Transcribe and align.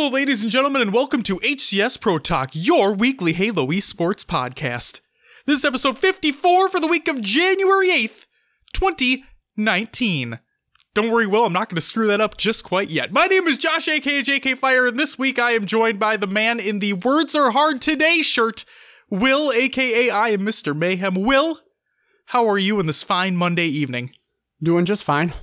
Hello, 0.00 0.08
ladies 0.10 0.42
and 0.42 0.50
gentlemen, 0.50 0.80
and 0.80 0.94
welcome 0.94 1.22
to 1.24 1.36
HCS 1.40 2.00
Pro 2.00 2.18
Talk, 2.18 2.52
your 2.54 2.94
weekly 2.94 3.34
Halo 3.34 3.66
esports 3.66 4.24
podcast. 4.24 5.02
This 5.44 5.58
is 5.58 5.64
episode 5.66 5.98
54 5.98 6.70
for 6.70 6.80
the 6.80 6.86
week 6.86 7.06
of 7.06 7.20
January 7.20 7.88
8th, 7.90 8.24
2019. 8.72 10.38
Don't 10.94 11.10
worry, 11.10 11.26
Will, 11.26 11.44
I'm 11.44 11.52
not 11.52 11.68
going 11.68 11.74
to 11.74 11.82
screw 11.82 12.06
that 12.06 12.20
up 12.22 12.38
just 12.38 12.64
quite 12.64 12.88
yet. 12.88 13.12
My 13.12 13.26
name 13.26 13.46
is 13.46 13.58
Josh, 13.58 13.88
aka 13.88 14.22
JK 14.22 14.56
Fire, 14.56 14.86
and 14.86 14.98
this 14.98 15.18
week 15.18 15.38
I 15.38 15.50
am 15.50 15.66
joined 15.66 15.98
by 15.98 16.16
the 16.16 16.26
man 16.26 16.60
in 16.60 16.78
the 16.78 16.94
Words 16.94 17.34
Are 17.34 17.50
Hard 17.50 17.82
Today 17.82 18.22
shirt, 18.22 18.64
Will, 19.10 19.52
aka 19.52 20.08
I 20.08 20.30
am 20.30 20.40
Mr. 20.40 20.74
Mayhem. 20.74 21.14
Will, 21.14 21.60
how 22.28 22.48
are 22.48 22.56
you 22.56 22.80
in 22.80 22.86
this 22.86 23.02
fine 23.02 23.36
Monday 23.36 23.66
evening? 23.66 24.12
Doing 24.62 24.86
just 24.86 25.04
fine. 25.04 25.34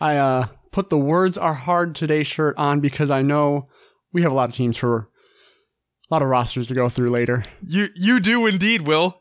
I 0.00 0.16
uh 0.16 0.46
put 0.72 0.90
the 0.90 0.98
words 0.98 1.38
are 1.38 1.54
hard 1.54 1.94
today 1.94 2.24
shirt 2.24 2.58
on 2.58 2.80
because 2.80 3.08
I 3.08 3.22
know 3.22 3.66
we 4.12 4.22
have 4.22 4.32
a 4.32 4.34
lot 4.34 4.48
of 4.48 4.54
teams 4.54 4.76
for 4.76 4.96
a 4.96 6.14
lot 6.14 6.22
of 6.22 6.28
rosters 6.28 6.68
to 6.68 6.74
go 6.74 6.88
through 6.88 7.08
later. 7.08 7.44
You 7.66 7.88
you 7.94 8.20
do 8.20 8.46
indeed, 8.46 8.82
Will. 8.82 9.20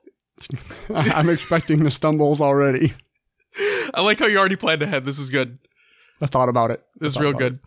I'm 0.94 1.30
expecting 1.30 1.84
the 1.84 1.92
stumbles 1.92 2.42
already. 2.42 2.94
I 3.94 4.02
like 4.02 4.20
how 4.20 4.26
you 4.26 4.38
already 4.38 4.56
planned 4.56 4.82
ahead. 4.82 5.06
This 5.06 5.20
is 5.20 5.30
good. 5.30 5.58
I 6.22 6.26
thought 6.26 6.50
about 6.50 6.72
it. 6.72 6.84
This 7.00 7.14
is 7.14 7.20
real 7.20 7.34
good. 7.34 7.60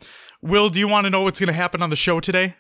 Will, 0.43 0.69
do 0.69 0.79
you 0.79 0.89
want 0.89 1.05
to 1.05 1.11
know 1.11 1.23
what's 1.23 1.41
going 1.41 1.49
to 1.49 1.53
happen 1.53 1.83
on 1.83 1.91
the 1.91 1.97
show 1.97 2.21
today? 2.21 2.57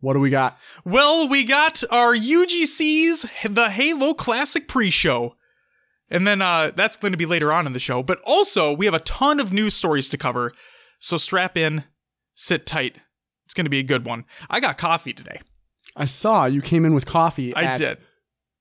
What 0.00 0.14
do 0.14 0.20
we 0.20 0.30
got? 0.30 0.58
Well, 0.84 1.28
we 1.28 1.44
got 1.44 1.82
our 1.90 2.14
UGC's 2.14 3.26
the 3.48 3.70
Halo 3.70 4.12
Classic 4.12 4.68
pre-show. 4.68 5.34
And 6.10 6.26
then 6.26 6.42
uh, 6.42 6.72
that's 6.76 6.96
going 6.96 7.12
to 7.12 7.16
be 7.16 7.26
later 7.26 7.52
on 7.52 7.66
in 7.66 7.72
the 7.72 7.78
show. 7.78 8.02
But 8.02 8.20
also, 8.24 8.72
we 8.72 8.84
have 8.84 8.94
a 8.94 9.00
ton 9.00 9.40
of 9.40 9.52
news 9.52 9.74
stories 9.74 10.08
to 10.10 10.18
cover. 10.18 10.52
So 10.98 11.16
strap 11.16 11.56
in, 11.56 11.84
sit 12.34 12.66
tight. 12.66 12.98
Going 13.56 13.64
to 13.64 13.70
be 13.70 13.78
a 13.80 13.82
good 13.82 14.04
one. 14.06 14.24
I 14.48 14.60
got 14.60 14.78
coffee 14.78 15.12
today. 15.12 15.40
I 15.96 16.04
saw 16.04 16.44
you 16.44 16.60
came 16.62 16.84
in 16.84 16.94
with 16.94 17.06
coffee. 17.06 17.54
I 17.56 17.62
at 17.64 17.78
did. 17.78 17.98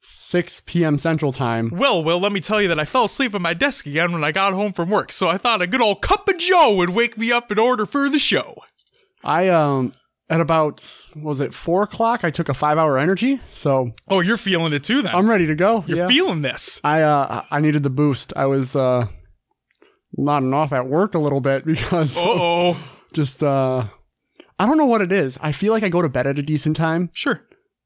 6 0.01 0.61
p.m. 0.65 0.97
Central 0.97 1.31
Time. 1.33 1.69
Well, 1.73 2.03
Will, 2.03 2.19
let 2.19 2.31
me 2.31 2.39
tell 2.39 2.61
you 2.61 2.67
that 2.69 2.79
I 2.79 2.85
fell 2.85 3.05
asleep 3.05 3.33
at 3.35 3.41
my 3.41 3.53
desk 3.53 3.85
again 3.85 4.11
when 4.13 4.23
I 4.23 4.31
got 4.31 4.53
home 4.53 4.71
from 4.71 4.89
work. 4.89 5.11
So 5.11 5.27
I 5.27 5.37
thought 5.37 5.61
a 5.61 5.67
good 5.67 5.81
old 5.81 6.01
cup 6.01 6.27
of 6.29 6.37
Joe 6.37 6.73
would 6.75 6.91
wake 6.91 7.17
me 7.17 7.31
up 7.31 7.51
in 7.51 7.59
order 7.59 7.85
for 7.85 8.07
the 8.09 8.19
show. 8.19 8.55
I 9.23 9.49
um 9.49 9.91
at 10.29 10.39
about 10.41 10.81
what 11.15 11.25
was 11.25 11.39
it 11.41 11.53
four 11.53 11.83
o'clock? 11.83 12.23
I 12.23 12.29
took 12.31 12.49
a 12.49 12.53
five 12.53 12.77
hour 12.77 12.97
energy, 12.97 13.41
so 13.53 13.91
Oh, 14.07 14.19
you're 14.21 14.37
feeling 14.37 14.73
it 14.73 14.83
too 14.83 15.01
then. 15.01 15.13
I'm 15.15 15.29
ready 15.29 15.47
to 15.47 15.55
go. 15.55 15.83
you're 15.87 15.97
yeah. 15.97 16.07
feeling 16.07 16.41
this. 16.41 16.79
I 16.83 17.01
uh 17.01 17.43
I 17.51 17.59
needed 17.59 17.83
the 17.83 17.89
boost. 17.89 18.31
I 18.35 18.45
was 18.45 18.75
uh 18.75 19.07
nodding 20.17 20.53
off 20.53 20.71
at 20.71 20.87
work 20.87 21.15
a 21.15 21.19
little 21.19 21.41
bit 21.41 21.65
because 21.65 22.15
Uh-oh. 22.15 22.77
just 23.13 23.43
uh 23.43 23.87
I 24.59 24.65
don't 24.65 24.77
know 24.77 24.85
what 24.85 25.01
it 25.01 25.11
is. 25.11 25.37
I 25.41 25.51
feel 25.51 25.73
like 25.73 25.83
I 25.83 25.89
go 25.89 26.01
to 26.01 26.09
bed 26.09 26.27
at 26.27 26.39
a 26.39 26.43
decent 26.43 26.77
time, 26.77 27.09
Sure. 27.13 27.45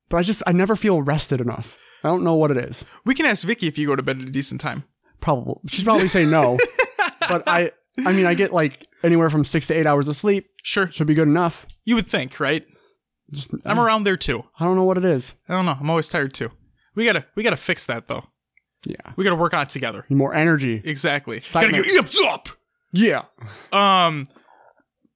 but 0.09 0.17
I 0.17 0.23
just 0.23 0.43
I 0.45 0.51
never 0.51 0.75
feel 0.75 1.01
rested 1.01 1.41
enough. 1.41 1.75
I 2.03 2.07
don't 2.09 2.23
know 2.23 2.35
what 2.35 2.51
it 2.51 2.57
is. 2.57 2.85
We 3.05 3.13
can 3.15 3.25
ask 3.25 3.45
Vicky 3.45 3.67
if 3.67 3.77
you 3.77 3.87
go 3.87 3.95
to 3.95 4.03
bed 4.03 4.19
at 4.21 4.27
a 4.27 4.31
decent 4.31 4.61
time. 4.61 4.83
Probably 5.19 5.55
she'd 5.67 5.83
probably 5.85 6.07
say 6.07 6.25
no. 6.25 6.57
but 7.27 7.47
I 7.47 7.71
I 8.05 8.13
mean 8.13 8.25
I 8.25 8.33
get 8.35 8.53
like 8.53 8.87
anywhere 9.03 9.29
from 9.29 9.43
6 9.45 9.67
to 9.67 9.73
8 9.73 9.85
hours 9.87 10.07
of 10.07 10.15
sleep. 10.15 10.47
Sure. 10.63 10.89
Should 10.91 11.07
be 11.07 11.13
good 11.13 11.27
enough. 11.27 11.65
You 11.85 11.95
would 11.95 12.07
think, 12.07 12.39
right? 12.39 12.65
Just 13.33 13.51
I'm 13.65 13.79
around 13.79 14.03
there 14.05 14.17
too. 14.17 14.43
I 14.59 14.65
don't 14.65 14.75
know 14.75 14.83
what 14.85 14.97
it 14.97 15.05
is. 15.05 15.35
I 15.47 15.53
don't 15.53 15.65
know. 15.65 15.77
I'm 15.79 15.89
always 15.89 16.07
tired 16.07 16.33
too. 16.33 16.51
We 16.95 17.05
gotta 17.05 17.25
we 17.35 17.43
gotta 17.43 17.57
fix 17.57 17.85
that 17.87 18.07
though. 18.07 18.23
Yeah. 18.85 18.95
We 19.17 19.23
gotta 19.23 19.35
work 19.35 19.53
on 19.53 19.63
it 19.63 19.69
together. 19.69 20.05
More 20.09 20.33
energy. 20.33 20.81
Exactly. 20.85 21.37
Excitement. 21.37 21.85
Gotta 21.85 22.03
get 22.07 22.25
up. 22.25 22.47
Yeah. 22.93 23.23
Um 23.73 24.27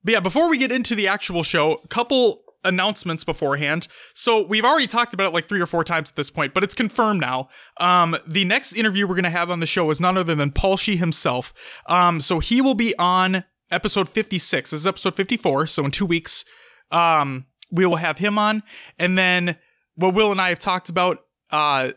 but 0.03 0.13
yeah, 0.13 0.19
before 0.19 0.49
we 0.49 0.57
get 0.57 0.71
into 0.71 0.95
the 0.95 1.07
actual 1.07 1.43
show, 1.43 1.79
a 1.83 1.87
couple 1.87 2.43
announcements 2.63 3.23
beforehand. 3.23 3.87
So 4.13 4.41
we've 4.41 4.63
already 4.63 4.87
talked 4.87 5.13
about 5.13 5.27
it 5.27 5.33
like 5.33 5.47
three 5.47 5.61
or 5.61 5.65
four 5.65 5.83
times 5.83 6.09
at 6.09 6.15
this 6.15 6.29
point, 6.29 6.53
but 6.53 6.63
it's 6.63 6.75
confirmed 6.75 7.21
now. 7.21 7.49
Um, 7.79 8.15
the 8.25 8.45
next 8.45 8.73
interview 8.73 9.07
we're 9.07 9.15
gonna 9.15 9.29
have 9.29 9.49
on 9.49 9.59
the 9.59 9.65
show 9.65 9.89
is 9.89 9.99
none 9.99 10.17
other 10.17 10.35
than 10.35 10.51
Paul 10.51 10.77
Shee 10.77 10.95
himself. 10.95 11.53
Um, 11.87 12.21
so 12.21 12.39
he 12.39 12.61
will 12.61 12.75
be 12.75 12.95
on 12.97 13.43
episode 13.71 14.07
56. 14.09 14.71
This 14.71 14.79
is 14.79 14.87
episode 14.87 15.15
54. 15.15 15.67
So 15.67 15.85
in 15.85 15.91
two 15.91 16.05
weeks, 16.05 16.45
um, 16.91 17.47
we 17.71 17.85
will 17.85 17.97
have 17.97 18.19
him 18.19 18.37
on. 18.37 18.63
And 18.97 19.17
then 19.17 19.57
what 19.95 20.13
Will 20.13 20.31
and 20.31 20.39
I 20.39 20.49
have 20.49 20.59
talked 20.59 20.89
about, 20.89 21.19
uh, 21.51 21.91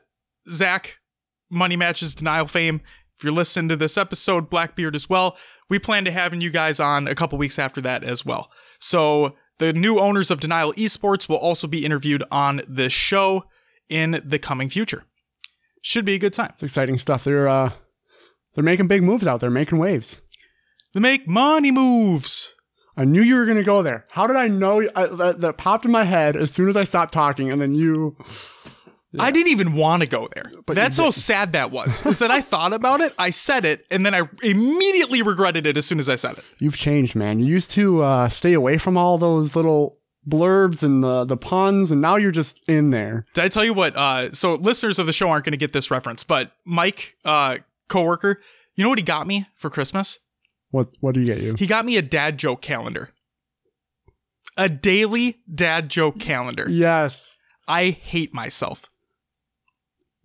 Zach, 0.48 0.98
Money 1.50 1.76
Matches 1.76 2.14
Denial 2.14 2.46
Fame. 2.46 2.80
If 3.16 3.24
you're 3.24 3.32
listening 3.32 3.68
to 3.70 3.76
this 3.76 3.96
episode, 3.96 4.50
Blackbeard 4.50 4.94
as 4.94 5.08
well, 5.08 5.36
we 5.70 5.78
plan 5.78 6.04
to 6.04 6.10
having 6.10 6.42
you 6.42 6.50
guys 6.50 6.78
on 6.78 7.08
a 7.08 7.14
couple 7.14 7.38
weeks 7.38 7.58
after 7.58 7.80
that 7.80 8.04
as 8.04 8.26
well. 8.26 8.50
So 8.78 9.34
the 9.58 9.72
new 9.72 9.98
owners 9.98 10.30
of 10.30 10.40
Denial 10.40 10.74
Esports 10.74 11.28
will 11.28 11.36
also 11.36 11.66
be 11.66 11.84
interviewed 11.84 12.22
on 12.30 12.60
this 12.68 12.92
show 12.92 13.44
in 13.88 14.20
the 14.24 14.38
coming 14.38 14.68
future. 14.68 15.04
Should 15.80 16.04
be 16.04 16.14
a 16.14 16.18
good 16.18 16.34
time. 16.34 16.50
It's 16.54 16.62
exciting 16.62 16.98
stuff. 16.98 17.24
They're 17.24 17.48
uh 17.48 17.72
they're 18.54 18.64
making 18.64 18.88
big 18.88 19.02
moves 19.02 19.26
out 19.26 19.40
there, 19.40 19.50
making 19.50 19.78
waves. 19.78 20.20
They 20.92 21.00
make 21.00 21.28
money 21.28 21.70
moves. 21.70 22.50
I 22.96 23.04
knew 23.04 23.20
you 23.20 23.36
were 23.36 23.44
going 23.44 23.58
to 23.58 23.62
go 23.62 23.82
there. 23.82 24.06
How 24.10 24.26
did 24.26 24.36
I 24.36 24.48
know 24.48 24.80
I, 24.96 25.06
that, 25.06 25.42
that 25.42 25.58
popped 25.58 25.84
in 25.84 25.90
my 25.90 26.04
head 26.04 26.34
as 26.34 26.50
soon 26.50 26.68
as 26.68 26.76
I 26.76 26.84
stopped 26.84 27.12
talking 27.12 27.52
and 27.52 27.60
then 27.60 27.74
you 27.74 28.16
I 29.18 29.30
didn't 29.30 29.52
even 29.52 29.72
want 29.72 30.02
to 30.02 30.06
go 30.06 30.28
there. 30.34 30.44
But 30.66 30.76
That's 30.76 30.96
how 30.96 31.10
sad 31.10 31.52
that 31.52 31.70
was. 31.70 32.04
Is 32.04 32.18
that 32.18 32.30
I 32.30 32.40
thought 32.40 32.72
about 32.72 33.00
it, 33.00 33.14
I 33.18 33.30
said 33.30 33.64
it, 33.64 33.86
and 33.90 34.04
then 34.04 34.14
I 34.14 34.22
immediately 34.42 35.22
regretted 35.22 35.66
it 35.66 35.76
as 35.76 35.86
soon 35.86 35.98
as 35.98 36.08
I 36.08 36.16
said 36.16 36.38
it. 36.38 36.44
You've 36.60 36.76
changed, 36.76 37.16
man. 37.16 37.40
You 37.40 37.46
used 37.46 37.70
to 37.72 38.02
uh, 38.02 38.28
stay 38.28 38.52
away 38.52 38.78
from 38.78 38.96
all 38.98 39.16
those 39.16 39.56
little 39.56 39.98
blurbs 40.28 40.82
and 40.82 41.02
the 41.04 41.24
the 41.24 41.36
puns, 41.36 41.90
and 41.90 42.00
now 42.00 42.16
you're 42.16 42.32
just 42.32 42.60
in 42.68 42.90
there. 42.90 43.24
Did 43.34 43.44
I 43.44 43.48
tell 43.48 43.64
you 43.64 43.72
what? 43.72 43.96
Uh, 43.96 44.32
so 44.32 44.54
listeners 44.56 44.98
of 44.98 45.06
the 45.06 45.12
show 45.12 45.28
aren't 45.30 45.44
going 45.44 45.52
to 45.52 45.56
get 45.58 45.72
this 45.72 45.90
reference, 45.90 46.24
but 46.24 46.52
Mike, 46.64 47.16
uh, 47.24 47.58
coworker, 47.88 48.40
you 48.74 48.82
know 48.82 48.90
what 48.90 48.98
he 48.98 49.04
got 49.04 49.26
me 49.26 49.46
for 49.56 49.70
Christmas? 49.70 50.18
What 50.70 50.88
what 51.00 51.14
do 51.14 51.20
you 51.20 51.26
get 51.26 51.40
you? 51.40 51.54
He 51.54 51.66
got 51.66 51.84
me 51.86 51.96
a 51.96 52.02
dad 52.02 52.38
joke 52.38 52.60
calendar, 52.60 53.10
a 54.56 54.68
daily 54.68 55.38
dad 55.52 55.88
joke 55.88 56.18
calendar. 56.18 56.66
Yes. 56.68 57.38
I 57.68 57.90
hate 57.90 58.34
myself. 58.34 58.84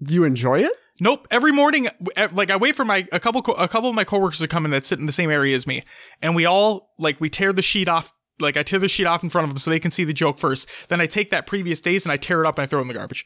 Do 0.03 0.13
you 0.13 0.23
enjoy 0.23 0.59
it? 0.63 0.71
Nope. 0.99 1.27
Every 1.31 1.51
morning, 1.51 1.87
like 2.31 2.51
I 2.51 2.55
wait 2.57 2.75
for 2.75 2.85
my 2.85 3.07
a 3.11 3.19
couple 3.19 3.41
a 3.55 3.67
couple 3.67 3.89
of 3.89 3.95
my 3.95 4.03
coworkers 4.03 4.39
to 4.39 4.47
come 4.47 4.65
in 4.65 4.71
that 4.71 4.85
sit 4.85 4.99
in 4.99 5.05
the 5.07 5.11
same 5.11 5.31
area 5.31 5.55
as 5.55 5.65
me, 5.65 5.83
and 6.21 6.35
we 6.35 6.45
all 6.45 6.89
like 6.99 7.19
we 7.19 7.29
tear 7.29 7.51
the 7.53 7.61
sheet 7.61 7.87
off. 7.87 8.13
Like 8.39 8.57
I 8.57 8.63
tear 8.63 8.79
the 8.79 8.87
sheet 8.87 9.05
off 9.05 9.23
in 9.23 9.29
front 9.29 9.43
of 9.45 9.49
them 9.51 9.57
so 9.59 9.69
they 9.69 9.79
can 9.79 9.91
see 9.91 10.03
the 10.03 10.13
joke 10.13 10.39
first. 10.39 10.67
Then 10.89 10.99
I 11.01 11.05
take 11.05 11.29
that 11.31 11.45
previous 11.47 11.79
days 11.79 12.05
and 12.05 12.11
I 12.11 12.17
tear 12.17 12.43
it 12.43 12.47
up 12.47 12.57
and 12.57 12.63
I 12.63 12.65
throw 12.67 12.79
it 12.79 12.83
in 12.83 12.87
the 12.87 12.93
garbage. 12.95 13.25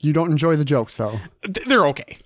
You 0.00 0.12
don't 0.14 0.30
enjoy 0.30 0.56
the 0.56 0.64
jokes 0.64 0.96
though. 0.96 1.20
Th- 1.42 1.66
they're 1.66 1.86
okay. 1.88 2.18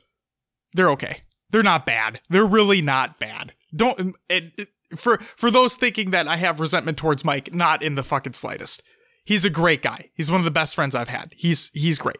They're 0.74 0.90
okay. 0.90 1.22
They're 1.50 1.62
not 1.64 1.84
bad. 1.86 2.20
They're 2.28 2.46
really 2.46 2.80
not 2.82 3.18
bad. 3.18 3.52
Don't 3.74 4.14
it, 4.28 4.52
it- 4.58 4.68
for 4.96 5.18
for 5.36 5.50
those 5.50 5.74
thinking 5.74 6.10
that 6.12 6.28
I 6.28 6.36
have 6.36 6.60
resentment 6.60 6.96
towards 6.98 7.24
Mike, 7.24 7.52
not 7.52 7.82
in 7.82 7.96
the 7.96 8.04
fucking 8.04 8.34
slightest. 8.34 8.80
He's 9.24 9.44
a 9.44 9.50
great 9.50 9.82
guy. 9.82 10.10
He's 10.14 10.30
one 10.30 10.40
of 10.40 10.44
the 10.44 10.50
best 10.52 10.74
friends 10.76 10.94
I've 10.94 11.08
had. 11.08 11.32
He's 11.36 11.70
he's 11.74 11.98
great. 11.98 12.18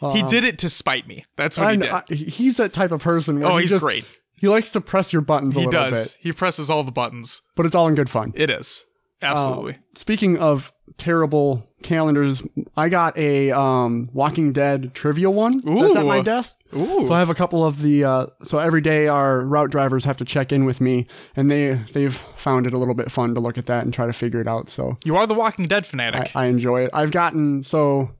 He 0.00 0.22
Uh, 0.22 0.28
did 0.28 0.44
it 0.44 0.58
to 0.60 0.68
spite 0.68 1.06
me. 1.08 1.24
That's 1.36 1.58
what 1.58 1.66
I 1.66 1.70
he 1.72 1.76
did. 1.78 1.90
I- 1.90 2.02
he's 2.14 2.56
that 2.58 2.72
type 2.72 2.92
of 2.92 3.00
person. 3.00 3.40
Where 3.40 3.50
oh, 3.50 3.56
he 3.56 3.62
he's 3.62 3.70
just- 3.72 3.82
great. 3.84 4.04
He 4.40 4.46
likes 4.46 4.70
to 4.72 4.80
press 4.80 5.12
your 5.12 5.22
buttons 5.22 5.56
a 5.56 5.60
He 5.60 5.66
little 5.66 5.80
does. 5.90 6.12
bit, 6.14 6.18
He 6.20 6.30
presses 6.32 6.70
all 6.70 6.84
the 6.84 6.92
buttons. 6.92 7.42
but 7.56 7.66
it's 7.66 7.74
all 7.74 7.88
in 7.88 7.96
good 7.96 8.08
fun. 8.08 8.32
It 8.36 8.50
is 8.50 8.84
absolutely. 9.20 9.74
Uh, 9.74 9.78
speaking 9.96 10.38
of 10.38 10.72
terrible 10.96 11.64
calendars, 11.82 12.42
I 12.76 12.88
got 12.88 13.16
a 13.18 13.50
um, 13.50 14.08
Walking 14.12 14.52
Dead 14.52 14.94
trivia 14.94 15.28
one 15.28 15.60
that's 15.64 15.96
at 15.96 16.06
my 16.06 16.20
desk. 16.22 16.58
Ooh. 16.76 17.04
So 17.06 17.14
I 17.14 17.18
have 17.18 17.30
a 17.30 17.34
couple 17.34 17.64
of 17.64 17.82
the. 17.82 18.04
Uh, 18.04 18.26
so 18.42 18.58
every 18.60 18.80
day 18.80 19.08
our 19.08 19.40
route 19.44 19.70
drivers 19.70 20.04
have 20.04 20.16
to 20.18 20.24
check 20.24 20.52
in 20.52 20.64
with 20.64 20.80
me, 20.80 21.08
and 21.34 21.50
they 21.50 21.80
they've 21.92 22.14
found 22.36 22.66
it 22.68 22.72
a 22.74 22.78
little 22.78 22.94
bit 22.94 23.10
fun 23.10 23.34
to 23.34 23.40
look 23.40 23.58
at 23.58 23.66
that 23.66 23.84
and 23.84 23.92
try 23.92 24.06
to 24.06 24.12
figure 24.12 24.40
it 24.40 24.46
out. 24.46 24.68
So 24.70 24.98
you 25.04 25.16
are 25.16 25.26
the 25.26 25.34
Walking 25.34 25.66
Dead 25.66 25.82
I, 25.82 25.86
fanatic. 25.86 26.30
I 26.36 26.46
enjoy 26.46 26.82
it. 26.84 26.90
I've 26.92 27.10
gotten 27.10 27.62
so. 27.64 28.10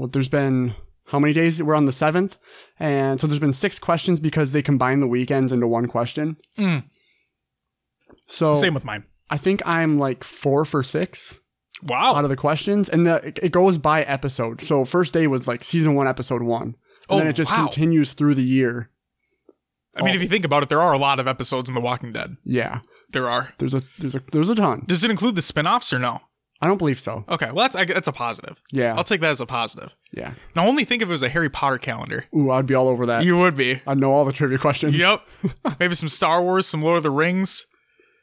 Well, 0.00 0.08
there's 0.08 0.30
been 0.30 0.74
how 1.08 1.18
many 1.18 1.34
days? 1.34 1.62
We're 1.62 1.74
on 1.74 1.84
the 1.84 1.92
seventh, 1.92 2.38
and 2.78 3.20
so 3.20 3.26
there's 3.26 3.38
been 3.38 3.52
six 3.52 3.78
questions 3.78 4.18
because 4.18 4.52
they 4.52 4.62
combine 4.62 5.00
the 5.00 5.06
weekends 5.06 5.52
into 5.52 5.66
one 5.66 5.88
question. 5.88 6.38
Mm. 6.56 6.84
So 8.26 8.54
Same 8.54 8.72
with 8.72 8.86
mine. 8.86 9.04
I 9.28 9.36
think 9.36 9.60
I'm 9.66 9.96
like 9.96 10.24
four 10.24 10.64
for 10.64 10.82
six 10.82 11.40
Wow. 11.82 12.14
out 12.14 12.24
of 12.24 12.30
the 12.30 12.36
questions, 12.36 12.88
and 12.88 13.06
the, 13.06 13.32
it- 13.44 13.52
goes 13.52 13.76
by 13.76 14.02
episode. 14.04 14.62
So 14.62 14.86
first 14.86 15.12
day 15.12 15.26
was 15.26 15.46
like 15.46 15.62
season 15.62 15.94
one, 15.94 16.08
episode 16.08 16.42
one, 16.42 16.62
and 16.62 16.76
Oh, 17.10 17.18
then 17.18 17.26
it 17.26 17.34
just 17.34 17.50
wow. 17.50 17.64
continues 17.64 18.14
through 18.14 18.36
the 18.36 18.42
year. 18.42 18.88
I 19.94 20.02
mean, 20.02 20.14
if 20.14 20.22
you 20.22 20.28
think 20.28 20.46
about 20.46 20.62
it, 20.62 20.70
there 20.70 20.80
are 20.80 20.94
a 20.94 20.98
lot 20.98 21.20
of 21.20 21.28
episodes 21.28 21.68
in 21.68 21.74
The 21.74 21.80
Walking 21.82 22.10
Dead. 22.14 22.38
Yeah, 22.42 22.80
There 23.10 23.28
are. 23.28 23.52
there's 23.58 23.74
a 23.74 23.82
there's 23.98 24.14
a 24.14 24.22
there's 24.32 24.48
a 24.48 24.54
ton. 24.54 24.84
Does 24.86 25.04
it 25.04 25.10
include 25.10 25.34
the 25.34 25.42
spin-offs 25.42 25.92
or 25.92 25.98
no? 25.98 26.20
I 26.62 26.66
don't 26.66 26.76
believe 26.78 27.00
so. 27.00 27.24
Okay, 27.28 27.46
well 27.46 27.64
that's 27.64 27.76
I, 27.76 27.84
that's 27.84 28.08
a 28.08 28.12
positive. 28.12 28.60
Yeah, 28.70 28.94
I'll 28.94 29.04
take 29.04 29.20
that 29.22 29.30
as 29.30 29.40
a 29.40 29.46
positive. 29.46 29.94
yeah. 30.12 30.34
Now 30.54 30.66
only 30.66 30.84
think 30.84 31.00
if 31.02 31.08
it 31.08 31.10
was 31.10 31.22
a 31.22 31.28
Harry 31.30 31.48
Potter 31.48 31.78
calendar. 31.78 32.26
Ooh, 32.36 32.50
I'd 32.50 32.66
be 32.66 32.74
all 32.74 32.88
over 32.88 33.06
that. 33.06 33.24
You 33.24 33.38
would 33.38 33.56
be. 33.56 33.80
I'd 33.86 33.98
know 33.98 34.12
all 34.12 34.24
the 34.24 34.32
trivia 34.32 34.58
questions. 34.58 34.94
Yep. 34.94 35.22
Maybe 35.80 35.94
some 35.94 36.08
Star 36.10 36.42
Wars, 36.42 36.66
some 36.66 36.82
Lord 36.82 36.98
of 36.98 37.02
the 37.02 37.10
Rings. 37.10 37.66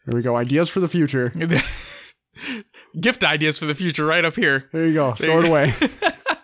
There 0.06 0.16
we 0.16 0.22
go. 0.24 0.36
Ideas 0.38 0.70
for 0.70 0.80
the 0.80 0.88
future. 0.88 1.32
Gift 3.02 3.24
ideas 3.24 3.58
for 3.58 3.66
the 3.66 3.76
future 3.76 4.06
right 4.06 4.24
up 4.24 4.36
here. 4.36 4.70
There 4.72 4.86
you 4.86 4.94
go. 4.94 5.14
Store 5.16 5.44
it 5.44 5.48
away. 5.50 5.74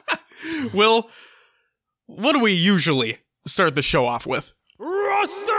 Will, 0.73 1.07
what 2.07 2.33
do 2.33 2.39
we 2.39 2.51
usually 2.51 3.19
start 3.47 3.75
the 3.75 3.81
show 3.81 4.05
off 4.05 4.25
with? 4.25 4.51
Roster 4.79 5.52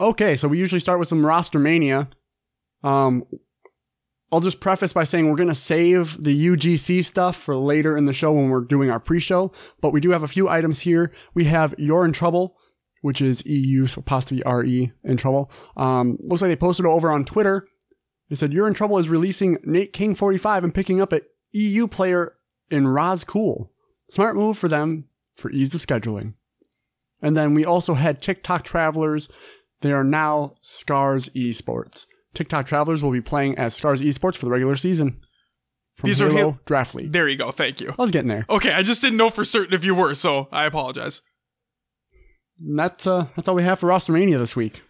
Okay, 0.00 0.34
so 0.34 0.48
we 0.48 0.58
usually 0.58 0.80
start 0.80 0.98
with 0.98 1.08
some 1.08 1.26
roster 1.26 1.58
mania. 1.58 2.08
Um, 2.82 3.24
I'll 4.32 4.40
just 4.40 4.60
preface 4.60 4.94
by 4.94 5.04
saying 5.04 5.28
we're 5.28 5.36
going 5.36 5.50
to 5.50 5.54
save 5.54 6.22
the 6.22 6.48
UGC 6.48 7.04
stuff 7.04 7.36
for 7.36 7.54
later 7.54 7.96
in 7.96 8.06
the 8.06 8.12
show 8.14 8.32
when 8.32 8.48
we're 8.48 8.62
doing 8.62 8.90
our 8.90 9.00
pre-show, 9.00 9.52
but 9.82 9.92
we 9.92 10.00
do 10.00 10.10
have 10.10 10.22
a 10.22 10.28
few 10.28 10.48
items 10.48 10.80
here. 10.80 11.12
We 11.34 11.44
have 11.44 11.74
You're 11.76 12.06
in 12.06 12.12
Trouble, 12.12 12.56
which 13.02 13.20
is 13.20 13.44
EU, 13.44 13.86
so 13.86 14.00
apostrophe 14.00 14.42
RE 14.46 14.90
in 15.04 15.16
trouble. 15.18 15.50
Um, 15.76 16.16
looks 16.20 16.40
like 16.40 16.48
they 16.48 16.56
posted 16.56 16.86
it 16.86 16.88
over 16.88 17.12
on 17.12 17.26
Twitter. 17.26 17.66
They 18.30 18.36
said 18.36 18.54
You're 18.54 18.68
in 18.68 18.74
Trouble 18.74 18.98
is 18.98 19.08
releasing 19.10 19.58
Nate 19.64 19.92
King 19.92 20.14
45 20.14 20.64
and 20.64 20.74
picking 20.74 21.02
up 21.02 21.12
an 21.12 21.20
EU 21.52 21.86
player 21.86 22.36
in 22.70 22.88
Roz 22.88 23.24
Cool. 23.24 23.70
Smart 24.08 24.34
move 24.34 24.56
for 24.56 24.68
them 24.68 25.04
for 25.36 25.50
ease 25.50 25.74
of 25.74 25.84
scheduling. 25.84 26.34
And 27.20 27.36
then 27.36 27.52
we 27.52 27.64
also 27.64 27.94
had 27.94 28.22
TikTok 28.22 28.64
Travelers. 28.64 29.28
They 29.82 29.92
are 29.92 30.04
now 30.04 30.54
Scars 30.60 31.28
Esports. 31.30 32.06
TikTok 32.34 32.66
Travelers 32.66 33.02
will 33.02 33.10
be 33.10 33.20
playing 33.20 33.58
as 33.58 33.74
Scars 33.74 34.00
Esports 34.00 34.36
for 34.36 34.44
the 34.44 34.50
regular 34.52 34.76
season. 34.76 35.20
From 35.96 36.08
These 36.08 36.20
are 36.22 36.26
Halo 36.26 36.36
Halo- 36.38 36.60
Draft 36.64 36.94
League. 36.94 37.12
There 37.12 37.28
you 37.28 37.36
go. 37.36 37.50
Thank 37.50 37.80
you. 37.80 37.90
I 37.98 38.02
was 38.02 38.10
getting 38.10 38.28
there. 38.28 38.46
Okay, 38.48 38.72
I 38.72 38.82
just 38.82 39.00
didn't 39.02 39.16
know 39.16 39.30
for 39.30 39.44
certain 39.44 39.74
if 39.74 39.84
you 39.84 39.94
were, 39.94 40.14
so 40.14 40.48
I 40.52 40.64
apologize. 40.64 41.20
And 42.60 42.78
that's 42.78 43.06
uh, 43.06 43.26
that's 43.36 43.48
all 43.48 43.54
we 43.54 43.62
have 43.64 43.78
for 43.78 43.88
Rostermania 43.88 44.38
this 44.38 44.54
week. 44.54 44.82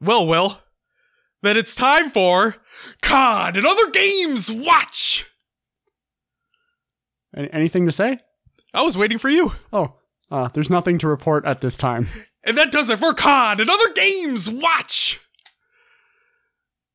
Well, 0.00 0.26
well, 0.26 0.62
then 1.42 1.56
it's 1.56 1.74
time 1.74 2.10
for 2.10 2.56
COD 3.02 3.56
and 3.58 3.66
other 3.66 3.90
games. 3.90 4.50
Watch. 4.50 5.26
Any, 7.36 7.52
anything 7.52 7.86
to 7.86 7.92
say? 7.92 8.18
I 8.74 8.82
was 8.82 8.96
waiting 8.96 9.18
for 9.18 9.28
you. 9.28 9.52
Oh, 9.72 9.94
uh, 10.30 10.48
there's 10.48 10.70
nothing 10.70 10.98
to 10.98 11.08
report 11.08 11.44
at 11.46 11.60
this 11.60 11.76
time. 11.76 12.08
And 12.48 12.56
that 12.56 12.72
does 12.72 12.88
it 12.88 12.98
for 12.98 13.12
COD 13.12 13.60
and 13.60 13.68
other 13.68 13.92
games. 13.92 14.48
Watch. 14.48 15.20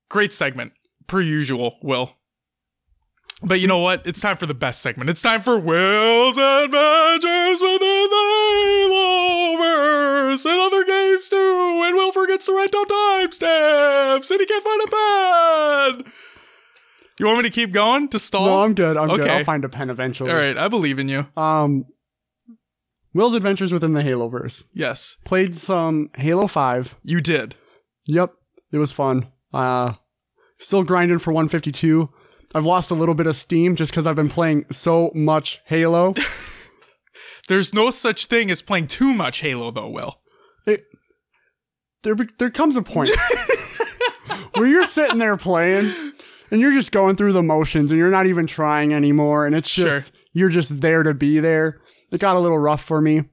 Great 0.10 0.34
segment, 0.34 0.74
per 1.06 1.22
usual, 1.22 1.78
Will. 1.84 2.16
But 3.44 3.60
you 3.60 3.68
know 3.68 3.78
what? 3.78 4.08
It's 4.08 4.20
time 4.20 4.38
for 4.38 4.48
the 4.48 4.56
best 4.56 4.82
segment. 4.82 5.12
It's 5.12 5.22
time 5.22 5.44
for 5.44 5.60
Will's 5.60 6.38
Adventures 6.40 7.62
within 7.62 8.10
the 8.10 8.88
Haloverse 8.90 10.46
and 10.46 10.60
other 10.60 10.84
games 10.86 11.30
too. 11.30 11.82
And 11.86 11.96
Will 11.96 12.12
forgets 12.12 12.48
to 12.48 12.54
write 12.54 12.72
down 12.72 12.86
timestamps 12.86 14.32
and 14.32 14.40
he 14.40 14.46
can't 14.48 14.64
find 14.64 14.82
a 14.82 14.88
pen. 14.88 16.14
You 17.20 17.28
want 17.28 17.40
me 17.40 17.44
to 17.44 17.50
keep 17.52 17.72
going 17.72 18.08
to 18.08 18.18
stall? 18.18 18.48
No, 18.48 18.62
I'm 18.64 18.74
good. 18.74 18.98
I'm 18.98 19.08
good. 19.08 19.22
Okay. 19.22 19.38
I'll 19.38 19.44
find 19.44 19.64
a 19.64 19.70
pen 19.70 19.92
eventually. 19.92 20.32
All 20.32 20.36
right, 20.36 20.58
I 20.58 20.68
believe 20.68 20.98
in 20.98 21.10
you. 21.10 21.28
Um, 21.38 21.86
Will's 23.14 23.34
Adventures 23.36 23.72
within 23.72 23.94
the 23.94 24.02
Haloverse. 24.02 24.64
Yes, 24.74 25.18
Played 25.24 25.56
some 25.56 26.10
Halo 26.16 26.48
5. 26.48 26.98
you 27.04 27.22
did. 27.22 27.56
Yep, 28.08 28.34
it 28.72 28.78
was 28.78 28.92
fun. 28.92 29.28
Uh, 29.54 29.94
still 30.60 30.84
grinding 30.84 31.20
for 31.20 31.32
152. 31.32 32.10
I've 32.56 32.66
lost 32.66 32.92
a 32.92 32.96
little 32.96 33.16
bit 33.16 33.28
of 33.28 33.36
steam 33.36 33.76
just 33.76 33.92
because 33.92 34.06
I've 34.08 34.16
been 34.16 34.30
playing 34.30 34.66
so 34.72 35.12
much 35.16 35.62
Halo. 35.68 36.14
There's 37.48 37.74
no 37.74 37.90
such 37.90 38.26
thing 38.28 38.50
as 38.52 38.62
playing 38.62 38.88
too 38.88 39.14
much 39.14 39.42
Halo, 39.42 39.72
though, 39.72 39.90
Will. 39.90 40.20
it, 40.66 40.86
there, 42.04 42.16
there 42.40 42.50
comes 42.50 42.76
a 42.78 42.82
point 42.82 43.10
where 44.56 44.68
you're 44.68 44.86
sitting 44.86 45.18
there 45.20 45.38
playing 45.38 45.92
and 46.52 46.62
you're 46.62 46.72
just 46.74 46.92
going 46.92 47.16
through 47.16 47.34
the 47.34 47.44
motions 47.44 47.92
and 47.92 47.98
you're 47.98 48.10
not 48.12 48.28
even 48.28 48.48
trying 48.48 48.94
anymore. 48.94 49.46
And 49.46 49.56
it's 49.56 49.70
just, 49.70 50.08
Sure. 50.08 50.16
you're 50.34 50.50
just 50.50 50.82
there 50.82 51.04
to 51.04 51.14
be 51.14 51.40
there. 51.40 51.80
It 52.14 52.20
got 52.22 52.36
a 52.36 52.40
little 52.40 52.60
rough 52.60 52.84
for 52.84 53.02
me. 53.02 53.24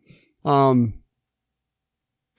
Um, 0.45 0.95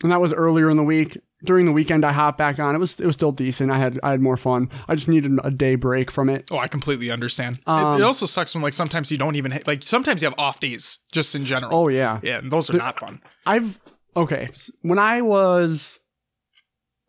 and 0.04 0.12
that 0.12 0.20
was 0.20 0.34
earlier 0.34 0.70
in 0.70 0.78
the 0.78 0.84
week. 0.84 1.18
During 1.44 1.66
the 1.66 1.72
weekend, 1.72 2.06
I 2.06 2.12
hopped 2.12 2.38
back 2.38 2.60
on. 2.60 2.76
It 2.76 2.78
was 2.78 3.00
it 3.00 3.06
was 3.06 3.16
still 3.16 3.32
decent. 3.32 3.72
I 3.72 3.80
had 3.80 4.00
I 4.04 4.12
had 4.12 4.22
more 4.22 4.38
fun. 4.38 4.70
I 4.88 4.94
just 4.96 5.08
needed 5.10 5.40
a 5.44 5.50
day 5.50 5.74
break 5.74 6.12
from 6.12 6.30
it. 6.30 6.48
Oh, 6.52 6.58
I 6.60 6.68
completely 6.68 7.10
understand. 7.10 7.56
It- 7.58 7.64
Um, 7.68 8.00
it, 8.00 8.04
also 8.04 8.28
sucks 8.28 8.54
when 8.54 8.62
like 8.62 8.74
sometimes 8.74 9.12
you 9.12 9.18
don't 9.18 9.36
even 9.36 9.52
ha- 9.52 9.60
like 9.66 9.82
sometimes 9.82 10.22
you 10.22 10.28
have 10.28 10.38
off 10.38 10.60
days 10.60 11.00
just 11.12 11.34
in 11.34 11.46
general. 11.46 11.74
Oh 11.74 11.88
yeah, 11.88 12.20
yeah, 12.22 12.38
and 12.40 12.52
those 12.52 12.70
are 12.70 12.78
not 12.78 13.00
fun. 13.00 13.22
I've 13.48 13.80
okay. 14.16 14.50
When 14.84 15.00
I 15.00 15.22
was 15.22 16.00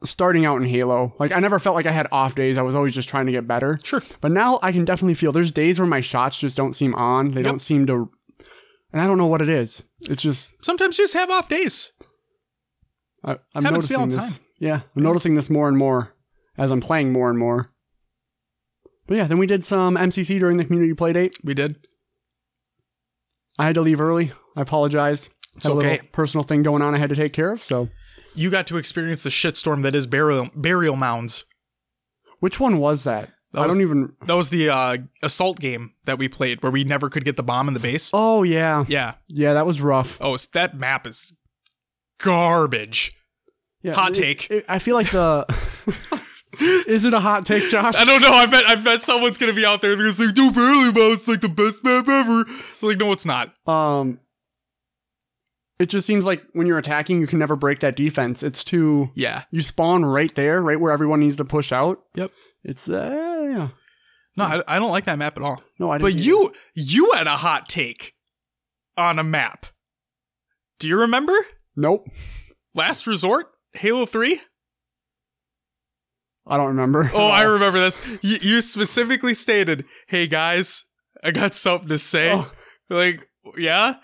starting 0.05 0.47
out 0.47 0.57
in 0.63 0.67
Halo, 0.67 1.15
like 1.19 1.31
I 1.33 1.39
never 1.39 1.59
felt 1.59 1.77
like 1.77 1.87
I 1.87 1.93
had 1.93 2.07
off 2.11 2.35
days. 2.35 2.57
I 2.57 2.63
was 2.63 2.75
always 2.75 2.95
just 2.95 3.11
trying 3.11 3.27
to 3.27 3.33
get 3.33 3.47
better. 3.47 3.79
Sure. 3.85 4.03
But 4.23 4.33
now 4.33 4.59
I 4.63 4.73
can 4.73 4.87
definitely 4.87 5.15
feel 5.15 5.33
there's 5.33 5.53
days 5.53 5.79
where 5.79 5.87
my 5.87 6.01
shots 6.01 6.39
just 6.39 6.57
don't 6.57 6.75
seem 6.75 6.95
on. 6.95 7.33
They 7.33 7.43
Yep. 7.43 7.51
don't 7.51 7.59
seem 7.61 7.87
to, 7.87 8.11
and 8.93 9.01
I 9.03 9.07
don't 9.07 9.19
know 9.19 9.27
what 9.27 9.41
it 9.41 9.49
is. 9.49 9.85
It's 10.03 10.23
just 10.23 10.55
Sometimes 10.65 10.99
you 10.99 11.05
just 11.05 11.15
have 11.15 11.31
off 11.31 11.49
days. 11.49 11.93
I, 13.25 13.39
I'm 13.55 13.65
Happens 13.65 13.89
noticing 13.91 14.09
this. 14.19 14.33
time. 14.37 14.41
Yeah, 14.59 14.81
I'm 14.97 15.03
noticing 15.03 15.35
this 15.35 15.49
more 15.51 15.69
and 15.69 15.77
more 15.79 16.15
as 16.59 16.71
I'm 16.71 16.81
playing 16.81 17.13
more 17.13 17.31
and 17.31 17.39
more. 17.39 17.71
But 19.07 19.17
yeah, 19.17 19.27
then 19.27 19.39
we 19.39 19.47
did 19.47 19.65
some 19.65 19.97
MCC 19.97 20.39
during 20.39 20.57
the 20.57 20.65
community 20.65 20.95
play 20.95 21.13
date. 21.13 21.37
We 21.45 21.55
did. 21.55 21.77
I 23.59 23.67
had 23.67 23.75
to 23.75 23.81
leave 23.81 24.01
early. 24.01 24.33
I 24.57 24.63
apologize. 24.63 25.29
It's 25.57 25.65
Had 25.65 25.73
a 25.73 25.77
okay. 25.77 25.91
little 25.93 26.07
personal 26.13 26.45
thing 26.45 26.63
going 26.63 26.83
on 26.83 26.95
I 26.95 26.99
had 26.99 27.11
to 27.11 27.17
take 27.17 27.33
care 27.33 27.53
of. 27.53 27.63
So, 27.63 27.89
You 28.35 28.51
got 28.51 28.67
to 28.69 28.77
experience 28.79 29.23
the 29.23 29.31
shitstorm 29.31 29.83
that 29.83 29.95
is 29.95 30.07
burial 30.07 30.51
burial 30.55 30.97
mounds. 30.97 31.45
which 32.41 32.59
one 32.59 32.79
was 32.79 33.05
that? 33.05 33.31
That 33.53 33.61
I 33.61 33.67
was- 33.67 33.75
don't 33.75 33.83
even. 33.83 34.13
That 34.27 34.35
was 34.37 34.51
the 34.51 34.69
uh, 34.71 34.97
assault 35.23 35.59
game 35.61 35.93
that 36.07 36.19
we 36.19 36.29
played 36.29 36.63
where 36.63 36.73
we 36.73 36.85
never 36.85 37.09
could 37.11 37.25
get 37.25 37.37
the 37.37 37.43
bomb 37.43 37.69
in 37.69 37.75
the 37.75 37.81
base. 37.81 38.11
Oh 38.13 38.43
yeah, 38.43 38.85
Yeah. 38.89 39.15
yeah, 39.29 39.53
that 39.55 39.67
was 39.67 39.81
rough. 39.81 40.19
Oh, 40.21 40.37
that 40.55 40.79
map 40.79 41.07
is 41.07 41.33
garbage. 42.21 43.13
Yeah, 43.83 43.95
Hot 43.95 44.11
it- 44.17 44.21
take. 44.21 44.51
it- 44.51 44.65
I 44.69 44.79
feel 44.79 44.95
like 44.97 45.11
the. 45.11 45.45
Is 46.61 47.07
it 47.07 47.15
a 47.15 47.19
hot 47.21 47.47
take, 47.47 47.71
Josh? 47.71 47.95
I 47.97 48.05
don't 48.05 48.21
know. 48.21 48.29
I 48.31 48.45
bet 48.45 48.65
I 48.67 48.75
bet 48.75 49.01
someone's 49.03 49.39
gonna 49.39 49.55
be 49.55 49.65
out 49.65 49.81
there 49.81 49.97
that's 49.97 50.19
like, 50.19 50.35
"Do 50.35 50.51
barely 50.53 50.93
mount. 50.93 51.15
It's 51.15 51.27
like 51.27 51.41
the 51.41 51.49
best 51.49 51.83
map 51.83 52.07
ever." 52.07 52.43
It's 52.43 52.83
like, 52.83 52.99
no, 52.99 53.11
it's 53.11 53.25
not. 53.25 53.55
Um, 53.67 54.21
it 55.79 55.87
just 55.87 56.07
seems 56.07 56.27
like 56.27 56.43
when 56.53 56.67
you're 56.67 56.77
attacking, 56.77 57.21
you 57.23 57.27
can 57.27 57.39
never 57.39 57.57
break 57.57 57.81
that 57.81 57.97
defense. 57.97 58.43
It's 58.43 58.63
too. 58.63 59.11
Yeah. 59.15 59.45
You 59.51 59.63
spawn 59.63 60.05
right 60.05 60.33
there, 60.35 60.61
right 60.63 60.79
where 60.79 60.93
everyone 60.93 61.21
needs 61.21 61.37
to 61.39 61.45
push 61.47 61.73
out. 61.73 62.03
Yep. 62.17 62.31
It's 62.65 62.89
uh, 62.89 63.49
yeah. 63.51 63.69
No, 64.37 64.45
I, 64.45 64.77
I 64.77 64.79
don't 64.79 64.91
like 64.91 65.05
that 65.05 65.19
map 65.19 65.37
at 65.37 65.43
all. 65.43 65.63
No, 65.79 65.91
I 65.91 65.99
didn't. 65.99 66.13
But 66.13 66.23
you 66.23 66.53
you 66.75 67.13
had 67.13 67.27
a 67.27 67.37
hot 67.37 67.69
take 67.69 68.15
on 68.97 69.19
a 69.19 69.25
map. 69.25 69.67
Do 70.79 70.89
you 70.89 70.99
remember? 70.99 71.35
Nope. 71.77 72.09
Last 72.75 73.07
Resort, 73.07 73.47
Halo 73.75 74.07
3? 74.07 74.41
I 76.47 76.57
don't 76.57 76.69
remember. 76.69 77.11
Oh, 77.15 77.27
I 77.27 77.43
remember 77.43 77.79
this. 77.79 78.01
You, 78.21 78.39
you 78.41 78.61
specifically 78.61 79.35
stated, 79.35 79.85
"Hey 80.09 80.27
guys, 80.27 80.85
I 81.23 81.31
got 81.31 81.55
something 81.55 81.89
to 81.89 81.99
say." 81.99 82.33
Oh. 82.33 82.51
Like, 82.91 83.27
yeah, 83.57 83.95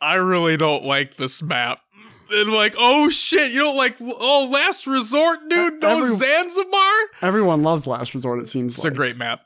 I 0.00 0.14
really 0.14 0.56
don't 0.56 0.84
like 0.84 1.16
this 1.16 1.42
map. 1.42 1.80
And 2.30 2.52
like, 2.52 2.74
oh 2.78 3.08
shit, 3.08 3.52
you 3.52 3.58
don't 3.60 3.76
like 3.76 3.96
oh 4.00 4.48
Last 4.50 4.86
Resort, 4.86 5.40
dude? 5.48 5.80
No 5.82 6.02
Every- 6.04 6.14
Zanzibar? 6.16 6.92
Everyone 7.22 7.62
loves 7.62 7.86
Last 7.86 8.14
Resort. 8.14 8.40
It 8.40 8.48
seems 8.48 8.74
It's 8.74 8.84
like 8.84 8.92
a 8.92 8.96
great 8.96 9.16
map. 9.16 9.40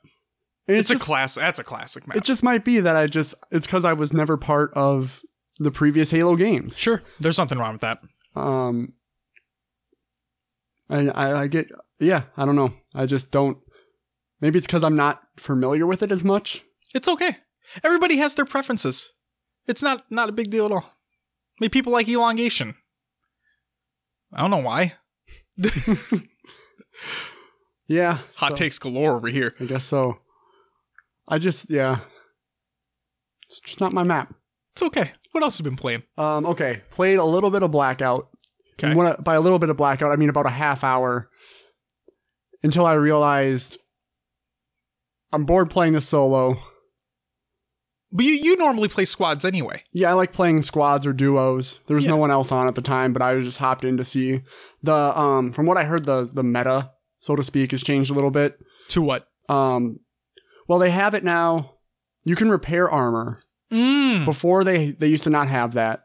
And 0.68 0.76
It's, 0.76 0.90
just, 0.90 1.02
a 1.02 1.04
class. 1.04 1.34
That's 1.34 1.58
a 1.58 1.64
classic 1.64 2.06
map. 2.06 2.16
It 2.16 2.24
just 2.24 2.42
might 2.42 2.64
be 2.64 2.80
that 2.80 2.96
I 2.96 3.06
just. 3.06 3.34
It's 3.50 3.66
because 3.66 3.84
I 3.84 3.92
was 3.92 4.12
never 4.12 4.36
part 4.36 4.72
of 4.74 5.20
the 5.58 5.70
previous 5.70 6.10
Halo 6.10 6.36
games. 6.36 6.78
sure, 6.78 7.02
there's 7.20 7.38
nothing 7.38 7.58
wrong 7.58 7.72
with 7.72 7.80
that. 7.82 7.98
Um. 8.34 8.92
And 10.88 11.10
I, 11.14 11.42
I 11.42 11.46
get. 11.46 11.68
Yeah, 11.98 12.24
I 12.36 12.44
don't 12.44 12.56
know. 12.56 12.74
I 12.94 13.06
just 13.06 13.30
don't. 13.30 13.58
Maybe 14.40 14.58
it's 14.58 14.66
because 14.66 14.84
I'm 14.84 14.94
not 14.96 15.22
familiar 15.36 15.86
with 15.86 16.02
it 16.02 16.12
as 16.12 16.24
much. 16.24 16.64
It's 16.94 17.08
okay. 17.08 17.36
Everybody 17.84 18.16
has 18.16 18.34
their 18.34 18.44
preferences. 18.44 19.10
It's 19.66 19.82
not 19.82 20.10
not 20.10 20.28
a 20.28 20.32
big 20.32 20.50
deal 20.50 20.66
at 20.66 20.72
all. 20.72 20.92
I 21.62 21.64
mean, 21.64 21.70
people 21.70 21.92
like 21.92 22.08
elongation. 22.08 22.74
I 24.32 24.40
don't 24.40 24.50
know 24.50 24.56
why. 24.58 24.94
Yeah. 27.86 28.18
Hot 28.36 28.52
so- 28.52 28.56
takes 28.56 28.78
galore 28.78 29.14
over 29.16 29.28
here. 29.28 29.54
I 29.60 29.64
guess 29.66 29.84
so. 29.84 30.16
I 31.28 31.38
just 31.38 31.70
yeah. 31.70 32.00
It's 33.48 33.60
just 33.60 33.80
not 33.80 33.92
my 33.92 34.02
map. 34.02 34.34
It's 34.72 34.82
okay. 34.82 35.12
What 35.30 35.44
else 35.44 35.58
have 35.58 35.66
you 35.66 35.70
been 35.70 35.76
playing? 35.76 36.02
Um, 36.16 36.46
okay, 36.46 36.82
played 36.90 37.18
a 37.18 37.24
little 37.24 37.50
bit 37.50 37.62
of 37.62 37.70
Blackout. 37.70 38.28
Okay. 38.82 38.98
I- 38.98 39.16
by 39.16 39.34
a 39.34 39.40
little 39.40 39.58
bit 39.58 39.68
of 39.68 39.76
Blackout, 39.76 40.10
I 40.10 40.16
mean 40.16 40.30
about 40.30 40.46
a 40.46 40.50
half 40.50 40.82
hour. 40.82 41.28
Until 42.62 42.86
I 42.86 42.94
realized 42.94 43.76
I'm 45.32 45.44
bored 45.44 45.70
playing 45.70 45.92
this 45.92 46.08
solo. 46.08 46.58
But 48.14 48.26
you, 48.26 48.32
you 48.32 48.56
normally 48.56 48.88
play 48.88 49.06
squads 49.06 49.42
anyway. 49.44 49.82
Yeah, 49.92 50.10
I 50.10 50.12
like 50.12 50.32
playing 50.34 50.60
squads 50.62 51.06
or 51.06 51.14
duos. 51.14 51.80
There 51.86 51.94
was 51.94 52.04
Yeah. 52.04 52.10
no 52.10 52.18
one 52.18 52.30
else 52.30 52.52
on 52.52 52.68
at 52.68 52.74
the 52.74 52.82
time, 52.82 53.12
but 53.14 53.22
I 53.22 53.40
just 53.40 53.56
hopped 53.58 53.84
in 53.86 53.96
to 53.96 54.04
see 54.04 54.42
the 54.82 55.18
um 55.18 55.50
from 55.52 55.64
what 55.66 55.78
I 55.78 55.84
heard 55.84 56.04
the 56.04 56.28
the 56.32 56.42
meta, 56.42 56.90
so 57.20 57.34
to 57.36 57.42
speak, 57.42 57.70
has 57.70 57.82
changed 57.82 58.10
a 58.10 58.14
little 58.14 58.30
bit. 58.30 58.58
To 58.88 59.00
what? 59.00 59.28
Um 59.48 60.00
well 60.68 60.78
they 60.78 60.90
have 60.90 61.14
it 61.14 61.24
now. 61.24 61.76
You 62.24 62.36
can 62.36 62.50
repair 62.50 62.90
armor. 62.90 63.40
Mm. 63.72 64.26
Before 64.26 64.62
they 64.62 64.90
they 64.90 65.06
used 65.08 65.24
to 65.24 65.30
not 65.30 65.48
have 65.48 65.72
that. 65.72 66.04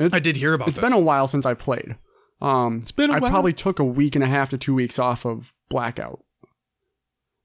I 0.00 0.18
did 0.20 0.36
hear 0.36 0.52
about 0.52 0.68
It's 0.68 0.76
this. 0.78 0.84
been 0.84 0.96
a 0.96 1.00
while 1.00 1.28
since 1.28 1.46
I 1.46 1.54
played. 1.54 1.96
Um 2.42 2.76
it's 2.82 2.92
been 2.92 3.08
a 3.08 3.14
I 3.14 3.18
while. 3.20 3.30
probably 3.30 3.54
took 3.54 3.78
a 3.78 3.84
week 3.84 4.14
and 4.16 4.22
a 4.22 4.26
half 4.28 4.50
to 4.50 4.58
2 4.58 4.74
weeks 4.74 4.98
off 4.98 5.24
of 5.24 5.54
blackout. 5.70 6.20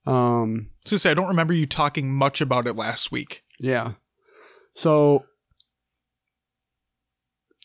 Um 0.05 0.71
gonna 0.85 0.99
say 0.99 1.11
I 1.11 1.13
don't 1.13 1.27
remember 1.27 1.53
you 1.53 1.65
talking 1.65 2.11
much 2.13 2.41
about 2.41 2.67
it 2.67 2.73
last 2.75 3.11
week. 3.11 3.43
Yeah. 3.59 3.93
So 4.75 5.25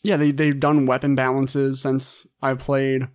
yeah, 0.03 0.17
they 0.17 0.31
they've 0.31 0.59
done 0.59 0.85
weapon 0.85 1.15
balances 1.15 1.81
since 1.81 2.27
I 2.41 2.55
played. 2.55 3.07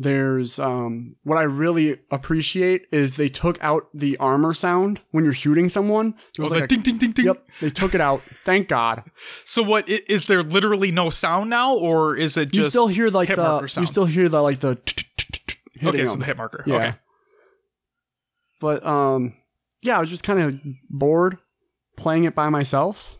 There's 0.00 0.60
um 0.60 1.16
what 1.24 1.38
I 1.38 1.42
really 1.42 1.98
appreciate 2.12 2.86
is 2.92 3.16
they 3.16 3.28
took 3.28 3.58
out 3.60 3.88
the 3.92 4.16
armor 4.18 4.54
sound 4.54 5.00
when 5.10 5.24
you're 5.24 5.34
shooting 5.34 5.68
someone. 5.68 6.14
It 6.38 6.40
Oh, 6.40 6.42
was 6.44 6.52
the 6.52 6.56
like 6.60 6.64
a- 6.64 6.68
ding 6.68 6.82
ding 6.82 6.98
ding 6.98 7.10
ding. 7.12 7.24
Yep, 7.26 7.48
they 7.60 7.70
took 7.70 7.94
it 7.96 8.00
out. 8.00 8.20
Thank 8.20 8.68
God. 8.68 9.02
So 9.44 9.62
what 9.62 9.88
is 9.88 10.26
there 10.28 10.42
literally 10.44 10.92
no 10.92 11.10
sound 11.10 11.50
now, 11.50 11.74
or 11.74 12.14
is 12.14 12.36
it 12.36 12.54
You 12.54 12.70
still 12.70 12.86
hear 12.86 13.10
like 13.10 13.34
the 13.34 13.74
you 13.80 13.86
still 13.86 14.04
hear 14.04 14.28
the 14.28 14.40
like 14.40 14.60
the 14.60 14.78
okay? 15.84 16.04
So 16.04 16.14
the 16.16 16.24
hit 16.26 16.36
marker. 16.36 16.64
Okay. 16.68 16.94
But 18.60 18.86
um 18.86 19.34
yeah, 19.82 19.96
I 19.96 20.00
was 20.00 20.10
just 20.10 20.22
kind 20.22 20.40
of 20.40 20.60
bored 20.88 21.38
playing 21.98 22.24
it 22.24 22.34
by 22.34 22.48
myself. 22.48 23.18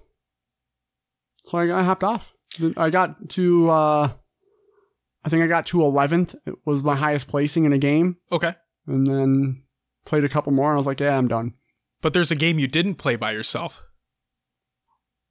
So 1.44 1.58
I, 1.58 1.80
I 1.80 1.82
hopped 1.82 2.04
off. 2.04 2.32
I 2.76 2.90
got 2.90 3.28
to 3.30 3.70
uh 3.70 4.10
I 5.24 5.28
think 5.28 5.42
I 5.42 5.46
got 5.46 5.66
to 5.66 5.78
11th. 5.78 6.34
It 6.46 6.54
was 6.64 6.82
my 6.82 6.96
highest 6.96 7.28
placing 7.28 7.64
in 7.66 7.72
a 7.72 7.78
game 7.78 8.16
Okay. 8.32 8.54
and 8.86 9.06
then 9.06 9.62
played 10.06 10.24
a 10.24 10.28
couple 10.28 10.52
more 10.52 10.70
and 10.70 10.74
I 10.76 10.78
was 10.78 10.86
like, 10.86 11.00
yeah, 11.00 11.16
I'm 11.18 11.28
done. 11.28 11.54
But 12.00 12.12
there's 12.14 12.30
a 12.30 12.36
game 12.36 12.58
you 12.58 12.66
didn't 12.68 12.94
play 12.94 13.16
by 13.16 13.32
yourself. 13.32 13.82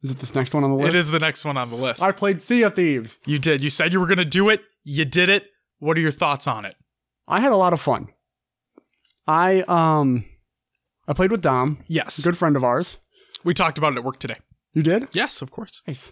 Is 0.04 0.12
it 0.12 0.20
this 0.20 0.36
next 0.36 0.54
one 0.54 0.63
on 0.63 0.70
the 0.72 0.77
list? 0.77 0.89
It 0.89 0.96
is 0.96 1.10
the 1.10 1.20
next 1.20 1.44
one 1.44 1.58
on 1.58 1.70
the 1.72 1.75
list. 1.75 2.04
I 2.04 2.12
played 2.12 2.39
Sea 2.39 2.62
of 2.63 2.75
Thieves. 2.75 3.18
you 3.25 3.39
did. 3.39 3.63
You 3.63 3.70
said 3.72 3.92
you 3.94 4.00
were 4.00 4.06
gonna 4.08 4.25
do 4.25 4.50
it. 4.50 4.62
You 4.84 5.06
did 5.06 5.30
it. 5.30 5.48
What 5.80 5.98
are 5.98 6.01
your 6.01 6.12
thoughts 6.12 6.46
on 6.48 6.66
it? 6.66 6.75
I 7.27 7.39
had 7.39 7.51
a 7.51 7.58
lot 7.58 7.74
of 7.74 7.82
fun. 7.82 8.10
I 9.27 9.62
um 9.68 10.25
I 11.08 11.13
played 11.13 11.32
with 11.32 11.42
Dom, 11.42 11.84
Yes. 11.88 12.20
a 12.20 12.22
good 12.22 12.38
friend 12.38 12.56
of 12.56 12.63
ours. 12.63 12.98
We 13.48 13.54
talked 13.54 13.77
about 13.77 13.94
it 13.94 13.98
at 13.98 14.04
work 14.04 14.20
today. 14.20 14.36
You 14.74 14.84
did? 14.84 15.08
Yes, 15.13 15.42
of 15.42 15.51
course. 15.51 15.82
Nice. 15.88 16.12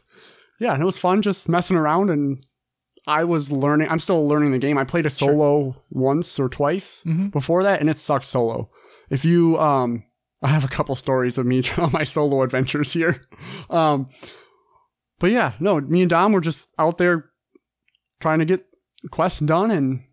Yeah, 0.58 0.74
and 0.74 0.82
it 0.82 0.86
was 0.86 0.98
fun 0.98 1.22
just 1.22 1.50
messing 1.50 1.76
around 1.76 2.10
and 2.10 2.44
I 3.06 3.26
was 3.26 3.52
learning 3.52 3.90
I'm 3.92 4.00
still 4.00 4.26
learning 4.28 4.52
the 4.52 4.58
game. 4.58 4.78
I 4.78 4.86
played 4.86 5.06
a 5.06 5.10
Sure. 5.10 5.30
solo 5.34 5.84
once 5.90 6.40
or 6.40 6.48
twice 6.48 7.04
Mhm. 7.06 7.32
before 7.32 7.62
that 7.64 7.82
and 7.82 7.90
it 7.90 7.98
sucks 8.00 8.28
solo. 8.28 8.70
If 9.10 9.26
you 9.26 9.60
um 9.60 10.06
I 10.42 10.48
have 10.48 10.64
a 10.64 10.70
couple 10.70 10.96
stories 10.96 11.38
of 11.38 11.46
me 11.46 11.62
on 11.78 11.92
my 11.92 12.04
solo 12.04 12.42
adventures 12.42 12.94
here. 12.94 13.22
Um 13.70 14.08
but 15.20 15.32
yeah, 15.32 15.54
no, 15.60 15.82
me 15.82 16.02
and 16.04 16.10
Dom 16.10 16.32
were 16.32 16.40
just 16.42 16.70
out 16.80 16.98
there 16.98 17.32
trying 18.22 18.40
to 18.40 18.46
get 18.46 18.66
quests 19.12 19.42
done 19.42 19.72
and 19.72 20.04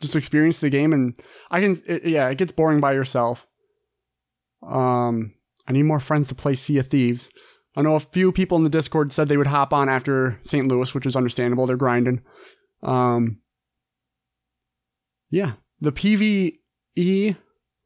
just 0.00 0.14
experience 0.16 0.60
the 0.60 0.68
game 0.70 0.92
and 0.92 1.16
I 1.50 1.60
can 1.62 1.76
it, 1.86 2.04
yeah, 2.04 2.28
it 2.28 2.36
gets 2.36 2.52
boring 2.52 2.80
by 2.80 2.92
yourself. 2.92 3.46
Um 4.62 5.32
I 5.68 5.72
need 5.72 5.82
more 5.84 6.00
friends 6.00 6.28
to 6.28 6.34
play 6.34 6.54
Sea 6.54 6.78
of 6.78 6.86
Thieves. 6.88 7.28
I 7.76 7.82
know 7.82 7.94
a 7.94 8.00
few 8.00 8.32
people 8.32 8.56
in 8.56 8.64
the 8.64 8.70
Discord 8.70 9.12
said 9.12 9.28
they 9.28 9.36
would 9.36 9.46
hop 9.48 9.72
on 9.72 9.88
after 9.88 10.38
St. 10.42 10.66
Louis, 10.68 10.94
which 10.94 11.04
is 11.06 11.16
understandable. 11.16 11.66
They're 11.66 11.76
grinding. 11.76 12.22
Um, 12.82 13.40
yeah, 15.30 15.52
the 15.80 15.92
PVE. 15.92 17.36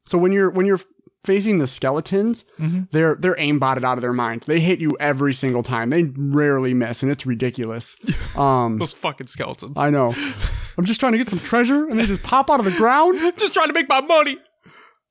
So 0.07 0.19
when 0.19 0.33
you're 0.33 0.51
when 0.51 0.67
you're 0.67 0.81
facing 1.25 1.59
the 1.59 1.67
skeletons, 1.67 2.45
Mhm. 2.59 2.89
they're 2.93 3.17
they're 3.19 3.37
aimbotted 3.37 3.85
out 3.85 3.99
of 3.99 4.03
their 4.03 4.13
mind. 4.13 4.45
They 4.47 4.61
hit 4.61 4.81
you 4.81 4.91
every 5.01 5.35
single 5.35 5.63
time. 5.63 5.91
They 5.91 6.05
rarely 6.17 6.75
miss, 6.75 7.03
and 7.03 7.11
it's 7.11 7.27
ridiculous. 7.27 7.97
Um, 8.39 8.79
Those 8.79 8.93
fucking 8.93 9.27
skeletons. 9.27 9.73
I 9.77 9.91
know. 9.91 10.15
I'm 10.79 10.85
just 10.85 11.01
trying 11.01 11.13
to 11.13 11.19
get 11.19 11.29
some 11.29 11.41
treasure, 11.41 11.89
and 11.89 11.99
they 11.99 12.07
just 12.07 12.23
pop 12.23 12.49
out 12.49 12.61
of 12.61 12.65
the 12.65 12.71
ground. 12.71 13.19
just 13.39 13.53
trying 13.53 13.67
to 13.67 13.75
make 13.75 13.89
my 13.89 14.01
money. 14.01 14.39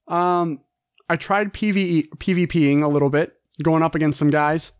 Um, 0.08 0.60
I 1.10 1.16
tried 1.16 1.54
PVE 1.54 2.10
PvPing 2.18 2.84
a 2.84 2.88
little 2.88 3.10
bit, 3.10 3.34
going 3.64 3.84
up 3.84 3.96
against 3.96 4.20
some 4.20 4.30
guys. 4.30 4.72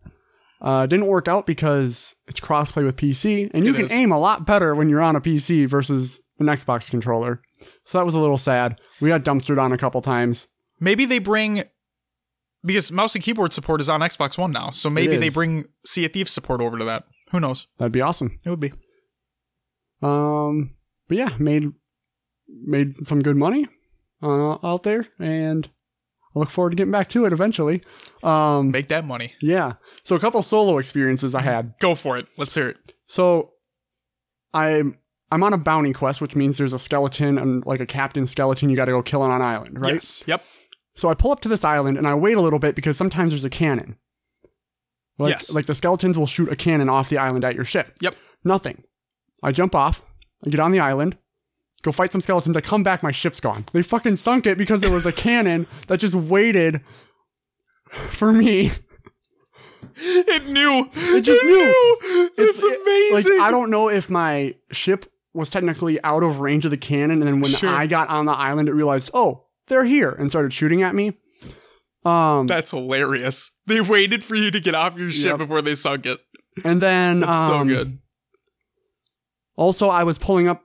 Uh, 0.60 0.86
didn't 0.86 1.06
work 1.06 1.26
out 1.26 1.46
because 1.46 2.14
it's 2.26 2.38
crossplay 2.38 2.84
with 2.84 2.96
PC, 2.96 3.50
and 3.54 3.64
you 3.64 3.72
It 3.72 3.76
can 3.76 3.84
is. 3.86 3.92
aim 3.92 4.12
a 4.12 4.18
lot 4.18 4.46
better 4.46 4.74
when 4.74 4.88
you're 4.90 5.00
on 5.00 5.16
a 5.16 5.20
PC 5.20 5.66
versus 5.66 6.20
an 6.38 6.46
Xbox 6.46 6.90
controller. 6.90 7.40
So 7.84 7.98
that 7.98 8.04
was 8.04 8.14
a 8.14 8.18
little 8.18 8.36
sad. 8.36 8.78
We 9.00 9.08
got 9.08 9.24
dumpstered 9.24 9.60
on 9.60 9.72
a 9.72 9.78
couple 9.78 10.02
times. 10.02 10.48
Maybe 10.78 11.06
they 11.06 11.18
bring 11.18 11.64
because 12.62 12.92
mouse 12.92 13.14
and 13.14 13.24
keyboard 13.24 13.52
support 13.54 13.80
is 13.80 13.88
on 13.88 14.00
Xbox 14.00 14.36
One 14.36 14.52
now. 14.52 14.70
So 14.70 14.90
maybe 14.90 15.16
they 15.16 15.30
bring 15.30 15.64
Sea 15.86 16.04
of 16.04 16.12
Thieves 16.12 16.30
support 16.32 16.60
over 16.60 16.76
to 16.78 16.84
that. 16.84 17.04
Who 17.32 17.40
knows? 17.40 17.66
That'd 17.78 17.92
be 17.92 18.02
awesome. 18.02 18.38
It 18.44 18.50
would 18.50 18.60
be. 18.60 18.72
Um, 20.02 20.74
but 21.08 21.16
yeah, 21.16 21.36
made 21.38 21.64
made 22.48 22.94
some 23.06 23.20
good 23.20 23.36
money 23.36 23.66
uh, 24.22 24.56
out 24.66 24.82
there, 24.82 25.06
and 25.18 25.68
I 26.34 26.38
look 26.38 26.50
forward 26.50 26.70
to 26.70 26.76
getting 26.76 26.92
back 26.92 27.08
to 27.10 27.24
it 27.24 27.32
eventually. 27.32 27.82
Um, 28.22 28.70
Make 28.70 28.88
that 28.88 29.04
money. 29.04 29.34
yeah. 29.40 29.74
So 30.02 30.14
a 30.16 30.20
couple 30.20 30.42
solo 30.42 30.78
experiences 30.78 31.34
I 31.34 31.42
had. 31.42 31.74
Go 31.80 31.94
for 31.94 32.16
it. 32.18 32.26
Let's 32.36 32.54
hear 32.54 32.68
it. 32.68 32.76
So 33.06 33.52
I'm 34.54 34.96
I'm 35.32 35.42
on 35.42 35.52
a 35.52 35.58
bounty 35.58 35.92
quest, 35.92 36.20
which 36.20 36.34
means 36.36 36.56
there's 36.58 36.72
a 36.72 36.78
skeleton 36.78 37.38
and 37.38 37.64
like 37.66 37.80
a 37.80 37.86
captain 37.86 38.26
skeleton 38.26 38.68
you 38.70 38.76
got 38.76 38.86
to 38.86 38.92
go 38.92 39.02
kill 39.02 39.22
on 39.22 39.30
an 39.32 39.42
island, 39.42 39.80
right? 39.80 39.94
Yes. 39.94 40.22
Yep. 40.26 40.44
So 40.94 41.08
I 41.08 41.14
pull 41.14 41.30
up 41.30 41.40
to 41.40 41.48
this 41.48 41.64
island 41.64 41.96
and 41.98 42.06
I 42.06 42.14
wait 42.14 42.36
a 42.36 42.40
little 42.40 42.58
bit 42.58 42.74
because 42.74 42.96
sometimes 42.96 43.32
there's 43.32 43.44
a 43.44 43.50
cannon. 43.50 43.96
Like, 45.18 45.30
Yes. 45.34 45.52
Like 45.54 45.66
the 45.66 45.74
skeletons 45.74 46.16
will 46.18 46.26
shoot 46.26 46.50
a 46.50 46.56
cannon 46.56 46.88
off 46.88 47.08
the 47.10 47.18
island 47.18 47.44
at 47.44 47.54
your 47.54 47.64
ship. 47.64 47.96
Yep. 48.00 48.16
Nothing. 48.44 48.82
I 49.42 49.52
jump 49.52 49.74
off. 49.74 50.02
I 50.46 50.50
get 50.50 50.60
on 50.60 50.72
the 50.72 50.80
island. 50.80 51.16
Go 51.82 51.92
fight 51.92 52.12
some 52.12 52.20
skeletons. 52.20 52.56
I 52.56 52.60
come 52.60 52.82
back. 52.82 53.02
My 53.02 53.10
ship's 53.10 53.40
gone. 53.40 53.64
They 53.72 53.82
fucking 53.82 54.16
sunk 54.16 54.46
it 54.46 54.58
because 54.58 54.80
there 54.80 54.90
was 54.90 55.06
a 55.06 55.12
cannon 55.12 55.66
that 55.86 55.98
just 55.98 56.14
waited 56.14 56.82
for 58.10 58.32
me. 58.32 58.72
It 59.96 60.46
knew. 60.48 60.88
It 60.94 61.22
just 61.22 61.42
knew. 61.42 61.98
It's, 62.38 62.58
It's- 62.58 62.62
amazing. 62.62 63.32
Like 63.38 63.42
I 63.48 63.50
don't 63.50 63.70
know 63.70 63.88
if 63.88 64.08
my 64.10 64.54
ship 64.72 65.10
was 65.32 65.48
technically 65.50 66.02
out 66.02 66.22
of 66.22 66.40
range 66.40 66.64
of 66.64 66.70
the 66.70 66.76
cannon, 66.76 67.20
and 67.20 67.22
then 67.22 67.40
when 67.40 67.52
Sure. 67.52 67.68
I 67.68 67.86
got 67.86 68.08
on 68.08 68.26
the 68.26 68.32
island, 68.32 68.68
it 68.68 68.72
realized, 68.72 69.10
oh, 69.14 69.46
they're 69.68 69.84
here, 69.84 70.10
and 70.10 70.28
started 70.28 70.52
shooting 70.52 70.82
at 70.82 70.94
me. 70.94 71.16
Um, 72.04 72.46
That's 72.46 72.70
hilarious. 72.72 73.50
They 73.66 73.80
waited 73.80 74.24
for 74.24 74.34
you 74.34 74.50
to 74.50 74.58
get 74.60 74.74
off 74.74 74.96
your 74.98 75.10
ship 75.10 75.26
Yep. 75.26 75.38
before 75.38 75.62
they 75.62 75.74
sunk 75.74 76.06
it. 76.06 76.18
and 76.64 76.80
then 76.82 77.20
That's 77.20 77.46
so 77.46 77.54
um, 77.58 77.68
good. 77.68 77.98
Also, 79.56 79.88
I 79.88 80.02
was 80.04 80.18
pulling 80.18 80.48
up 80.48 80.62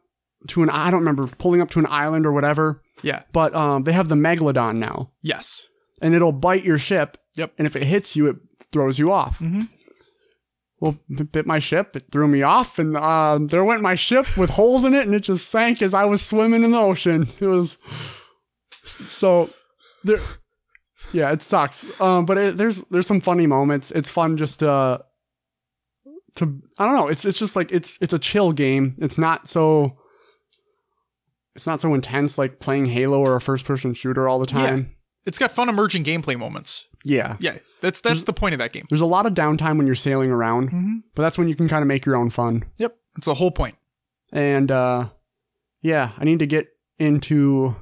to 0.50 0.64
an 0.64 0.70
I 0.70 0.90
don't 0.92 1.00
remember 1.00 1.28
pulling 1.38 1.62
up 1.62 1.70
to 1.72 1.80
an 1.80 1.88
island 1.90 2.25
or 2.25 2.32
whatever, 2.32 2.82
Yeah. 3.04 3.24
but 3.34 3.54
um, 3.56 3.84
they 3.84 3.94
have 3.94 4.10
the 4.10 4.16
megalodon 4.16 4.75
now, 4.78 5.12
Yes. 5.22 5.68
and 6.02 6.14
it'll 6.16 6.32
bite 6.32 6.64
your 6.64 6.78
ship. 6.78 7.18
Yep. 7.38 7.54
And 7.58 7.68
if 7.68 7.75
it 7.75 7.84
hits 7.84 8.16
you, 8.16 8.28
it 8.28 8.38
throws 8.72 8.98
you 9.00 9.12
off. 9.12 9.40
Mhm. 9.40 9.70
Well, 10.80 10.98
it 11.10 11.32
bit 11.32 11.46
my 11.48 11.60
ship. 11.60 11.96
It 11.96 12.06
threw 12.12 12.28
me 12.28 12.42
off, 12.42 12.78
and 12.80 12.96
uh, 12.98 13.40
there 13.42 13.64
went 13.64 13.82
my 13.82 13.96
ship 13.96 14.38
with 14.38 14.52
holes 14.52 14.84
in 14.86 14.94
it, 14.94 15.06
and 15.06 15.16
it 15.16 15.22
just 15.22 15.50
sank 15.50 15.82
as 15.82 15.94
I 15.94 16.04
was 16.06 16.22
swimming 16.22 16.64
in 16.64 16.72
the 16.72 16.78
ocean. 16.80 17.30
It 17.40 17.46
was 17.48 17.78
so 18.86 19.50
there. 20.04 20.20
Yeah, 21.14 21.32
it 21.32 21.42
sucks. 21.42 22.00
Um, 22.02 22.25
but 22.25 22.38
it, 22.38 22.58
there's 22.58 22.84
there's 22.92 23.08
some 23.08 23.22
funny 23.22 23.48
moments. 23.48 23.92
It's 23.92 24.10
fun 24.10 24.38
just 24.38 24.60
to 24.60 25.02
to 26.36 26.62
I 26.78 26.86
don't 26.86 26.96
know. 26.96 27.08
It's 27.08 27.25
it's 27.25 27.40
just 27.40 27.56
like 27.56 27.72
it's 27.72 27.98
it's 28.02 28.14
a 28.14 28.20
chill 28.20 28.52
game. 28.52 28.96
It's 29.00 29.18
not 29.18 29.48
so 29.48 29.98
it's 31.56 31.66
not 31.68 31.80
so 31.80 31.94
intense 31.94 32.38
like 32.38 32.60
playing 32.60 32.86
Halo 32.88 33.20
or 33.20 33.36
a 33.36 33.42
first 33.42 33.66
person 33.66 33.94
shooter 33.94 34.28
all 34.28 34.40
the 34.40 34.46
time. 34.46 34.78
Yeah. 34.80 34.86
It's 35.26 35.40
got 35.40 35.52
fun 35.52 35.70
emerging 35.70 36.04
gameplay 36.04 36.38
moments. 36.38 36.86
Yeah. 37.04 37.38
Yeah. 37.40 37.58
That's 37.82 38.00
that's 38.02 38.24
the 38.24 38.34
point 38.34 38.54
of 38.54 38.60
that 38.60 38.74
game. 38.74 38.86
There's 38.90 39.02
a 39.02 39.06
lot 39.06 39.26
of 39.26 39.34
downtime 39.34 39.78
when 39.78 39.86
you're 39.86 39.96
sailing 39.96 40.32
around, 40.32 40.68
Mm-hmm. 40.68 40.96
but 41.16 41.24
that's 41.24 41.38
when 41.38 41.48
you 41.48 41.56
can 41.56 41.68
kind 41.68 41.82
of 41.82 41.88
make 41.88 42.06
your 42.06 42.16
own 42.16 42.30
fun. 42.30 42.66
Yep. 42.78 42.96
It's 43.18 43.26
the 43.26 43.34
whole 43.36 43.52
point. 43.52 43.76
And 44.32 44.72
uh 44.72 45.10
yeah, 45.82 46.12
I 46.18 46.24
need 46.26 46.40
to 46.40 46.48
get 46.48 46.68
into 47.00 47.76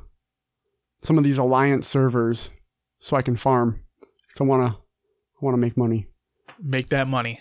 some 1.02 1.18
of 1.18 1.24
these 1.24 1.38
alliance 1.38 1.88
servers 1.88 2.52
so 3.00 3.16
I 3.18 3.22
can 3.22 3.36
farm. 3.36 3.82
So 4.30 4.46
I 4.46 4.48
want 4.48 4.72
to 4.72 4.78
I 4.78 5.40
want 5.46 5.54
to 5.54 5.60
make 5.60 5.78
money. 5.78 6.08
Make 6.62 6.90
that 6.90 7.08
money. 7.08 7.40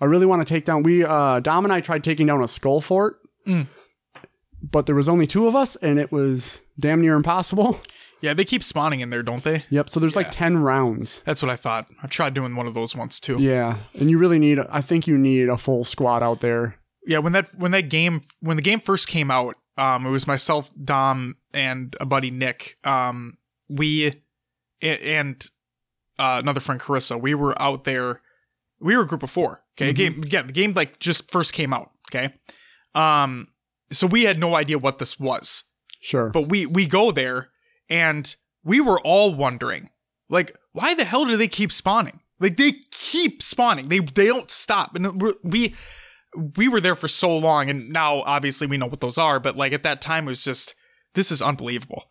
I 0.00 0.04
really 0.04 0.26
want 0.26 0.40
to 0.46 0.46
take 0.54 0.64
down 0.64 0.82
we 0.82 1.04
uh 1.04 1.40
Dom 1.40 1.64
and 1.64 1.72
I 1.72 1.80
tried 1.80 2.04
taking 2.04 2.26
down 2.26 2.42
a 2.42 2.48
skull 2.48 2.80
fort. 2.80 3.18
Mm. 3.46 3.66
But 4.62 4.86
there 4.86 4.94
was 4.94 5.08
only 5.08 5.26
two 5.26 5.46
of 5.46 5.54
us 5.54 5.76
and 5.76 5.98
it 5.98 6.10
was 6.10 6.60
damn 6.78 7.00
near 7.00 7.14
impossible. 7.14 7.80
Yeah, 8.20 8.34
they 8.34 8.44
keep 8.44 8.64
spawning 8.64 8.98
in 8.98 9.10
there, 9.10 9.22
don't 9.22 9.44
they? 9.44 9.64
Yep. 9.70 9.90
So 9.90 10.00
there's 10.00 10.14
Yeah. 10.14 10.22
like 10.22 10.32
10 10.32 10.58
rounds. 10.58 11.22
That's 11.24 11.40
what 11.40 11.50
I 11.52 11.56
thought. 11.56 11.86
I've 12.02 12.10
tried 12.10 12.34
doing 12.34 12.56
one 12.56 12.66
of 12.66 12.74
those 12.74 12.96
once 12.96 13.20
too. 13.20 13.40
Yeah. 13.40 13.76
And 13.94 14.10
you 14.10 14.18
really 14.18 14.40
need, 14.40 14.58
I 14.68 14.80
think 14.80 15.06
you 15.06 15.16
need 15.16 15.48
a 15.48 15.56
full 15.56 15.84
squad 15.84 16.20
out 16.20 16.40
there. 16.40 16.78
Yeah, 17.06 17.18
when 17.18 17.32
that 17.34 17.54
when 17.56 17.70
that 17.70 17.88
game 17.88 18.22
when 18.40 18.56
the 18.56 18.62
game 18.62 18.80
first 18.80 19.06
came 19.06 19.30
out, 19.30 19.54
um, 19.76 20.04
it 20.04 20.10
was 20.10 20.26
myself, 20.26 20.70
Dom, 20.84 21.36
and 21.54 21.94
a 22.00 22.04
buddy 22.04 22.30
Nick. 22.32 22.76
Um, 22.82 23.38
we 23.70 24.20
and 24.82 25.48
uh, 26.18 26.38
another 26.42 26.60
friend 26.60 26.80
Carissa. 26.80 27.18
We 27.20 27.34
were 27.34 27.54
out 27.62 27.84
there. 27.84 28.20
We 28.80 28.96
were 28.96 29.04
a 29.04 29.06
group 29.06 29.22
of 29.22 29.30
four. 29.30 29.62
Okay, 29.80 29.92
Mhm. 29.92 29.96
game 29.96 30.22
again. 30.24 30.46
The 30.48 30.52
game 30.52 30.72
like 30.74 30.98
just 30.98 31.30
first 31.30 31.52
came 31.52 31.72
out. 31.72 31.92
Okay, 32.12 32.32
um, 32.94 33.48
so 33.90 34.06
we 34.06 34.24
had 34.24 34.38
no 34.38 34.54
idea 34.56 34.78
what 34.78 34.98
this 34.98 35.18
was. 35.18 35.64
Sure. 36.00 36.28
But 36.30 36.48
we 36.48 36.66
we 36.66 36.86
go 36.86 37.10
there 37.10 37.48
and 37.88 38.34
we 38.64 38.80
were 38.80 39.00
all 39.00 39.34
wondering, 39.34 39.90
like, 40.28 40.56
why 40.72 40.94
the 40.94 41.04
hell 41.04 41.24
do 41.24 41.36
they 41.36 41.48
keep 41.48 41.72
spawning? 41.72 42.20
Like 42.40 42.56
they 42.56 42.72
keep 42.90 43.42
spawning. 43.42 43.88
They 43.88 43.98
they 44.00 44.26
don't 44.26 44.50
stop. 44.50 44.94
And 44.94 45.22
we 45.42 45.74
we 46.56 46.68
were 46.68 46.80
there 46.80 46.94
for 46.94 47.08
so 47.08 47.36
long, 47.36 47.68
and 47.70 47.90
now 47.90 48.22
obviously 48.22 48.66
we 48.66 48.76
know 48.76 48.86
what 48.86 49.00
those 49.00 49.18
are. 49.18 49.40
But 49.40 49.56
like 49.56 49.72
at 49.72 49.82
that 49.82 50.00
time, 50.00 50.26
it 50.26 50.30
was 50.30 50.44
just 50.44 50.74
this 51.14 51.32
is 51.32 51.42
unbelievable. 51.42 52.04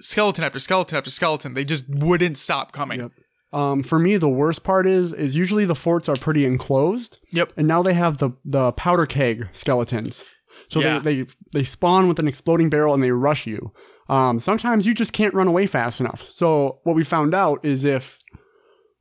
Skeleton 0.00 0.44
after 0.44 0.58
skeleton 0.58 0.96
after 0.98 1.10
skeleton. 1.10 1.54
They 1.54 1.64
just 1.64 1.84
wouldn't 1.88 2.38
stop 2.38 2.72
coming. 2.72 3.00
Yep. 3.00 3.12
Um, 3.52 3.82
for 3.84 3.98
me, 4.00 4.16
the 4.16 4.28
worst 4.28 4.64
part 4.64 4.86
is 4.86 5.12
is 5.12 5.36
usually 5.36 5.64
the 5.64 5.74
forts 5.76 6.08
are 6.08 6.16
pretty 6.16 6.44
enclosed, 6.44 7.18
Yep. 7.32 7.52
and 7.56 7.68
now 7.68 7.82
they 7.82 7.94
have 7.94 8.18
the 8.18 8.30
the 8.44 8.72
powder 8.72 9.06
keg 9.06 9.48
skeletons. 9.52 10.24
So 10.68 10.80
Yeah. 10.80 10.98
they, 10.98 11.22
they 11.22 11.30
they 11.52 11.62
spawn 11.64 12.08
with 12.08 12.18
an 12.18 12.28
exploding 12.28 12.70
barrel 12.70 12.94
and 12.94 13.02
they 13.02 13.10
rush 13.10 13.46
you. 13.46 13.72
Um, 14.08 14.38
sometimes 14.40 14.86
you 14.86 14.92
just 14.94 15.12
can't 15.12 15.32
run 15.34 15.48
away 15.48 15.66
fast 15.66 16.00
enough. 16.00 16.22
So 16.28 16.80
what 16.84 16.94
we 16.96 17.04
found 17.04 17.34
out 17.34 17.64
is 17.64 17.84
if 17.84 18.18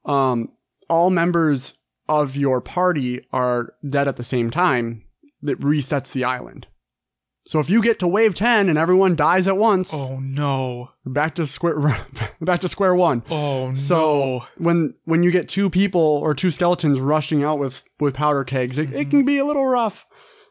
um, 0.05 0.49
all 0.89 1.09
members 1.09 1.77
of 2.09 2.35
your 2.35 2.61
party 2.61 3.25
are 3.31 3.73
dead 3.87 4.07
at 4.07 4.15
the 4.17 4.23
same 4.23 4.49
time, 4.49 5.03
that 5.41 5.59
resets 5.59 6.11
the 6.13 6.23
island. 6.23 6.67
So 7.45 7.59
if 7.59 7.69
you 7.69 7.81
get 7.81 7.99
to 7.99 8.07
wave 8.07 8.35
ten 8.35 8.69
and 8.69 8.77
everyone 8.77 9.15
dies 9.15 9.49
at 9.49 9.57
once, 9.57 9.93
Oh 9.93 10.17
no. 10.21 10.91
back 11.05 11.35
to 11.35 11.45
square 11.45 11.75
back 12.41 12.61
to 12.61 12.69
square 12.69 12.95
one. 12.95 13.21
Oh 13.29 13.75
So 13.75 13.95
no. 13.95 14.45
when 14.57 14.93
when 15.03 15.23
you 15.23 15.31
get 15.31 15.49
two 15.49 15.69
people 15.69 15.99
or 16.23 16.33
two 16.33 16.51
skeletons 16.51 17.01
rushing 17.01 17.43
out 17.43 17.59
with 17.59 17.83
with 17.99 18.13
powder 18.13 18.45
kegs, 18.45 18.77
it, 18.77 18.93
it 18.93 19.09
can 19.09 19.25
be 19.25 19.37
a 19.39 19.45
little 19.45 19.65
rough. 19.65 20.05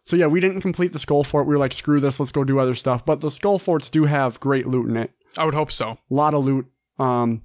So 0.04 0.16
yeah, 0.16 0.26
we 0.26 0.40
didn't 0.40 0.62
complete 0.62 0.92
the 0.92 0.99
skull 0.99 1.25
fort. 1.25 1.47
We 1.47 1.54
were 1.54 1.59
like, 1.59 1.73
screw 1.73 2.00
this, 2.00 2.18
let's 2.18 2.32
go 2.32 2.44
do 2.44 2.59
other 2.59 2.75
stuff. 2.75 3.06
But 3.06 3.21
the 3.21 3.30
skull 3.30 3.59
forts 3.59 3.88
do 3.88 4.04
have 4.04 4.40
great 4.40 4.66
loot 4.66 4.88
in 4.88 4.97
it. 4.97 5.11
I 5.38 5.44
would 5.44 5.54
hope 5.54 5.73
so. 5.73 5.90
A 5.90 5.99
lot 6.14 6.35
of 6.35 6.44
loot. 6.44 6.66
Um, 6.99 7.42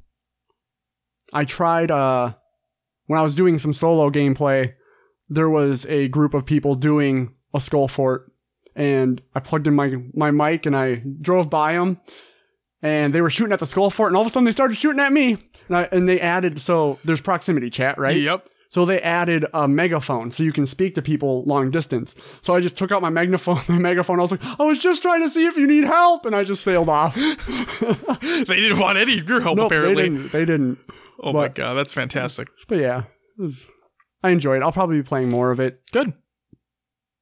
I 1.34 1.46
tried 1.46 1.92
uh 1.92 2.34
when 3.06 3.20
I 3.20 3.24
was 3.24 3.36
doing 3.36 3.60
some 3.60 3.74
solo 3.74 4.10
gameplay. 4.10 4.74
There 5.30 5.50
was 5.50 5.86
a 5.88 6.08
group 6.08 6.34
of 6.34 6.46
people 6.46 6.76
doing 6.76 7.34
a 7.54 7.60
skull 7.60 7.88
fort, 7.88 8.32
and 8.76 9.22
I 9.36 9.40
plugged 9.40 9.68
in 9.68 9.76
my 9.76 9.96
my 10.14 10.32
mic 10.32 10.66
and 10.66 10.76
I 10.76 11.04
drove 11.22 11.50
by 11.50 11.74
them, 11.74 12.00
and 12.82 13.14
they 13.14 13.22
were 13.22 13.30
shooting 13.30 13.54
at 13.54 13.60
the 13.60 13.66
skull 13.66 13.90
fort, 13.90 14.10
and 14.10 14.16
all 14.18 14.22
of 14.22 14.28
a 14.28 14.30
sudden 14.30 14.46
they 14.46 14.52
started 14.52 14.78
shooting 14.78 15.02
at 15.02 15.12
me. 15.12 15.38
And, 15.68 15.78
I, 15.78 15.90
and 15.92 16.08
they 16.08 16.22
added 16.22 16.62
so 16.62 16.98
there's 17.04 17.20
proximity 17.20 17.70
chat, 17.70 17.98
right? 17.98 18.16
Yep. 18.16 18.50
So 18.70 18.86
they 18.86 19.02
added 19.02 19.46
a 19.54 19.68
megaphone 19.68 20.32
so 20.32 20.44
you 20.44 20.52
can 20.52 20.66
speak 20.66 20.96
to 20.96 21.02
people 21.02 21.44
long 21.46 21.72
distance. 21.72 22.16
So 22.42 22.54
I 22.54 22.60
just 22.60 22.78
took 22.78 22.92
out 22.92 23.02
my 23.02 23.10
megaphone, 23.10 23.62
my 23.68 23.78
megaphone. 23.78 24.20
I 24.20 24.24
was 24.24 24.32
like, 24.32 24.44
I 24.60 24.64
was 24.64 24.80
just 24.80 25.02
trying 25.02 25.22
to 25.22 25.30
see 25.30 25.46
if 25.46 25.56
you 25.56 25.68
need 25.68 25.84
help, 25.86 26.26
and 26.26 26.36
I 26.36 26.44
just 26.44 26.64
sailed 26.64 26.90
off. 26.90 27.16
They 28.48 28.60
didn't 28.60 28.80
want 28.80 28.98
any 28.98 29.20
of 29.20 29.28
your 29.28 29.42
help 29.42 29.58
nope, 29.58 29.70
they 29.70 29.78
apparently. 29.78 30.04
didn't. 30.04 30.32
They 30.32 30.46
didn't. 30.46 30.78
Oh 31.22 31.34
my 31.34 31.48
god, 31.48 31.76
that's 31.76 31.94
fantastic. 31.94 32.48
But 32.68 32.80
yeah, 32.80 33.04
was, 33.38 33.68
I 34.24 34.30
enjoyed 34.30 34.58
it. 34.58 34.64
I'll 34.64 34.72
probably 34.72 34.98
be 34.98 35.04
playing 35.04 35.30
more 35.30 35.52
of 35.52 35.60
it. 35.60 35.82
Good. 35.92 36.14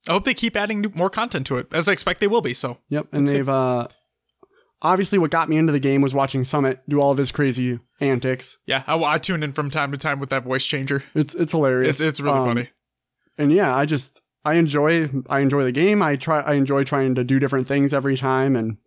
I 0.08 0.12
hope 0.14 0.24
they 0.24 0.34
keep 0.34 0.56
adding 0.56 0.82
new, 0.82 0.92
more 0.94 1.10
content 1.10 1.48
to 1.48 1.58
it, 1.58 1.68
as 1.72 1.88
I 1.88 1.94
expect 1.94 2.20
they 2.20 2.28
will 2.28 2.42
be. 2.42 2.54
So 2.54 2.80
Yep. 2.90 3.08
And 3.14 3.28
they've 3.28 3.48
uh 3.48 3.88
obviously 4.82 5.18
what 5.18 5.32
got 5.32 5.50
me 5.50 5.58
into 5.58 5.72
the 5.72 5.80
game 5.80 6.02
was 6.02 6.14
watching 6.14 6.44
Summit 6.44 6.80
do 6.88 7.00
all 7.00 7.12
of 7.12 7.18
his 7.18 7.32
crazy 7.32 7.80
antics. 8.00 8.58
yeah, 8.66 8.84
I, 8.88 8.98
I 9.02 9.18
tune 9.18 9.42
in 9.44 9.52
from 9.54 9.70
time 9.70 9.92
to 9.92 9.98
time 9.98 10.20
with 10.20 10.30
that 10.30 10.44
voice 10.44 10.66
changer. 10.66 11.04
It's 11.14 11.34
it's 11.36 11.52
hilarious. 11.54 12.00
It's 12.00 12.08
it's 12.08 12.20
really 12.20 12.40
Um, 12.40 12.46
funny. 12.48 12.70
And 13.38 13.52
yeah, 13.52 13.76
I 13.76 13.86
just 13.86 14.22
I 14.44 14.56
enjoy 14.56 15.10
I 15.30 15.40
enjoy 15.40 15.64
the 15.64 15.72
game. 15.72 16.02
I 16.02 16.16
try 16.16 16.42
I 16.42 16.54
enjoy 16.54 16.84
trying 16.84 17.16
to 17.16 17.24
do 17.24 17.40
different 17.40 17.68
things 17.68 17.94
every 17.94 18.18
time 18.18 18.56
and 18.56 18.78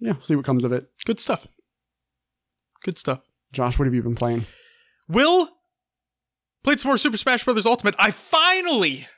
yeah, 0.00 0.14
see 0.20 0.36
what 0.36 0.44
comes 0.44 0.64
of 0.64 0.72
it. 0.72 0.88
Good 1.04 1.18
stuff. 1.18 1.46
Good 2.84 2.98
stuff. 2.98 3.20
Josh, 3.52 3.78
what 3.78 3.86
have 3.86 3.94
you 3.94 4.02
been 4.02 4.14
playing? 4.14 4.46
Will 5.08 5.48
played 6.62 6.78
some 6.78 6.90
more 6.90 6.98
Super 6.98 7.16
Smash 7.16 7.44
Brothers 7.44 7.66
Ultimate. 7.66 7.94
I 7.98 8.10
finally, 8.10 9.08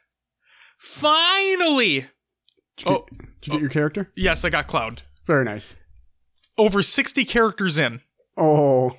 finally. 0.79 2.07
Did 2.77 2.87
you, 2.87 2.93
Oh, 2.93 3.07
did 3.41 3.47
you 3.47 3.53
get 3.53 3.61
your 3.61 3.71
character? 3.71 4.11
yes, 4.17 4.45
I 4.45 4.51
got 4.51 4.67
Cloud. 4.67 5.03
Very 5.31 5.45
nice. 5.45 5.77
Over 6.59 6.83
sixty 6.83 7.25
characters 7.25 7.79
in, 7.79 8.01
Oh, 8.37 8.97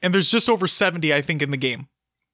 and 0.00 0.14
there's 0.14 0.30
just 0.30 0.48
over 0.48 0.66
seventy, 0.66 1.12
I 1.12 1.20
think, 1.20 1.42
in 1.42 1.50
the 1.50 1.58
game. 1.58 1.88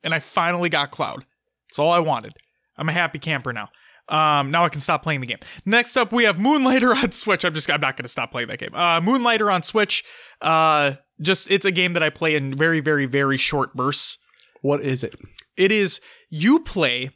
And 0.04 0.14
I 0.14 0.20
finally 0.20 0.68
got 0.68 0.92
Cloud. 0.92 1.26
That's 1.68 1.80
all 1.80 1.90
I 1.90 1.98
wanted. 1.98 2.34
I'm 2.76 2.88
a 2.88 2.92
happy 2.92 3.18
camper 3.18 3.52
now. 3.52 3.68
Um, 4.08 4.52
now 4.52 4.64
I 4.64 4.68
can 4.68 4.80
stop 4.80 5.02
playing 5.02 5.22
the 5.22 5.26
game. 5.26 5.38
Next 5.64 5.96
up, 5.96 6.12
we 6.12 6.22
have 6.22 6.36
Moonlighter 6.36 6.94
on 7.02 7.10
Switch. 7.10 7.44
I'm 7.44 7.52
just, 7.52 7.68
I'm 7.68 7.80
not 7.80 7.96
going 7.96 8.04
to 8.04 8.08
stop 8.08 8.30
playing 8.30 8.46
that 8.46 8.60
game. 8.60 8.74
Uh, 8.74 9.00
Moonlighter 9.00 9.52
on 9.52 9.64
Switch. 9.64 10.04
Uh, 10.40 10.92
just, 11.20 11.50
it's 11.50 11.66
a 11.66 11.72
game 11.72 11.94
that 11.94 12.02
I 12.04 12.10
play 12.10 12.36
in 12.36 12.56
very, 12.56 12.78
very, 12.78 13.06
very 13.06 13.36
short 13.38 13.74
bursts. 13.74 14.18
what 14.60 14.82
is 14.82 15.02
it? 15.02 15.16
It 15.56 15.72
is 15.72 16.00
you 16.30 16.60
play 16.60 17.10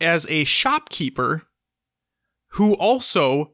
as 0.00 0.26
a 0.30 0.44
shopkeeper 0.44 1.42
who 2.52 2.72
also 2.74 3.52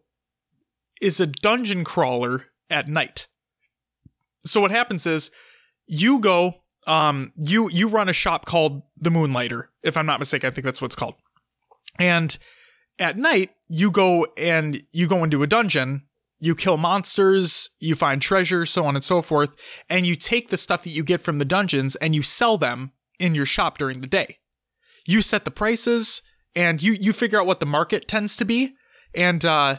is 1.02 1.20
a 1.20 1.26
dungeon 1.26 1.84
crawler 1.84 2.46
at 2.70 2.88
night. 2.88 3.26
So 4.46 4.60
what 4.60 4.70
happens 4.70 5.06
is 5.06 5.30
you 5.86 6.18
go 6.20 6.62
um 6.86 7.32
you 7.36 7.68
you 7.70 7.88
run 7.88 8.08
a 8.08 8.12
shop 8.12 8.46
called 8.46 8.82
the 8.96 9.10
Moonlighter 9.10 9.70
if 9.82 9.96
I'm 9.96 10.06
not 10.06 10.18
mistaken 10.18 10.48
I 10.48 10.50
think 10.50 10.64
that's 10.64 10.80
what 10.80 10.86
it's 10.86 10.96
called. 10.96 11.14
And 11.98 12.36
at 12.98 13.16
night 13.16 13.50
you 13.68 13.90
go 13.90 14.26
and 14.36 14.82
you 14.92 15.06
go 15.06 15.22
into 15.22 15.42
a 15.42 15.46
dungeon 15.46 16.02
you 16.42 16.56
kill 16.56 16.76
monsters, 16.76 17.70
you 17.78 17.94
find 17.94 18.20
treasure, 18.20 18.66
so 18.66 18.84
on 18.84 18.96
and 18.96 19.04
so 19.04 19.22
forth, 19.22 19.54
and 19.88 20.08
you 20.08 20.16
take 20.16 20.48
the 20.48 20.56
stuff 20.56 20.82
that 20.82 20.90
you 20.90 21.04
get 21.04 21.20
from 21.20 21.38
the 21.38 21.44
dungeons 21.44 21.94
and 21.94 22.16
you 22.16 22.22
sell 22.24 22.58
them 22.58 22.90
in 23.20 23.32
your 23.32 23.46
shop 23.46 23.78
during 23.78 24.00
the 24.00 24.08
day. 24.08 24.38
You 25.06 25.22
set 25.22 25.44
the 25.44 25.52
prices 25.52 26.20
and 26.56 26.82
you 26.82 26.94
you 26.94 27.12
figure 27.12 27.40
out 27.40 27.46
what 27.46 27.60
the 27.60 27.66
market 27.66 28.08
tends 28.08 28.34
to 28.36 28.44
be. 28.44 28.74
And 29.14 29.44
uh 29.44 29.78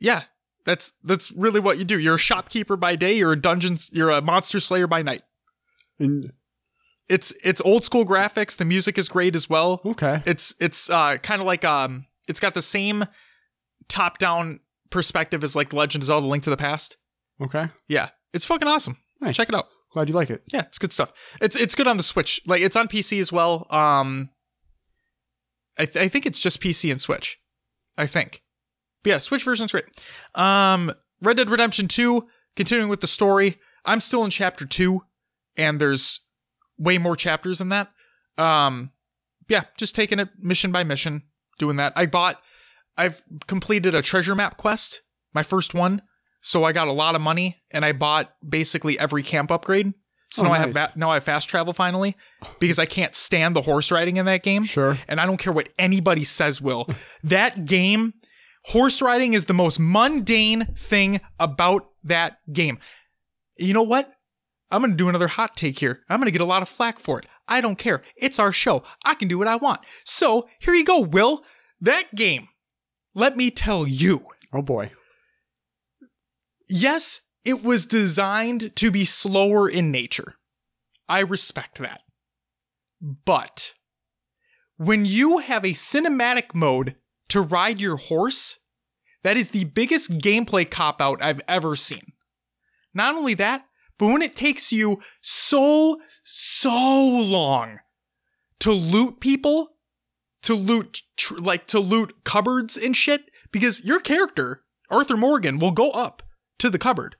yeah, 0.00 0.22
that's 0.68 0.92
that's 1.02 1.32
really 1.32 1.58
what 1.60 1.78
you 1.78 1.84
do. 1.84 1.98
You're 1.98 2.16
a 2.16 2.18
shopkeeper 2.18 2.76
by 2.76 2.94
day, 2.94 3.14
you're 3.14 3.32
a 3.32 3.40
dungeon 3.40 3.78
you're 3.90 4.10
a 4.10 4.20
monster 4.20 4.60
slayer 4.60 4.86
by 4.86 5.02
night. 5.02 5.22
And, 5.98 6.32
It's 7.08 7.32
it's 7.42 7.60
old 7.62 7.84
school 7.84 8.04
graphics, 8.04 8.56
the 8.56 8.64
music 8.64 8.98
is 8.98 9.08
great 9.08 9.34
as 9.34 9.48
well. 9.48 9.80
okay. 9.84 10.22
It's 10.26 10.54
it's 10.60 10.90
uh 10.90 11.16
kind 11.22 11.40
of 11.40 11.46
like 11.46 11.64
um 11.64 12.06
it's 12.28 12.38
got 12.40 12.52
the 12.54 12.62
same 12.62 13.06
top 13.88 14.18
down 14.18 14.60
perspective 14.90 15.42
as 15.42 15.56
like 15.56 15.72
Legend 15.72 16.02
of 16.02 16.06
Zelda 16.06 16.26
Link 16.26 16.44
to 16.44 16.50
the 16.50 16.56
Past. 16.56 16.96
Okay. 17.40 17.68
Yeah. 17.88 18.10
It's 18.34 18.44
fucking 18.44 18.68
awesome. 18.68 18.98
Nice. 19.20 19.36
Check 19.36 19.48
it 19.48 19.54
out. 19.54 19.66
Glad 19.94 20.08
you 20.10 20.14
like 20.14 20.28
it. 20.28 20.42
Yeah, 20.52 20.62
it's 20.62 20.76
good 20.78 20.92
stuff. 20.92 21.12
It's 21.40 21.56
it's 21.56 21.74
good 21.74 21.86
on 21.86 21.96
the 21.96 22.02
Switch. 22.02 22.40
Like 22.46 22.60
it's 22.60 22.76
on 22.76 22.88
PC 22.88 23.18
as 23.20 23.32
well. 23.32 23.66
Um, 23.70 24.28
I 25.78 25.86
th- 25.86 26.04
I 26.04 26.08
think 26.08 26.26
it's 26.26 26.38
just 26.38 26.60
PC 26.60 26.90
and 26.92 27.00
Switch. 27.00 27.38
I 27.96 28.06
think. 28.06 28.42
But 29.02 29.10
yeah, 29.10 29.18
Switch 29.18 29.44
version's 29.44 29.72
great. 29.72 29.84
Um, 30.34 30.92
Red 31.20 31.36
Dead 31.36 31.50
Redemption 31.50 31.88
Two, 31.88 32.26
continuing 32.56 32.88
with 32.90 33.00
the 33.00 33.06
story. 33.06 33.58
I'm 33.84 34.00
still 34.00 34.24
in 34.24 34.30
chapter 34.30 34.66
two, 34.66 35.02
and 35.56 35.80
there's 35.80 36.20
way 36.78 36.98
more 36.98 37.16
chapters 37.16 37.58
than 37.58 37.68
that. 37.70 37.90
Um, 38.36 38.92
yeah, 39.48 39.64
just 39.76 39.94
taking 39.94 40.18
it 40.18 40.28
mission 40.38 40.72
by 40.72 40.84
mission, 40.84 41.22
doing 41.58 41.76
that. 41.76 41.92
I 41.96 42.06
bought. 42.06 42.40
I've 42.96 43.22
completed 43.46 43.94
a 43.94 44.02
treasure 44.02 44.34
map 44.34 44.56
quest, 44.56 45.02
my 45.32 45.42
first 45.42 45.72
one. 45.74 46.02
So 46.40 46.64
I 46.64 46.72
got 46.72 46.88
a 46.88 46.92
lot 46.92 47.14
of 47.14 47.20
money, 47.20 47.58
and 47.70 47.84
I 47.84 47.92
bought 47.92 48.32
basically 48.48 48.98
every 48.98 49.22
camp 49.22 49.50
upgrade. 49.50 49.92
So 50.30 50.42
Oh, 50.42 50.46
now 50.48 50.52
I 50.52 50.58
have 50.58 50.74
nice. 50.74 50.90
va- 50.90 50.98
now 50.98 51.10
I 51.10 51.14
have 51.14 51.24
fast 51.24 51.48
travel 51.48 51.72
finally 51.72 52.16
because 52.60 52.78
I 52.78 52.84
can't 52.86 53.14
stand 53.14 53.56
the 53.56 53.62
horse 53.62 53.90
riding 53.90 54.16
in 54.18 54.26
that 54.26 54.42
game. 54.42 54.64
Sure. 54.64 54.98
And 55.08 55.20
I 55.20 55.26
don't 55.26 55.38
care 55.38 55.52
what 55.52 55.70
anybody 55.78 56.22
says, 56.24 56.60
Will. 56.60 56.86
that 57.24 57.64
game, 57.64 58.12
horse 58.66 59.00
riding 59.02 59.34
is 59.34 59.46
the 59.46 59.54
most 59.54 59.78
mundane 59.80 60.66
thing 60.76 61.20
about 61.38 61.88
that 62.04 62.38
game. 62.52 62.78
You 63.56 63.72
know 63.74 63.82
what? 63.82 64.12
I'm 64.70 64.82
going 64.82 64.90
to 64.92 64.96
do 64.96 65.08
another 65.08 65.28
hot 65.28 65.56
take 65.56 65.78
here. 65.78 66.00
I'm 66.10 66.18
going 66.18 66.26
to 66.26 66.30
get 66.32 66.40
a 66.42 66.44
lot 66.44 66.60
of 66.62 66.68
flack 66.68 66.98
for 66.98 67.18
it. 67.18 67.26
I 67.48 67.60
don't 67.62 67.78
care. 67.78 68.02
It's 68.16 68.38
our 68.38 68.52
show. 68.52 68.82
I 69.04 69.14
can 69.14 69.26
do 69.28 69.38
what 69.38 69.48
I 69.48 69.56
want. 69.56 69.80
So 70.04 70.48
here 70.58 70.74
you 70.74 70.84
go, 70.84 71.00
Will. 71.00 71.42
That 71.80 72.14
game, 72.14 72.48
let 73.14 73.36
me 73.36 73.50
tell 73.50 73.86
you, 73.86 74.26
Oh 74.52 74.60
boy. 74.62 74.90
yes, 76.68 77.20
it 77.44 77.62
was 77.62 77.86
designed 77.86 78.74
to 78.76 78.90
be 78.90 79.04
slower 79.04 79.68
in 79.68 79.90
nature. 79.90 80.34
I 81.08 81.20
respect 81.20 81.78
that. 81.78 82.00
But 83.00 83.72
when 84.76 85.06
you 85.06 85.38
have 85.38 85.64
a 85.64 85.68
cinematic 85.72 86.54
mode 86.54 86.96
to 87.28 87.40
ride 87.40 87.80
your 87.80 87.96
horse, 87.96 88.58
that 89.22 89.36
is 89.36 89.50
the 89.50 89.64
biggest 89.64 90.18
gameplay 90.18 90.68
cop 90.68 91.00
out 91.00 91.22
I've 91.22 91.40
ever 91.48 91.76
seen. 91.76 92.12
Not 92.94 93.14
only 93.14 93.34
that, 93.34 93.64
but 93.98 94.06
when 94.06 94.22
it 94.22 94.36
takes 94.36 94.72
you 94.72 95.00
so, 95.20 96.00
so 96.24 97.06
long 97.06 97.80
to 98.60 98.72
loot 98.72 99.20
people, 99.20 99.70
to 100.42 100.54
loot, 100.54 101.02
tr- 101.16 101.36
like, 101.36 101.66
to 101.66 101.80
loot 101.80 102.24
cupboards 102.24 102.76
and 102.76 102.96
shit, 102.96 103.30
because 103.50 103.84
your 103.84 104.00
character, 104.00 104.62
Arthur 104.90 105.16
Morgan, 105.16 105.58
will 105.58 105.72
go 105.72 105.90
up 105.90 106.22
to 106.58 106.70
the 106.70 106.78
cupboard, 106.78 107.16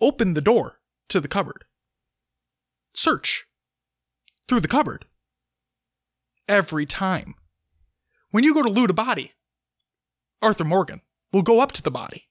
open 0.00 0.34
the 0.34 0.40
door 0.40 0.80
to 1.08 1.20
the 1.20 1.28
cupboard, 1.28 1.64
search 2.94 3.46
through 4.48 4.60
the 4.60 4.68
cupboard 4.68 5.06
every 6.48 6.86
time. 6.86 7.34
When 8.30 8.44
you 8.44 8.54
go 8.54 8.62
to 8.62 8.68
loot 8.68 8.90
a 8.90 8.94
body, 8.94 9.32
Arthur 10.42 10.64
Morgan 10.64 11.00
will 11.32 11.42
go 11.42 11.60
up 11.60 11.72
to 11.72 11.82
the 11.82 11.90
body, 11.90 12.28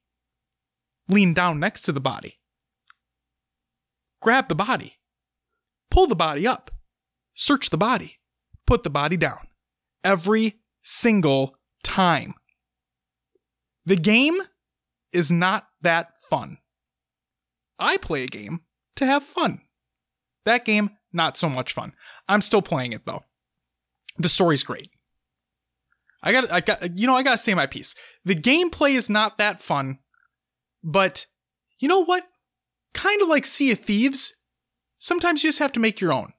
lean 1.08 1.34
down 1.34 1.60
next 1.60 1.82
to 1.82 1.92
the 1.92 2.00
body, 2.00 2.40
grab 4.22 4.48
the 4.48 4.56
body, 4.56 4.96
pull 5.90 6.08
the 6.08 6.16
body 6.16 6.48
up, 6.48 6.72
search 7.34 7.70
the 7.70 7.78
body, 7.78 8.20
put 8.68 8.84
the 8.84 8.90
body 8.90 9.18
down. 9.18 9.48
Every 10.04 10.60
single 10.84 11.58
time. 11.84 12.36
The 13.86 13.96
game 13.96 14.42
is 15.12 15.32
not 15.32 15.68
that 15.82 16.18
fun. 16.30 16.58
I 17.80 17.98
play 17.98 18.24
a 18.24 18.28
game 18.28 18.62
to 18.96 19.06
have 19.06 19.24
fun. 19.24 19.62
That 20.46 20.66
game, 20.66 20.92
not 21.12 21.38
so 21.38 21.50
much 21.50 21.74
fun. 21.74 21.94
I'm 22.28 22.42
still 22.42 22.62
playing 22.62 22.94
it 22.94 23.06
though. 23.06 23.24
The 24.18 24.30
story's 24.30 24.64
great. 24.64 24.90
I 26.26 26.32
got, 26.32 26.52
I 26.52 26.60
got, 26.60 26.98
you 26.98 27.08
know, 27.08 27.16
I 27.16 27.24
gotta 27.24 27.38
say 27.38 27.54
my 27.54 27.68
piece. 27.68 27.96
The 28.26 28.36
gameplay 28.36 28.96
is 28.96 29.10
not 29.10 29.38
that 29.38 29.62
fun, 29.62 30.00
but 30.84 31.28
you 31.80 31.88
know 31.88 32.04
what? 32.04 32.26
Kind 32.94 33.22
of 33.22 33.28
like 33.28 33.46
Sea 33.46 33.72
of 33.72 33.80
Thieves. 33.80 34.34
Sometimes 34.98 35.44
you 35.44 35.50
just 35.50 35.60
have 35.60 35.72
to 35.74 35.80
make 35.80 36.02
your 36.02 36.12
own. 36.12 36.34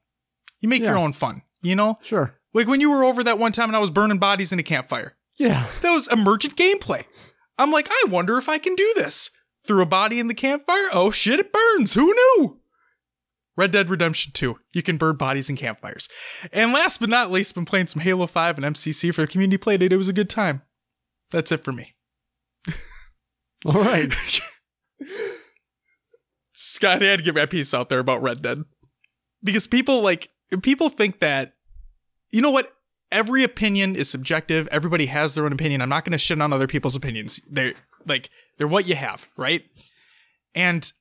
You 0.59 0.69
make 0.69 0.83
your 0.83 0.97
own 0.97 1.13
fun, 1.13 1.43
you 1.61 1.75
know? 1.75 1.99
Sure. 2.03 2.35
Like 2.53 2.67
when 2.67 2.81
you 2.81 2.89
were 2.89 3.03
over 3.03 3.23
that 3.23 3.37
one 3.37 3.51
time 3.51 3.69
and 3.69 3.75
I 3.75 3.79
was 3.79 3.91
burning 3.91 4.17
bodies 4.17 4.51
in 4.51 4.59
a 4.59 4.63
campfire. 4.63 5.15
Yeah. 5.37 5.67
That 5.81 5.91
was 5.91 6.07
emergent 6.07 6.55
gameplay. 6.55 7.05
I'm 7.57 7.71
like, 7.71 7.87
I 7.89 8.05
wonder 8.09 8.37
if 8.37 8.49
I 8.49 8.57
can 8.57 8.75
do 8.75 8.93
this. 8.95 9.29
Threw 9.65 9.81
a 9.81 9.85
body 9.85 10.19
in 10.19 10.27
the 10.27 10.33
campfire. 10.33 10.89
Oh 10.91 11.11
shit, 11.11 11.39
it 11.39 11.53
burns. 11.53 11.93
Who 11.93 12.05
knew? 12.13 12.59
Red 13.57 13.71
Dead 13.71 13.89
Redemption 13.89 14.31
2. 14.33 14.55
You 14.71 14.83
can 14.83 14.97
burn 14.97 15.17
bodies 15.17 15.49
in 15.49 15.57
campfires. 15.57 16.07
And 16.53 16.71
last 16.71 16.99
but 16.99 17.09
not 17.09 17.31
least, 17.31 17.55
been 17.55 17.65
playing 17.65 17.87
some 17.87 18.01
Halo 18.01 18.27
5 18.27 18.59
and 18.59 18.75
MCC 18.75 19.13
for 19.13 19.21
the 19.21 19.27
community 19.27 19.57
play 19.57 19.77
date. 19.77 19.91
It 19.91 19.97
was 19.97 20.07
a 20.09 20.13
good 20.13 20.29
time. 20.29 20.61
That's 21.31 21.51
it 21.51 21.63
for 21.63 21.71
me. 21.71 21.95
All 23.65 23.81
right. 23.81 24.13
Scott, 26.53 27.03
I 27.03 27.07
had 27.07 27.19
to 27.19 27.25
get 27.25 27.35
my 27.35 27.45
piece 27.45 27.73
out 27.73 27.89
there 27.89 27.99
about 27.99 28.21
Red 28.21 28.41
Dead. 28.41 28.63
Because 29.43 29.67
people 29.67 30.01
like 30.01 30.29
people 30.61 30.89
think 30.89 31.19
that 31.19 31.53
you 32.31 32.41
know 32.41 32.51
what? 32.51 32.73
Every 33.11 33.43
opinion 33.43 33.95
is 33.95 34.09
subjective. 34.09 34.67
Everybody 34.69 35.05
has 35.05 35.33
their 35.35 35.45
own 35.45 35.53
opinion. 35.53 35.81
I'm 35.81 35.89
not 35.89 36.03
gonna 36.03 36.17
shit 36.17 36.41
on 36.41 36.51
other 36.51 36.67
people's 36.67 36.95
opinions. 36.95 37.39
They're 37.49 37.73
like 38.05 38.29
they're 38.57 38.67
what 38.67 38.87
you 38.87 38.95
have, 38.95 39.27
right? 39.37 39.63
And 40.55 40.91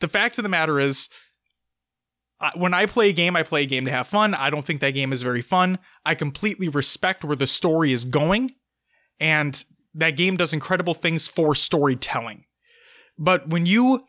the 0.00 0.08
fact 0.08 0.38
of 0.38 0.44
the 0.44 0.48
matter 0.48 0.78
is 0.78 1.08
when 2.54 2.72
I 2.72 2.86
play 2.86 3.10
a 3.10 3.12
game, 3.12 3.36
I 3.36 3.42
play 3.42 3.62
a 3.62 3.66
game 3.66 3.84
to 3.84 3.90
have 3.90 4.08
fun. 4.08 4.34
I 4.34 4.50
don't 4.50 4.64
think 4.64 4.80
that 4.80 4.94
game 4.94 5.12
is 5.12 5.22
very 5.22 5.42
fun. 5.42 5.78
I 6.04 6.14
completely 6.14 6.68
respect 6.68 7.24
where 7.24 7.36
the 7.36 7.46
story 7.46 7.92
is 7.92 8.04
going, 8.04 8.52
and 9.18 9.62
that 9.94 10.16
game 10.16 10.36
does 10.36 10.52
incredible 10.52 10.94
things 10.94 11.28
for 11.28 11.54
storytelling. 11.54 12.44
But 13.18 13.48
when 13.48 13.66
you 13.66 14.04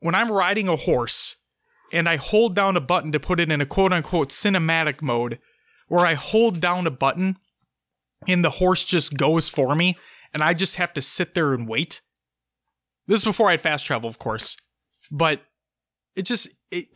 when 0.00 0.14
I'm 0.14 0.30
riding 0.30 0.68
a 0.68 0.76
horse 0.76 1.36
and 1.92 2.08
I 2.08 2.16
hold 2.16 2.54
down 2.54 2.76
a 2.76 2.80
button 2.80 3.12
to 3.12 3.20
put 3.20 3.40
it 3.40 3.50
in 3.50 3.60
a 3.60 3.66
quote 3.66 3.92
unquote 3.92 4.30
cinematic 4.30 5.00
mode, 5.00 5.38
where 5.88 6.04
I 6.04 6.14
hold 6.14 6.60
down 6.60 6.86
a 6.86 6.90
button 6.90 7.38
and 8.26 8.44
the 8.44 8.50
horse 8.50 8.84
just 8.84 9.16
goes 9.16 9.48
for 9.48 9.74
me 9.74 9.96
and 10.34 10.42
I 10.42 10.54
just 10.54 10.76
have 10.76 10.92
to 10.94 11.02
sit 11.02 11.34
there 11.34 11.54
and 11.54 11.68
wait. 11.68 12.00
This 13.06 13.20
is 13.20 13.24
before 13.24 13.48
I 13.48 13.52
had 13.52 13.60
fast 13.60 13.86
travel, 13.86 14.08
of 14.08 14.18
course, 14.18 14.56
but 15.10 15.42
it 16.14 16.22
just, 16.22 16.48
it, 16.70 16.86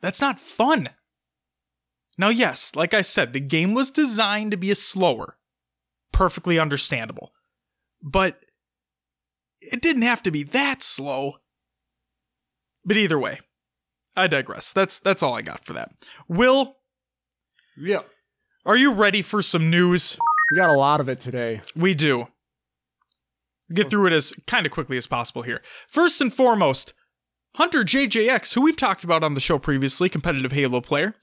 that's 0.00 0.20
not 0.20 0.40
fun. 0.40 0.90
Now, 2.16 2.28
yes, 2.30 2.74
like 2.74 2.94
I 2.94 3.02
said, 3.02 3.32
the 3.32 3.40
game 3.40 3.74
was 3.74 3.90
designed 3.90 4.50
to 4.50 4.56
be 4.56 4.70
a 4.70 4.74
slower, 4.74 5.36
perfectly 6.12 6.58
understandable, 6.58 7.32
but 8.02 8.40
it 9.60 9.80
didn't 9.80 10.02
have 10.02 10.22
to 10.24 10.30
be 10.30 10.42
that 10.42 10.82
slow. 10.82 11.36
But 12.84 12.96
either 12.96 13.18
way, 13.18 13.40
I 14.16 14.26
digress. 14.26 14.72
That's 14.72 14.98
that's 14.98 15.22
all 15.22 15.34
I 15.34 15.42
got 15.42 15.64
for 15.64 15.74
that. 15.74 15.90
Will, 16.26 16.76
Yeah. 17.76 18.00
are 18.66 18.76
you 18.76 18.92
ready 18.92 19.22
for 19.22 19.42
some 19.42 19.70
news? 19.70 20.16
We 20.50 20.56
got 20.56 20.70
a 20.70 20.78
lot 20.78 21.00
of 21.00 21.08
it 21.08 21.20
today. 21.20 21.60
We 21.76 21.94
do. 21.94 22.28
Get 23.72 23.90
through 23.90 24.06
it 24.06 24.12
as 24.14 24.32
kind 24.46 24.64
of 24.64 24.72
quickly 24.72 24.96
as 24.96 25.06
possible 25.06 25.42
here. 25.42 25.62
First 25.90 26.20
and 26.22 26.32
foremost, 26.32 26.94
Hunter 27.58 27.82
JJX, 27.82 28.54
who 28.54 28.60
we've 28.60 28.76
talked 28.76 29.02
about 29.02 29.24
on 29.24 29.34
the 29.34 29.40
show 29.40 29.58
previously, 29.58 30.08
competitive 30.08 30.52
Halo 30.52 30.80
player, 30.80 31.16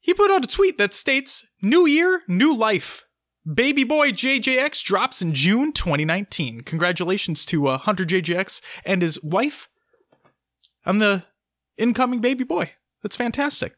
he 0.00 0.14
put 0.14 0.30
out 0.30 0.44
a 0.44 0.48
tweet 0.48 0.78
that 0.78 0.94
states 0.94 1.44
New 1.60 1.84
Year, 1.84 2.22
New 2.26 2.56
Life. 2.56 3.04
Baby 3.46 3.84
boy 3.84 4.12
JJX 4.12 4.82
drops 4.82 5.20
in 5.20 5.34
June 5.34 5.74
2019. 5.74 6.62
Congratulations 6.62 7.44
to 7.44 7.66
uh, 7.66 7.76
Hunter 7.76 8.06
JJX 8.06 8.62
and 8.86 9.02
his 9.02 9.22
wife 9.22 9.68
on 10.86 11.00
the 11.00 11.24
incoming 11.76 12.20
baby 12.20 12.44
boy. 12.44 12.70
That's 13.02 13.16
fantastic. 13.16 13.74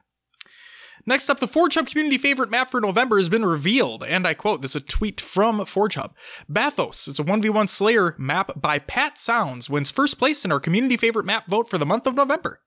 Next 1.08 1.30
up, 1.30 1.38
the 1.38 1.46
Forge 1.46 1.76
Hub 1.76 1.86
community 1.86 2.18
favorite 2.18 2.50
map 2.50 2.68
for 2.68 2.80
November 2.80 3.16
has 3.16 3.28
been 3.28 3.44
revealed, 3.44 4.02
and 4.02 4.26
I 4.26 4.34
quote 4.34 4.60
this 4.60 4.72
is 4.72 4.82
a 4.82 4.84
tweet 4.84 5.20
from 5.20 5.64
Forge 5.64 5.94
Hub. 5.94 6.14
Bathos 6.50 7.06
it's 7.06 7.20
a 7.20 7.24
1v1 7.24 7.68
Slayer 7.68 8.16
map 8.18 8.60
by 8.60 8.80
Pat 8.80 9.16
Sounds, 9.16 9.70
wins 9.70 9.90
first 9.90 10.18
place 10.18 10.44
in 10.44 10.50
our 10.50 10.58
community 10.58 10.96
favorite 10.96 11.24
map 11.24 11.46
vote 11.46 11.70
for 11.70 11.78
the 11.78 11.86
month 11.86 12.08
of 12.08 12.16
November. 12.16 12.60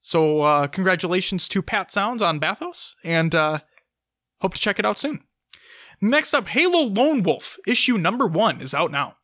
So, 0.00 0.42
uh, 0.42 0.66
congratulations 0.68 1.48
to 1.48 1.62
Pat 1.62 1.90
Sounds 1.90 2.22
on 2.22 2.38
Bathos, 2.38 2.94
and 3.02 3.34
uh, 3.34 3.60
hope 4.40 4.54
to 4.54 4.60
check 4.60 4.78
it 4.78 4.84
out 4.84 4.98
soon. 4.98 5.24
Next 6.00 6.34
up, 6.34 6.48
Halo 6.48 6.82
Lone 6.82 7.22
Wolf, 7.22 7.56
issue 7.66 7.98
number 7.98 8.26
one, 8.26 8.60
is 8.60 8.74
out 8.74 8.92
now. 8.92 9.16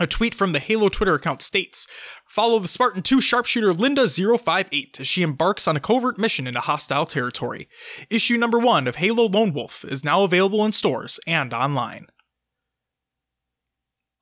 A 0.00 0.06
tweet 0.06 0.34
from 0.34 0.52
the 0.52 0.60
Halo 0.60 0.88
Twitter 0.88 1.14
account 1.14 1.42
states 1.42 1.86
Follow 2.28 2.58
the 2.58 2.68
Spartan 2.68 3.02
2 3.02 3.20
sharpshooter 3.20 3.72
Linda058 3.72 5.00
as 5.00 5.06
she 5.06 5.22
embarks 5.22 5.66
on 5.66 5.76
a 5.76 5.80
covert 5.80 6.18
mission 6.18 6.46
into 6.46 6.60
hostile 6.60 7.06
territory. 7.06 7.68
Issue 8.10 8.36
number 8.36 8.58
one 8.58 8.86
of 8.86 8.96
Halo 8.96 9.26
Lone 9.26 9.52
Wolf 9.52 9.84
is 9.84 10.04
now 10.04 10.22
available 10.22 10.64
in 10.64 10.72
stores 10.72 11.18
and 11.26 11.52
online. 11.52 12.06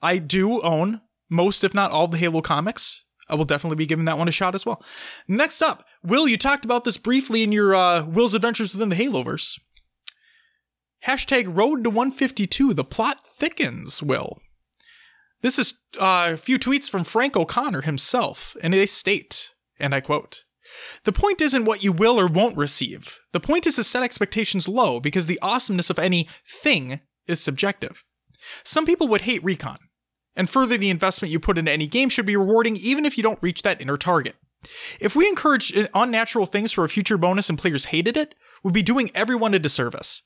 I 0.01 0.19
do 0.19 0.63
own 0.63 1.03
most, 1.29 1.65
if 1.65 1.75
not 1.75 1.91
all, 1.91 2.09
the 2.09 2.19
Halo 2.19 2.41
comics. 2.41 3.05
I 3.29 3.35
will 3.35 3.45
definitely 3.45 3.77
be 3.77 3.87
giving 3.87 4.05
that 4.05 4.19
one 4.19 4.29
a 4.29 4.33
shot 4.33 4.55
as 4.55 4.65
well. 4.65 4.83
Next 5.27 5.61
up, 5.61 5.85
Will, 6.03 6.29
you 6.29 6.39
talked 6.39 6.65
about 6.65 6.85
this 6.85 6.97
briefly 6.97 7.43
in 7.43 7.51
your 7.51 7.75
uh, 7.75 8.05
Will's 8.05 8.35
Adventures 8.35 8.73
Within 8.73 8.89
the 8.89 8.97
Haloverse. 8.97 9.59
Hashtag 11.07 11.55
Road 11.55 11.83
to 11.85 11.91
152. 11.91 12.73
The 12.73 12.85
plot 12.85 13.27
thickens, 13.27 14.03
Will. 14.03 14.39
This 15.47 15.61
is 15.61 15.75
uh, 16.01 16.31
a 16.33 16.37
few 16.37 16.59
tweets 16.59 16.91
from 16.91 17.05
Frank 17.05 17.37
O'Connor 17.37 17.83
himself, 17.83 18.57
and 18.65 18.75
they 18.75 18.85
state, 18.85 19.55
and 19.79 19.95
I 19.95 20.01
quote, 20.01 20.43
The 21.05 21.13
point 21.13 21.41
isn't 21.41 21.67
what 21.67 21.85
you 21.85 21.93
will 21.93 22.19
or 22.19 22.27
won't 22.27 22.57
receive. 22.57 23.21
The 23.31 23.39
point 23.39 23.65
is 23.65 23.77
to 23.77 23.85
set 23.85 24.03
expectations 24.03 24.67
low 24.67 24.99
because 24.99 25.27
the 25.27 25.39
awesomeness 25.41 25.89
of 25.89 26.01
any 26.01 26.27
thing 26.45 26.99
is 27.29 27.39
subjective. 27.39 28.03
Some 28.65 28.87
people 28.87 29.07
would 29.07 29.21
hate 29.21 29.45
recon, 29.45 29.79
and 30.35 30.51
further, 30.51 30.77
the 30.77 30.91
investment 30.91 31.31
you 31.31 31.39
put 31.39 31.59
into 31.59 31.71
any 31.71 31.87
game 31.87 32.09
should 32.09 32.27
be 32.27 32.37
rewarding 32.37 32.77
even 32.77 33.07
if 33.07 33.17
you 33.17 33.23
don't 33.23 33.39
reach 33.41 33.63
that 33.63 33.81
inner 33.81 33.97
target. 33.97 34.35
If 34.99 35.15
we 35.15 35.29
encouraged 35.29 35.79
unnatural 35.95 36.47
things 36.47 36.73
for 36.73 36.83
a 36.83 36.89
future 36.89 37.19
bonus 37.19 37.49
and 37.49 37.57
players 37.57 37.85
hated 37.85 38.17
it, 38.17 38.35
we'd 38.65 38.75
be 38.75 38.83
doing 38.83 39.13
everyone 39.15 39.55
a 39.55 39.61
disservice. 39.61 40.23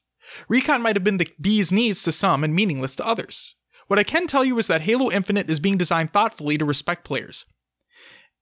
Recon 0.49 0.81
might 0.81 0.97
have 0.97 1.05
been 1.05 1.19
the 1.19 1.29
bee's 1.39 1.71
knees 1.71 2.03
to 2.05 2.11
some 2.11 2.43
and 2.43 2.55
meaningless 2.55 2.97
to 2.97 3.07
others. 3.07 3.57
What 3.91 3.99
I 3.99 4.05
can 4.05 4.29
tell 4.29 4.45
you 4.45 4.57
is 4.61 4.69
that 4.69 4.83
Halo 4.83 5.11
Infinite 5.11 5.51
is 5.51 5.59
being 5.59 5.77
designed 5.77 6.13
thoughtfully 6.13 6.57
to 6.57 6.65
respect 6.65 7.03
players. 7.03 7.45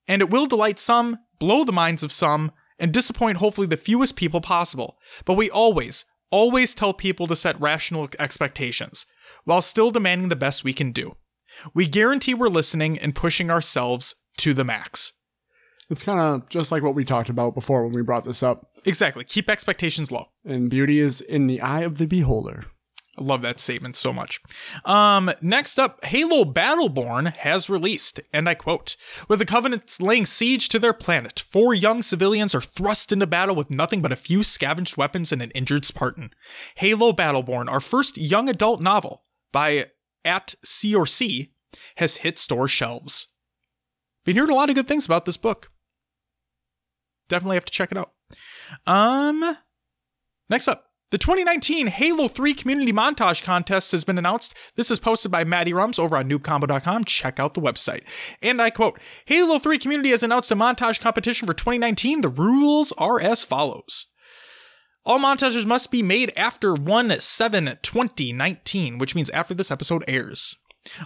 And 0.07 0.21
it 0.21 0.29
will 0.29 0.45
delight 0.45 0.79
some, 0.79 1.21
blow 1.39 1.65
the 1.65 1.73
minds 1.73 2.03
of 2.03 2.13
some, 2.13 2.53
and 2.79 2.93
disappoint 2.93 3.39
hopefully 3.39 3.67
the 3.67 3.79
fewest 3.79 4.15
people 4.15 4.43
possible. 4.43 4.99
But 5.25 5.39
we 5.39 5.49
always, 5.49 6.05
always 6.31 6.75
tell 6.75 6.93
people 6.93 7.27
to 7.29 7.35
set 7.35 7.59
rational 7.59 8.11
expectations, 8.19 9.07
while 9.45 9.63
still 9.63 9.91
demanding 9.91 10.29
the 10.29 10.37
best 10.37 10.65
we 10.65 10.75
can 10.75 10.93
do. 10.93 11.17
We 11.73 11.89
guarantee 11.89 12.35
we're 12.35 12.49
listening 12.49 12.99
and 12.99 13.15
pushing 13.15 13.51
ourselves 13.51 14.17
to 14.37 14.53
the 14.53 14.65
max. 14.65 15.15
It's 15.89 16.03
kind 16.03 16.21
of 16.21 16.47
just 16.51 16.71
like 16.71 16.83
what 16.83 16.95
we 16.95 17.07
talked 17.07 17.31
about 17.31 17.55
before 17.55 17.85
when 17.85 17.95
we 17.95 18.03
brought 18.03 18.27
this 18.27 18.43
up. 18.43 18.67
Exactly. 18.85 19.25
Keep 19.25 19.49
expectations 19.49 20.13
low. 20.13 20.27
And 20.45 20.69
beauty 20.69 20.99
is 20.99 21.23
in 21.23 21.47
the 21.47 21.63
eye 21.63 21.85
of 21.85 21.97
the 21.97 22.05
beholder. 22.05 22.65
Love 23.21 23.43
that 23.43 23.59
statement 23.59 23.97
so 23.97 24.13
much. 24.13 24.41
Um, 24.85 25.31
next 25.41 25.79
up, 25.79 26.05
Halo 26.05 26.45
Battleborn 26.45 27.35
has 27.37 27.69
released, 27.69 28.21
and 28.33 28.49
I 28.49 28.55
quote 28.55 28.97
With 29.29 29.41
the 29.41 29.47
Covenants 29.47 30.01
laying 30.01 30.27
siege 30.27 30.69
to 30.69 30.79
their 30.79 30.93
planet, 30.93 31.41
four 31.41 31.75
young 31.75 32.03
civilians 32.03 32.55
are 32.55 32.61
thrust 32.61 33.13
into 33.13 33.27
battle 33.27 33.57
with 33.57 33.71
nothing 33.71 34.01
but 34.01 34.13
a 34.13 34.17
few 34.17 34.43
scavenged 34.43 34.97
weapons 34.97 35.33
and 35.33 35.43
an 35.43 35.51
injured 35.53 35.85
Spartan. 35.85 36.31
Halo 36.77 37.13
Battleborn, 37.13 37.71
our 37.71 37.81
first 37.81 38.17
young 38.17 38.49
adult 38.49 38.81
novel 38.81 39.25
by 39.53 39.87
at 40.25 40.55
C 40.65 40.95
or 40.95 41.07
C, 41.07 41.53
has 41.97 42.19
hit 42.19 42.39
store 42.39 42.69
shelves. 42.69 43.29
Been 44.25 44.35
hearing 44.35 44.51
a 44.51 44.55
lot 44.55 44.69
of 44.69 44.75
good 44.75 44.89
things 44.89 45.07
about 45.07 45.25
this 45.25 45.37
book. 45.37 45.71
Definitely 47.29 47.57
have 47.57 47.65
to 47.65 47.73
check 47.73 47.93
it 47.93 47.99
out. 47.99 48.13
Um, 48.87 49.57
next 50.49 50.69
up, 50.69 50.88
the 51.11 51.19
2019 51.19 51.87
Halo 51.87 52.29
3 52.29 52.53
Community 52.53 52.93
Montage 52.93 53.43
Contest 53.43 53.93
has 53.93 54.05
been 54.05 54.19
announced. 54.19 54.55
This 54.77 54.91
is 54.91 54.99
posted 54.99 55.31
by 55.31 55.43
Maddie 55.45 55.73
Rums 55.73 55.99
over 55.99 56.17
on 56.17 56.29
noobcombo.com. 56.29 57.05
Check 57.05 57.41
out 57.41 57.55
the 57.55 57.63
website. 57.63 58.03
And 58.43 58.61
I 58.61 58.71
quote 58.71 59.01
Halo 59.25 59.59
3 59.59 59.79
Community 59.79 60.11
has 60.11 60.23
announced 60.23 60.51
a 60.51 60.57
montage 60.57 61.01
competition 61.01 61.47
for 61.47 61.55
2019. 61.55 62.21
The 62.21 62.29
rules 62.29 62.93
are 62.99 63.21
as 63.21 63.43
follows. 63.43 64.07
All 65.07 65.19
montages 65.19 65.65
must 65.65 65.91
be 65.91 66.03
made 66.03 66.33
after 66.37 66.75
1 66.75 67.21
7 67.21 67.79
2019, 67.83 68.99
which 68.99 69.15
means 69.15 69.31
after 69.31 69.55
this 69.55 69.71
episode 69.71 70.05
airs. 70.07 70.57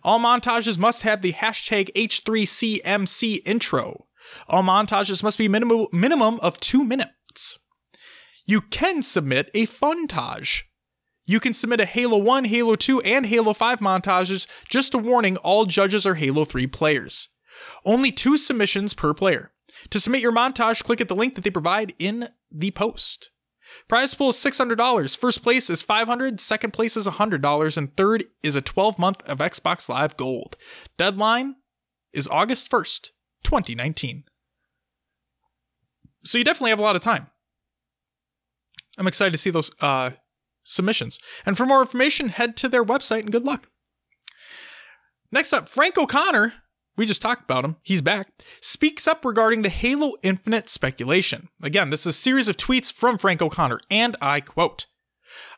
All 0.02 0.18
montages 0.18 0.76
must 0.78 1.02
have 1.02 1.22
the 1.22 1.32
hashtag 1.32 1.90
H3CMC 1.94 3.40
intro. 3.44 4.06
All 4.48 4.62
montages 4.62 5.22
must 5.22 5.38
be 5.38 5.48
minimum, 5.48 5.86
minimum 5.92 6.40
of 6.40 6.58
two 6.58 6.84
minutes 6.84 7.12
you 8.44 8.60
can 8.60 9.02
submit 9.02 9.50
a 9.54 9.66
funtage. 9.66 10.62
You 11.24 11.38
can 11.40 11.52
submit 11.52 11.80
a 11.80 11.86
Halo 11.86 12.18
1, 12.18 12.46
Halo 12.46 12.74
2, 12.74 13.00
and 13.02 13.26
Halo 13.26 13.52
5 13.52 13.78
montages. 13.78 14.46
Just 14.68 14.94
a 14.94 14.98
warning 14.98 15.36
all 15.38 15.66
judges 15.66 16.04
are 16.04 16.16
Halo 16.16 16.44
3 16.44 16.66
players. 16.66 17.28
Only 17.84 18.10
two 18.10 18.36
submissions 18.36 18.94
per 18.94 19.14
player. 19.14 19.52
To 19.90 20.00
submit 20.00 20.20
your 20.20 20.32
montage, 20.32 20.82
click 20.82 21.00
at 21.00 21.08
the 21.08 21.14
link 21.14 21.34
that 21.34 21.44
they 21.44 21.50
provide 21.50 21.94
in 21.98 22.28
the 22.50 22.70
post. 22.72 23.30
Prize 23.88 24.14
pool 24.14 24.30
is 24.30 24.36
$600. 24.36 25.16
First 25.16 25.42
place 25.42 25.70
is 25.70 25.82
$500, 25.82 26.40
second 26.40 26.72
place 26.72 26.96
is 26.96 27.06
$100, 27.06 27.76
and 27.76 27.96
third 27.96 28.24
is 28.42 28.54
a 28.54 28.60
12 28.60 28.98
month 28.98 29.22
of 29.22 29.38
Xbox 29.38 29.88
Live 29.88 30.16
Gold. 30.16 30.56
Deadline 30.96 31.56
is 32.12 32.28
August 32.28 32.70
1st, 32.70 33.10
2019. 33.44 34.24
So 36.24 36.38
you 36.38 36.44
definitely 36.44 36.70
have 36.70 36.78
a 36.78 36.82
lot 36.82 36.96
of 36.96 37.02
time. 37.02 37.28
I'm 39.02 39.08
excited 39.08 39.32
to 39.32 39.38
see 39.38 39.50
those 39.50 39.72
uh, 39.80 40.10
submissions. 40.62 41.18
And 41.44 41.56
for 41.56 41.66
more 41.66 41.80
information, 41.80 42.28
head 42.28 42.56
to 42.58 42.68
their 42.68 42.84
website 42.84 43.22
and 43.22 43.32
good 43.32 43.44
luck. 43.44 43.68
Next 45.32 45.52
up, 45.52 45.68
Frank 45.68 45.98
O'Connor, 45.98 46.54
we 46.96 47.04
just 47.04 47.20
talked 47.20 47.42
about 47.42 47.64
him, 47.64 47.78
he's 47.82 48.00
back, 48.00 48.28
speaks 48.60 49.08
up 49.08 49.24
regarding 49.24 49.62
the 49.62 49.70
Halo 49.70 50.12
Infinite 50.22 50.68
speculation. 50.68 51.48
Again, 51.60 51.90
this 51.90 52.02
is 52.02 52.06
a 52.06 52.12
series 52.12 52.46
of 52.46 52.56
tweets 52.56 52.92
from 52.92 53.18
Frank 53.18 53.42
O'Connor, 53.42 53.80
and 53.90 54.16
I 54.22 54.40
quote 54.40 54.86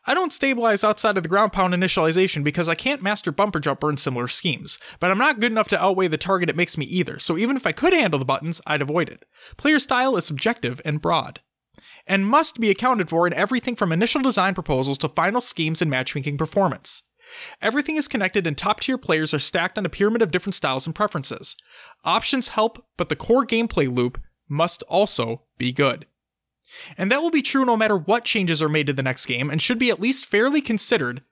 I 0.07 0.15
don't 0.15 0.33
stabilize 0.33 0.83
outside 0.83 1.15
of 1.15 1.21
the 1.21 1.29
ground 1.29 1.53
pound 1.53 1.75
initialization 1.75 2.43
because 2.43 2.67
I 2.67 2.73
can't 2.73 3.03
master 3.03 3.31
bumper 3.31 3.59
jumper 3.59 3.89
and 3.89 3.99
similar 3.99 4.27
schemes, 4.27 4.79
but 4.99 5.11
I'm 5.11 5.19
not 5.19 5.39
good 5.39 5.51
enough 5.51 5.67
to 5.67 5.83
outweigh 5.83 6.07
the 6.07 6.17
target 6.17 6.49
it 6.49 6.55
makes 6.55 6.79
me 6.79 6.85
either, 6.85 7.19
so 7.19 7.37
even 7.37 7.57
if 7.57 7.67
I 7.67 7.73
could 7.73 7.93
handle 7.93 8.17
the 8.17 8.25
buttons, 8.25 8.59
I'd 8.65 8.81
avoid 8.81 9.07
it. 9.07 9.23
Player 9.55 9.77
style 9.77 10.17
is 10.17 10.25
subjective 10.25 10.81
and 10.83 10.99
broad 10.99 11.41
and 12.07 12.27
must 12.27 12.59
be 12.59 12.69
accounted 12.69 13.09
for 13.09 13.25
in 13.25 13.33
everything 13.33 13.75
from 13.75 13.91
initial 13.91 14.21
design 14.21 14.53
proposals 14.53 14.97
to 14.99 15.09
final 15.09 15.41
schemes 15.41 15.81
and 15.81 15.89
matchmaking 15.89 16.37
performance. 16.37 17.03
Everything 17.61 17.95
is 17.95 18.07
connected 18.07 18.45
and 18.45 18.57
top 18.57 18.79
tier 18.79 18.97
players 18.97 19.33
are 19.33 19.39
stacked 19.39 19.77
on 19.77 19.85
a 19.85 19.89
pyramid 19.89 20.21
of 20.21 20.31
different 20.31 20.55
styles 20.55 20.85
and 20.85 20.95
preferences. 20.95 21.55
Options 22.03 22.49
help, 22.49 22.85
but 22.97 23.09
the 23.09 23.15
core 23.15 23.45
gameplay 23.45 23.93
loop 23.93 24.19
must 24.47 24.83
also 24.83 25.43
be 25.57 25.71
good. 25.71 26.05
And 26.97 27.11
that 27.11 27.21
will 27.21 27.31
be 27.31 27.41
true 27.41 27.65
no 27.65 27.77
matter 27.77 27.97
what 27.97 28.25
changes 28.25 28.61
are 28.61 28.69
made 28.69 28.87
to 28.87 28.93
the 28.93 29.03
next 29.03 29.25
game 29.25 29.49
and 29.49 29.61
should 29.61 29.79
be 29.79 29.89
at 29.89 30.01
least 30.01 30.25
fairly 30.25 30.61
considered 30.61 31.23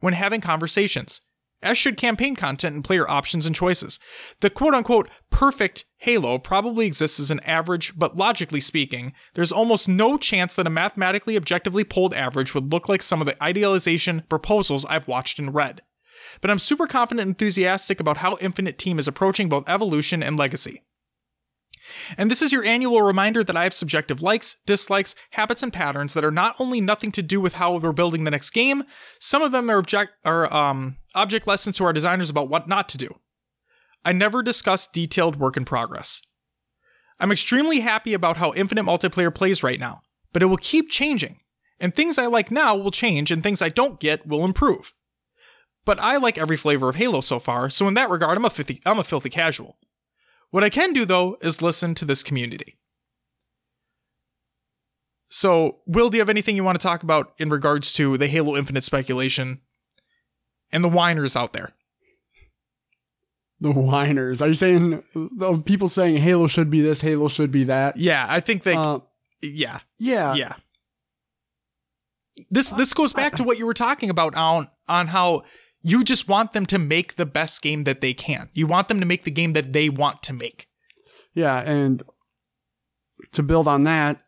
when 0.00 0.14
having 0.14 0.40
conversations 0.40 1.20
as 1.64 1.78
should 1.78 1.96
campaign 1.96 2.36
content 2.36 2.74
and 2.74 2.84
player 2.84 3.08
options 3.10 3.46
and 3.46 3.56
choices. 3.56 3.98
The 4.40 4.50
quote 4.50 4.74
unquote 4.74 5.10
perfect 5.30 5.84
Halo 5.96 6.38
probably 6.38 6.86
exists 6.86 7.18
as 7.18 7.30
an 7.30 7.40
average, 7.40 7.98
but 7.98 8.16
logically 8.16 8.60
speaking, 8.60 9.12
there's 9.34 9.50
almost 9.50 9.88
no 9.88 10.16
chance 10.16 10.54
that 10.54 10.66
a 10.66 10.70
mathematically 10.70 11.36
objectively 11.36 11.82
polled 11.82 12.14
average 12.14 12.54
would 12.54 12.70
look 12.70 12.88
like 12.88 13.02
some 13.02 13.20
of 13.20 13.26
the 13.26 13.42
idealization 13.42 14.22
proposals 14.28 14.84
I've 14.84 15.08
watched 15.08 15.38
and 15.38 15.54
read. 15.54 15.82
But 16.40 16.50
I'm 16.50 16.58
super 16.58 16.86
confident 16.86 17.22
and 17.22 17.30
enthusiastic 17.30 18.00
about 18.00 18.18
how 18.18 18.36
Infinite 18.40 18.78
Team 18.78 18.98
is 18.98 19.08
approaching 19.08 19.48
both 19.48 19.68
evolution 19.68 20.22
and 20.22 20.36
legacy. 20.36 20.82
And 22.16 22.30
this 22.30 22.42
is 22.42 22.52
your 22.52 22.64
annual 22.64 23.02
reminder 23.02 23.44
that 23.44 23.56
I 23.56 23.64
have 23.64 23.74
subjective 23.74 24.22
likes, 24.22 24.56
dislikes, 24.66 25.14
habits, 25.30 25.62
and 25.62 25.72
patterns 25.72 26.14
that 26.14 26.24
are 26.24 26.30
not 26.30 26.56
only 26.58 26.80
nothing 26.80 27.12
to 27.12 27.22
do 27.22 27.40
with 27.40 27.54
how 27.54 27.76
we're 27.76 27.92
building 27.92 28.24
the 28.24 28.30
next 28.30 28.50
game, 28.50 28.84
some 29.18 29.42
of 29.42 29.52
them 29.52 29.70
are 29.70 29.78
object 29.78 30.12
are 30.24 30.52
um, 30.52 30.96
object 31.14 31.46
lessons 31.46 31.76
to 31.76 31.84
our 31.84 31.92
designers 31.92 32.30
about 32.30 32.48
what 32.48 32.68
not 32.68 32.88
to 32.90 32.98
do. 32.98 33.16
I 34.04 34.12
never 34.12 34.42
discuss 34.42 34.86
detailed 34.86 35.36
work 35.36 35.56
in 35.56 35.64
progress. 35.64 36.20
I'm 37.20 37.32
extremely 37.32 37.80
happy 37.80 38.12
about 38.12 38.36
how 38.36 38.52
Infinite 38.52 38.84
Multiplayer 38.84 39.34
plays 39.34 39.62
right 39.62 39.80
now, 39.80 40.02
but 40.32 40.42
it 40.42 40.46
will 40.46 40.56
keep 40.56 40.90
changing, 40.90 41.40
and 41.78 41.94
things 41.94 42.18
I 42.18 42.26
like 42.26 42.50
now 42.50 42.74
will 42.74 42.90
change, 42.90 43.30
and 43.30 43.42
things 43.42 43.62
I 43.62 43.68
don't 43.68 44.00
get 44.00 44.26
will 44.26 44.44
improve. 44.44 44.92
But 45.84 46.00
I 46.00 46.16
like 46.16 46.38
every 46.38 46.56
flavor 46.56 46.88
of 46.88 46.96
Halo 46.96 47.20
so 47.20 47.38
far, 47.38 47.70
so 47.70 47.86
in 47.88 47.94
that 47.94 48.10
regard, 48.10 48.36
I'm 48.36 48.44
a 48.44 48.50
filthy, 48.50 48.82
I'm 48.84 48.98
a 48.98 49.04
filthy 49.04 49.30
casual. 49.30 49.78
What 50.54 50.62
I 50.62 50.70
can 50.70 50.92
do 50.92 51.04
though 51.04 51.36
is 51.40 51.60
listen 51.60 51.96
to 51.96 52.04
this 52.04 52.22
community. 52.22 52.76
So, 55.28 55.78
Will, 55.84 56.10
do 56.10 56.16
you 56.16 56.20
have 56.20 56.28
anything 56.28 56.54
you 56.54 56.62
want 56.62 56.80
to 56.80 56.86
talk 56.86 57.02
about 57.02 57.32
in 57.38 57.48
regards 57.48 57.92
to 57.94 58.16
the 58.16 58.28
Halo 58.28 58.56
Infinite 58.56 58.84
speculation 58.84 59.62
and 60.70 60.84
the 60.84 60.88
whiners 60.88 61.34
out 61.34 61.54
there? 61.54 61.72
The 63.60 63.72
whiners. 63.72 64.40
Are 64.40 64.46
you 64.46 64.54
saying 64.54 65.02
the 65.12 65.60
people 65.66 65.88
saying 65.88 66.18
Halo 66.18 66.46
should 66.46 66.70
be 66.70 66.82
this, 66.82 67.00
Halo 67.00 67.26
should 67.26 67.50
be 67.50 67.64
that? 67.64 67.96
Yeah, 67.96 68.24
I 68.28 68.38
think 68.38 68.62
they. 68.62 68.76
Uh, 68.76 69.00
yeah, 69.42 69.80
yeah. 69.98 70.34
yeah. 70.34 70.52
This 72.48 72.70
this 72.70 72.94
goes 72.94 73.12
back 73.12 73.34
to 73.34 73.42
what 73.42 73.58
you 73.58 73.66
were 73.66 73.74
talking 73.74 74.08
about 74.08 74.36
on 74.36 74.68
on 74.86 75.08
how 75.08 75.42
you 75.84 76.02
just 76.02 76.26
want 76.28 76.52
them 76.52 76.64
to 76.66 76.78
make 76.78 77.16
the 77.16 77.26
best 77.26 77.60
game 77.60 77.84
that 77.84 78.00
they 78.00 78.14
can. 78.14 78.48
You 78.54 78.66
want 78.66 78.88
them 78.88 79.00
to 79.00 79.06
make 79.06 79.24
the 79.24 79.30
game 79.30 79.52
that 79.52 79.74
they 79.74 79.90
want 79.90 80.22
to 80.22 80.32
make. 80.32 80.66
Yeah, 81.34 81.60
and 81.60 82.02
to 83.32 83.42
build 83.42 83.68
on 83.68 83.84
that, 83.84 84.22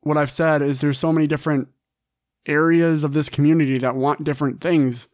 what 0.00 0.16
I've 0.16 0.30
said 0.32 0.62
is 0.62 0.80
there's 0.80 0.98
so 0.98 1.12
many 1.12 1.28
different 1.28 1.68
areas 2.44 3.04
of 3.04 3.12
this 3.12 3.28
community 3.28 3.78
that 3.78 3.94
want 3.94 4.24
different 4.24 4.60
things. 4.60 5.06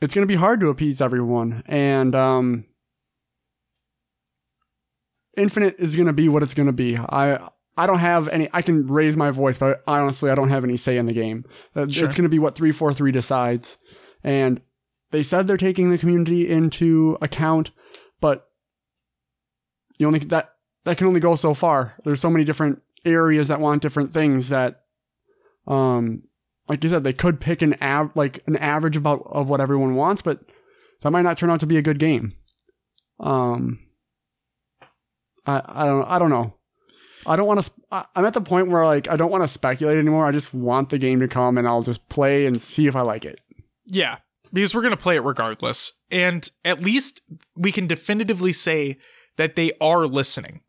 It's 0.00 0.12
going 0.12 0.26
to 0.26 0.32
be 0.32 0.34
hard 0.38 0.58
to 0.60 0.68
appease 0.68 1.00
everyone, 1.00 1.62
and 1.66 2.14
um, 2.14 2.64
Infinite 5.36 5.76
is 5.78 5.94
going 5.94 6.06
to 6.06 6.12
be 6.12 6.28
what 6.28 6.42
it's 6.42 6.54
going 6.54 6.66
to 6.66 6.72
be. 6.72 6.96
I 6.96 7.48
I 7.76 7.86
don't 7.86 7.98
have 8.00 8.26
any. 8.28 8.48
I 8.52 8.62
can 8.62 8.86
raise 8.86 9.16
my 9.16 9.30
voice, 9.30 9.56
but 9.56 9.82
honestly, 9.86 10.30
I 10.30 10.34
don't 10.34 10.48
have 10.48 10.64
any 10.64 10.76
say 10.76 10.96
in 10.96 11.06
the 11.06 11.12
game. 11.12 11.44
Uh, 11.76 11.86
Sure. 11.86 12.06
It's 12.06 12.14
going 12.14 12.24
to 12.24 12.28
be 12.28 12.38
what 12.38 12.56
three 12.56 12.72
four 12.72 12.92
three 12.92 13.12
decides, 13.12 13.78
and 14.24 14.60
they 15.16 15.22
said 15.22 15.46
they're 15.46 15.56
taking 15.56 15.88
the 15.88 15.96
community 15.96 16.46
into 16.46 17.16
account, 17.22 17.70
but 18.20 18.50
you 19.96 20.06
only 20.06 20.18
that 20.18 20.50
that 20.84 20.98
can 20.98 21.06
only 21.06 21.20
go 21.20 21.36
so 21.36 21.54
far. 21.54 21.94
There's 22.04 22.20
so 22.20 22.28
many 22.28 22.44
different 22.44 22.82
areas 23.06 23.48
that 23.48 23.58
want 23.58 23.80
different 23.80 24.12
things 24.12 24.50
that, 24.50 24.82
um, 25.66 26.24
like 26.68 26.84
you 26.84 26.90
said, 26.90 27.02
they 27.02 27.14
could 27.14 27.40
pick 27.40 27.62
an 27.62 27.76
av- 27.80 28.14
like 28.14 28.42
an 28.46 28.58
average 28.58 28.98
about 28.98 29.22
of 29.24 29.48
what 29.48 29.62
everyone 29.62 29.94
wants, 29.94 30.20
but 30.20 30.52
that 31.00 31.10
might 31.12 31.22
not 31.22 31.38
turn 31.38 31.50
out 31.50 31.60
to 31.60 31.66
be 31.66 31.78
a 31.78 31.82
good 31.82 31.98
game. 31.98 32.32
Um, 33.18 33.78
I 35.46 35.62
I 35.64 35.84
don't 35.86 36.04
I 36.04 36.18
don't 36.18 36.30
know. 36.30 36.52
I 37.24 37.36
don't 37.36 37.46
want 37.46 37.62
to. 37.64 37.70
I'm 38.14 38.26
at 38.26 38.34
the 38.34 38.42
point 38.42 38.68
where 38.68 38.84
like 38.84 39.08
I 39.08 39.16
don't 39.16 39.30
want 39.30 39.44
to 39.44 39.48
speculate 39.48 39.96
anymore. 39.96 40.26
I 40.26 40.32
just 40.32 40.52
want 40.52 40.90
the 40.90 40.98
game 40.98 41.20
to 41.20 41.26
come 41.26 41.56
and 41.56 41.66
I'll 41.66 41.82
just 41.82 42.06
play 42.10 42.44
and 42.44 42.60
see 42.60 42.86
if 42.86 42.94
I 42.94 43.00
like 43.00 43.24
it. 43.24 43.40
Yeah, 43.86 44.18
because 44.56 44.74
we're 44.74 44.80
going 44.80 44.90
to 44.90 44.96
play 44.96 45.16
it 45.16 45.22
regardless. 45.22 45.92
And 46.10 46.50
at 46.64 46.80
least 46.80 47.20
we 47.54 47.70
can 47.70 47.86
definitively 47.86 48.54
say 48.54 48.96
that 49.36 49.54
they 49.54 49.72
are 49.82 50.06
listening. 50.06 50.62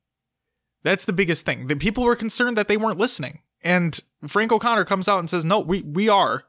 That's 0.84 1.06
the 1.06 1.14
biggest 1.14 1.46
thing. 1.46 1.68
The 1.68 1.76
people 1.78 2.04
were 2.04 2.18
concerned 2.18 2.58
that 2.58 2.68
they 2.68 2.76
weren't 2.76 2.98
listening. 2.98 3.44
And 3.64 3.98
Frank 4.28 4.52
O'Connor 4.52 4.84
comes 4.84 5.08
out 5.08 5.20
and 5.20 5.30
says, 5.30 5.46
"No, 5.46 5.62
we 5.62 5.84
we 5.84 6.10
are. 6.10 6.44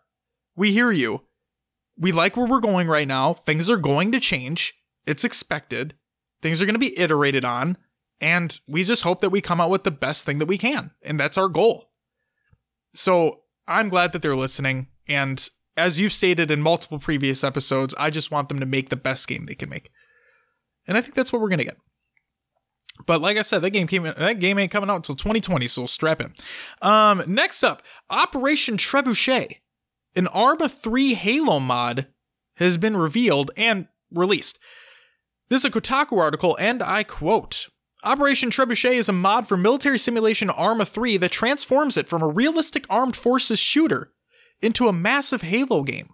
We 0.56 0.72
hear 0.72 0.90
you. 0.90 1.22
We 1.96 2.10
like 2.10 2.36
where 2.36 2.46
we're 2.46 2.58
going 2.58 2.88
right 2.88 3.06
now. 3.06 3.34
Things 3.34 3.70
are 3.70 3.76
going 3.76 4.10
to 4.10 4.20
change. 4.20 4.74
It's 5.06 5.22
expected. 5.22 5.94
Things 6.42 6.60
are 6.60 6.66
going 6.66 6.74
to 6.74 6.80
be 6.80 6.98
iterated 6.98 7.44
on. 7.44 7.76
And 8.20 8.58
we 8.66 8.82
just 8.82 9.04
hope 9.04 9.20
that 9.20 9.30
we 9.30 9.40
come 9.40 9.60
out 9.60 9.70
with 9.70 9.84
the 9.84 9.92
best 9.92 10.26
thing 10.26 10.38
that 10.38 10.46
we 10.46 10.58
can. 10.58 10.90
And 11.02 11.20
that's 11.20 11.38
our 11.38 11.48
goal. 11.48 11.92
So 12.94 13.42
I'm 13.68 13.88
glad 13.88 14.12
that 14.12 14.22
they're 14.22 14.34
listening. 14.34 14.88
And 15.06 15.48
as 15.78 15.98
you've 15.98 16.12
stated 16.12 16.50
in 16.50 16.60
multiple 16.60 16.98
previous 16.98 17.44
episodes, 17.44 17.94
I 17.98 18.10
just 18.10 18.30
want 18.30 18.48
them 18.48 18.60
to 18.60 18.66
make 18.66 18.90
the 18.90 18.96
best 18.96 19.28
game 19.28 19.46
they 19.46 19.54
can 19.54 19.68
make. 19.68 19.90
And 20.86 20.98
I 20.98 21.00
think 21.00 21.14
that's 21.14 21.32
what 21.32 21.40
we're 21.40 21.48
to 21.48 21.64
get. 21.64 21.78
But 23.06 23.20
like 23.20 23.36
I 23.36 23.42
said, 23.42 23.62
that 23.62 23.70
game 23.70 23.86
came 23.86 24.02
that 24.02 24.40
game 24.40 24.58
ain't 24.58 24.72
coming 24.72 24.90
out 24.90 24.96
until 24.96 25.14
2020, 25.14 25.66
so 25.68 25.86
strap 25.86 26.20
in. 26.20 26.34
Um, 26.82 27.22
next 27.26 27.62
up, 27.62 27.82
Operation 28.10 28.76
Trebuchet, 28.76 29.58
an 30.16 30.26
Arma 30.28 30.68
3 30.68 31.14
Halo 31.14 31.60
mod 31.60 32.08
has 32.56 32.76
been 32.76 32.96
revealed 32.96 33.52
and 33.56 33.86
released. 34.12 34.58
This 35.48 35.64
is 35.64 35.66
a 35.66 35.70
Kotaku 35.70 36.18
article, 36.18 36.56
and 36.58 36.82
I 36.82 37.04
quote 37.04 37.68
Operation 38.02 38.50
Trebuchet 38.50 38.94
is 38.94 39.08
a 39.08 39.12
mod 39.12 39.46
for 39.46 39.56
military 39.56 39.98
simulation 39.98 40.50
Arma 40.50 40.84
3 40.84 41.18
that 41.18 41.30
transforms 41.30 41.96
it 41.96 42.08
from 42.08 42.22
a 42.22 42.28
realistic 42.28 42.84
armed 42.90 43.14
forces 43.14 43.60
shooter 43.60 44.12
into 44.62 44.88
a 44.88 44.92
massive 44.92 45.42
Halo 45.42 45.82
game. 45.82 46.12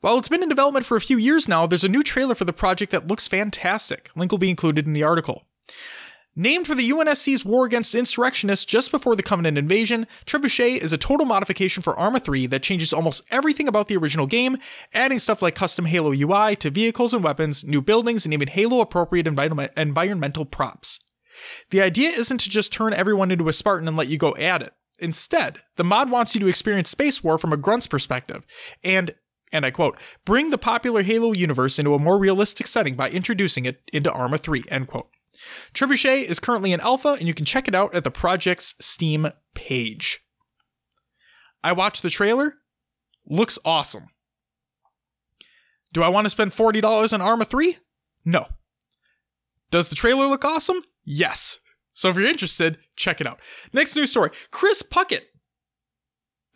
While 0.00 0.18
it's 0.18 0.28
been 0.28 0.42
in 0.42 0.48
development 0.48 0.86
for 0.86 0.96
a 0.96 1.00
few 1.00 1.18
years 1.18 1.46
now, 1.46 1.66
there's 1.66 1.84
a 1.84 1.88
new 1.88 2.02
trailer 2.02 2.34
for 2.34 2.44
the 2.44 2.52
project 2.52 2.90
that 2.92 3.06
looks 3.06 3.28
fantastic. 3.28 4.10
Link 4.16 4.32
will 4.32 4.38
be 4.38 4.50
included 4.50 4.86
in 4.86 4.94
the 4.94 5.02
article. 5.02 5.44
Named 6.36 6.66
for 6.66 6.76
the 6.76 6.88
UNSC's 6.88 7.44
war 7.44 7.66
against 7.66 7.94
insurrectionists 7.94 8.64
just 8.64 8.92
before 8.92 9.16
the 9.16 9.22
Covenant 9.22 9.58
invasion, 9.58 10.06
Trebuchet 10.26 10.78
is 10.78 10.92
a 10.92 10.98
total 10.98 11.26
modification 11.26 11.82
for 11.82 11.98
Arma 11.98 12.20
3 12.20 12.46
that 12.46 12.62
changes 12.62 12.92
almost 12.92 13.24
everything 13.30 13.66
about 13.66 13.88
the 13.88 13.96
original 13.96 14.26
game, 14.26 14.56
adding 14.94 15.18
stuff 15.18 15.42
like 15.42 15.56
custom 15.56 15.86
Halo 15.86 16.12
UI 16.12 16.54
to 16.56 16.70
vehicles 16.70 17.12
and 17.12 17.24
weapons, 17.24 17.64
new 17.64 17.82
buildings, 17.82 18.24
and 18.24 18.32
even 18.32 18.48
Halo 18.48 18.80
appropriate 18.80 19.26
environmental 19.26 20.44
props. 20.44 21.00
The 21.70 21.82
idea 21.82 22.10
isn't 22.10 22.38
to 22.38 22.50
just 22.50 22.72
turn 22.72 22.94
everyone 22.94 23.30
into 23.30 23.48
a 23.48 23.52
Spartan 23.52 23.88
and 23.88 23.96
let 23.96 24.08
you 24.08 24.16
go 24.16 24.36
at 24.36 24.62
it. 24.62 24.72
Instead, 25.00 25.58
the 25.76 25.84
mod 25.84 26.10
wants 26.10 26.34
you 26.34 26.40
to 26.40 26.46
experience 26.46 26.90
space 26.90 27.24
war 27.24 27.38
from 27.38 27.52
a 27.52 27.56
grunt's 27.56 27.86
perspective, 27.86 28.44
and, 28.84 29.14
and 29.52 29.64
I 29.64 29.70
quote, 29.70 29.98
bring 30.24 30.50
the 30.50 30.58
popular 30.58 31.02
Halo 31.02 31.32
universe 31.32 31.78
into 31.78 31.94
a 31.94 31.98
more 31.98 32.18
realistic 32.18 32.66
setting 32.66 32.94
by 32.94 33.10
introducing 33.10 33.64
it 33.64 33.82
into 33.92 34.12
Arma 34.12 34.38
3, 34.38 34.64
end 34.68 34.88
quote. 34.88 35.08
Trebuchet 35.72 36.24
is 36.24 36.38
currently 36.38 36.72
in 36.72 36.80
alpha, 36.80 37.16
and 37.18 37.26
you 37.26 37.34
can 37.34 37.46
check 37.46 37.66
it 37.66 37.74
out 37.74 37.94
at 37.94 38.04
the 38.04 38.10
project's 38.10 38.74
Steam 38.78 39.32
page. 39.54 40.20
I 41.62 41.72
watched 41.72 42.02
the 42.02 42.10
trailer. 42.10 42.54
Looks 43.26 43.58
awesome. 43.64 44.08
Do 45.92 46.02
I 46.02 46.08
want 46.08 46.26
to 46.26 46.30
spend 46.30 46.52
$40 46.52 47.12
on 47.12 47.20
Arma 47.20 47.44
3? 47.44 47.78
No. 48.24 48.46
Does 49.70 49.88
the 49.88 49.94
trailer 49.94 50.26
look 50.26 50.44
awesome? 50.44 50.82
Yes. 51.04 51.58
So 52.00 52.08
if 52.08 52.16
you're 52.16 52.24
interested, 52.24 52.78
check 52.96 53.20
it 53.20 53.26
out. 53.26 53.40
Next 53.74 53.94
news 53.94 54.10
story 54.10 54.30
Chris 54.50 54.82
Puckett 54.82 55.24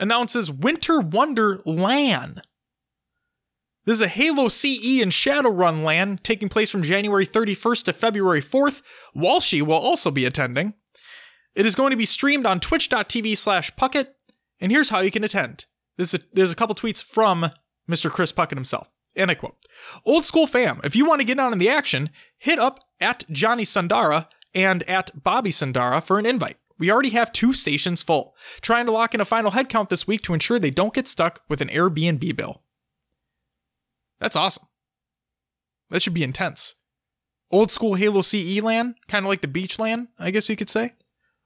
announces 0.00 0.50
Winter 0.50 1.00
Wonder 1.00 1.61
LAN. 1.66 2.40
This 3.85 3.96
is 3.96 4.00
a 4.00 4.09
Halo 4.09 4.48
CE 4.48 5.02
and 5.02 5.12
Shadowrun 5.12 5.85
LAN 5.85 6.18
taking 6.22 6.48
place 6.48 6.70
from 6.70 6.83
January 6.83 7.26
31st 7.26 7.85
to 7.85 7.92
February 7.92 8.40
4th. 8.40 8.80
Walshy 9.14 9.61
will 9.61 9.74
also 9.74 10.11
be 10.11 10.24
attending. 10.24 10.72
It 11.54 11.66
is 11.66 11.74
going 11.74 11.90
to 11.90 11.96
be 11.98 12.07
streamed 12.07 12.46
on 12.46 12.59
twitch.tv 12.59 13.37
slash 13.37 13.70
Puckett, 13.74 14.14
and 14.62 14.72
here's 14.72 14.88
how 14.88 15.00
you 15.00 15.11
can 15.11 15.24
attend. 15.24 15.66
This 15.98 16.14
a, 16.14 16.20
there's 16.33 16.52
a 16.52 16.57
couple 16.57 16.74
tweets 16.74 17.04
from 17.04 17.50
Mr. 17.87 18.11
Chris 18.11 18.33
Puckett 18.33 18.54
himself. 18.54 18.88
And 19.14 19.30
I 19.30 19.35
quote 19.35 19.57
Old 20.07 20.24
school 20.24 20.46
fam, 20.46 20.80
if 20.83 20.96
you 20.96 21.04
want 21.04 21.20
to 21.20 21.26
get 21.26 21.38
on 21.38 21.52
in 21.52 21.59
the 21.59 21.68
action, 21.68 22.09
hit 22.38 22.59
up 22.59 22.80
at 22.98 23.24
Johnny 23.30 23.66
Sundara 23.66 24.30
and 24.55 24.83
at 24.85 25.23
Bobby 25.23 25.51
Sundara 25.51 26.01
for 26.01 26.19
an 26.19 26.27
invite. 26.27 26.57
We 26.79 26.90
already 26.90 27.11
have 27.11 27.33
two 27.33 27.53
stations 27.53 28.03
full. 28.03 28.35
Trying 28.61 28.87
to 28.87 28.93
lock 28.93 29.14
in 29.14 29.21
a 29.21 29.25
final 29.25 29.53
headcount 29.53 29.88
this 29.88 30.07
week 30.07 30.23
to 30.23 30.35
ensure 30.35 30.59
they 30.59 30.71
don't 30.71 30.95
get 30.95 31.07
stuck 31.07 31.43
with 31.49 31.61
an 31.61 31.69
Airbnb 31.69 32.37
bill. 32.37 32.62
That's 34.19 34.37
awesome. 34.37 34.67
That 35.90 36.03
should 36.03 36.14
be 36.14 36.25
intense. 36.25 36.75
Old 37.51 37.71
school 37.71 37.95
Halo 37.95 38.23
CE 38.23 38.61
LAN, 38.61 38.97
kind 39.07 39.25
of 39.25 39.29
like 39.29 39.40
the 39.40 39.49
beach 39.49 39.79
LAN, 39.79 40.09
I 40.19 40.31
guess 40.31 40.49
you 40.49 40.57
could 40.57 40.71
say. 40.71 40.95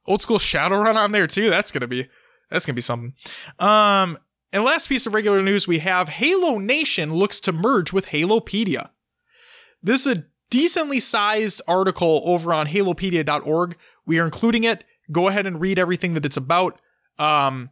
Old 0.07 0.21
school 0.21 0.39
Shadowrun 0.39 0.95
on 0.95 1.11
there 1.11 1.27
too. 1.27 1.49
That's 1.49 1.71
gonna 1.71 1.87
be 1.87 2.07
that's 2.49 2.65
gonna 2.65 2.75
be 2.75 2.81
something. 2.81 3.13
Um, 3.59 4.17
and 4.51 4.63
last 4.63 4.89
piece 4.89 5.05
of 5.05 5.13
regular 5.13 5.43
news 5.43 5.67
we 5.67 5.79
have 5.79 6.09
Halo 6.09 6.57
Nation 6.57 7.13
looks 7.13 7.39
to 7.41 7.51
merge 7.51 7.93
with 7.93 8.07
Halopedia. 8.07 8.89
This 9.83 10.07
is 10.07 10.17
a 10.17 10.23
decently 10.49 10.99
sized 10.99 11.61
article 11.67 12.21
over 12.25 12.53
on 12.53 12.67
halopedia.org. 12.67 13.77
We 14.05 14.19
are 14.19 14.25
including 14.25 14.63
it. 14.63 14.83
Go 15.11 15.27
ahead 15.27 15.45
and 15.45 15.59
read 15.59 15.79
everything 15.79 16.13
that 16.13 16.25
it's 16.25 16.37
about. 16.37 16.79
Um, 17.17 17.69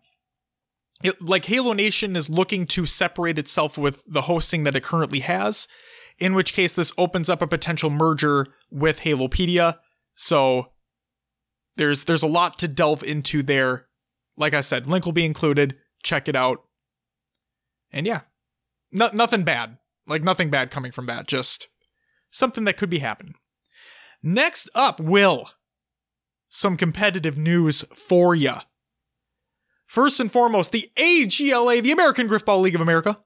it, 1.03 1.21
like 1.21 1.45
Halo 1.45 1.73
Nation 1.73 2.15
is 2.15 2.29
looking 2.29 2.65
to 2.67 2.85
separate 2.85 3.37
itself 3.37 3.77
with 3.77 4.03
the 4.07 4.23
hosting 4.23 4.63
that 4.63 4.75
it 4.75 4.83
currently 4.83 5.19
has, 5.19 5.67
in 6.17 6.33
which 6.33 6.53
case 6.53 6.73
this 6.73 6.91
opens 6.97 7.29
up 7.29 7.41
a 7.41 7.47
potential 7.47 7.89
merger 7.89 8.47
with 8.71 9.01
Halopedia. 9.01 9.77
So 10.15 10.71
there's 11.75 12.05
there's 12.05 12.23
a 12.23 12.27
lot 12.27 12.57
to 12.59 12.67
delve 12.67 13.03
into 13.03 13.43
there. 13.43 13.85
Like 14.35 14.53
I 14.53 14.61
said, 14.61 14.87
link 14.87 15.05
will 15.05 15.13
be 15.13 15.25
included. 15.25 15.75
Check 16.03 16.27
it 16.27 16.35
out. 16.35 16.63
And 17.91 18.05
yeah, 18.05 18.21
no, 18.91 19.09
nothing 19.13 19.43
bad. 19.43 19.77
Like 20.07 20.23
nothing 20.23 20.49
bad 20.49 20.71
coming 20.71 20.91
from 20.91 21.05
that. 21.05 21.27
Just 21.27 21.67
something 22.31 22.65
that 22.65 22.77
could 22.77 22.89
be 22.89 22.99
happening. 22.99 23.35
Next 24.21 24.69
up, 24.75 24.99
Will. 24.99 25.49
Some 26.49 26.77
competitive 26.77 27.37
news 27.37 27.83
for 27.93 28.33
you. 28.35 28.55
First 29.85 30.19
and 30.19 30.31
foremost, 30.31 30.71
the 30.71 30.91
AGLA, 30.97 31.81
the 31.81 31.91
American 31.91 32.27
Griffball 32.27 32.61
League 32.61 32.75
of 32.75 32.81
America, 32.81 33.19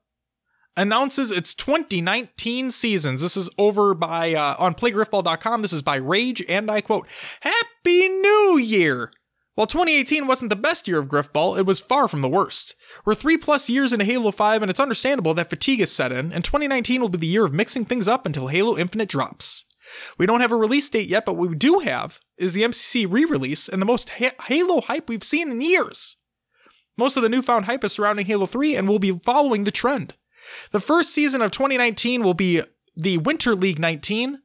announces 0.78 1.32
its 1.32 1.54
2019 1.56 2.72
seasons. 2.72 3.22
This 3.22 3.36
is 3.36 3.50
over 3.58 3.94
by 3.94 4.34
uh, 4.34 4.56
on 4.58 4.76
playgriffball.com. 4.76 5.62
This 5.62 5.74
is 5.74 5.82
by 5.82 5.98
Rage, 5.98 6.44
and 6.48 6.70
I 6.70 6.82
quote, 6.82 7.08
"Happy 7.42 8.08
New 8.08 8.58
Year." 8.58 9.12
While 9.62 9.68
2018 9.68 10.26
wasn't 10.26 10.50
the 10.50 10.56
best 10.56 10.88
year 10.88 10.98
of 10.98 11.08
Griffball, 11.08 11.56
it 11.56 11.68
was 11.68 11.80
far 11.80 12.08
from 12.08 12.22
the 12.22 12.28
worst. 12.28 12.76
We're 13.06 13.14
three 13.14 13.38
plus 13.38 13.70
years 13.70 13.94
into 13.94 14.04
Halo 14.04 14.32
5, 14.32 14.64
and 14.64 14.72
it's 14.72 14.80
understandable 14.80 15.36
that 15.36 15.52
fatigue 15.52 15.82
has 15.82 15.92
set 15.92 16.12
in, 16.12 16.34
and 16.34 16.44
2019 16.44 17.00
will 17.00 17.10
be 17.10 17.20
the 17.20 17.28
year 17.28 17.46
of 17.46 17.54
mixing 17.54 17.86
things 17.86 18.08
up 18.08 18.26
until 18.26 18.48
Halo 18.48 18.76
Infinite 18.76 19.10
drops. 19.10 19.66
We 20.18 20.26
don't 20.26 20.42
have 20.42 20.52
a 20.52 20.56
release 20.56 20.90
date 20.90 21.08
yet, 21.08 21.28
but 21.28 21.36
what 21.36 21.48
we 21.48 21.56
do 21.56 21.78
have 21.78 22.20
is 22.38 22.54
the 22.54 22.64
MCC 22.64 23.06
re 23.08 23.24
release 23.24 23.70
and 23.70 23.80
the 23.80 23.86
most 23.86 24.10
ha- 24.10 24.34
Halo 24.46 24.82
hype 24.82 25.08
we've 25.08 25.24
seen 25.24 25.52
in 25.52 25.62
years. 25.62 26.18
Most 26.98 27.16
of 27.16 27.22
the 27.22 27.30
newfound 27.30 27.66
hype 27.66 27.84
is 27.84 27.94
surrounding 27.94 28.26
Halo 28.26 28.48
3 28.48 28.76
and 28.76 28.90
we'll 28.90 28.98
be 28.98 29.20
following 29.20 29.66
the 29.66 29.70
trend. 29.70 30.16
The 30.72 30.80
first 30.80 31.12
season 31.12 31.40
of 31.40 31.52
2019 31.52 32.24
will 32.24 32.34
be 32.34 32.64
the 32.96 33.20
Winter 33.20 33.54
League 33.54 33.78
19, 33.78 34.40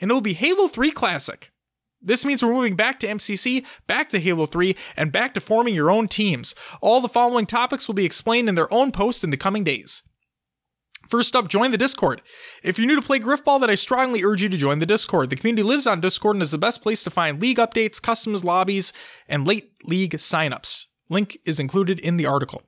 and 0.00 0.10
it 0.10 0.12
will 0.12 0.20
be 0.20 0.34
Halo 0.34 0.66
3 0.66 0.90
Classic. 0.90 1.52
This 2.00 2.24
means 2.24 2.42
we're 2.42 2.52
moving 2.52 2.76
back 2.76 3.00
to 3.00 3.06
MCC, 3.06 3.64
back 3.86 4.08
to 4.10 4.20
Halo 4.20 4.46
3, 4.46 4.76
and 4.96 5.10
back 5.10 5.34
to 5.34 5.40
forming 5.40 5.74
your 5.74 5.90
own 5.90 6.08
teams. 6.08 6.54
All 6.80 7.00
the 7.00 7.08
following 7.08 7.46
topics 7.46 7.88
will 7.88 7.94
be 7.94 8.04
explained 8.04 8.48
in 8.48 8.54
their 8.54 8.72
own 8.72 8.92
post 8.92 9.24
in 9.24 9.30
the 9.30 9.36
coming 9.36 9.64
days. 9.64 10.02
First 11.08 11.36
up, 11.36 11.48
join 11.48 11.70
the 11.70 11.78
Discord. 11.78 12.20
If 12.62 12.78
you're 12.78 12.86
new 12.86 12.96
to 12.96 13.02
play 13.02 13.20
Griffball, 13.20 13.60
then 13.60 13.70
I 13.70 13.76
strongly 13.76 14.24
urge 14.24 14.42
you 14.42 14.48
to 14.48 14.56
join 14.56 14.80
the 14.80 14.86
Discord. 14.86 15.30
The 15.30 15.36
community 15.36 15.62
lives 15.62 15.86
on 15.86 16.00
Discord 16.00 16.36
and 16.36 16.42
is 16.42 16.50
the 16.50 16.58
best 16.58 16.82
place 16.82 17.04
to 17.04 17.10
find 17.10 17.40
league 17.40 17.58
updates, 17.58 18.02
customs 18.02 18.44
lobbies, 18.44 18.92
and 19.28 19.46
late 19.46 19.72
league 19.84 20.14
signups. 20.14 20.86
Link 21.08 21.38
is 21.44 21.60
included 21.60 22.00
in 22.00 22.16
the 22.16 22.26
article. 22.26 22.62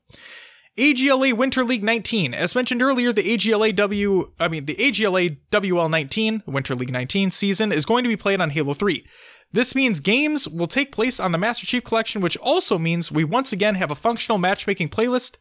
AGLA 0.78 1.32
Winter 1.32 1.64
League 1.64 1.82
19. 1.82 2.32
As 2.32 2.54
mentioned 2.54 2.82
earlier, 2.82 3.12
the 3.12 3.24
AGLA 3.24 3.74
W, 3.74 4.30
I 4.38 4.46
mean, 4.46 4.66
the 4.66 4.76
AGLA 4.76 5.38
WL 5.50 5.90
19, 5.90 6.44
Winter 6.46 6.76
League 6.76 6.92
19 6.92 7.32
season 7.32 7.72
is 7.72 7.84
going 7.84 8.04
to 8.04 8.08
be 8.08 8.16
played 8.16 8.40
on 8.40 8.50
Halo 8.50 8.74
3. 8.74 9.04
This 9.52 9.74
means 9.74 9.98
games 9.98 10.48
will 10.48 10.68
take 10.68 10.92
place 10.92 11.18
on 11.18 11.32
the 11.32 11.38
Master 11.38 11.66
Chief 11.66 11.82
Collection, 11.82 12.22
which 12.22 12.36
also 12.36 12.78
means 12.78 13.10
we 13.10 13.24
once 13.24 13.52
again 13.52 13.74
have 13.74 13.90
a 13.90 13.96
functional 13.96 14.38
matchmaking 14.38 14.88
playlist. 14.90 15.36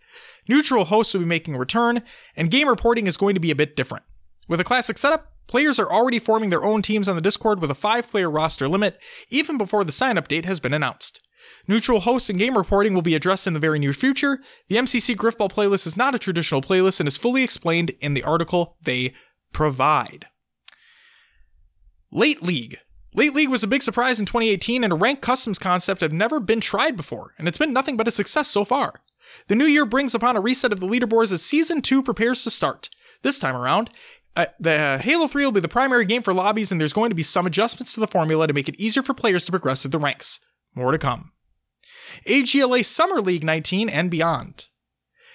Neutral 0.47 0.85
hosts 0.85 1.13
will 1.13 1.21
be 1.21 1.27
making 1.27 1.53
a 1.53 1.59
return, 1.59 2.01
and 2.35 2.49
game 2.49 2.67
reporting 2.67 3.05
is 3.05 3.15
going 3.15 3.35
to 3.35 3.39
be 3.39 3.51
a 3.51 3.55
bit 3.55 3.75
different. 3.75 4.05
With 4.47 4.59
a 4.59 4.63
classic 4.63 4.97
setup, 4.97 5.33
players 5.45 5.77
are 5.77 5.91
already 5.91 6.17
forming 6.17 6.49
their 6.49 6.63
own 6.63 6.81
teams 6.81 7.07
on 7.07 7.15
the 7.15 7.21
Discord 7.21 7.61
with 7.61 7.69
a 7.69 7.75
five 7.75 8.09
player 8.09 8.29
roster 8.29 8.67
limit, 8.67 8.97
even 9.29 9.55
before 9.55 9.83
the 9.83 9.91
sign 9.91 10.17
up 10.17 10.27
date 10.27 10.45
has 10.45 10.59
been 10.59 10.73
announced. 10.73 11.21
Neutral 11.67 12.01
hosts 12.01 12.29
and 12.29 12.39
game 12.39 12.57
reporting 12.57 12.93
will 12.93 13.01
be 13.01 13.15
addressed 13.15 13.45
in 13.47 13.53
the 13.53 13.59
very 13.59 13.79
near 13.79 13.93
future. 13.93 14.39
The 14.69 14.77
MCC 14.77 15.15
Griffball 15.15 15.51
playlist 15.51 15.85
is 15.85 15.97
not 15.97 16.15
a 16.15 16.19
traditional 16.19 16.61
playlist 16.61 16.99
and 16.99 17.07
is 17.07 17.17
fully 17.17 17.43
explained 17.43 17.91
in 17.99 18.13
the 18.13 18.23
article 18.23 18.77
they 18.81 19.13
provide. 19.51 20.27
Late 22.11 22.41
League. 22.41 22.77
Late 23.13 23.35
League 23.35 23.49
was 23.49 23.63
a 23.63 23.67
big 23.67 23.81
surprise 23.81 24.19
in 24.19 24.25
2018 24.25 24.83
and 24.83 24.93
a 24.93 24.95
ranked 24.95 25.21
customs 25.21 25.59
concept 25.59 26.01
had 26.01 26.13
never 26.13 26.39
been 26.39 26.61
tried 26.61 26.95
before, 26.95 27.33
and 27.37 27.47
it's 27.47 27.57
been 27.57 27.73
nothing 27.73 27.97
but 27.97 28.07
a 28.07 28.11
success 28.11 28.47
so 28.47 28.63
far. 28.63 29.01
The 29.47 29.55
new 29.55 29.65
year 29.65 29.85
brings 29.85 30.15
upon 30.15 30.37
a 30.37 30.41
reset 30.41 30.71
of 30.71 30.79
the 30.79 30.87
leaderboards 30.87 31.33
as 31.33 31.41
Season 31.41 31.81
2 31.81 32.01
prepares 32.01 32.43
to 32.43 32.51
start. 32.51 32.89
This 33.23 33.39
time 33.39 33.55
around, 33.55 33.89
Uh, 34.37 34.45
the 34.59 34.99
Halo 34.99 35.27
3 35.27 35.45
will 35.45 35.51
be 35.51 35.59
the 35.59 35.67
primary 35.67 36.05
game 36.05 36.21
for 36.21 36.31
lobbies, 36.31 36.71
and 36.71 36.79
there's 36.79 36.93
going 36.93 37.09
to 37.09 37.15
be 37.15 37.23
some 37.23 37.47
adjustments 37.47 37.95
to 37.95 37.99
the 37.99 38.05
formula 38.07 38.45
to 38.45 38.53
make 38.53 38.69
it 38.69 38.75
easier 38.79 39.01
for 39.01 39.15
players 39.15 39.45
to 39.45 39.51
progress 39.51 39.81
through 39.81 39.89
the 39.89 39.97
ranks. 39.97 40.39
More 40.75 40.91
to 40.91 40.99
come. 40.99 41.31
AGLA 42.25 42.85
Summer 42.85 43.21
League 43.21 43.43
19 43.43 43.89
and 43.89 44.09
beyond. 44.09 44.65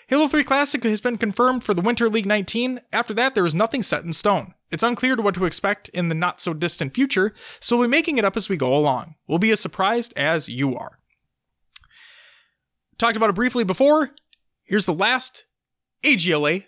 Halo 0.09 0.29
3 0.29 0.45
Classic 0.45 0.83
has 0.85 1.01
been 1.01 1.17
confirmed 1.17 1.65
for 1.65 1.75
the 1.75 1.81
Winter 1.81 2.09
League 2.09 2.27
19. 2.27 2.81
After 2.93 3.15
that, 3.15 3.35
there 3.35 3.47
is 3.47 3.55
nothing 3.55 3.83
set 3.83 4.05
in 4.05 4.13
stone. 4.13 4.55
It's 4.71 4.83
unclear 4.83 5.17
to 5.17 5.23
what 5.23 5.35
to 5.37 5.45
expect 5.45 5.89
in 5.91 6.09
the 6.09 6.15
not 6.15 6.41
so 6.41 6.53
distant 6.53 6.95
future, 6.95 7.33
so 7.61 7.77
we'll 7.77 7.89
be 7.89 7.91
making 7.91 8.19
it 8.19 8.25
up 8.25 8.37
as 8.37 8.49
we 8.49 8.57
go 8.57 8.75
along. 8.75 9.15
We'll 9.27 9.39
be 9.39 9.51
as 9.53 9.61
surprised 9.61 10.13
as 10.17 10.49
you 10.49 10.77
are. 10.77 10.99
Talked 12.99 13.17
about 13.17 13.31
it 13.31 13.37
briefly 13.37 13.65
before. 13.65 14.11
Here's 14.65 14.87
the 14.87 14.95
last 14.95 15.45
AGLA, 16.05 16.65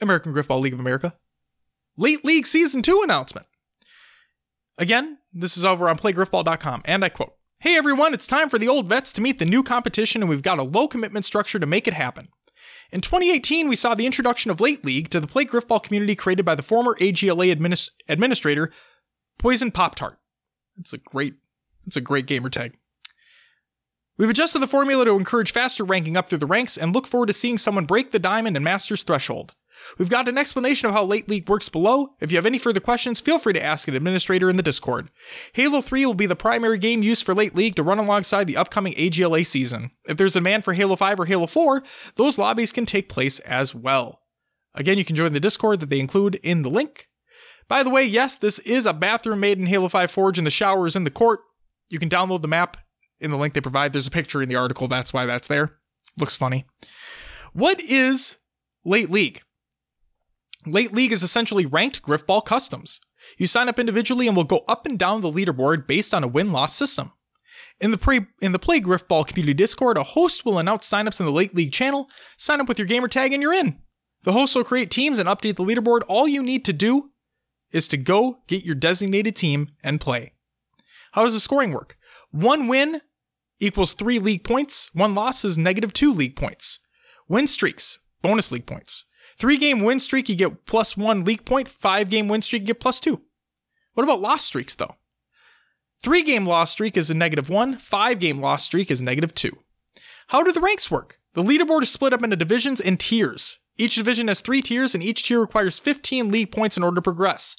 American 0.00 0.32
Griffball 0.32 0.60
League 0.60 0.74
of 0.74 0.80
America, 0.80 1.14
Late 1.96 2.24
League 2.24 2.46
Season 2.46 2.82
2 2.82 3.02
announcement. 3.02 3.46
Again, 4.78 5.18
this 5.32 5.56
is 5.56 5.64
over 5.64 5.88
on 5.88 5.98
playgriffball.com, 5.98 6.82
and 6.86 7.04
I 7.04 7.08
quote 7.08 7.34
Hey 7.62 7.76
everyone, 7.76 8.14
it's 8.14 8.26
time 8.26 8.48
for 8.48 8.58
the 8.58 8.68
old 8.68 8.88
vets 8.88 9.12
to 9.12 9.20
meet 9.20 9.38
the 9.38 9.44
new 9.44 9.62
competition, 9.62 10.22
and 10.22 10.30
we've 10.30 10.40
got 10.40 10.58
a 10.58 10.62
low 10.62 10.88
commitment 10.88 11.26
structure 11.26 11.58
to 11.58 11.66
make 11.66 11.86
it 11.86 11.92
happen. 11.92 12.28
In 12.90 13.02
2018, 13.02 13.68
we 13.68 13.76
saw 13.76 13.94
the 13.94 14.06
introduction 14.06 14.50
of 14.50 14.62
Late 14.62 14.82
League 14.82 15.10
to 15.10 15.20
the 15.20 15.26
Play 15.26 15.44
Griffball 15.44 15.82
community 15.82 16.16
created 16.16 16.46
by 16.46 16.54
the 16.54 16.62
former 16.62 16.96
AGLA 17.02 17.54
administ- 17.54 17.90
administrator, 18.08 18.72
Poison 19.38 19.70
Pop 19.70 19.94
Tart. 19.94 20.18
It's 20.78 20.94
a 20.94 20.98
great, 20.98 21.34
it's 21.86 21.98
a 21.98 22.00
great 22.00 22.24
gamer 22.24 22.48
tag. 22.48 22.78
We've 24.16 24.30
adjusted 24.30 24.60
the 24.60 24.66
formula 24.66 25.04
to 25.04 25.18
encourage 25.18 25.52
faster 25.52 25.84
ranking 25.84 26.16
up 26.16 26.30
through 26.30 26.38
the 26.38 26.46
ranks 26.46 26.78
and 26.78 26.94
look 26.94 27.06
forward 27.06 27.26
to 27.26 27.34
seeing 27.34 27.58
someone 27.58 27.84
break 27.84 28.10
the 28.10 28.18
Diamond 28.18 28.56
and 28.56 28.64
Masters 28.64 29.02
threshold. 29.02 29.54
We've 29.98 30.08
got 30.08 30.28
an 30.28 30.38
explanation 30.38 30.88
of 30.88 30.94
how 30.94 31.04
Late 31.04 31.28
League 31.28 31.48
works 31.48 31.68
below. 31.68 32.14
If 32.20 32.30
you 32.30 32.38
have 32.38 32.46
any 32.46 32.58
further 32.58 32.80
questions, 32.80 33.20
feel 33.20 33.38
free 33.38 33.52
to 33.52 33.62
ask 33.62 33.88
an 33.88 33.94
administrator 33.94 34.48
in 34.48 34.56
the 34.56 34.62
Discord. 34.62 35.10
Halo 35.52 35.80
3 35.80 36.06
will 36.06 36.14
be 36.14 36.26
the 36.26 36.36
primary 36.36 36.78
game 36.78 37.02
used 37.02 37.24
for 37.24 37.34
Late 37.34 37.54
League 37.54 37.76
to 37.76 37.82
run 37.82 37.98
alongside 37.98 38.46
the 38.46 38.56
upcoming 38.56 38.94
AGLA 38.94 39.46
season. 39.46 39.90
If 40.06 40.16
there's 40.16 40.36
a 40.36 40.40
demand 40.40 40.64
for 40.64 40.74
Halo 40.74 40.96
5 40.96 41.20
or 41.20 41.24
Halo 41.26 41.46
4, 41.46 41.82
those 42.16 42.38
lobbies 42.38 42.72
can 42.72 42.86
take 42.86 43.08
place 43.08 43.38
as 43.40 43.74
well. 43.74 44.20
Again, 44.74 44.98
you 44.98 45.04
can 45.04 45.16
join 45.16 45.32
the 45.32 45.40
Discord 45.40 45.80
that 45.80 45.90
they 45.90 46.00
include 46.00 46.36
in 46.36 46.62
the 46.62 46.70
link. 46.70 47.08
By 47.68 47.82
the 47.82 47.90
way, 47.90 48.04
yes, 48.04 48.36
this 48.36 48.58
is 48.60 48.86
a 48.86 48.92
bathroom 48.92 49.40
made 49.40 49.58
in 49.58 49.66
Halo 49.66 49.88
5 49.88 50.10
Forge 50.10 50.38
and 50.38 50.46
the 50.46 50.50
shower 50.50 50.86
is 50.86 50.96
in 50.96 51.04
the 51.04 51.10
court. 51.10 51.40
You 51.88 51.98
can 51.98 52.08
download 52.08 52.42
the 52.42 52.48
map 52.48 52.76
in 53.20 53.30
the 53.30 53.36
link 53.36 53.54
they 53.54 53.60
provide. 53.60 53.92
There's 53.92 54.06
a 54.06 54.10
picture 54.10 54.42
in 54.42 54.48
the 54.48 54.56
article. 54.56 54.88
That's 54.88 55.12
why 55.12 55.26
that's 55.26 55.48
there. 55.48 55.72
Looks 56.18 56.36
funny. 56.36 56.64
What 57.52 57.80
is 57.80 58.36
Late 58.84 59.10
League? 59.10 59.42
Late 60.66 60.92
League 60.92 61.12
is 61.12 61.22
essentially 61.22 61.66
ranked 61.66 62.02
Griffball 62.02 62.44
customs. 62.44 63.00
You 63.38 63.46
sign 63.46 63.68
up 63.68 63.78
individually 63.78 64.26
and 64.26 64.36
will 64.36 64.44
go 64.44 64.64
up 64.68 64.86
and 64.86 64.98
down 64.98 65.20
the 65.20 65.32
leaderboard 65.32 65.86
based 65.86 66.12
on 66.12 66.24
a 66.24 66.28
win-loss 66.28 66.74
system. 66.74 67.12
In 67.80 67.90
the, 67.90 67.98
pre- 67.98 68.26
in 68.42 68.52
the 68.52 68.58
Play 68.58 68.80
Griffball 68.80 69.26
community 69.26 69.54
Discord, 69.54 69.96
a 69.96 70.02
host 70.02 70.44
will 70.44 70.58
announce 70.58 70.88
signups 70.88 71.18
in 71.20 71.26
the 71.26 71.32
Late 71.32 71.54
League 71.54 71.72
channel. 71.72 72.08
Sign 72.36 72.60
up 72.60 72.68
with 72.68 72.78
your 72.78 72.86
gamer 72.86 73.08
tag 73.08 73.32
and 73.32 73.42
you're 73.42 73.54
in. 73.54 73.78
The 74.24 74.32
host 74.32 74.54
will 74.54 74.64
create 74.64 74.90
teams 74.90 75.18
and 75.18 75.28
update 75.28 75.56
the 75.56 75.64
leaderboard. 75.64 76.02
All 76.06 76.28
you 76.28 76.42
need 76.42 76.64
to 76.66 76.74
do 76.74 77.10
is 77.72 77.88
to 77.88 77.96
go 77.96 78.38
get 78.46 78.64
your 78.64 78.74
designated 78.74 79.34
team 79.36 79.70
and 79.82 80.00
play. 80.00 80.34
How 81.12 81.24
does 81.24 81.32
the 81.32 81.40
scoring 81.40 81.72
work? 81.72 81.96
One 82.30 82.68
win 82.68 83.00
equals 83.60 83.94
three 83.94 84.18
league 84.18 84.44
points. 84.44 84.90
One 84.92 85.14
loss 85.14 85.44
is 85.44 85.56
negative 85.56 85.92
two 85.92 86.12
league 86.12 86.36
points. 86.36 86.80
Win 87.28 87.46
streaks, 87.46 87.98
bonus 88.22 88.52
league 88.52 88.66
points. 88.66 89.06
Three 89.40 89.56
game 89.56 89.80
win 89.80 89.98
streak, 89.98 90.28
you 90.28 90.36
get 90.36 90.66
plus 90.66 90.98
one 90.98 91.24
league 91.24 91.46
point. 91.46 91.66
Five 91.66 92.10
game 92.10 92.28
win 92.28 92.42
streak, 92.42 92.60
you 92.60 92.66
get 92.66 92.80
plus 92.80 93.00
two. 93.00 93.22
What 93.94 94.04
about 94.04 94.20
loss 94.20 94.44
streaks, 94.44 94.74
though? 94.74 94.96
Three 96.02 96.22
game 96.22 96.44
loss 96.44 96.72
streak 96.72 96.94
is 96.94 97.08
a 97.08 97.14
negative 97.14 97.48
one. 97.48 97.78
Five 97.78 98.18
game 98.18 98.38
loss 98.38 98.64
streak 98.64 98.90
is 98.90 99.00
negative 99.00 99.34
two. 99.34 99.56
How 100.28 100.42
do 100.42 100.52
the 100.52 100.60
ranks 100.60 100.90
work? 100.90 101.20
The 101.32 101.42
leaderboard 101.42 101.82
is 101.82 101.90
split 101.90 102.12
up 102.12 102.22
into 102.22 102.36
divisions 102.36 102.82
and 102.82 103.00
tiers. 103.00 103.58
Each 103.78 103.94
division 103.94 104.28
has 104.28 104.42
three 104.42 104.60
tiers, 104.60 104.94
and 104.94 105.02
each 105.02 105.26
tier 105.26 105.40
requires 105.40 105.78
15 105.78 106.30
league 106.30 106.52
points 106.52 106.76
in 106.76 106.82
order 106.82 106.96
to 106.96 107.02
progress. 107.02 107.56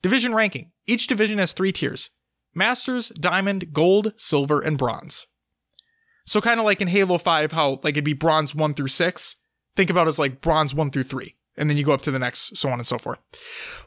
Division 0.00 0.32
ranking. 0.32 0.70
Each 0.86 1.08
division 1.08 1.38
has 1.38 1.52
three 1.52 1.72
tiers 1.72 2.10
Masters, 2.54 3.08
Diamond, 3.08 3.72
Gold, 3.72 4.12
Silver, 4.16 4.60
and 4.60 4.78
Bronze. 4.78 5.26
So, 6.24 6.40
kind 6.40 6.60
of 6.60 6.64
like 6.64 6.80
in 6.80 6.86
Halo 6.86 7.18
5, 7.18 7.50
how 7.50 7.80
like 7.82 7.94
it'd 7.94 8.04
be 8.04 8.12
Bronze 8.12 8.54
1 8.54 8.74
through 8.74 8.88
6. 8.88 9.36
Think 9.76 9.90
about 9.90 10.08
as 10.08 10.18
like 10.18 10.40
Bronze 10.40 10.74
1 10.74 10.90
through 10.90 11.04
3. 11.04 11.34
And 11.56 11.70
then 11.70 11.76
you 11.76 11.84
go 11.84 11.92
up 11.92 12.00
to 12.02 12.10
the 12.10 12.18
next, 12.18 12.56
so 12.56 12.68
on 12.68 12.80
and 12.80 12.86
so 12.86 12.98
forth. 12.98 13.20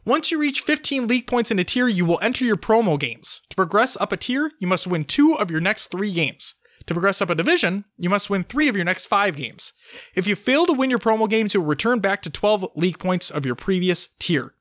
Once 0.06 0.32
you 0.32 0.40
reach 0.40 0.62
15 0.62 1.08
league 1.08 1.28
points 1.28 1.52
in 1.52 1.60
a 1.60 1.66
tier, 1.66 1.88
you 1.88 2.06
will 2.06 2.20
enter 2.22 2.46
your 2.46 2.56
promo 2.56 2.98
games. 2.98 3.42
To 3.50 3.56
progress 3.56 3.98
up 4.00 4.14
a 4.14 4.18
tier, 4.18 4.52
you 4.60 4.68
must 4.68 4.88
win 4.88 5.04
two 5.04 5.34
of 5.34 5.52
your 5.52 5.60
next 5.60 5.88
three 5.88 6.14
games. 6.14 6.56
To 6.86 6.94
progress 6.94 7.22
up 7.22 7.30
a 7.30 7.36
division, 7.36 7.84
you 7.98 8.10
must 8.10 8.30
win 8.30 8.44
three 8.46 8.70
of 8.70 8.76
your 8.78 8.86
next 8.86 9.08
five 9.08 9.36
games. 9.36 9.74
If 10.16 10.26
you 10.26 10.36
fail 10.36 10.66
to 10.66 10.74
win 10.74 10.90
your 10.90 11.00
promo 11.00 11.30
games, 11.30 11.54
you 11.54 11.60
will 11.60 11.68
return 11.68 12.00
back 12.00 12.22
to 12.22 12.30
12 12.30 12.70
league 12.76 13.00
points 13.00 13.30
of 13.30 13.46
your 13.46 13.56
previous 13.56 14.10
tier. 14.20 14.54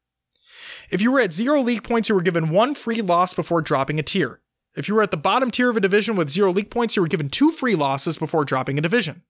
If 0.91 1.01
you 1.01 1.13
were 1.13 1.21
at 1.21 1.33
zero 1.33 1.61
league 1.61 1.85
points, 1.85 2.09
you 2.09 2.17
were 2.17 2.23
given 2.23 2.51
one 2.51 2.75
free 2.75 3.01
loss 3.01 3.35
before 3.35 3.63
dropping 3.63 4.01
a 4.01 4.03
tier. 4.03 4.41
If 4.75 4.89
you 4.89 4.97
were 4.97 5.03
at 5.03 5.13
the 5.13 5.17
bottom 5.17 5.53
tier 5.53 5.71
of 5.71 5.77
a 5.77 5.81
division 5.81 6.17
with 6.17 6.29
zero 6.29 6.53
league 6.53 6.71
points, 6.71 6.97
you 6.97 7.03
were 7.03 7.09
given 7.09 7.31
two 7.31 7.53
free 7.53 7.77
losses 7.77 8.19
before 8.19 8.45
dropping 8.45 8.79
a 8.79 8.83
division. 8.83 9.23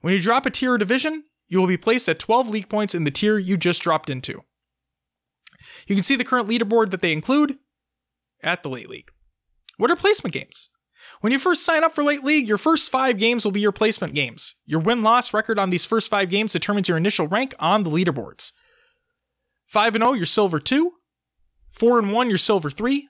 When 0.00 0.14
you 0.14 0.20
drop 0.20 0.46
a 0.46 0.50
tier 0.50 0.72
or 0.72 0.78
division, 0.78 1.24
you 1.50 1.60
will 1.60 1.66
be 1.66 1.76
placed 1.76 2.08
at 2.08 2.18
12 2.18 2.48
league 2.48 2.68
points 2.70 2.94
in 2.94 3.04
the 3.04 3.10
tier 3.10 3.36
you 3.36 3.58
just 3.58 3.82
dropped 3.82 4.08
into. 4.08 4.44
You 5.86 5.94
can 5.94 6.04
see 6.04 6.16
the 6.16 6.24
current 6.24 6.48
leaderboard 6.48 6.90
that 6.90 7.02
they 7.02 7.12
include 7.12 7.58
at 8.42 8.62
the 8.62 8.70
Late 8.70 8.88
League. 8.88 9.10
What 9.76 9.90
are 9.90 9.96
placement 9.96 10.32
games? 10.32 10.70
When 11.20 11.32
you 11.32 11.38
first 11.38 11.64
sign 11.64 11.84
up 11.84 11.92
for 11.92 12.04
Late 12.04 12.24
League, 12.24 12.48
your 12.48 12.56
first 12.56 12.90
five 12.90 13.18
games 13.18 13.44
will 13.44 13.52
be 13.52 13.60
your 13.60 13.72
placement 13.72 14.14
games. 14.14 14.54
Your 14.64 14.80
win 14.80 15.02
loss 15.02 15.34
record 15.34 15.58
on 15.58 15.70
these 15.70 15.84
first 15.84 16.08
five 16.08 16.30
games 16.30 16.52
determines 16.52 16.88
your 16.88 16.96
initial 16.96 17.26
rank 17.26 17.54
on 17.58 17.82
the 17.82 17.90
leaderboards. 17.90 18.52
5 19.66 19.94
and 19.96 20.04
0, 20.04 20.14
you're 20.14 20.26
silver 20.26 20.58
2. 20.58 20.92
4 21.72 21.98
and 21.98 22.12
1, 22.12 22.28
you're 22.28 22.38
silver 22.38 22.70
3. 22.70 23.08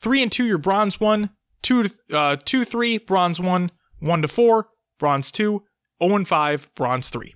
3 0.00 0.22
and 0.22 0.32
2, 0.32 0.46
you're 0.46 0.58
bronze 0.58 1.00
1. 1.00 1.30
2 1.62 1.84
uh, 2.12 2.36
2 2.44 2.64
3, 2.64 2.98
bronze 2.98 3.40
1. 3.40 3.70
1 4.00 4.22
to 4.22 4.28
4, 4.28 4.68
bronze 4.98 5.30
2. 5.30 5.62
0 6.02 6.16
and 6.16 6.28
5, 6.28 6.74
bronze 6.74 7.10
3. 7.10 7.34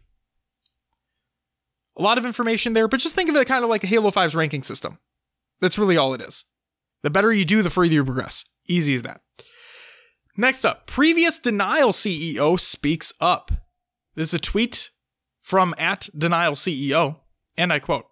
A 1.96 2.02
lot 2.02 2.18
of 2.18 2.26
information 2.26 2.72
there, 2.72 2.88
but 2.88 3.00
just 3.00 3.14
think 3.14 3.30
of 3.30 3.36
it 3.36 3.46
kind 3.46 3.62
of 3.62 3.70
like 3.70 3.82
Halo 3.82 4.10
5's 4.10 4.34
ranking 4.34 4.62
system. 4.62 4.98
That's 5.60 5.78
really 5.78 5.96
all 5.96 6.14
it 6.14 6.20
is. 6.20 6.44
The 7.02 7.10
better 7.10 7.32
you 7.32 7.44
do, 7.44 7.62
the 7.62 7.70
further 7.70 7.92
you 7.94 8.04
progress. 8.04 8.44
Easy 8.66 8.94
as 8.94 9.02
that. 9.02 9.20
Next 10.36 10.64
up, 10.64 10.86
previous 10.86 11.38
denial 11.38 11.90
CEO 11.90 12.58
speaks 12.58 13.12
up. 13.20 13.52
This 14.16 14.28
is 14.28 14.34
a 14.34 14.38
tweet 14.38 14.90
from 15.40 15.74
at 15.78 16.08
denial 16.16 16.54
CEO, 16.54 17.16
and 17.56 17.72
I 17.72 17.78
quote: 17.78 18.06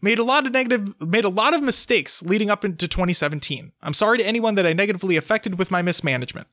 "Made 0.00 0.18
a 0.18 0.24
lot 0.24 0.46
of 0.46 0.52
negative, 0.52 1.00
made 1.00 1.24
a 1.24 1.28
lot 1.28 1.54
of 1.54 1.62
mistakes 1.62 2.22
leading 2.22 2.50
up 2.50 2.64
into 2.64 2.88
2017. 2.88 3.72
I'm 3.82 3.94
sorry 3.94 4.18
to 4.18 4.26
anyone 4.26 4.56
that 4.56 4.66
I 4.66 4.72
negatively 4.72 5.16
affected 5.16 5.58
with 5.58 5.70
my 5.70 5.82
mismanagement. 5.82 6.48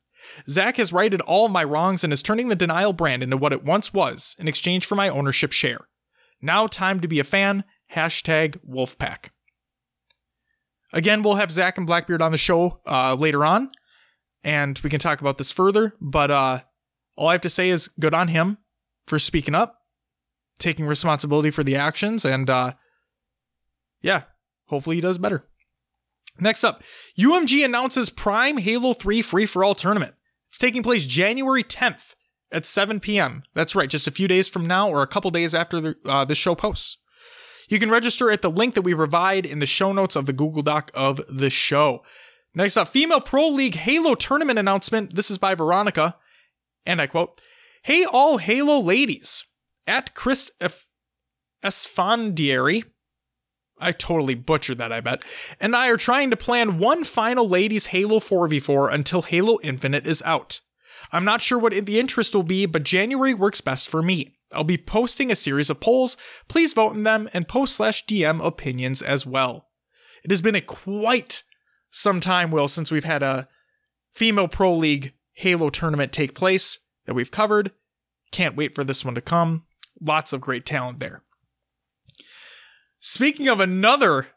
Zach 0.47 0.77
has 0.77 0.93
righted 0.93 1.21
all 1.21 1.47
my 1.47 1.63
wrongs 1.63 2.03
and 2.03 2.13
is 2.13 2.21
turning 2.21 2.49
the 2.49 2.55
denial 2.55 2.93
brand 2.93 3.23
into 3.23 3.37
what 3.37 3.53
it 3.53 3.63
once 3.63 3.93
was 3.93 4.35
in 4.37 4.47
exchange 4.47 4.85
for 4.85 4.95
my 4.95 5.09
ownership 5.09 5.51
share. 5.51 5.87
Now, 6.41 6.67
time 6.67 6.99
to 7.01 7.07
be 7.07 7.19
a 7.19 7.23
fan. 7.23 7.63
Hashtag 7.95 8.57
Wolfpack." 8.67 9.29
Again, 10.93 11.21
we'll 11.21 11.35
have 11.35 11.51
Zach 11.51 11.77
and 11.77 11.85
Blackbeard 11.85 12.21
on 12.21 12.31
the 12.31 12.37
show 12.37 12.79
uh, 12.85 13.15
later 13.15 13.43
on 13.43 13.71
and 14.47 14.79
we 14.79 14.89
can 14.89 14.99
talk 14.99 15.19
about 15.19 15.37
this 15.37 15.51
further. 15.51 15.93
But 15.99 16.31
uh, 16.31 16.61
all 17.17 17.27
I 17.27 17.33
have 17.33 17.41
to 17.41 17.49
say 17.49 17.69
is 17.69 17.89
good 17.99 18.13
on 18.13 18.29
him 18.29 18.57
for 19.05 19.19
speaking 19.19 19.53
up, 19.53 19.81
taking 20.57 20.85
responsibility 20.85 21.51
for 21.51 21.63
the 21.63 21.75
actions, 21.75 22.25
and 22.25 22.49
uh, 22.49 22.73
yeah, 24.01 24.23
hopefully 24.67 24.95
he 24.95 25.01
does 25.01 25.17
better. 25.17 25.45
Next 26.39 26.63
up, 26.63 26.83
UMG 27.17 27.65
announces 27.65 28.09
Prime 28.09 28.57
Halo 28.57 28.93
3 28.93 29.21
Free 29.21 29.45
for 29.45 29.63
All 29.63 29.75
tournament. 29.75 30.13
It's 30.47 30.57
taking 30.57 30.83
place 30.83 31.05
January 31.05 31.63
10th 31.63 32.15
at 32.51 32.65
7 32.65 32.99
p.m. 32.99 33.43
That's 33.53 33.75
right, 33.75 33.89
just 33.89 34.07
a 34.07 34.11
few 34.11 34.27
days 34.27 34.47
from 34.47 34.67
now 34.67 34.89
or 34.89 35.01
a 35.01 35.07
couple 35.07 35.31
days 35.31 35.53
after 35.53 35.79
the, 35.79 35.95
uh, 36.05 36.25
the 36.25 36.35
show 36.35 36.55
posts. 36.55 36.97
You 37.69 37.79
can 37.79 37.89
register 37.89 38.31
at 38.31 38.41
the 38.41 38.49
link 38.49 38.75
that 38.75 38.83
we 38.83 38.95
provide 38.95 39.45
in 39.45 39.59
the 39.59 39.65
show 39.65 39.91
notes 39.91 40.15
of 40.15 40.25
the 40.25 40.33
Google 40.33 40.61
Doc 40.61 40.89
of 40.93 41.19
the 41.27 41.49
show. 41.49 42.03
Next 42.55 42.77
up, 42.77 42.87
Female 42.87 43.21
Pro 43.21 43.49
League 43.49 43.75
Halo 43.75 44.15
tournament 44.15 44.57
announcement. 44.57 45.15
This 45.15 45.29
is 45.29 45.37
by 45.37 45.53
Veronica. 45.53 46.15
And 46.85 47.01
I 47.01 47.07
quote 47.07 47.41
Hey, 47.83 48.05
all 48.05 48.37
Halo 48.37 48.79
ladies. 48.79 49.43
At 49.85 50.15
Chris 50.15 50.51
F- 50.59 50.87
Esfandieri. 51.63 52.83
I 53.79 53.91
totally 53.91 54.33
butchered 54.33 54.79
that, 54.79 54.91
I 54.91 55.01
bet. 55.01 55.23
And 55.59 55.75
I 55.75 55.89
are 55.89 55.97
trying 55.97 56.31
to 56.31 56.37
plan 56.37 56.79
one 56.79 57.03
final 57.03 57.47
ladies 57.47 57.87
Halo 57.87 58.19
4v4 58.19 58.91
until 58.91 59.21
Halo 59.21 59.59
Infinite 59.61 60.07
is 60.07 60.23
out. 60.23 60.61
I'm 61.11 61.25
not 61.25 61.41
sure 61.41 61.59
what 61.59 61.73
the 61.85 61.99
interest 61.99 62.35
will 62.35 62.43
be, 62.43 62.65
but 62.65 62.83
January 62.83 63.33
works 63.33 63.61
best 63.61 63.89
for 63.89 64.01
me. 64.01 64.35
I'll 64.51 64.63
be 64.63 64.77
posting 64.77 65.31
a 65.31 65.35
series 65.35 65.69
of 65.69 65.79
polls. 65.79 66.17
Please 66.47 66.73
vote 66.73 66.95
in 66.95 67.03
them 67.03 67.29
and 67.33 67.47
post 67.47 67.75
slash 67.75 68.05
DM 68.05 68.43
opinions 68.43 69.01
as 69.01 69.25
well. 69.25 69.67
It 70.23 70.31
has 70.31 70.41
been 70.41 70.55
a 70.55 70.61
quite 70.61 71.43
some 71.91 72.19
time, 72.19 72.51
Will, 72.51 72.67
since 72.67 72.91
we've 72.91 73.03
had 73.03 73.23
a 73.23 73.47
female 74.13 74.47
pro 74.47 74.73
league 74.73 75.13
Halo 75.33 75.69
tournament 75.69 76.11
take 76.11 76.33
place 76.33 76.79
that 77.05 77.13
we've 77.13 77.31
covered. 77.31 77.71
Can't 78.31 78.55
wait 78.55 78.75
for 78.75 78.83
this 78.83 79.05
one 79.05 79.15
to 79.15 79.21
come. 79.21 79.65
Lots 80.01 80.33
of 80.33 80.41
great 80.41 80.65
talent 80.65 80.99
there. 80.99 81.23
Speaking 82.99 83.47
of 83.47 83.59
another 83.59 84.27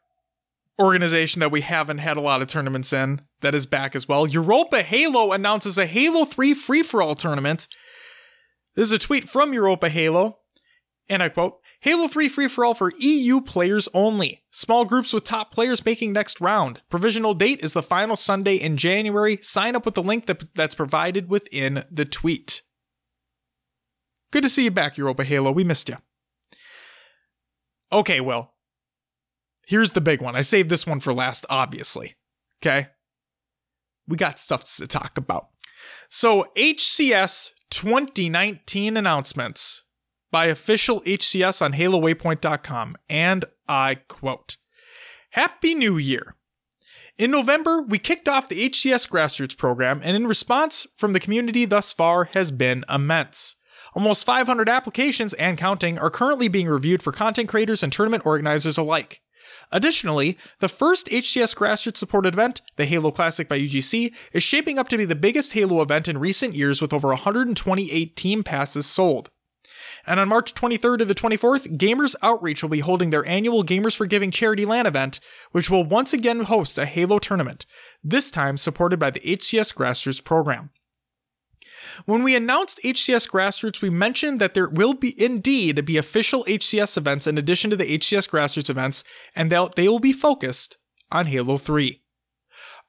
organization 0.81 1.41
that 1.41 1.51
we 1.51 1.61
haven't 1.61 1.99
had 1.99 2.16
a 2.16 2.20
lot 2.22 2.43
of 2.43 2.49
tournaments 2.49 2.93
in 2.93 3.20
that 3.41 3.55
is 3.55 3.66
back 3.66 3.95
as 3.95 4.09
well, 4.09 4.26
Europa 4.26 4.83
Halo 4.83 5.33
announces 5.33 5.78
a 5.78 5.87
Halo 5.87 6.24
3 6.24 6.55
free 6.55 6.83
for 6.83 7.03
all 7.03 7.14
tournament. 7.14 7.68
This 8.74 8.87
is 8.87 8.93
a 8.93 8.99
tweet 8.99 9.28
from 9.28 9.53
Europa 9.53 9.89
Halo, 9.89 10.39
and 11.09 11.22
I 11.22 11.28
quote 11.28 11.59
Halo 11.81 12.09
3 12.09 12.28
free 12.28 12.49
for 12.49 12.64
all 12.64 12.74
for 12.74 12.93
EU 12.99 13.41
players 13.41 13.89
only. 13.95 14.43
Small 14.51 14.85
groups 14.85 15.12
with 15.12 15.24
top 15.24 15.53
players 15.53 15.85
making 15.85 16.12
next 16.12 16.41
round. 16.41 16.83
Provisional 16.91 17.35
date 17.35 17.61
is 17.61 17.72
the 17.72 17.83
final 17.83 18.16
Sunday 18.16 18.57
in 18.57 18.76
January. 18.76 19.39
Sign 19.43 19.74
up 19.74 19.85
with 19.85 19.95
the 19.95 20.03
link 20.03 20.26
that, 20.26 20.55
that's 20.55 20.74
provided 20.74 21.28
within 21.31 21.85
the 21.91 22.05
tweet. 22.05 22.62
Good 24.31 24.43
to 24.43 24.49
see 24.49 24.64
you 24.64 24.70
back, 24.70 24.97
Europa 24.97 25.24
Halo. 25.24 25.51
We 25.51 25.64
missed 25.64 25.89
you. 25.89 25.97
Okay, 27.93 28.20
well, 28.20 28.55
here's 29.71 29.93
the 29.93 30.01
big 30.01 30.21
one. 30.21 30.35
I 30.35 30.43
saved 30.43 30.68
this 30.68 30.85
one 30.87 30.99
for 30.99 31.14
last, 31.14 31.47
obviously. 31.49 32.16
Okay? 32.61 32.89
We 34.09 34.16
got 34.16 34.41
stuff 34.41 34.64
to 34.77 34.87
talk 34.89 35.16
about. 35.16 35.49
So, 36.09 36.49
HCS 36.57 37.53
2019 37.71 38.97
announcements 38.97 39.85
by 40.33 40.47
official 40.47 41.01
HCS 41.03 41.62
on 41.62 41.73
HaloWaypoint.com, 41.73 42.97
and 43.09 43.45
I 43.68 43.95
quote 44.09 44.57
Happy 45.31 45.75
New 45.77 45.97
Year! 45.97 46.35
In 47.16 47.31
November, 47.31 47.81
we 47.83 47.99
kicked 47.99 48.29
off 48.29 48.49
the 48.49 48.68
HCS 48.68 49.09
Grassroots 49.09 49.57
program, 49.57 50.01
and 50.03 50.16
in 50.16 50.27
response 50.27 50.87
from 50.97 51.12
the 51.12 51.21
community 51.21 51.64
thus 51.64 51.93
far 51.93 52.25
has 52.25 52.51
been 52.51 52.85
immense. 52.93 53.55
Almost 53.95 54.27
500 54.27 54.68
applications 54.68 55.35
and 55.35 55.57
counting 55.57 55.99
are 55.99 56.11
currently 56.11 56.49
being 56.49 56.68
reviewed 56.68 57.03
for 57.03 57.12
content 57.12 57.49
creators 57.49 57.83
and 57.83 57.93
tournament 57.93 58.27
organizers 58.27 58.77
alike. 58.77 59.21
Additionally, 59.73 60.37
the 60.59 60.68
first 60.68 61.07
HCS 61.07 61.55
grassroots 61.55 61.99
supported 61.99 62.35
event, 62.35 62.61
the 62.77 62.87
Halo 62.87 63.11
Classic 63.11 63.49
by 63.49 63.59
UGC, 63.59 64.12
is 64.33 64.43
shaping 64.43 64.79
up 64.79 64.89
to 64.89 64.99
be 64.99 65.05
the 65.05 65.14
biggest 65.14 65.53
Halo 65.53 65.81
event 65.81 66.09
in 66.09 66.18
recent 66.18 66.55
years 66.55 66.83
with 66.83 66.93
over 66.93 67.09
128 67.09 68.16
team 68.16 68.43
passes 68.43 68.87
sold. 68.87 69.31
And 70.07 70.18
on 70.18 70.29
March 70.29 70.55
23rd 70.55 70.99
to 70.99 71.05
the 71.05 71.14
24th, 71.14 71.77
Gamers 71.77 72.16
Outreach 72.23 72.62
will 72.62 72.71
be 72.71 72.81
holding 72.81 73.11
their 73.11 73.25
annual 73.27 73.64
Gamers 73.64 73.95
for 73.95 74.07
Giving 74.07 74.31
charity 74.31 74.64
LAN 74.64 74.87
event, 74.87 75.21
which 75.53 75.71
will 75.71 75.85
once 75.85 76.12
again 76.12 76.41
host 76.41 76.79
a 76.79 76.87
Halo 76.87 77.18
tournament, 77.18 77.66
this 78.03 78.31
time 78.31 78.57
supported 78.57 78.99
by 78.99 79.11
the 79.11 79.21
HCS 79.21 79.75
Grassroots 79.75 80.23
program. 80.23 80.71
When 82.07 82.22
we 82.22 82.34
announced 82.34 82.80
HCS 82.84 83.28
Grassroots, 83.28 83.82
we 83.82 83.90
mentioned 83.90 84.40
that 84.40 84.55
there 84.55 84.68
will 84.68 84.94
be 84.94 85.20
indeed 85.22 85.84
be 85.84 85.96
official 85.96 86.44
HCS 86.44 86.96
events 86.96 87.26
in 87.26 87.38
addition 87.38 87.70
to 87.70 87.76
the 87.76 87.98
HCS 87.98 88.28
Grassroots 88.28 88.70
events, 88.70 89.05
and 89.34 89.51
that 89.53 89.74
they 89.74 89.88
will 89.88 89.98
be 89.98 90.12
focused 90.12 90.78
on 91.11 91.26
Halo 91.26 91.57
3. 91.57 92.03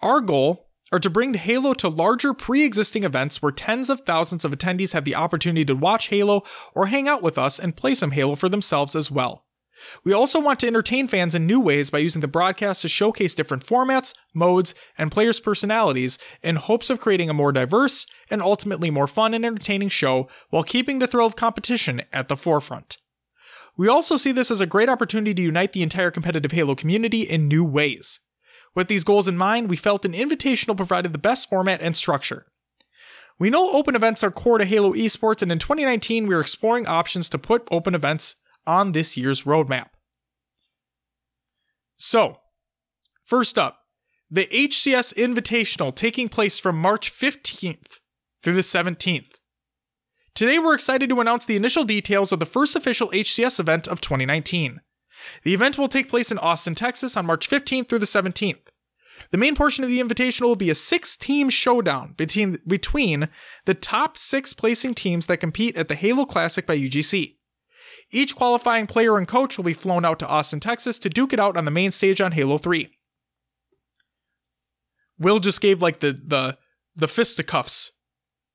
Our 0.02 0.22
goal 0.22 0.70
are 0.92 1.00
to 1.00 1.10
bring 1.10 1.34
Halo 1.34 1.74
to 1.76 1.88
larger 1.88 2.34
pre 2.34 2.64
existing 2.64 3.04
events 3.04 3.42
where 3.42 3.52
tens 3.52 3.90
of 3.90 4.02
thousands 4.02 4.44
of 4.44 4.52
attendees 4.52 4.94
have 4.94 5.06
the 5.06 5.16
opportunity 5.16 5.66
to 5.66 5.76
watch 5.76 6.08
Halo 6.08 6.44
or 6.74 6.88
hang 6.88 7.08
out 7.08 7.22
with 7.22 7.38
us 7.38 7.60
and 7.60 7.76
play 7.76 7.96
some 7.96 8.12
Halo 8.12 8.36
for 8.36 8.50
themselves 8.50 8.96
as 8.96 9.10
well. 9.10 9.46
We 10.04 10.14
also 10.14 10.40
want 10.40 10.60
to 10.62 10.68
entertain 10.68 11.08
fans 11.08 11.36
in 11.36 11.46
new 11.46 11.60
ways 11.60 11.90
by 11.90 12.00
using 12.00 12.22
the 12.22 12.28
broadcast 12.28 12.82
to 12.82 12.88
showcase 12.88 13.34
different 13.34 13.66
formats, 13.66 14.14
modes, 14.34 14.74
and 14.98 15.12
players' 15.12 15.40
personalities 15.40 16.18
in 16.42 16.56
hopes 16.56 16.90
of 16.90 17.00
creating 17.00 17.30
a 17.30 17.34
more 17.34 17.52
diverse 17.52 18.06
and 18.30 18.42
ultimately 18.42 18.90
more 18.90 19.08
fun 19.08 19.34
and 19.34 19.46
entertaining 19.46 19.90
show 19.90 20.28
while 20.50 20.64
keeping 20.64 21.00
the 21.00 21.08
thrill 21.08 21.28
of 21.28 21.36
competition 21.36 22.02
at 22.12 22.28
the 22.28 22.38
forefront. 22.38 22.98
We 23.78 23.88
also 23.88 24.18
see 24.18 24.32
this 24.32 24.52
as 24.52 24.62
a 24.62 24.66
great 24.66 24.90
opportunity 24.90 25.34
to 25.34 25.42
unite 25.42 25.74
the 25.74 25.84
entire 25.84 26.12
competitive 26.12 26.52
Halo 26.52 26.76
community 26.76 27.22
in 27.22 27.48
new 27.48 27.64
ways. 27.64 28.20
With 28.76 28.88
these 28.88 29.04
goals 29.04 29.28
in 29.28 29.38
mind, 29.38 29.70
we 29.70 29.76
felt 29.76 30.06
an 30.06 30.14
invitational 30.14 30.78
provided 30.78 31.14
the 31.14 31.20
best 31.20 31.50
format 31.50 31.82
and 31.82 31.96
structure. 31.96 32.46
We 33.40 33.50
know 33.50 33.72
open 33.72 33.96
events 33.96 34.24
are 34.24 34.32
core 34.32 34.60
to 34.60 34.66
Halo 34.66 34.94
esports, 34.94 35.42
and 35.42 35.52
in 35.52 35.58
2019, 35.58 36.28
we 36.28 36.36
are 36.36 36.40
exploring 36.40 36.86
options 36.86 37.28
to 37.30 37.40
put 37.40 37.68
open 37.72 37.96
events 37.96 38.36
on 38.72 38.94
this 38.94 39.18
year's 39.18 39.44
roadmap. 39.44 39.90
So, 41.98 42.38
first 43.26 43.60
up, 43.60 43.80
the 44.30 44.48
HCS 44.48 45.14
Invitational 45.16 45.94
taking 45.94 46.30
place 46.30 46.58
from 46.58 46.78
March 46.78 47.12
15th 47.12 48.00
through 48.42 48.54
the 48.54 48.62
17th. 48.62 49.34
Today, 50.34 50.58
we're 50.58 50.74
excited 50.74 51.10
to 51.10 51.20
announce 51.20 51.46
the 51.46 51.58
initial 51.58 51.84
details 51.84 52.32
of 52.32 52.40
the 52.40 52.46
first 52.46 52.76
official 52.76 53.10
HCS 53.10 53.60
event 53.60 53.88
of 53.90 54.00
2019. 54.00 54.80
The 55.44 55.54
event 55.54 55.78
will 55.78 55.90
take 55.90 56.10
place 56.10 56.32
in 56.32 56.40
Austin, 56.40 56.74
Texas 56.74 57.18
on 57.18 57.26
March 57.26 57.50
15th 57.50 57.90
through 57.90 58.00
the 58.00 58.06
17th. 58.06 58.70
The 59.32 59.38
main 59.38 59.54
portion 59.54 59.84
of 59.84 59.90
the 59.90 60.02
invitational 60.02 60.48
will 60.48 60.56
be 60.56 60.70
a 60.70 60.76
six 60.76 61.18
team 61.18 61.50
showdown 61.50 62.14
between, 62.18 62.58
between 62.66 63.28
the 63.66 63.76
top 63.76 64.18
six 64.18 64.54
placing 64.54 64.96
teams 64.96 65.26
that 65.26 65.38
compete 65.38 65.76
at 65.76 65.90
the 65.90 65.96
Halo 65.96 66.26
Classic 66.26 66.66
by 66.66 66.78
UGC. 66.78 67.36
Each 68.12 68.36
qualifying 68.36 68.88
player 68.88 69.18
and 69.18 69.28
coach 69.28 69.58
will 69.58 69.64
be 69.64 69.74
flown 69.74 70.04
out 70.04 70.20
to 70.20 70.28
Austin, 70.28 70.60
Texas 70.60 71.00
to 71.00 71.10
duke 71.10 71.32
it 71.32 71.40
out 71.40 71.56
on 71.56 71.66
the 71.66 71.72
main 71.72 71.92
stage 71.92 72.20
on 72.20 72.34
Halo 72.34 72.58
3. 72.58 72.90
Will 75.18 75.40
just 75.40 75.62
gave 75.62 75.82
like 75.82 76.00
the 76.00 76.20
the 76.26 76.58
the 76.96 77.08
fisticuffs 77.08 77.92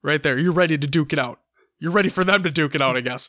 right 0.02 0.22
there. 0.22 0.38
You're 0.38 0.52
ready 0.52 0.76
to 0.76 0.86
duke 0.86 1.12
it 1.12 1.18
out. 1.18 1.40
You're 1.78 1.92
ready 1.92 2.08
for 2.08 2.24
them 2.24 2.42
to 2.42 2.50
duke 2.50 2.74
it 2.74 2.82
out, 2.82 2.96
I 2.96 3.00
guess. 3.00 3.28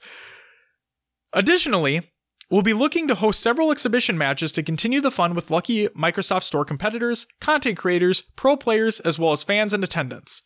Additionally, 1.34 2.02
we'll 2.50 2.62
be 2.62 2.74
looking 2.74 3.08
to 3.08 3.16
host 3.16 3.40
several 3.42 3.72
exhibition 3.72 4.18
matches 4.18 4.52
to 4.54 4.64
continue 4.64 5.02
the 5.02 5.12
fun 5.12 5.36
with 5.36 5.52
lucky 5.52 5.88
Microsoft 5.90 6.44
Store 6.44 6.66
competitors, 6.66 7.28
content 7.40 7.78
creators, 7.78 8.22
pro 8.36 8.58
players, 8.58 9.00
as 9.02 9.20
well 9.20 9.34
as 9.34 9.44
fans 9.44 9.74
and 9.74 9.84
attendants. 9.84 10.44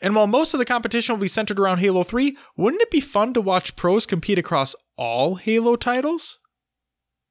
And 0.00 0.14
while 0.14 0.26
most 0.26 0.54
of 0.54 0.58
the 0.58 0.64
competition 0.64 1.14
will 1.14 1.20
be 1.20 1.28
centered 1.28 1.58
around 1.58 1.78
Halo 1.78 2.02
3, 2.02 2.36
wouldn't 2.56 2.82
it 2.82 2.90
be 2.90 3.00
fun 3.00 3.34
to 3.34 3.40
watch 3.40 3.76
pros 3.76 4.06
compete 4.06 4.38
across 4.38 4.74
all 4.96 5.34
Halo 5.34 5.76
titles? 5.76 6.38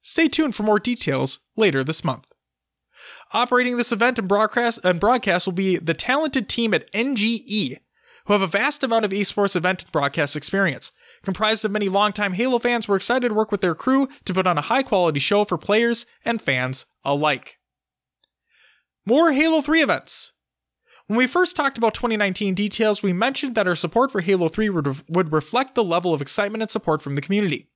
Stay 0.01 0.27
tuned 0.27 0.55
for 0.55 0.63
more 0.63 0.79
details 0.79 1.39
later 1.55 1.83
this 1.83 2.03
month. 2.03 2.25
Operating 3.33 3.77
this 3.77 3.91
event 3.91 4.19
and 4.19 4.27
broadcast, 4.27 4.79
and 4.83 4.99
broadcast 4.99 5.47
will 5.47 5.53
be 5.53 5.77
the 5.77 5.93
talented 5.93 6.47
team 6.47 6.73
at 6.73 6.91
NGE, 6.93 7.77
who 8.25 8.33
have 8.33 8.41
a 8.41 8.47
vast 8.47 8.83
amount 8.83 9.05
of 9.05 9.11
esports 9.11 9.55
event 9.55 9.83
and 9.83 9.91
broadcast 9.91 10.35
experience. 10.35 10.91
Comprised 11.23 11.65
of 11.65 11.71
many 11.71 11.89
longtime 11.89 12.33
Halo 12.33 12.59
fans, 12.59 12.87
we're 12.87 12.95
excited 12.95 13.29
to 13.29 13.33
work 13.33 13.51
with 13.51 13.61
their 13.61 13.75
crew 13.75 14.07
to 14.25 14.33
put 14.33 14.47
on 14.47 14.57
a 14.57 14.61
high 14.61 14.83
quality 14.83 15.19
show 15.19 15.43
for 15.43 15.57
players 15.57 16.05
and 16.23 16.41
fans 16.41 16.85
alike. 17.03 17.57
More 19.05 19.33
Halo 19.33 19.61
3 19.61 19.81
events. 19.81 20.31
When 21.09 21.17
we 21.17 21.25
first 21.25 21.55
talked 21.55 21.79
about 21.79 21.95
2019 21.95 22.53
details, 22.53 23.01
we 23.01 23.13
mentioned 23.13 23.55
that 23.55 23.67
our 23.67 23.73
support 23.73 24.11
for 24.11 24.21
Halo 24.21 24.47
3 24.47 24.69
would, 24.69 25.09
would 25.09 25.33
reflect 25.33 25.73
the 25.73 25.83
level 25.83 26.13
of 26.13 26.21
excitement 26.21 26.61
and 26.61 26.69
support 26.69 27.01
from 27.01 27.15
the 27.15 27.21
community. 27.21 27.67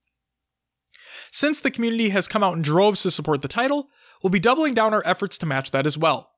Since 1.31 1.59
the 1.59 1.71
community 1.71 2.09
has 2.09 2.27
come 2.27 2.43
out 2.43 2.55
in 2.55 2.61
droves 2.61 3.01
to 3.01 3.09
support 3.09 3.41
the 3.41 3.47
title, 3.47 3.89
we'll 4.21 4.29
be 4.29 4.39
doubling 4.39 4.75
down 4.75 4.93
our 4.93 5.01
efforts 5.03 5.39
to 5.39 5.47
match 5.47 5.71
that 5.71 5.87
as 5.87 5.97
well. 5.97 6.29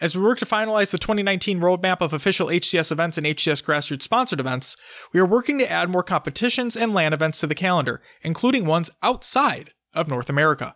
As 0.00 0.16
we 0.16 0.24
work 0.24 0.40
to 0.40 0.44
finalize 0.44 0.90
the 0.90 0.98
2019 0.98 1.60
roadmap 1.60 2.00
of 2.00 2.12
official 2.12 2.48
HCS 2.48 2.90
events 2.90 3.16
and 3.16 3.28
HCS 3.28 3.62
grassroots 3.62 4.02
sponsored 4.02 4.40
events, 4.40 4.76
we 5.12 5.20
are 5.20 5.26
working 5.26 5.56
to 5.60 5.70
add 5.70 5.88
more 5.88 6.02
competitions 6.02 6.74
and 6.74 6.92
LAN 6.92 7.12
events 7.12 7.38
to 7.38 7.46
the 7.46 7.54
calendar, 7.54 8.02
including 8.22 8.66
ones 8.66 8.90
outside 9.04 9.70
of 9.94 10.08
North 10.08 10.28
America, 10.28 10.74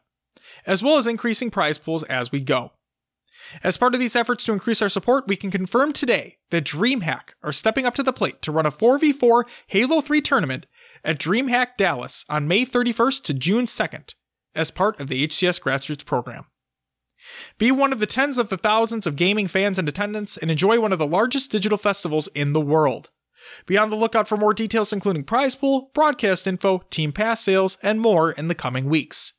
as 0.69 0.85
well 0.85 0.99
as 0.99 1.09
increasing 1.09 1.51
prize 1.51 1.79
pools 1.79 2.05
as 2.05 2.31
we 2.31 2.39
go. 2.39 2.74
As 3.63 3.77
part 3.77 3.95
of 3.95 4.01
these 4.01 4.17
efforts 4.17 4.45
to 4.45 4.53
increase 4.53 4.83
our 4.83 4.89
support, 4.89 5.29
we 5.29 5.37
can 5.37 5.51
confirm 5.51 5.93
today 5.93 6.39
that 6.51 6.65
DreamHack 6.65 7.35
are 7.43 7.53
stepping 7.53 7.87
up 7.87 7.95
to 7.95 8.03
the 8.03 8.13
plate 8.13 8.43
to 8.43 8.53
run 8.53 8.67
a 8.67 8.71
4v4 8.71 9.45
Halo 9.69 10.01
3 10.01 10.21
tournament 10.21 10.67
at 11.05 11.19
DreamHack 11.19 11.77
Dallas 11.77 12.25
on 12.29 12.49
May 12.49 12.65
31st 12.65 13.23
to 13.25 13.35
June 13.35 13.67
2nd 13.67 14.15
as 14.55 14.71
part 14.71 14.99
of 15.01 15.09
the 15.09 15.27
HCS 15.27 15.61
Grassroots 15.61 16.05
program. 16.05 16.47
Be 17.59 17.73
one 17.73 17.93
of 17.93 18.01
the 18.01 18.07
tens 18.07 18.39
of 18.39 18.49
the 18.49 18.57
thousands 18.57 19.07
of 19.07 19.17
gaming 19.17 19.49
fans 19.49 19.79
in 19.79 19.89
attendance 19.89 20.37
and 20.37 20.51
enjoy 20.51 20.79
one 20.79 20.93
of 20.93 20.99
the 20.99 21.07
largest 21.07 21.51
digital 21.51 21.79
festivals 21.79 22.29
in 22.29 22.53
the 22.53 22.61
world. 22.61 23.11
Be 23.67 23.77
on 23.77 23.91
the 23.91 23.97
lookout 23.97 24.29
for 24.29 24.37
more 24.37 24.55
details, 24.55 24.93
including 24.93 25.25
prize 25.25 25.55
pool, 25.55 25.91
broadcast 25.95 26.47
info, 26.47 26.83
team 26.91 27.13
pass 27.13 27.43
sales, 27.43 27.79
and 27.83 28.01
more 28.01 28.33
in 28.33 28.49
the 28.49 28.55
coming 28.55 28.89
weeks. 28.89 29.35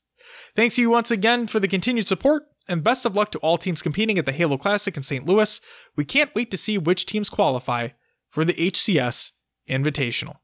Thanks 0.55 0.75
to 0.75 0.81
you 0.81 0.89
once 0.89 1.11
again 1.11 1.47
for 1.47 1.59
the 1.59 1.67
continued 1.67 2.07
support 2.07 2.43
and 2.67 2.83
best 2.83 3.05
of 3.05 3.15
luck 3.15 3.31
to 3.31 3.39
all 3.39 3.57
teams 3.57 3.81
competing 3.81 4.17
at 4.17 4.25
the 4.25 4.31
Halo 4.31 4.57
Classic 4.57 4.95
in 4.95 5.03
St. 5.03 5.25
Louis. 5.25 5.61
We 5.95 6.05
can't 6.05 6.33
wait 6.35 6.51
to 6.51 6.57
see 6.57 6.77
which 6.77 7.05
teams 7.05 7.29
qualify 7.29 7.89
for 8.29 8.43
the 8.43 8.53
HCS 8.53 9.31
Invitational. 9.69 10.37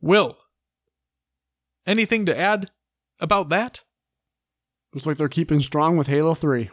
Will, 0.00 0.36
anything 1.86 2.26
to 2.26 2.36
add 2.36 2.70
about 3.20 3.48
that? 3.50 3.82
Looks 4.92 5.06
like 5.06 5.16
they're 5.16 5.28
keeping 5.28 5.62
strong 5.62 5.96
with 5.96 6.08
Halo 6.08 6.34
3. 6.34 6.70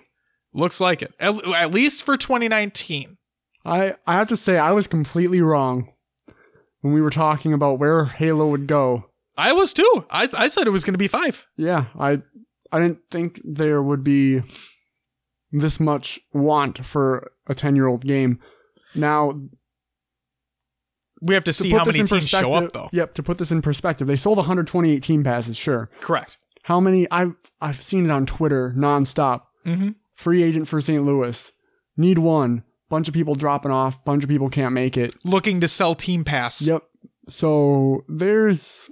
Looks 0.53 0.81
like 0.81 1.01
it. 1.01 1.13
At, 1.19 1.45
at 1.53 1.71
least 1.71 2.03
for 2.03 2.17
2019. 2.17 3.17
I, 3.65 3.95
I 4.07 4.13
have 4.13 4.29
to 4.29 4.37
say, 4.37 4.57
I 4.57 4.71
was 4.71 4.87
completely 4.87 5.41
wrong 5.41 5.93
when 6.81 6.93
we 6.93 7.01
were 7.01 7.11
talking 7.11 7.53
about 7.53 7.79
where 7.79 8.05
Halo 8.05 8.47
would 8.47 8.67
go. 8.67 9.05
I 9.37 9.53
was 9.53 9.73
too. 9.73 10.05
I, 10.09 10.27
I 10.33 10.47
said 10.47 10.67
it 10.67 10.71
was 10.71 10.83
going 10.83 10.95
to 10.95 10.99
be 10.99 11.07
five. 11.07 11.47
Yeah, 11.55 11.85
I 11.97 12.21
I 12.71 12.79
didn't 12.79 12.99
think 13.09 13.41
there 13.43 13.81
would 13.81 14.03
be 14.03 14.41
this 15.51 15.79
much 15.79 16.19
want 16.33 16.85
for 16.85 17.31
a 17.47 17.55
10 17.55 17.75
year 17.75 17.87
old 17.87 18.05
game. 18.05 18.39
Now, 18.95 19.39
We 21.21 21.33
have 21.33 21.43
to 21.45 21.53
see 21.53 21.71
how 21.71 21.83
many 21.83 22.03
teams 22.03 22.27
show 22.29 22.53
up, 22.53 22.71
though. 22.71 22.89
Yep, 22.93 23.13
to 23.15 23.23
put 23.23 23.37
this 23.37 23.51
in 23.51 23.61
perspective, 23.61 24.07
they 24.07 24.15
sold 24.15 24.37
128 24.37 25.03
team 25.03 25.23
passes, 25.23 25.57
sure. 25.57 25.89
Correct. 25.99 26.37
How 26.63 26.79
many? 26.79 27.09
I've, 27.11 27.33
I've 27.61 27.81
seen 27.81 28.05
it 28.05 28.11
on 28.11 28.25
Twitter 28.25 28.73
nonstop. 28.77 29.41
Mm-hmm. 29.65 29.89
Free 30.15 30.43
agent 30.43 30.67
for 30.67 30.79
St. 30.81 31.03
Louis. 31.03 31.51
Need 31.97 32.19
one. 32.19 32.63
Bunch 32.89 33.07
of 33.07 33.13
people 33.13 33.35
dropping 33.35 33.71
off. 33.71 34.03
Bunch 34.03 34.23
of 34.23 34.29
people 34.29 34.49
can't 34.49 34.73
make 34.73 34.97
it. 34.97 35.15
Looking 35.23 35.59
to 35.61 35.67
sell 35.67 35.93
Team 35.95 36.23
Pass. 36.23 36.61
Yep. 36.67 36.83
So 37.27 38.03
there's. 38.07 38.89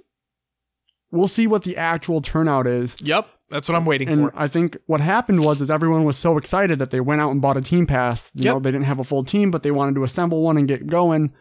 We'll 1.10 1.28
see 1.28 1.46
what 1.46 1.62
the 1.62 1.76
actual 1.76 2.20
turnout 2.20 2.66
is. 2.66 2.96
Yep. 3.00 3.26
That's 3.50 3.68
what 3.68 3.76
I'm 3.76 3.86
waiting 3.86 4.08
And 4.08 4.30
for. 4.30 4.32
I 4.38 4.46
think 4.46 4.76
what 4.86 5.00
happened 5.00 5.42
was 5.44 5.62
is 5.62 5.70
everyone 5.70 6.04
was 6.04 6.16
so 6.18 6.36
excited 6.36 6.78
that 6.80 6.90
they 6.90 7.00
went 7.00 7.20
out 7.22 7.30
and 7.30 7.40
bought 7.40 7.56
a 7.56 7.62
team 7.62 7.86
pass. 7.86 8.30
You 8.34 8.44
Yep. 8.44 8.54
know, 8.54 8.60
they 8.60 8.70
didn't 8.70 8.84
have 8.86 8.98
a 8.98 9.04
full 9.04 9.24
team, 9.24 9.50
but 9.50 9.62
they 9.62 9.70
wanted 9.70 9.94
to 9.94 10.04
assemble 10.04 10.42
one 10.42 10.56
and 10.58 10.68
get 10.68 10.86
going. 10.86 11.32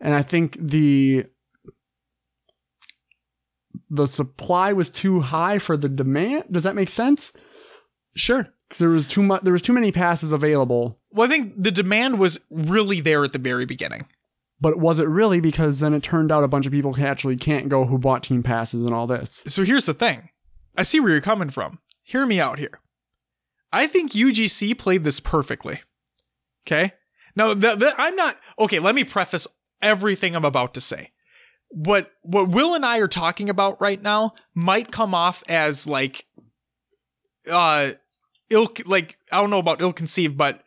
And 0.00 0.14
I 0.14 0.22
think 0.22 0.56
the 0.60 1.24
the 3.90 4.06
supply 4.06 4.72
was 4.72 4.90
too 4.90 5.20
high 5.20 5.58
for 5.58 5.76
the 5.76 5.88
demand. 5.88 6.44
Does 6.50 6.62
that 6.62 6.76
make 6.76 6.88
sense? 6.88 7.32
Sure. 8.14 8.48
Because 8.68 8.78
there 8.78 8.88
was 8.88 9.08
too 9.08 9.22
much. 9.22 9.42
There 9.42 9.52
was 9.52 9.62
too 9.62 9.72
many 9.72 9.90
passes 9.90 10.30
available. 10.32 11.00
Well, 11.10 11.26
I 11.26 11.30
think 11.30 11.54
the 11.60 11.72
demand 11.72 12.18
was 12.20 12.38
really 12.50 13.00
there 13.00 13.24
at 13.24 13.32
the 13.32 13.38
very 13.38 13.66
beginning. 13.66 14.06
But 14.60 14.78
was 14.78 15.00
it 15.00 15.08
really? 15.08 15.40
Because 15.40 15.80
then 15.80 15.94
it 15.94 16.02
turned 16.02 16.30
out 16.30 16.44
a 16.44 16.48
bunch 16.48 16.66
of 16.66 16.72
people 16.72 16.94
actually 17.00 17.36
can't 17.36 17.68
go 17.68 17.86
who 17.86 17.98
bought 17.98 18.22
team 18.22 18.42
passes 18.42 18.84
and 18.84 18.92
all 18.94 19.06
this. 19.06 19.42
So 19.46 19.64
here's 19.64 19.86
the 19.86 19.94
thing. 19.94 20.28
I 20.76 20.82
see 20.82 21.00
where 21.00 21.10
you're 21.10 21.20
coming 21.20 21.50
from. 21.50 21.78
Hear 22.02 22.26
me 22.26 22.40
out 22.40 22.58
here. 22.58 22.80
I 23.72 23.86
think 23.86 24.12
UGC 24.12 24.78
played 24.78 25.04
this 25.04 25.20
perfectly. 25.20 25.80
Okay? 26.66 26.92
Now, 27.36 27.52
I'm 27.52 28.16
not 28.16 28.36
Okay, 28.58 28.78
let 28.78 28.94
me 28.94 29.04
preface 29.04 29.46
everything 29.80 30.34
I'm 30.34 30.44
about 30.44 30.74
to 30.74 30.80
say. 30.80 31.12
What 31.68 32.10
what 32.22 32.48
Will 32.48 32.74
and 32.74 32.84
I 32.84 32.98
are 32.98 33.08
talking 33.08 33.48
about 33.48 33.80
right 33.80 34.02
now 34.02 34.34
might 34.54 34.90
come 34.90 35.14
off 35.14 35.44
as 35.48 35.86
like 35.86 36.26
uh 37.48 37.92
ill 38.50 38.72
like 38.84 39.18
I 39.30 39.40
don't 39.40 39.50
know 39.50 39.60
about 39.60 39.80
ill 39.80 39.92
conceived, 39.92 40.36
but 40.36 40.62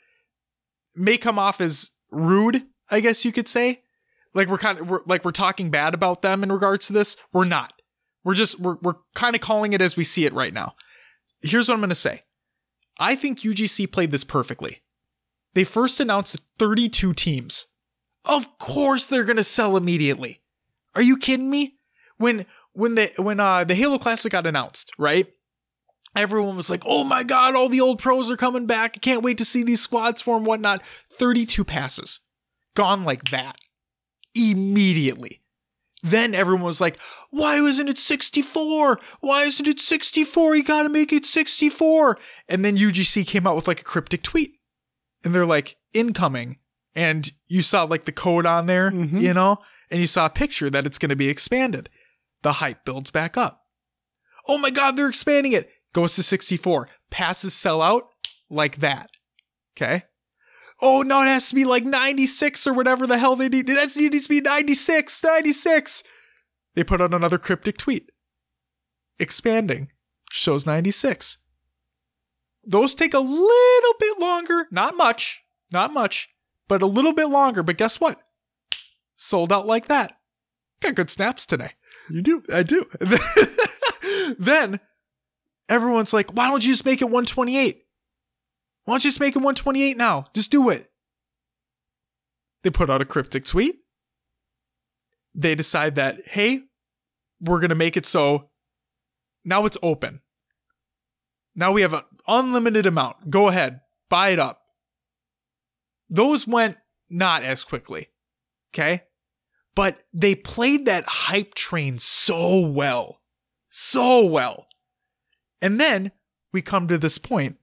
may 0.96 1.18
come 1.18 1.38
off 1.38 1.60
as 1.60 1.92
rude, 2.10 2.64
I 2.90 3.02
guess 3.02 3.26
you 3.26 3.32
could 3.32 3.48
say. 3.48 3.82
Like 4.34 4.48
we're 4.48 4.58
kind 4.58 4.80
of 4.80 4.90
we're, 4.90 5.02
like 5.06 5.26
we're 5.26 5.32
talking 5.32 5.70
bad 5.70 5.94
about 5.94 6.22
them 6.22 6.42
in 6.42 6.52
regards 6.52 6.88
to 6.88 6.94
this. 6.94 7.18
We're 7.34 7.46
not. 7.46 7.74
We're 8.24 8.36
just 8.36 8.60
we're 8.60 8.78
we're 8.82 8.96
kind 9.16 9.36
of 9.36 9.42
calling 9.42 9.74
it 9.74 9.82
as 9.82 9.98
we 9.98 10.04
see 10.04 10.26
it 10.26 10.34
right 10.34 10.54
now. 10.54 10.76
Here's 11.42 11.68
what 11.68 11.76
I'm 11.76 11.82
going 11.82 11.90
to 11.90 11.96
say. 11.96 12.24
I 12.98 13.16
think 13.16 13.40
UGC 13.40 13.92
played 13.92 14.12
this 14.12 14.24
perfectly. 14.24 14.82
They 15.54 15.64
first 15.64 16.00
announced 16.00 16.40
32 16.58 17.14
teams. 17.14 17.68
Of 18.26 18.58
course 18.58 19.06
they're 19.06 19.24
going 19.24 19.38
to 19.38 19.44
sell 19.44 19.76
immediately. 19.76 20.42
Are 20.96 21.02
you 21.02 21.18
kidding 21.18 21.50
me? 21.50 21.78
When 22.18 22.46
when 22.74 22.96
the 22.96 23.12
when 23.18 23.40
uh 23.40 23.64
the 23.64 23.76
Halo 23.76 23.98
Classic 23.98 24.32
got 24.32 24.48
announced, 24.48 24.92
right? 24.98 25.28
Everyone 26.16 26.56
was 26.56 26.70
like, 26.70 26.84
"Oh 26.86 27.04
my 27.04 27.24
god, 27.24 27.56
all 27.56 27.70
the 27.70 27.82
old 27.82 28.00
pros 28.00 28.30
are 28.30 28.38
coming 28.38 28.68
back! 28.68 28.94
I 28.96 29.00
can't 29.00 29.24
wait 29.24 29.40
to 29.40 29.46
see 29.46 29.64
these 29.64 29.82
squads 29.82 30.22
form, 30.22 30.46
whatnot." 30.46 30.84
Thirty-two 31.12 31.66
passes, 31.66 32.20
gone 32.76 33.04
like 33.04 33.32
that, 33.32 33.58
immediately. 34.36 35.42
Then 36.04 36.36
everyone 36.36 36.64
was 36.66 36.82
like, 36.82 36.98
"Why 37.30 37.62
wasn't 37.62 37.90
it 37.90 37.98
64? 37.98 39.00
Why 39.22 39.44
isn't 39.44 39.68
it 39.68 39.80
64? 39.80 40.56
You 40.56 40.64
gotta 40.64 40.90
make 40.90 41.14
it 41.14 41.26
64." 41.26 42.20
And 42.50 42.64
then 42.66 42.76
UGC 42.78 43.26
came 43.26 43.48
out 43.48 43.56
with 43.56 43.68
like 43.70 43.80
a 43.80 43.86
cryptic 43.86 44.22
tweet, 44.22 44.60
and 45.24 45.34
they're 45.34 45.46
like, 45.46 45.78
"Incoming," 45.94 46.58
and 46.94 47.32
you 47.48 47.62
saw 47.62 47.84
like 47.84 48.04
the 48.04 48.12
code 48.12 48.46
on 48.46 48.66
there, 48.66 48.92
Mhm. 48.92 49.22
you 49.22 49.34
know, 49.34 49.58
and 49.90 50.02
you 50.02 50.08
saw 50.08 50.26
a 50.26 50.30
picture 50.30 50.70
that 50.70 50.86
it's 50.86 50.98
gonna 51.00 51.16
be 51.16 51.30
expanded. 51.30 51.90
The 52.42 52.54
hype 52.54 52.84
builds 52.84 53.10
back 53.10 53.38
up. 53.38 53.62
Oh 54.48 54.58
my 54.58 54.70
god, 54.72 54.98
they're 54.98 55.08
expanding 55.08 55.54
it. 55.54 55.70
Goes 55.94 56.16
to 56.16 56.24
64. 56.24 56.90
Passes 57.12 57.54
sell 57.54 57.82
out 57.82 58.10
like 58.50 58.78
that. 58.82 59.10
Okay. 59.78 60.04
Oh 60.86 61.02
no, 61.02 61.22
it 61.22 61.28
has 61.28 61.48
to 61.48 61.56
be 61.56 61.64
like 61.64 61.86
96 61.86 62.68
or 62.68 62.74
whatever 62.74 63.08
the 63.08 63.18
hell 63.18 63.38
they 63.38 63.48
need. 63.48 63.68
That 63.68 63.96
needs 63.96 64.24
to 64.24 64.30
be 64.30 64.42
96, 64.42 65.24
96. 65.24 66.04
They 66.76 66.84
put 66.84 67.00
out 67.00 67.14
another 67.14 67.38
cryptic 67.38 67.78
tweet. 67.78 68.12
Expanding. 69.18 69.92
Shows 70.30 70.66
96. 70.66 71.38
Those 72.66 72.94
take 72.94 73.14
a 73.14 73.20
little 73.20 73.94
bit 73.98 74.20
longer. 74.20 74.68
Not 74.72 74.98
much. 74.98 75.44
Not 75.72 75.94
much. 75.94 76.28
But 76.68 76.82
a 76.82 76.86
little 76.86 77.14
bit 77.14 77.30
longer. 77.30 77.64
But 77.64 77.78
guess 77.78 78.02
what? 78.02 78.20
Sold 79.16 79.54
out 79.54 79.66
like 79.66 79.88
that. 79.88 80.18
Got 80.82 80.96
good 80.96 81.10
snaps 81.10 81.46
today. 81.46 81.72
You 82.10 82.22
do. 82.22 82.44
I 82.54 82.62
do. 82.64 82.90
then 84.38 84.82
everyone's 85.70 86.12
like, 86.12 86.32
why 86.32 86.50
don't 86.50 86.66
you 86.66 86.74
just 86.74 86.86
make 86.86 87.02
it 87.02 87.06
128? 87.06 87.86
Why 88.86 88.94
don't 88.94 89.04
you 89.04 89.10
just 89.10 89.20
make 89.20 89.36
it 89.36 89.40
128 89.40 89.98
now? 89.98 90.26
Just 90.34 90.52
do 90.52 90.70
it. 90.70 90.92
They 92.64 92.70
put 92.70 92.90
out 92.90 93.02
a 93.02 93.06
cryptic 93.06 93.46
tweet. 93.46 93.76
They 95.36 95.56
decide 95.56 95.96
that, 95.96 96.28
hey, 96.28 96.64
we're 97.40 97.60
going 97.60 97.70
to 97.70 97.76
make 97.76 97.98
it 97.98 98.06
so 98.06 98.50
now 99.44 99.66
it's 99.66 99.78
open. 99.82 100.22
Now 101.56 101.72
we 101.72 101.82
have 101.82 101.94
an 101.94 102.04
unlimited 102.28 102.86
amount. 102.86 103.30
Go 103.30 103.48
ahead, 103.48 103.82
buy 104.10 104.30
it 104.30 104.40
up. 104.40 104.62
Those 106.10 106.48
went 106.48 106.78
not 107.10 107.44
as 107.44 107.64
quickly. 107.64 108.10
Okay? 108.74 109.04
But 109.76 110.00
they 110.14 110.36
played 110.36 110.86
that 110.86 111.06
hype 111.06 111.56
train 111.56 112.00
so 112.00 112.60
well. 112.60 113.20
So 113.70 114.26
well. 114.26 114.68
And 115.62 115.80
then 115.80 116.12
we 116.52 116.62
come 116.62 116.88
to 116.88 116.98
this 116.98 117.18
point 117.18 117.58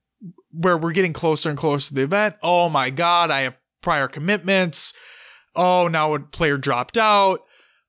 where 0.53 0.76
we're 0.76 0.92
getting 0.92 1.12
closer 1.12 1.48
and 1.48 1.59
closer 1.59 1.88
to 1.88 1.94
the 1.94 2.03
event. 2.03 2.36
Oh 2.42 2.68
my 2.68 2.90
God, 2.90 3.30
I 3.30 3.42
have 3.42 3.57
prior 3.82 4.09
commitments. 4.09 4.92
Oh, 5.55 5.88
now 5.88 6.14
a 6.14 6.20
player 6.20 6.57
dropped 6.57 6.96
out. 6.96 7.40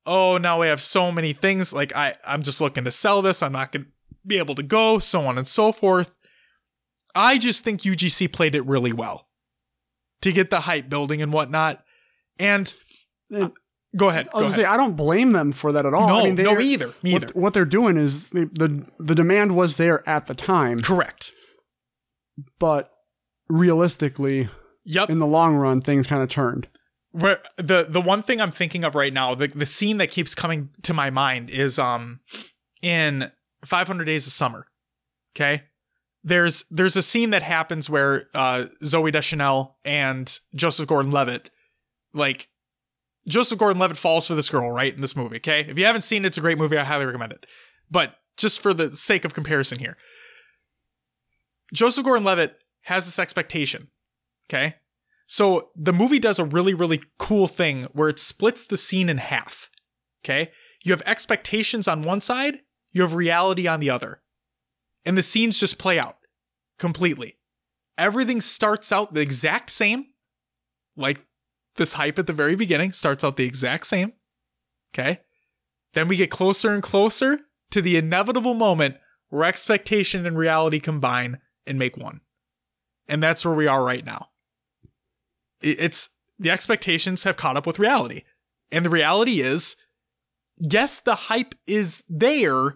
Oh, 0.05 0.37
now 0.37 0.61
we 0.61 0.67
have 0.67 0.81
so 0.81 1.11
many 1.11 1.33
things. 1.33 1.73
Like 1.73 1.95
I, 1.95 2.15
I'm 2.25 2.41
just 2.43 2.61
looking 2.61 2.83
to 2.85 2.91
sell 2.91 3.21
this. 3.21 3.43
I'm 3.43 3.51
not 3.51 3.71
going 3.71 3.85
to 3.85 3.91
be 4.25 4.37
able 4.37 4.55
to 4.55 4.63
go, 4.63 4.99
so 4.99 5.21
on 5.27 5.37
and 5.37 5.47
so 5.47 5.71
forth. 5.71 6.15
I 7.13 7.37
just 7.37 7.63
think 7.63 7.81
UGC 7.81 8.31
played 8.31 8.55
it 8.55 8.65
really 8.65 8.93
well 8.93 9.27
to 10.21 10.31
get 10.31 10.49
the 10.49 10.61
hype 10.61 10.89
building 10.89 11.21
and 11.21 11.33
whatnot. 11.33 11.83
And 12.39 12.73
And 13.29 13.51
go 13.95 14.09
ahead. 14.09 14.29
I 14.33 14.37
was 14.41 14.55
Go 14.55 14.61
say. 14.61 14.65
I 14.65 14.77
don't 14.77 14.95
blame 14.95 15.33
them 15.33 15.51
for 15.51 15.71
that 15.73 15.85
at 15.85 15.93
all. 15.93 16.07
no, 16.07 16.19
I 16.21 16.23
mean, 16.31 16.35
no, 16.35 16.59
either. 16.59 16.93
Me 17.03 17.15
either. 17.15 17.27
What, 17.27 17.35
what 17.35 17.53
they're 17.53 17.65
doing 17.65 17.97
is 17.97 18.29
the 18.29 18.85
the 18.99 19.15
demand 19.15 19.55
was 19.55 19.77
there 19.77 20.07
at 20.07 20.27
the 20.27 20.33
time, 20.33 20.81
Correct. 20.81 21.33
But 22.59 22.91
realistically, 23.49 24.49
Yep. 24.85 25.09
in 25.09 25.19
the 25.19 25.27
long 25.27 25.55
run, 25.55 25.81
things 25.81 26.07
kind 26.07 26.23
of 26.23 26.29
turned. 26.29 26.67
Where 27.11 27.39
the 27.57 27.85
the 27.87 28.01
one 28.01 28.23
thing 28.23 28.39
I'm 28.39 28.51
thinking 28.51 28.83
of 28.83 28.95
right 28.95 29.13
now, 29.13 29.35
the 29.35 29.47
the 29.47 29.65
scene 29.65 29.97
that 29.97 30.11
keeps 30.11 30.33
coming 30.33 30.69
to 30.83 30.93
my 30.93 31.09
mind 31.09 31.49
is 31.49 31.77
um 31.77 32.21
in 32.81 33.31
500 33.65 34.05
Days 34.05 34.25
of 34.25 34.33
Summer. 34.33 34.67
Okay? 35.35 35.63
There's 36.23 36.63
there's 36.71 36.95
a 36.95 37.01
scene 37.01 37.31
that 37.31 37.43
happens 37.43 37.89
where 37.89 38.27
uh 38.33 38.67
Zooey 38.83 39.11
Deschanel 39.11 39.77
and 39.83 40.39
Joseph 40.55 40.87
Gordon-Levitt 40.87 41.49
like 42.13 42.47
Joseph 43.27 43.59
Gordon-Levitt 43.59 43.97
falls 43.97 44.25
for 44.27 44.33
this 44.35 44.49
girl, 44.49 44.71
right, 44.71 44.93
in 44.95 45.01
this 45.01 45.15
movie, 45.15 45.35
okay? 45.37 45.59
If 45.67 45.77
you 45.77 45.85
haven't 45.85 46.01
seen 46.01 46.23
it, 46.23 46.29
it's 46.29 46.37
a 46.37 46.41
great 46.41 46.57
movie. 46.57 46.77
I 46.77 46.83
highly 46.83 47.05
recommend 47.05 47.33
it. 47.33 47.45
But 47.89 48.15
just 48.35 48.59
for 48.61 48.73
the 48.73 48.95
sake 48.95 49.25
of 49.25 49.33
comparison 49.35 49.77
here. 49.79 49.95
Joseph 51.73 52.03
Gordon-Levitt 52.03 52.57
has 52.81 53.05
this 53.05 53.19
expectation, 53.19 53.87
okay? 54.49 54.75
So 55.27 55.69
the 55.75 55.93
movie 55.93 56.19
does 56.19 56.39
a 56.39 56.45
really, 56.45 56.73
really 56.73 57.01
cool 57.17 57.47
thing 57.47 57.83
where 57.93 58.09
it 58.09 58.19
splits 58.19 58.63
the 58.63 58.77
scene 58.77 59.07
in 59.07 59.17
half. 59.17 59.69
Okay? 60.25 60.51
You 60.83 60.91
have 60.91 61.01
expectations 61.05 61.87
on 61.87 62.03
one 62.03 62.19
side, 62.19 62.59
you 62.91 63.01
have 63.01 63.13
reality 63.13 63.67
on 63.67 63.79
the 63.79 63.89
other. 63.89 64.21
And 65.05 65.17
the 65.17 65.23
scenes 65.23 65.59
just 65.59 65.77
play 65.77 65.97
out 65.97 66.17
completely. 66.77 67.37
Everything 67.97 68.41
starts 68.41 68.91
out 68.91 69.13
the 69.13 69.21
exact 69.21 69.69
same, 69.69 70.07
like 70.97 71.25
this 71.77 71.93
hype 71.93 72.19
at 72.19 72.27
the 72.27 72.33
very 72.33 72.55
beginning 72.55 72.91
starts 72.91 73.23
out 73.23 73.37
the 73.37 73.45
exact 73.45 73.87
same. 73.87 74.13
Okay? 74.93 75.21
then 75.93 76.07
we 76.07 76.17
get 76.17 76.31
closer 76.31 76.73
and 76.73 76.83
closer 76.83 77.39
to 77.69 77.81
the 77.81 77.97
inevitable 77.97 78.53
moment 78.53 78.97
where 79.29 79.43
expectation 79.45 80.25
and 80.25 80.37
reality 80.37 80.79
combine 80.79 81.39
and 81.71 81.79
make 81.79 81.97
one. 81.97 82.19
And 83.07 83.23
that's 83.23 83.43
where 83.43 83.55
we 83.55 83.65
are 83.65 83.83
right 83.83 84.05
now. 84.05 84.27
It's 85.61 86.09
the 86.37 86.51
expectations 86.51 87.23
have 87.23 87.37
caught 87.37 87.57
up 87.57 87.65
with 87.65 87.79
reality. 87.79 88.23
And 88.71 88.85
the 88.85 88.89
reality 88.89 89.41
is, 89.41 89.75
yes, 90.57 90.99
the 90.99 91.15
hype 91.15 91.55
is 91.65 92.03
there, 92.09 92.75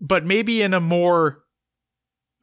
but 0.00 0.24
maybe 0.24 0.62
in 0.62 0.74
a 0.74 0.80
more 0.80 1.42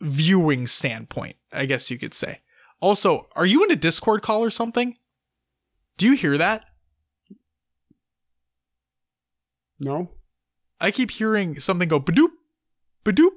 viewing 0.02 0.68
standpoint, 0.68 1.38
I 1.52 1.66
guess 1.66 1.90
you 1.90 1.98
could 1.98 2.14
say. 2.14 2.42
Also, 2.80 3.28
are 3.36 3.46
you 3.46 3.64
in 3.64 3.72
a 3.72 3.76
Discord 3.76 4.22
call 4.22 4.44
or 4.44 4.52
something? 4.52 4.98
Do 5.98 6.06
you 6.06 6.14
hear 6.14 6.38
that? 6.38 6.66
No? 9.80 10.12
I 10.80 10.92
keep 10.92 11.12
hearing 11.12 11.60
something 11.60 11.88
go 11.88 12.00
badoop, 12.00 12.32
badoop. 13.04 13.32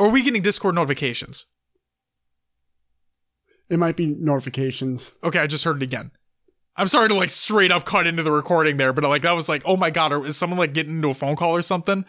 Or 0.00 0.06
are 0.06 0.10
we 0.10 0.22
getting 0.22 0.40
Discord 0.40 0.74
notifications? 0.74 1.44
It 3.68 3.78
might 3.78 3.98
be 3.98 4.06
notifications. 4.06 5.12
Okay, 5.22 5.38
I 5.38 5.46
just 5.46 5.62
heard 5.62 5.76
it 5.76 5.82
again. 5.82 6.10
I'm 6.74 6.88
sorry 6.88 7.08
to 7.08 7.14
like 7.14 7.28
straight 7.28 7.70
up 7.70 7.84
cut 7.84 8.06
into 8.06 8.22
the 8.22 8.32
recording 8.32 8.78
there, 8.78 8.94
but 8.94 9.04
like 9.04 9.20
that 9.22 9.32
was 9.32 9.46
like, 9.46 9.60
oh 9.66 9.76
my 9.76 9.90
god, 9.90 10.24
is 10.24 10.38
someone 10.38 10.58
like 10.58 10.72
getting 10.72 10.96
into 10.96 11.10
a 11.10 11.14
phone 11.14 11.36
call 11.36 11.54
or 11.54 11.60
something? 11.60 12.06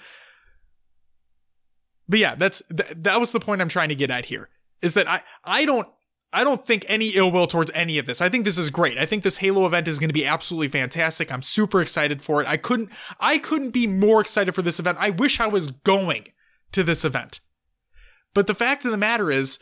But 2.07 2.19
yeah, 2.19 2.35
that's 2.35 2.61
th- 2.75 2.93
that 2.95 3.19
was 3.19 3.33
the 3.33 3.41
point 3.41 3.61
I'm 3.61 3.67
trying 3.67 3.89
to 3.89 3.95
get 3.95 4.09
at 4.09 4.27
here. 4.27 4.47
Is 4.81 4.93
that 4.93 5.09
I 5.09 5.21
I 5.43 5.65
don't 5.65 5.87
I 6.31 6.45
don't 6.45 6.65
think 6.65 6.85
any 6.87 7.09
ill 7.09 7.29
will 7.29 7.45
towards 7.45 7.71
any 7.71 7.97
of 7.97 8.05
this. 8.05 8.21
I 8.21 8.29
think 8.29 8.45
this 8.45 8.57
is 8.57 8.69
great. 8.69 8.97
I 8.97 9.05
think 9.05 9.23
this 9.23 9.37
Halo 9.37 9.65
event 9.65 9.89
is 9.89 9.99
going 9.99 10.09
to 10.09 10.13
be 10.13 10.25
absolutely 10.25 10.69
fantastic. 10.69 11.29
I'm 11.29 11.41
super 11.41 11.81
excited 11.81 12.21
for 12.21 12.41
it. 12.41 12.47
I 12.47 12.55
couldn't 12.55 12.89
I 13.19 13.37
couldn't 13.37 13.71
be 13.71 13.85
more 13.85 14.21
excited 14.21 14.55
for 14.55 14.61
this 14.61 14.79
event. 14.79 14.97
I 15.01 15.09
wish 15.09 15.41
I 15.41 15.47
was 15.47 15.71
going 15.71 16.29
to 16.71 16.83
this 16.83 17.03
event. 17.03 17.41
But 18.33 18.47
the 18.47 18.53
fact 18.53 18.85
of 18.85 18.91
the 18.91 18.97
matter 18.97 19.29
is 19.29 19.59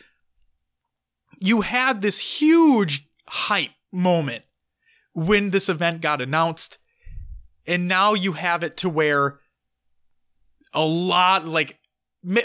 you 1.39 1.61
had 1.61 2.01
this 2.01 2.19
huge 2.19 3.07
hype 3.27 3.71
moment 3.91 4.43
when 5.13 5.49
this 5.49 5.69
event 5.69 6.01
got 6.01 6.21
announced 6.21 6.77
and 7.67 7.87
now 7.87 8.13
you 8.13 8.33
have 8.33 8.63
it 8.63 8.77
to 8.77 8.89
where 8.89 9.39
a 10.73 10.83
lot 10.83 11.45
like 11.45 11.77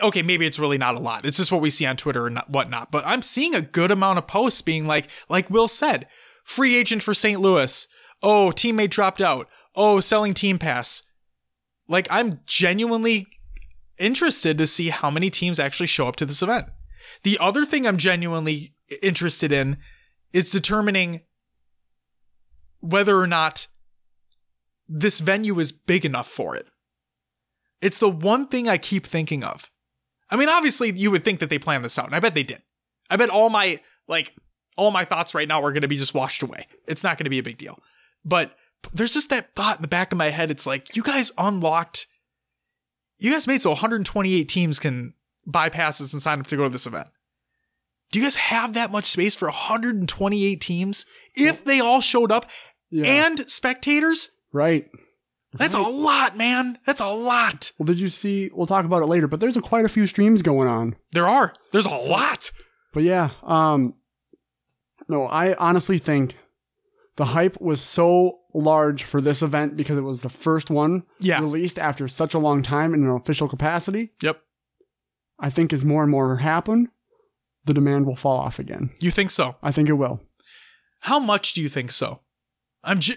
okay 0.03 0.23
maybe 0.23 0.47
it's 0.47 0.59
really 0.59 0.79
not 0.79 0.95
a 0.95 1.01
lot. 1.01 1.25
It's 1.25 1.37
just 1.37 1.53
what 1.53 1.61
we 1.61 1.71
see 1.71 1.87
on 1.87 1.97
twitter 1.97 2.27
and 2.27 2.39
whatnot. 2.49 2.91
But 2.91 3.05
i'm 3.07 3.23
seeing 3.23 3.55
a 3.55 3.61
good 3.61 3.91
amount 3.91 4.19
of 4.19 4.27
posts 4.27 4.63
being 4.63 4.87
like 4.87 5.09
like 5.29 5.51
will 5.51 5.69
said 5.69 6.07
free 6.45 6.77
agent 6.77 7.03
for 7.03 7.15
st 7.15 7.41
louis. 7.41 7.87
Oh 8.23 8.53
teammate 8.55 8.91
dropped 8.91 9.21
out. 9.21 9.49
Oh 9.75 10.01
selling 10.01 10.35
team 10.35 10.59
pass. 10.59 11.03
Like 11.89 12.07
i'm 12.11 12.41
genuinely 12.47 13.27
interested 13.99 14.59
to 14.59 14.67
see 14.67 14.89
how 14.89 15.11
many 15.11 15.31
teams 15.31 15.59
actually 15.59 15.87
show 15.87 16.09
up 16.09 16.17
to 16.17 16.27
this 16.27 16.43
event 16.43 16.67
the 17.23 17.39
other 17.41 17.65
thing 17.65 17.87
i'm 17.87 17.97
genuinely 17.97 18.75
interested 19.03 19.53
in 19.53 19.77
is 20.33 20.51
determining 20.51 21.21
whether 22.81 23.19
or 23.19 23.27
not 23.27 23.67
this 24.89 25.21
venue 25.21 25.59
is 25.59 25.73
big 25.73 26.05
enough 26.05 26.29
for 26.29 26.55
it. 26.55 26.67
It's 27.81 27.99
the 27.99 28.11
one 28.11 28.49
thing 28.49 28.69
I 28.69 28.77
keep 28.77 29.07
thinking 29.07 29.43
of. 29.43 29.71
I 30.31 30.37
mean, 30.37 30.49
obviously, 30.49 30.93
you 30.95 31.11
would 31.11 31.25
think 31.25 31.41
that 31.41 31.51
they 31.51 31.59
planned 31.59 31.85
this 31.85 31.99
out, 31.99 32.07
and 32.07 32.15
I 32.15 32.21
bet 32.21 32.35
they 32.35 32.43
did. 32.43 32.63
I 33.11 33.17
bet 33.17 33.31
all 33.31 33.51
my 33.51 33.81
like 34.09 34.35
all 34.77 34.91
my 34.91 35.05
thoughts 35.05 35.35
right 35.35 35.49
now 35.49 35.63
are 35.63 35.73
going 35.73 35.83
to 35.83 35.89
be 35.89 35.97
just 35.97 36.15
washed 36.15 36.43
away. 36.43 36.67
It's 36.87 37.05
not 37.05 37.17
going 37.17 37.25
to 37.25 37.31
be 37.31 37.39
a 37.39 37.43
big 37.43 37.59
deal. 37.59 37.79
But 38.25 38.57
there's 38.93 39.15
just 39.15 39.31
that 39.31 39.55
thought 39.55 39.77
in 39.77 39.83
the 39.83 39.89
back 39.89 40.13
of 40.13 40.19
my 40.19 40.31
head. 40.31 40.51
It's 40.51 40.67
like 40.67 40.97
you 40.97 41.03
guys 41.03 41.31
unlocked. 41.39 42.07
You 43.25 43.33
guys 43.33 43.47
made 43.47 43.63
so 43.63 43.71
128 43.71 44.49
teams 44.51 44.79
can 44.79 45.15
buy 45.47 45.71
passes 45.71 46.13
and 46.13 46.21
sign 46.21 46.41
up 46.41 46.47
to 46.49 46.57
go 46.59 46.65
to 46.65 46.69
this 46.69 46.87
event. 46.87 47.09
Do 48.13 48.19
you 48.19 48.25
guys 48.27 48.37
have 48.37 48.75
that 48.75 48.93
much 48.93 49.07
space 49.07 49.35
for 49.35 49.49
128 49.49 50.61
teams 50.61 51.07
if 51.35 51.65
they 51.65 51.81
all 51.81 52.03
showed 52.03 52.31
up 52.31 52.51
Yeah. 52.91 53.07
and 53.07 53.51
spectators? 53.51 54.31
right. 54.53 54.91
That's 55.55 55.73
a 55.75 55.81
lot, 55.81 56.37
man. 56.37 56.79
That's 56.85 57.01
a 57.01 57.07
lot. 57.15 57.71
Well, 57.79 57.87
did 57.87 57.99
you 58.01 58.09
see? 58.09 58.51
We'll 58.53 58.67
talk 58.67 58.85
about 58.85 59.03
it 59.03 59.07
later, 59.07 59.29
but 59.29 59.39
there's 59.39 59.57
a, 59.57 59.63
quite 59.63 59.85
a 59.85 59.89
few 59.89 60.07
streams 60.09 60.43
going 60.43 60.67
on. 60.69 60.97
There 61.13 61.29
are. 61.29 61.55
There's 61.73 61.87
a 61.87 61.91
lot. 61.95 62.51
But 62.93 63.05
yeah, 63.05 63.31
um, 63.45 63.95
no, 65.09 65.25
I 65.27 65.55
honestly 65.55 65.97
think 65.99 66.37
the 67.17 67.25
hype 67.27 67.59
was 67.61 67.81
so 67.81 68.41
large 68.55 69.03
for 69.05 69.21
this 69.21 69.43
event 69.43 69.77
because 69.77 69.99
it 69.99 70.03
was 70.03 70.21
the 70.21 70.29
first 70.29 70.71
one 70.71 71.03
Yeah. 71.21 71.41
released 71.41 71.79
after 71.79 72.07
such 72.09 72.35
a 72.35 72.39
long 72.39 72.63
time 72.63 72.95
in 72.95 73.03
an 73.03 73.11
official 73.11 73.49
capacity. 73.49 74.13
Yep. 74.23 74.41
I 75.41 75.51
think 75.51 75.73
as 75.73 75.85
more 75.85 76.03
and 76.03 76.11
more 76.11 76.37
happen, 76.37 76.89
the 77.65 77.75
demand 77.75 78.07
will 78.07 78.15
fall 78.17 78.39
off 78.39 78.59
again. 78.59 78.91
You 79.01 79.11
think 79.11 79.31
so? 79.31 79.57
I 79.63 79.73
think 79.73 79.89
it 79.89 79.95
will. 79.95 80.21
How 81.01 81.19
much 81.19 81.53
do 81.55 81.61
you 81.61 81.69
think 81.69 81.91
so? 81.91 82.21
I'm 82.85 83.01
j- 83.01 83.17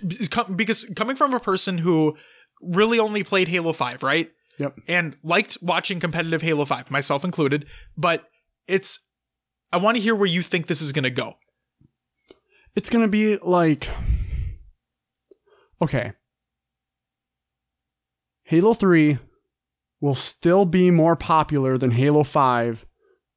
because 0.55 0.85
coming 0.95 1.15
from 1.15 1.33
a 1.33 1.39
person 1.39 1.77
who 1.79 2.17
really 2.61 2.97
only 2.97 3.23
played 3.23 3.49
Halo 3.49 3.73
5, 3.73 4.01
right? 4.01 4.31
Yep. 4.57 4.75
And 4.87 5.15
liked 5.23 5.57
watching 5.61 5.99
competitive 5.99 6.41
Halo 6.41 6.65
5, 6.65 6.89
myself 6.89 7.23
included, 7.23 7.67
but 7.95 8.27
it's 8.67 8.99
I 9.71 9.77
want 9.77 9.97
to 9.97 10.01
hear 10.01 10.15
where 10.15 10.25
you 10.25 10.41
think 10.41 10.65
this 10.67 10.81
is 10.81 10.91
going 10.93 11.03
to 11.03 11.09
go. 11.11 11.35
It's 12.75 12.89
gonna 12.89 13.07
be 13.07 13.37
like, 13.37 13.89
okay, 15.81 16.13
Halo 18.43 18.73
Three 18.73 19.19
will 19.99 20.15
still 20.15 20.65
be 20.65 20.91
more 20.91 21.15
popular 21.15 21.77
than 21.77 21.91
Halo 21.91 22.23
Five, 22.23 22.85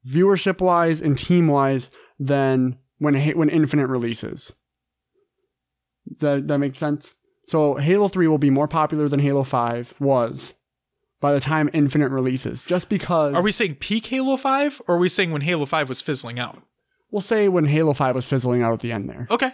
viewership 0.06 0.60
wise 0.60 1.00
and 1.00 1.16
team 1.16 1.48
wise, 1.48 1.90
than 2.18 2.78
when 2.98 3.14
when 3.36 3.48
Infinite 3.48 3.88
releases. 3.88 4.54
That 6.18 6.48
that 6.48 6.58
makes 6.58 6.78
sense. 6.78 7.14
So 7.46 7.76
Halo 7.76 8.08
Three 8.08 8.28
will 8.28 8.38
be 8.38 8.50
more 8.50 8.68
popular 8.68 9.08
than 9.08 9.20
Halo 9.20 9.44
Five 9.44 9.94
was 9.98 10.54
by 11.20 11.32
the 11.32 11.40
time 11.40 11.68
Infinite 11.72 12.10
releases, 12.10 12.64
just 12.64 12.88
because. 12.88 13.34
Are 13.34 13.42
we 13.42 13.52
saying 13.52 13.76
peak 13.76 14.06
Halo 14.06 14.36
5 14.36 14.82
or 14.88 14.96
are 14.96 14.98
we 14.98 15.08
saying 15.08 15.32
when 15.32 15.42
Halo 15.42 15.66
5 15.66 15.88
was 15.88 16.00
fizzling 16.00 16.38
out? 16.38 16.62
We'll 17.10 17.20
say 17.20 17.48
when 17.48 17.66
Halo 17.66 17.92
Five 17.92 18.14
was 18.14 18.28
fizzling 18.28 18.62
out 18.62 18.72
at 18.72 18.80
the 18.80 18.92
end 18.92 19.08
there. 19.08 19.26
Okay. 19.30 19.50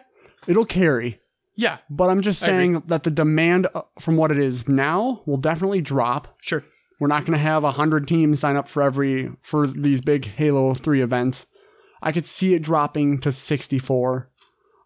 It'll 0.46 0.66
carry. 0.66 1.20
Yeah, 1.56 1.78
But 1.88 2.10
I'm 2.10 2.20
just 2.20 2.42
I 2.42 2.46
saying 2.46 2.82
that 2.86 3.02
the 3.02 3.10
demand 3.10 3.66
uh, 3.74 3.82
from 3.98 4.16
what 4.16 4.30
it 4.30 4.38
is 4.38 4.68
now 4.68 5.22
will 5.26 5.38
definitely 5.38 5.80
drop. 5.80 6.36
sure. 6.42 6.62
We're 7.00 7.08
not 7.08 7.24
going 7.26 7.36
to 7.36 7.42
have 7.42 7.62
100 7.62 8.08
teams 8.08 8.40
sign 8.40 8.56
up 8.56 8.68
for 8.68 8.82
every 8.82 9.30
for 9.42 9.66
these 9.66 10.00
big 10.00 10.24
Halo 10.24 10.74
3 10.74 11.02
events. 11.02 11.46
I 12.02 12.12
could 12.12 12.24
see 12.24 12.54
it 12.54 12.62
dropping 12.62 13.20
to 13.20 13.32
64. 13.32 14.30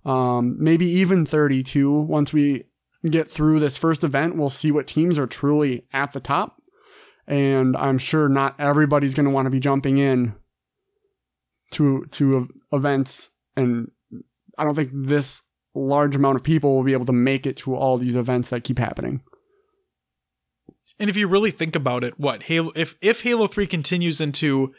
Um, 0.04 0.56
maybe 0.58 0.86
even 0.86 1.26
32 1.26 1.92
once 1.92 2.32
we 2.32 2.64
get 3.08 3.30
through 3.30 3.60
this 3.60 3.76
first 3.76 4.02
event, 4.02 4.36
we'll 4.36 4.50
see 4.50 4.70
what 4.70 4.86
teams 4.86 5.18
are 5.18 5.26
truly 5.26 5.84
at 5.92 6.12
the 6.12 6.20
top. 6.20 6.60
And 7.26 7.76
I'm 7.76 7.98
sure 7.98 8.28
not 8.28 8.58
everybody's 8.58 9.14
going 9.14 9.26
to 9.26 9.30
want 9.30 9.46
to 9.46 9.50
be 9.50 9.60
jumping 9.60 9.98
in 9.98 10.34
to 11.72 12.04
to 12.10 12.48
events 12.72 13.30
and 13.56 13.90
I 14.58 14.64
don't 14.64 14.74
think 14.74 14.90
this 14.92 15.42
large 15.74 16.16
amount 16.16 16.36
of 16.36 16.42
people 16.42 16.74
will 16.74 16.84
be 16.84 16.92
able 16.92 17.06
to 17.06 17.12
make 17.12 17.46
it 17.46 17.56
to 17.58 17.74
all 17.74 17.98
these 17.98 18.16
events 18.16 18.50
that 18.50 18.64
keep 18.64 18.78
happening. 18.78 19.22
And 20.98 21.08
if 21.08 21.16
you 21.16 21.28
really 21.28 21.50
think 21.50 21.74
about 21.74 22.04
it, 22.04 22.18
what 22.18 22.44
Halo 22.44 22.72
if 22.76 22.94
if 23.00 23.22
Halo 23.22 23.46
3 23.46 23.66
continues 23.66 24.20
into 24.20 24.72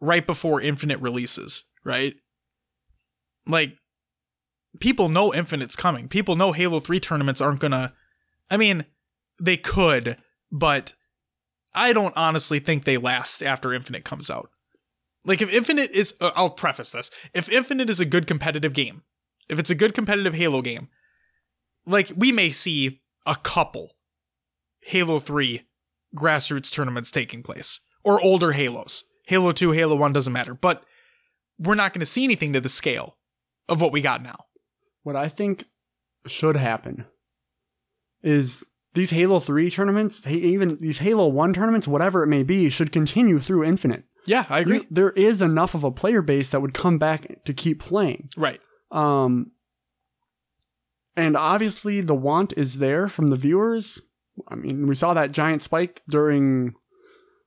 right 0.00 0.24
before 0.24 0.60
Infinite 0.60 1.00
releases, 1.00 1.64
right? 1.84 2.14
Like 3.46 3.74
people 4.78 5.08
know 5.08 5.34
Infinite's 5.34 5.76
coming. 5.76 6.08
People 6.08 6.36
know 6.36 6.52
Halo 6.52 6.78
3 6.78 7.00
tournaments 7.00 7.40
aren't 7.40 7.60
going 7.60 7.72
to 7.72 7.92
I 8.50 8.56
mean, 8.56 8.84
they 9.40 9.56
could, 9.56 10.18
but 10.52 10.92
I 11.74 11.92
don't 11.92 12.16
honestly 12.16 12.60
think 12.60 12.84
they 12.84 12.98
last 12.98 13.42
after 13.42 13.72
Infinite 13.72 14.04
comes 14.04 14.30
out. 14.30 14.50
Like 15.24 15.42
if 15.42 15.52
Infinite 15.52 15.90
is 15.90 16.14
uh, 16.20 16.30
I'll 16.36 16.50
preface 16.50 16.92
this. 16.92 17.10
If 17.32 17.48
Infinite 17.48 17.90
is 17.90 17.98
a 17.98 18.04
good 18.04 18.28
competitive 18.28 18.74
game, 18.74 19.02
if 19.48 19.58
it's 19.58 19.70
a 19.70 19.74
good 19.74 19.94
competitive 19.94 20.34
Halo 20.34 20.62
game, 20.62 20.88
like 21.86 22.12
we 22.16 22.32
may 22.32 22.50
see 22.50 23.02
a 23.26 23.36
couple 23.36 23.96
Halo 24.82 25.18
3 25.18 25.62
grassroots 26.16 26.70
tournaments 26.70 27.10
taking 27.10 27.42
place 27.42 27.80
or 28.02 28.22
older 28.22 28.52
Halos. 28.52 29.04
Halo 29.26 29.52
2, 29.52 29.72
Halo 29.72 29.96
1 29.96 30.12
doesn't 30.12 30.32
matter, 30.32 30.54
but 30.54 30.84
we're 31.58 31.74
not 31.74 31.92
going 31.92 32.00
to 32.00 32.06
see 32.06 32.24
anything 32.24 32.52
to 32.52 32.60
the 32.60 32.68
scale 32.68 33.16
of 33.68 33.80
what 33.80 33.92
we 33.92 34.00
got 34.00 34.22
now. 34.22 34.44
What 35.02 35.16
I 35.16 35.28
think 35.28 35.64
should 36.26 36.56
happen 36.56 37.06
is 38.22 38.64
these 38.94 39.10
Halo 39.10 39.40
3 39.40 39.70
tournaments, 39.70 40.26
even 40.26 40.78
these 40.80 40.98
Halo 40.98 41.26
1 41.28 41.52
tournaments, 41.52 41.88
whatever 41.88 42.22
it 42.22 42.28
may 42.28 42.42
be, 42.42 42.68
should 42.68 42.92
continue 42.92 43.38
through 43.38 43.64
Infinite. 43.64 44.04
Yeah, 44.26 44.46
I 44.48 44.60
agree. 44.60 44.86
There 44.90 45.10
is 45.10 45.42
enough 45.42 45.74
of 45.74 45.84
a 45.84 45.90
player 45.90 46.22
base 46.22 46.48
that 46.50 46.60
would 46.60 46.74
come 46.74 46.98
back 46.98 47.44
to 47.44 47.52
keep 47.52 47.80
playing. 47.80 48.30
Right. 48.36 48.60
Um, 48.94 49.50
and 51.16 51.36
obviously 51.36 52.00
the 52.00 52.14
want 52.14 52.52
is 52.56 52.78
there 52.78 53.08
from 53.08 53.28
the 53.28 53.36
viewers. 53.36 54.00
I 54.48 54.54
mean, 54.56 54.86
we 54.86 54.94
saw 54.94 55.14
that 55.14 55.32
giant 55.32 55.62
spike 55.62 56.02
during 56.08 56.74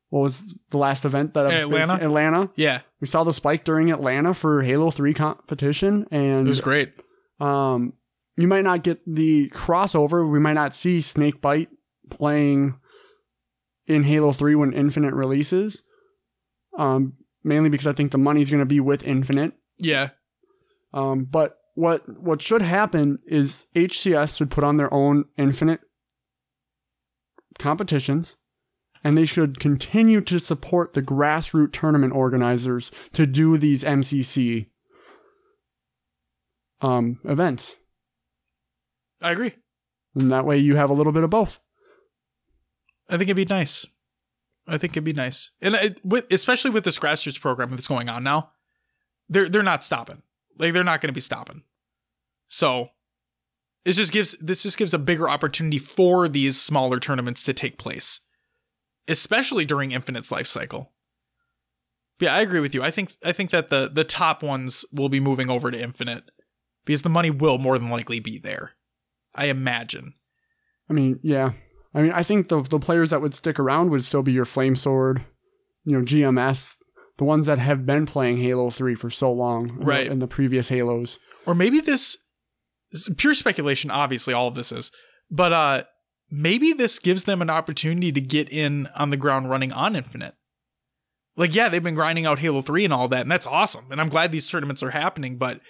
what 0.10 0.22
was 0.22 0.44
the 0.70 0.78
last 0.78 1.04
event 1.04 1.34
that 1.34 1.52
I 1.52 1.56
was 1.56 1.64
Atlanta? 1.66 1.94
facing- 1.94 2.06
Atlanta. 2.06 2.52
Yeah, 2.56 2.80
We 3.02 3.08
saw 3.08 3.24
the 3.26 3.34
spike 3.34 3.66
during 3.66 3.92
Atlanta 3.92 4.34
for 4.34 4.62
Halo 4.62 4.90
3 4.90 5.14
competition 5.14 6.08
and 6.12 6.48
it 6.48 6.50
was 6.50 6.62
great. 6.62 6.94
um 7.40 7.94
you 8.40 8.48
might 8.48 8.64
not 8.64 8.84
get 8.84 9.00
the 9.08 9.50
crossover. 9.50 10.30
We 10.32 10.40
might 10.40 10.54
not 10.54 10.74
see 10.76 11.02
Snakebite 11.02 11.70
playing 12.12 12.76
in 13.88 14.04
Halo 14.04 14.32
3 14.32 14.54
when 14.56 14.74
Infinite 14.74 15.14
releases. 15.14 15.84
Um 16.78 17.14
mainly 17.44 17.70
because 17.70 17.88
I 17.88 17.94
think 17.94 18.12
the 18.12 18.18
money's 18.18 18.50
going 18.50 18.60
to 18.60 18.66
be 18.66 18.80
with 18.80 19.04
Infinite. 19.04 19.54
Yeah, 19.80 20.10
Um, 20.98 21.26
but 21.26 21.60
what 21.76 22.02
what 22.20 22.42
should 22.42 22.64
happen 22.64 23.20
is 23.28 23.68
HCS 23.76 24.38
should 24.38 24.50
put 24.50 24.64
on 24.64 24.78
their 24.78 24.92
own 24.92 25.26
infinite 25.38 25.82
competitions, 27.60 28.36
and 29.04 29.16
they 29.16 29.28
should 29.28 29.60
continue 29.60 30.22
to 30.22 30.40
support 30.40 30.94
the 30.94 31.04
grassroots 31.04 31.74
tournament 31.74 32.14
organizers 32.14 32.92
to 33.14 33.28
do 33.28 33.60
these 33.60 33.84
MCC 33.84 34.70
um, 36.82 37.20
events, 37.24 37.76
I 39.22 39.32
agree. 39.32 39.54
and 40.16 40.32
that 40.32 40.46
way 40.46 40.58
you 40.58 40.78
have 40.78 40.90
a 40.90 40.94
little 40.94 41.14
bit 41.14 41.24
of 41.24 41.30
both. 41.30 41.60
I 43.08 43.18
think 43.18 43.30
it'd 43.30 43.36
be 43.36 43.46
nice. 43.46 43.86
I 44.68 44.80
think 44.80 44.94
it'd 44.94 45.04
be 45.04 45.14
nice, 45.14 45.52
and 45.62 45.76
it, 45.76 46.04
with, 46.04 46.26
especially 46.32 46.72
with 46.72 46.86
this 46.86 46.98
grassroots 46.98 47.40
program 47.40 47.70
that's 47.70 47.88
going 47.88 48.10
on 48.10 48.24
now, 48.24 48.50
they're 49.30 49.48
they're 49.48 49.62
not 49.62 49.84
stopping. 49.84 50.24
Like 50.58 50.74
they're 50.74 50.84
not 50.84 51.02
going 51.02 51.10
to 51.10 51.14
be 51.14 51.22
stopping. 51.22 51.64
So, 52.48 52.90
it 53.86 53.94
just 53.94 54.12
gives 54.12 54.34
this 54.40 54.64
just 54.64 54.78
gives 54.78 54.94
a 54.94 55.00
bigger 55.00 55.30
opportunity 55.30 55.78
for 55.78 56.28
these 56.28 56.60
smaller 56.60 57.00
tournaments 57.00 57.42
to 57.44 57.54
take 57.54 57.78
place, 57.78 58.22
especially 59.08 59.66
during 59.66 59.92
Infinite's 59.92 60.32
life 60.32 60.48
cycle. 60.48 60.92
Yeah, 62.20 62.36
I 62.36 62.42
agree 62.42 62.60
with 62.60 62.74
you. 62.74 62.84
I 62.84 62.92
think 62.92 63.16
I 63.24 63.32
think 63.32 63.52
that 63.52 63.70
the 63.70 63.90
the 63.90 64.04
top 64.04 64.44
ones 64.44 64.84
will 64.92 65.10
be 65.10 65.20
moving 65.20 65.50
over 65.50 65.72
to 65.72 65.82
Infinite 65.82 66.24
because 66.86 67.04
the 67.04 67.10
money 67.10 67.30
will 67.30 67.58
more 67.58 67.78
than 67.78 67.90
likely 67.90 68.20
be 68.20 68.40
there. 68.40 68.74
I 69.36 69.46
imagine. 69.46 70.14
I 70.90 70.94
mean, 70.94 71.20
yeah. 71.22 71.52
I 71.94 72.02
mean, 72.02 72.12
I 72.12 72.24
think 72.24 72.48
the 72.48 72.62
the 72.64 72.80
players 72.80 73.12
that 73.12 73.22
would 73.22 73.36
stick 73.36 73.60
around 73.60 73.92
would 73.92 74.04
still 74.04 74.24
be 74.24 74.32
your 74.32 74.46
Flamesword, 74.46 75.24
you 75.86 75.98
know, 75.98 76.04
GMS, 76.04 76.76
the 77.18 77.24
ones 77.24 77.46
that 77.48 77.60
have 77.60 77.86
been 77.86 78.06
playing 78.06 78.38
Halo 78.38 78.70
3 78.70 78.96
for 78.96 79.10
so 79.10 79.32
long, 79.32 79.78
Right. 79.80 80.08
In 80.08 80.20
the 80.20 80.28
previous 80.28 80.70
Halos. 80.70 81.18
or 81.46 81.56
maybe 81.56 81.80
this, 81.82 82.18
this 82.92 83.08
is 83.08 83.16
pure 83.18 83.34
speculation 83.34 83.90
obviously 83.92 84.34
all 84.34 84.48
of 84.48 84.56
this 84.56 84.72
is 84.72 84.92
but 85.32 85.52
uh 85.54 85.84
maybe 86.30 86.74
this 86.74 87.00
gives 87.00 87.24
them 87.24 87.42
an 87.42 87.50
opportunity 87.50 88.12
to 88.12 88.22
get 88.22 88.50
in 88.50 88.88
on 88.96 89.10
the 89.12 89.18
ground 89.18 89.50
running 89.50 89.72
on 89.72 89.96
infinite 89.96 90.36
like 91.36 91.54
yeah 91.56 91.70
they've 91.70 91.84
been 91.84 91.96
grinding 91.96 92.26
out 92.26 92.40
halo 92.40 92.62
3 92.62 92.84
and 92.86 92.94
all 92.94 93.08
that 93.08 93.22
and 93.22 93.32
that's 93.32 93.46
awesome 93.48 93.86
and 93.92 94.00
i'm 94.02 94.10
glad 94.10 94.32
these 94.32 94.48
tournaments 94.48 94.84
are 94.84 94.90
happening 94.92 95.38
but 95.38 95.62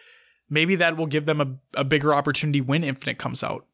maybe 0.49 0.75
that 0.75 0.97
will 0.97 1.05
give 1.05 1.25
them 1.27 1.39
a, 1.41 1.79
a 1.79 1.83
bigger 1.83 2.13
opportunity 2.13 2.59
when 2.61 2.83
infinite 2.83 3.17
comes 3.19 3.43
out 3.43 3.65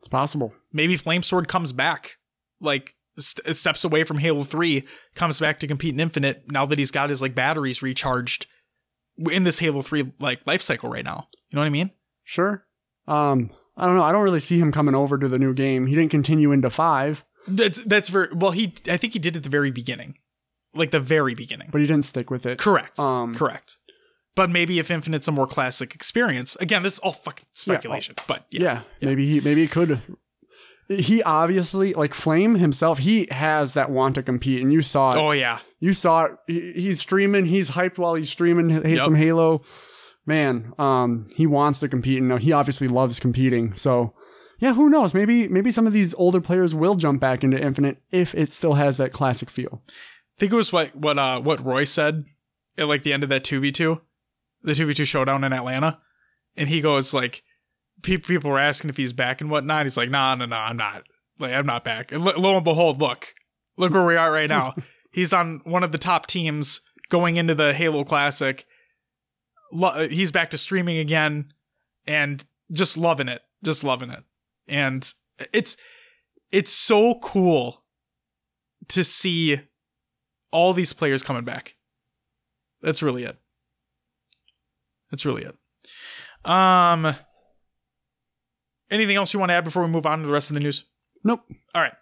It's 0.00 0.08
possible. 0.08 0.52
maybe 0.72 0.96
flamesword 0.98 1.46
comes 1.48 1.72
back 1.72 2.16
like 2.60 2.94
st- 3.18 3.54
steps 3.56 3.84
away 3.84 4.04
from 4.04 4.18
halo 4.18 4.42
3 4.42 4.84
comes 5.14 5.38
back 5.40 5.58
to 5.60 5.66
compete 5.66 5.94
in 5.94 6.00
infinite 6.00 6.44
now 6.50 6.64
that 6.66 6.78
he's 6.78 6.90
got 6.90 7.10
his 7.10 7.20
like 7.22 7.34
batteries 7.34 7.82
recharged 7.82 8.46
in 9.30 9.44
this 9.44 9.58
halo 9.60 9.82
3 9.82 10.12
like 10.20 10.40
life 10.46 10.62
cycle 10.62 10.88
right 10.90 11.04
now 11.04 11.28
you 11.50 11.56
know 11.56 11.60
what 11.62 11.66
i 11.66 11.70
mean 11.70 11.90
Sure. 12.28 12.64
Um, 13.06 13.50
I 13.76 13.86
don't 13.86 13.94
know. 13.94 14.02
I 14.02 14.10
don't 14.10 14.24
really 14.24 14.40
see 14.40 14.58
him 14.58 14.72
coming 14.72 14.96
over 14.96 15.16
to 15.16 15.28
the 15.28 15.38
new 15.38 15.54
game. 15.54 15.86
He 15.86 15.94
didn't 15.94 16.10
continue 16.10 16.50
into 16.50 16.70
five, 16.70 17.24
That's 17.46 17.78
that's 17.84 18.08
very 18.08 18.34
well. 18.34 18.50
He 18.50 18.74
I 18.90 18.96
think 18.96 19.12
he 19.12 19.20
did 19.20 19.36
at 19.36 19.44
the 19.44 19.48
very 19.48 19.70
beginning, 19.70 20.18
like 20.74 20.90
the 20.90 20.98
very 20.98 21.34
beginning. 21.34 21.68
but 21.70 21.80
he 21.80 21.86
didn't 21.86 22.04
stick 22.04 22.32
with 22.32 22.46
it. 22.46 22.58
Correct. 22.58 22.98
Um, 22.98 23.32
Correct. 23.32 23.76
But 24.34 24.50
maybe 24.50 24.80
if 24.80 24.90
Infinite's 24.90 25.28
a 25.28 25.32
more 25.32 25.46
classic 25.46 25.94
experience, 25.94 26.56
again, 26.56 26.82
this 26.82 26.94
is 26.94 26.98
all 26.98 27.12
fucking 27.12 27.46
speculation. 27.52 28.16
but 28.26 28.44
yeah, 28.50 28.82
Yeah, 29.00 29.08
maybe 29.08 29.30
he 29.30 29.40
maybe 29.40 29.60
he 29.62 29.68
could. 29.68 30.02
He 30.88 31.22
obviously 31.22 31.94
like 31.94 32.14
Flame 32.14 32.54
himself. 32.54 32.98
He 32.98 33.26
has 33.30 33.74
that 33.74 33.90
want 33.90 34.14
to 34.14 34.22
compete, 34.22 34.62
and 34.62 34.72
you 34.72 34.80
saw 34.80 35.12
it. 35.12 35.18
oh 35.18 35.32
yeah, 35.32 35.58
You 35.80 35.92
saw 35.94 36.24
it. 36.26 36.32
He, 36.46 36.72
he's 36.74 37.00
streaming. 37.00 37.44
He's 37.46 37.70
hyped 37.70 37.98
while 37.98 38.14
he's 38.14 38.30
streaming 38.30 38.70
Yep. 38.70 39.00
some 39.00 39.14
Halo. 39.16 39.62
Man, 40.26 40.72
um, 40.78 41.28
he 41.34 41.46
wants 41.46 41.80
to 41.80 41.88
compete, 41.88 42.20
and 42.22 42.40
he 42.40 42.52
obviously 42.52 42.88
loves 42.88 43.20
competing. 43.20 43.74
So, 43.74 44.12
yeah, 44.58 44.74
who 44.74 44.88
knows? 44.88 45.14
Maybe 45.14 45.46
maybe 45.48 45.70
some 45.70 45.86
of 45.86 45.92
these 45.92 46.14
older 46.14 46.40
players 46.40 46.74
will 46.74 46.94
jump 46.96 47.20
back 47.20 47.44
into 47.44 47.60
Infinite 47.60 47.98
if 48.10 48.34
it 48.34 48.52
still 48.52 48.74
has 48.74 48.96
that 48.98 49.12
classic 49.12 49.50
feel. 49.50 49.82
I 49.88 50.40
think 50.40 50.52
it 50.52 50.56
was 50.56 50.72
what 50.72 50.94
what 50.96 51.18
uh 51.18 51.40
what 51.40 51.64
Roy 51.64 51.84
said 51.84 52.24
at 52.78 52.88
like 52.88 53.02
the 53.04 53.12
end 53.12 53.22
of 53.22 53.28
that 53.28 53.44
two 53.44 53.60
v 53.60 53.70
two, 53.72 54.00
the 54.62 54.74
two 54.74 54.86
v 54.86 54.94
two 54.94 55.04
showdown 55.04 55.44
in 55.44 55.52
Atlanta, 55.52 56.00
and 56.56 56.68
he 56.68 56.80
goes 56.80 57.14
like, 57.14 57.42
people 58.02 58.50
were 58.50 58.58
asking 58.58 58.90
if 58.90 58.96
he's 58.96 59.12
back 59.12 59.40
and 59.40 59.50
whatnot. 59.50 59.86
He's 59.86 59.96
like, 59.96 60.10
nah, 60.10 60.34
no, 60.34 60.46
no, 60.46 60.56
I'm 60.56 60.76
not. 60.76 61.04
Like 61.38 61.52
I'm 61.52 61.66
not 61.66 61.84
back. 61.84 62.12
And 62.12 62.24
lo, 62.24 62.32
lo 62.36 62.56
and 62.56 62.64
behold, 62.64 63.00
look, 63.00 63.34
look 63.76 63.92
where 63.92 64.04
we 64.04 64.16
are 64.16 64.32
right 64.32 64.48
now. 64.48 64.74
he's 65.12 65.32
on 65.32 65.60
one 65.64 65.82
of 65.82 65.92
the 65.92 65.98
top 65.98 66.26
teams 66.26 66.80
going 67.08 67.36
into 67.36 67.54
the 67.54 67.72
Halo 67.72 68.04
Classic. 68.04 68.66
Lo- 69.72 70.08
he's 70.08 70.32
back 70.32 70.50
to 70.50 70.58
streaming 70.58 70.98
again, 70.98 71.52
and 72.06 72.44
just 72.70 72.96
loving 72.96 73.28
it, 73.28 73.42
just 73.64 73.84
loving 73.84 74.10
it. 74.10 74.22
And 74.68 75.12
it's 75.52 75.76
it's 76.50 76.70
so 76.70 77.16
cool 77.16 77.82
to 78.88 79.04
see 79.04 79.60
all 80.50 80.72
these 80.72 80.92
players 80.92 81.22
coming 81.22 81.44
back. 81.44 81.74
That's 82.80 83.02
really 83.02 83.24
it. 83.24 83.36
That's 85.10 85.26
really 85.26 85.44
it. 85.44 85.56
Um 86.48 87.16
anything 88.90 89.16
else 89.16 89.32
you 89.32 89.40
want 89.40 89.50
to 89.50 89.54
add 89.54 89.64
before 89.64 89.84
we 89.84 89.88
move 89.90 90.06
on 90.06 90.20
to 90.20 90.26
the 90.26 90.32
rest 90.32 90.50
of 90.50 90.54
the 90.54 90.60
news? 90.60 90.84
Nope. 91.24 91.42
All 91.74 91.82
right. 91.82 91.94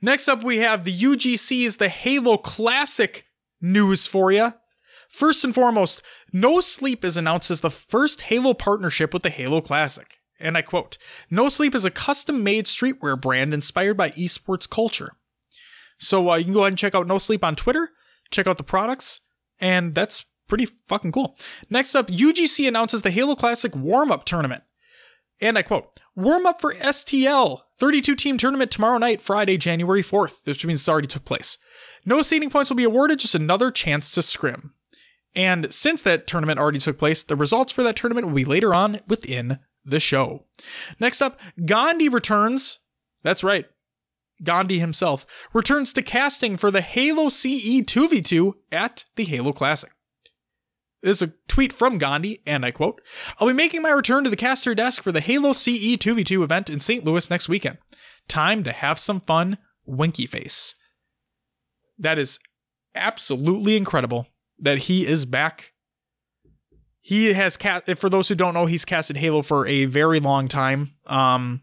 Next 0.00 0.28
up 0.28 0.42
we 0.42 0.58
have 0.58 0.84
the 0.84 0.96
UGC's 0.96 1.76
the 1.76 1.88
Halo 1.88 2.36
Classic 2.36 3.26
news 3.60 4.06
for 4.06 4.30
you. 4.30 4.54
First 5.08 5.44
and 5.44 5.54
foremost, 5.54 6.02
No 6.32 6.60
Sleep 6.60 7.04
is 7.04 7.16
announced 7.16 7.50
as 7.50 7.60
the 7.60 7.70
first 7.70 8.22
Halo 8.22 8.54
partnership 8.54 9.12
with 9.12 9.22
the 9.22 9.30
Halo 9.30 9.60
Classic. 9.60 10.18
And 10.38 10.56
I 10.56 10.62
quote, 10.62 10.98
No 11.30 11.48
Sleep 11.48 11.74
is 11.74 11.84
a 11.84 11.90
custom 11.90 12.42
made 12.42 12.66
streetwear 12.66 13.20
brand 13.20 13.54
inspired 13.54 13.96
by 13.96 14.10
esports 14.10 14.68
culture. 14.68 15.12
So 15.98 16.30
uh, 16.30 16.36
you 16.36 16.44
can 16.44 16.52
go 16.52 16.60
ahead 16.60 16.72
and 16.72 16.78
check 16.78 16.94
out 16.94 17.06
No 17.06 17.18
Sleep 17.18 17.42
on 17.42 17.56
Twitter, 17.56 17.90
check 18.30 18.46
out 18.46 18.58
the 18.58 18.62
products, 18.62 19.20
and 19.58 19.94
that's 19.94 20.26
pretty 20.48 20.68
fucking 20.88 21.12
cool. 21.12 21.36
Next 21.70 21.94
up, 21.94 22.08
UGC 22.08 22.68
announces 22.68 23.02
the 23.02 23.10
Halo 23.10 23.34
Classic 23.34 23.74
warm 23.74 24.12
up 24.12 24.24
tournament. 24.24 24.62
And 25.40 25.58
I 25.58 25.62
quote, 25.62 26.00
warm 26.14 26.46
up 26.46 26.60
for 26.60 26.74
STL, 26.74 27.60
32 27.78 28.14
team 28.14 28.38
tournament 28.38 28.70
tomorrow 28.70 28.98
night, 28.98 29.20
Friday, 29.20 29.58
January 29.58 30.02
4th. 30.02 30.44
This 30.44 30.64
means 30.64 30.80
this 30.80 30.88
already 30.88 31.08
took 31.08 31.24
place. 31.24 31.58
No 32.04 32.22
seeding 32.22 32.50
points 32.50 32.70
will 32.70 32.76
be 32.76 32.84
awarded, 32.84 33.18
just 33.18 33.34
another 33.34 33.70
chance 33.70 34.10
to 34.12 34.22
scrim. 34.22 34.72
And 35.34 35.72
since 35.72 36.00
that 36.02 36.26
tournament 36.26 36.58
already 36.58 36.78
took 36.78 36.98
place, 36.98 37.22
the 37.22 37.36
results 37.36 37.72
for 37.72 37.82
that 37.82 37.96
tournament 37.96 38.26
will 38.26 38.34
be 38.34 38.44
later 38.44 38.74
on 38.74 39.00
within 39.06 39.58
the 39.84 40.00
show. 40.00 40.44
Next 40.98 41.20
up, 41.20 41.38
Gandhi 41.64 42.08
returns. 42.08 42.78
That's 43.22 43.44
right. 43.44 43.66
Gandhi 44.42 44.78
himself 44.78 45.26
returns 45.52 45.92
to 45.94 46.02
casting 46.02 46.56
for 46.56 46.70
the 46.70 46.80
Halo 46.80 47.28
CE 47.28 47.82
2v2 47.82 48.54
at 48.72 49.04
the 49.16 49.24
Halo 49.24 49.52
Classic. 49.52 49.90
This 51.06 51.22
is 51.22 51.28
a 51.28 51.34
tweet 51.46 51.72
from 51.72 51.98
Gandhi, 51.98 52.42
and 52.48 52.64
I 52.66 52.72
quote 52.72 53.00
I'll 53.38 53.46
be 53.46 53.54
making 53.54 53.80
my 53.80 53.90
return 53.90 54.24
to 54.24 54.30
the 54.30 54.34
caster 54.34 54.74
desk 54.74 55.04
for 55.04 55.12
the 55.12 55.20
Halo 55.20 55.52
CE 55.52 55.94
2v2 55.94 56.42
event 56.42 56.68
in 56.68 56.80
St. 56.80 57.04
Louis 57.04 57.30
next 57.30 57.48
weekend. 57.48 57.78
Time 58.26 58.64
to 58.64 58.72
have 58.72 58.98
some 58.98 59.20
fun, 59.20 59.58
winky 59.84 60.26
face. 60.26 60.74
That 61.96 62.18
is 62.18 62.40
absolutely 62.96 63.76
incredible 63.76 64.26
that 64.58 64.78
he 64.78 65.06
is 65.06 65.24
back. 65.26 65.74
He 67.02 67.34
has 67.34 67.56
cast 67.56 67.88
for 67.98 68.10
those 68.10 68.26
who 68.26 68.34
don't 68.34 68.54
know, 68.54 68.66
he's 68.66 68.84
casted 68.84 69.16
Halo 69.16 69.42
for 69.42 69.64
a 69.64 69.84
very 69.84 70.18
long 70.18 70.48
time. 70.48 70.96
Um 71.06 71.62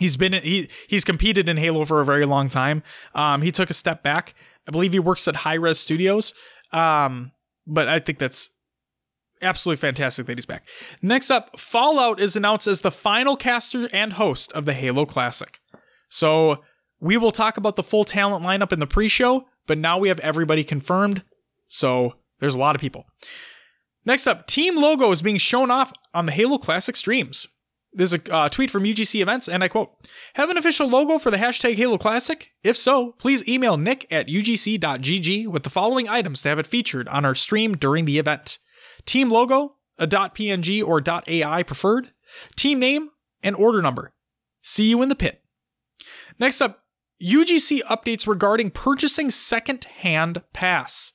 he's 0.00 0.16
been 0.16 0.32
he 0.32 0.68
he's 0.88 1.04
competed 1.04 1.48
in 1.48 1.58
Halo 1.58 1.84
for 1.84 2.00
a 2.00 2.04
very 2.04 2.26
long 2.26 2.48
time. 2.48 2.82
Um 3.14 3.42
he 3.42 3.52
took 3.52 3.70
a 3.70 3.74
step 3.74 4.02
back. 4.02 4.34
I 4.66 4.72
believe 4.72 4.92
he 4.92 4.98
works 4.98 5.28
at 5.28 5.36
Hi-Rez 5.36 5.78
Studios. 5.78 6.34
Um 6.72 7.30
but 7.68 7.88
I 7.88 8.00
think 8.00 8.18
that's 8.18 8.50
absolutely 9.44 9.80
fantastic 9.80 10.26
that 10.26 10.38
he's 10.38 10.46
back. 10.46 10.66
Next 11.02 11.30
up, 11.30 11.58
Fallout 11.58 12.20
is 12.20 12.36
announced 12.36 12.66
as 12.66 12.80
the 12.80 12.90
final 12.90 13.36
caster 13.36 13.88
and 13.92 14.14
host 14.14 14.52
of 14.52 14.64
the 14.64 14.72
Halo 14.72 15.06
Classic. 15.06 15.60
So 16.08 16.62
we 17.00 17.16
will 17.16 17.32
talk 17.32 17.56
about 17.56 17.76
the 17.76 17.82
full 17.82 18.04
talent 18.04 18.44
lineup 18.44 18.72
in 18.72 18.78
the 18.78 18.86
pre-show, 18.86 19.46
but 19.66 19.78
now 19.78 19.98
we 19.98 20.08
have 20.08 20.20
everybody 20.20 20.64
confirmed. 20.64 21.22
So 21.66 22.14
there's 22.40 22.54
a 22.54 22.58
lot 22.58 22.74
of 22.74 22.80
people. 22.80 23.04
Next 24.04 24.26
up, 24.26 24.46
team 24.46 24.76
logo 24.76 25.10
is 25.10 25.22
being 25.22 25.38
shown 25.38 25.70
off 25.70 25.92
on 26.12 26.26
the 26.26 26.32
Halo 26.32 26.58
Classic 26.58 26.94
streams. 26.94 27.46
There's 27.92 28.12
a 28.12 28.34
uh, 28.34 28.48
tweet 28.48 28.70
from 28.70 28.82
UGC 28.82 29.20
Events, 29.20 29.48
and 29.48 29.62
I 29.62 29.68
quote 29.68 29.92
Have 30.34 30.50
an 30.50 30.58
official 30.58 30.88
logo 30.88 31.18
for 31.18 31.30
the 31.30 31.36
hashtag 31.36 31.76
Halo 31.76 31.96
Classic? 31.96 32.50
If 32.62 32.76
so, 32.76 33.12
please 33.12 33.46
email 33.48 33.76
nick 33.76 34.06
at 34.10 34.26
ugc.gg 34.26 35.46
with 35.46 35.62
the 35.62 35.70
following 35.70 36.08
items 36.08 36.42
to 36.42 36.48
have 36.48 36.58
it 36.58 36.66
featured 36.66 37.08
on 37.08 37.24
our 37.24 37.36
stream 37.36 37.76
during 37.76 38.04
the 38.04 38.18
event 38.18 38.58
team 39.06 39.28
logo, 39.28 39.76
a 39.98 40.06
.png 40.06 40.86
or 40.86 41.02
.ai 41.26 41.62
preferred, 41.62 42.12
team 42.56 42.78
name, 42.78 43.10
and 43.42 43.56
order 43.56 43.80
number. 43.82 44.12
See 44.62 44.86
you 44.86 45.02
in 45.02 45.08
the 45.08 45.14
pit. 45.14 45.42
Next 46.38 46.60
up, 46.60 46.84
UGC 47.22 47.82
updates 47.82 48.26
regarding 48.26 48.70
purchasing 48.70 49.30
second-hand 49.30 50.42
pass. 50.52 51.12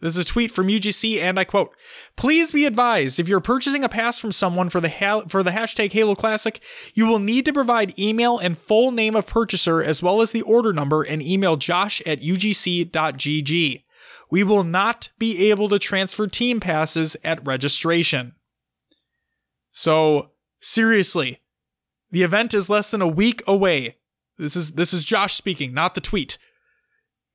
This 0.00 0.16
is 0.16 0.22
a 0.22 0.24
tweet 0.24 0.50
from 0.50 0.68
UGC, 0.68 1.20
and 1.20 1.38
I 1.38 1.44
quote: 1.44 1.76
"Please 2.16 2.52
be 2.52 2.64
advised, 2.64 3.20
if 3.20 3.28
you're 3.28 3.40
purchasing 3.40 3.84
a 3.84 3.88
pass 3.88 4.18
from 4.18 4.32
someone 4.32 4.70
for 4.70 4.80
the 4.80 4.88
ha- 4.88 5.24
for 5.28 5.42
the 5.42 5.50
hashtag 5.50 5.92
Halo 5.92 6.14
Classic, 6.14 6.58
you 6.94 7.06
will 7.06 7.18
need 7.18 7.44
to 7.44 7.52
provide 7.52 7.98
email 7.98 8.38
and 8.38 8.56
full 8.56 8.92
name 8.92 9.14
of 9.14 9.26
purchaser 9.26 9.82
as 9.82 10.02
well 10.02 10.22
as 10.22 10.32
the 10.32 10.42
order 10.42 10.72
number, 10.72 11.02
and 11.02 11.22
email 11.22 11.56
Josh 11.56 12.00
at 12.06 12.22
ugc.gg. 12.22 13.84
We 14.30 14.44
will 14.44 14.64
not 14.64 15.08
be 15.18 15.50
able 15.50 15.68
to 15.68 15.78
transfer 15.78 16.26
team 16.26 16.60
passes 16.60 17.16
at 17.24 17.44
registration." 17.44 18.34
So 19.72 20.30
seriously, 20.60 21.40
the 22.10 22.22
event 22.22 22.54
is 22.54 22.68
less 22.68 22.90
than 22.90 23.02
a 23.02 23.08
week 23.08 23.42
away. 23.46 23.96
This 24.38 24.56
is 24.56 24.72
this 24.72 24.92
is 24.92 25.04
Josh 25.04 25.34
speaking, 25.34 25.74
not 25.74 25.94
the 25.94 26.00
tweet. 26.00 26.38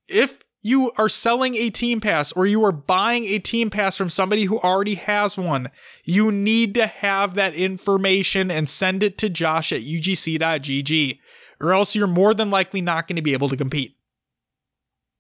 If 0.08 0.40
you 0.62 0.92
are 0.98 1.10
selling 1.10 1.54
a 1.54 1.70
team 1.70 2.02
pass 2.02 2.32
or 2.32 2.48
you 2.48 2.66
are 2.66 2.72
buying 2.72 3.26
a 3.26 3.38
team 3.38 3.70
pass 3.70 3.96
from 3.96 4.10
somebody 4.10 4.46
who 4.46 4.60
already 4.60 4.96
has 4.96 5.38
one, 5.38 5.70
you 6.04 6.32
need 6.32 6.74
to 6.74 6.88
have 6.88 7.36
that 7.36 7.54
information 7.54 8.50
and 8.50 8.68
send 8.68 9.04
it 9.04 9.16
to 9.20 9.30
Josh 9.30 9.72
at 9.72 9.82
ugc.gg, 9.82 11.20
or 11.62 11.72
else 11.72 11.96
you're 11.96 12.08
more 12.08 12.34
than 12.34 12.50
likely 12.50 12.82
not 12.82 13.08
going 13.08 13.16
to 13.16 13.22
be 13.22 13.34
able 13.34 13.50
to 13.50 13.56
compete. 13.56 13.96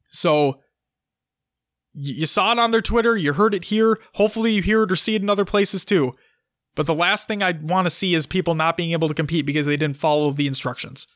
So, 0.09 0.61
you 1.95 2.25
saw 2.25 2.51
it 2.51 2.59
on 2.59 2.71
their 2.71 2.81
Twitter, 2.81 3.15
you 3.15 3.33
heard 3.33 3.53
it 3.53 3.65
here. 3.65 3.99
Hopefully, 4.13 4.51
you 4.51 4.61
hear 4.61 4.83
it 4.83 4.91
or 4.91 4.95
see 4.95 5.15
it 5.15 5.21
in 5.21 5.29
other 5.29 5.45
places 5.45 5.85
too. 5.85 6.13
But 6.75 6.87
the 6.87 6.93
last 6.93 7.27
thing 7.27 7.41
I 7.41 7.51
want 7.51 7.85
to 7.85 7.89
see 7.89 8.13
is 8.13 8.25
people 8.25 8.53
not 8.53 8.75
being 8.75 8.91
able 8.91 9.07
to 9.07 9.13
compete 9.13 9.45
because 9.45 9.65
they 9.65 9.77
didn't 9.77 9.97
follow 9.97 10.31
the 10.31 10.47
instructions. 10.47 11.07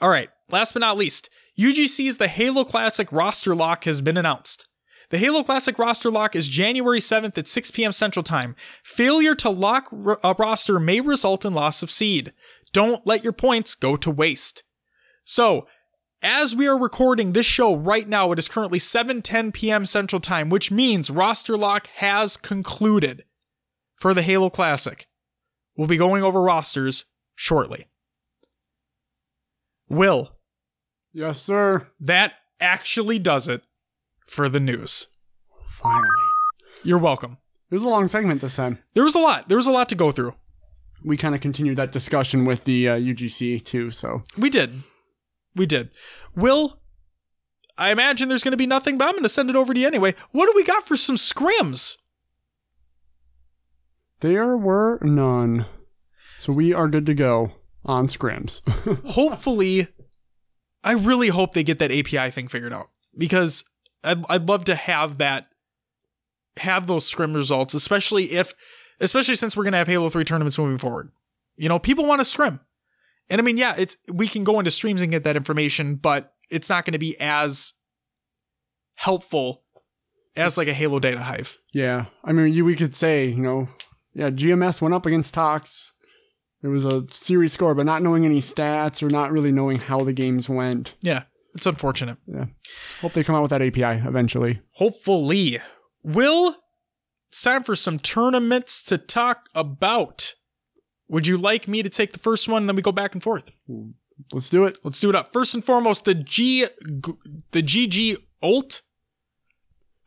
All 0.00 0.08
right, 0.08 0.30
last 0.50 0.72
but 0.72 0.80
not 0.80 0.96
least, 0.96 1.28
UGC's 1.58 2.16
The 2.16 2.28
Halo 2.28 2.64
Classic 2.64 3.12
roster 3.12 3.54
lock 3.54 3.84
has 3.84 4.00
been 4.00 4.16
announced. 4.16 4.66
The 5.10 5.18
Halo 5.18 5.42
Classic 5.42 5.78
roster 5.78 6.10
lock 6.10 6.34
is 6.34 6.48
January 6.48 7.00
7th 7.00 7.36
at 7.36 7.48
6 7.48 7.70
p.m. 7.72 7.92
Central 7.92 8.22
Time. 8.22 8.56
Failure 8.82 9.34
to 9.34 9.50
lock 9.50 9.92
a 9.92 10.34
roster 10.38 10.80
may 10.80 11.00
result 11.00 11.44
in 11.44 11.52
loss 11.52 11.82
of 11.82 11.90
seed. 11.90 12.32
Don't 12.72 13.06
let 13.06 13.24
your 13.24 13.32
points 13.32 13.74
go 13.74 13.96
to 13.96 14.10
waste. 14.10 14.62
So, 15.24 15.66
as 16.22 16.54
we 16.54 16.66
are 16.66 16.78
recording 16.78 17.32
this 17.32 17.46
show 17.46 17.74
right 17.74 18.08
now, 18.08 18.30
it 18.32 18.38
is 18.38 18.48
currently 18.48 18.78
7:10 18.78 19.52
p.m. 19.52 19.86
Central 19.86 20.20
Time, 20.20 20.50
which 20.50 20.70
means 20.70 21.10
roster 21.10 21.56
lock 21.56 21.86
has 21.96 22.36
concluded 22.36 23.24
for 23.96 24.14
the 24.14 24.22
Halo 24.22 24.50
Classic. 24.50 25.06
We'll 25.76 25.88
be 25.88 25.96
going 25.96 26.22
over 26.22 26.42
rosters 26.42 27.04
shortly. 27.34 27.86
Will, 29.88 30.32
Yes, 31.12 31.42
sir. 31.42 31.88
that 31.98 32.34
actually 32.60 33.18
does 33.18 33.48
it 33.48 33.62
for 34.26 34.48
the 34.48 34.60
news. 34.60 35.08
Finally. 35.82 36.08
You're 36.84 36.98
welcome. 36.98 37.38
It 37.70 37.74
was 37.74 37.82
a 37.82 37.88
long 37.88 38.06
segment 38.08 38.40
this 38.40 38.56
time. 38.56 38.78
There 38.94 39.04
was 39.04 39.14
a 39.14 39.18
lot. 39.20 39.48
There 39.48 39.56
was 39.56 39.66
a 39.66 39.70
lot 39.72 39.88
to 39.88 39.94
go 39.94 40.10
through. 40.12 40.34
We 41.04 41.16
kind 41.16 41.34
of 41.34 41.40
continued 41.40 41.76
that 41.78 41.92
discussion 41.92 42.44
with 42.44 42.64
the 42.64 42.88
uh, 42.88 42.96
UGC 42.98 43.64
too. 43.64 43.90
So 43.90 44.22
We 44.36 44.50
did. 44.50 44.82
We 45.54 45.66
did. 45.66 45.90
Will, 46.34 46.80
I 47.76 47.90
imagine 47.90 48.28
there's 48.28 48.44
going 48.44 48.52
to 48.52 48.56
be 48.56 48.66
nothing, 48.66 48.98
but 48.98 49.06
I'm 49.06 49.12
going 49.12 49.22
to 49.22 49.28
send 49.28 49.50
it 49.50 49.56
over 49.56 49.74
to 49.74 49.80
you 49.80 49.86
anyway. 49.86 50.14
What 50.30 50.46
do 50.46 50.52
we 50.54 50.64
got 50.64 50.86
for 50.86 50.96
some 50.96 51.16
scrims? 51.16 51.96
there 54.20 54.56
were 54.56 54.98
none. 55.02 55.66
So 56.38 56.52
we 56.52 56.72
are 56.72 56.88
good 56.88 57.06
to 57.06 57.14
go 57.14 57.52
on 57.84 58.06
scrims. 58.06 58.62
Hopefully, 59.10 59.88
I 60.84 60.92
really 60.92 61.28
hope 61.28 61.52
they 61.52 61.62
get 61.62 61.78
that 61.80 61.92
API 61.92 62.30
thing 62.30 62.48
figured 62.48 62.72
out 62.72 62.88
because 63.16 63.64
I'd, 64.04 64.24
I'd 64.28 64.48
love 64.48 64.64
to 64.66 64.74
have 64.74 65.18
that, 65.18 65.48
have 66.58 66.86
those 66.86 67.06
scrim 67.06 67.34
results, 67.34 67.74
especially 67.74 68.32
if, 68.32 68.54
especially 69.00 69.34
since 69.34 69.56
we're 69.56 69.64
going 69.64 69.72
to 69.72 69.78
have 69.78 69.88
Halo 69.88 70.08
3 70.08 70.24
tournaments 70.24 70.58
moving 70.58 70.78
forward. 70.78 71.10
You 71.56 71.68
know, 71.68 71.78
people 71.78 72.06
want 72.06 72.20
to 72.20 72.24
scrim. 72.24 72.60
And 73.30 73.40
I 73.40 73.44
mean, 73.44 73.56
yeah, 73.56 73.74
it's, 73.78 73.96
we 74.08 74.28
can 74.28 74.44
go 74.44 74.58
into 74.58 74.70
streams 74.70 75.00
and 75.00 75.10
get 75.10 75.24
that 75.24 75.36
information, 75.36 75.94
but 75.94 76.34
it's 76.50 76.68
not 76.68 76.84
going 76.84 76.92
to 76.92 76.98
be 76.98 77.18
as 77.20 77.72
helpful 78.96 79.62
as 80.36 80.58
like 80.58 80.68
a 80.68 80.72
Halo 80.72 80.98
data 80.98 81.20
hive. 81.20 81.58
yeah, 81.72 82.06
I 82.24 82.32
mean, 82.32 82.52
you, 82.52 82.64
we 82.64 82.76
could 82.76 82.94
say, 82.94 83.26
you 83.26 83.40
know, 83.40 83.68
yeah, 84.14 84.30
GMS 84.30 84.82
went 84.82 84.94
up 84.94 85.06
against 85.06 85.32
Tox. 85.32 85.92
There 86.62 86.70
was 86.70 86.84
a 86.84 87.04
series 87.10 87.52
score, 87.52 87.74
but 87.74 87.86
not 87.86 88.02
knowing 88.02 88.24
any 88.24 88.40
stats 88.40 89.02
or 89.02 89.08
not 89.08 89.32
really 89.32 89.52
knowing 89.52 89.80
how 89.80 90.00
the 90.00 90.12
games 90.12 90.48
went. 90.48 90.94
Yeah, 91.00 91.22
it's 91.54 91.66
unfortunate. 91.66 92.18
Yeah, 92.26 92.46
hope 93.00 93.12
they 93.12 93.24
come 93.24 93.36
out 93.36 93.42
with 93.42 93.50
that 93.50 93.62
API 93.62 94.06
eventually. 94.06 94.60
Hopefully. 94.72 95.60
Will, 96.02 96.56
it's 97.28 97.42
time 97.42 97.62
for 97.62 97.76
some 97.76 97.98
tournaments 97.98 98.82
to 98.84 98.98
talk 98.98 99.46
about. 99.54 100.34
Would 101.10 101.26
you 101.26 101.36
like 101.36 101.66
me 101.68 101.82
to 101.82 101.90
take 101.90 102.12
the 102.12 102.18
first 102.20 102.48
one 102.48 102.62
and 102.62 102.68
then 102.68 102.76
we 102.76 102.82
go 102.82 102.92
back 102.92 103.14
and 103.14 103.22
forth? 103.22 103.50
Let's 104.32 104.48
do 104.48 104.64
it. 104.64 104.78
Let's 104.84 105.00
do 105.00 105.08
it 105.10 105.16
up. 105.16 105.32
First 105.32 105.54
and 105.54 105.64
foremost, 105.64 106.04
the 106.04 106.14
G 106.14 106.66
the 107.50 107.62
GG 107.62 108.16
Ult. 108.42 108.82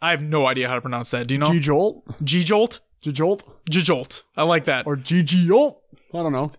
I 0.02 0.12
have 0.12 0.22
no 0.22 0.46
idea 0.48 0.68
how 0.70 0.76
to 0.76 0.82
pronounce 0.82 1.12
that. 1.12 1.28
Do 1.28 1.36
you 1.36 1.40
know? 1.40 1.52
G 1.52 1.60
Jolt, 1.60 2.04
G 2.24 2.44
Jolt? 2.44 2.80
G 3.02 3.12
Jolt, 3.12 3.44
Jolt. 3.70 4.24
I 4.38 4.44
like 4.44 4.66
that. 4.66 4.88
or 4.88 4.96
GG 4.96 5.48
Jolt. 5.48 5.82
I 6.14 6.18
don't 6.24 6.32
know. 6.32 6.52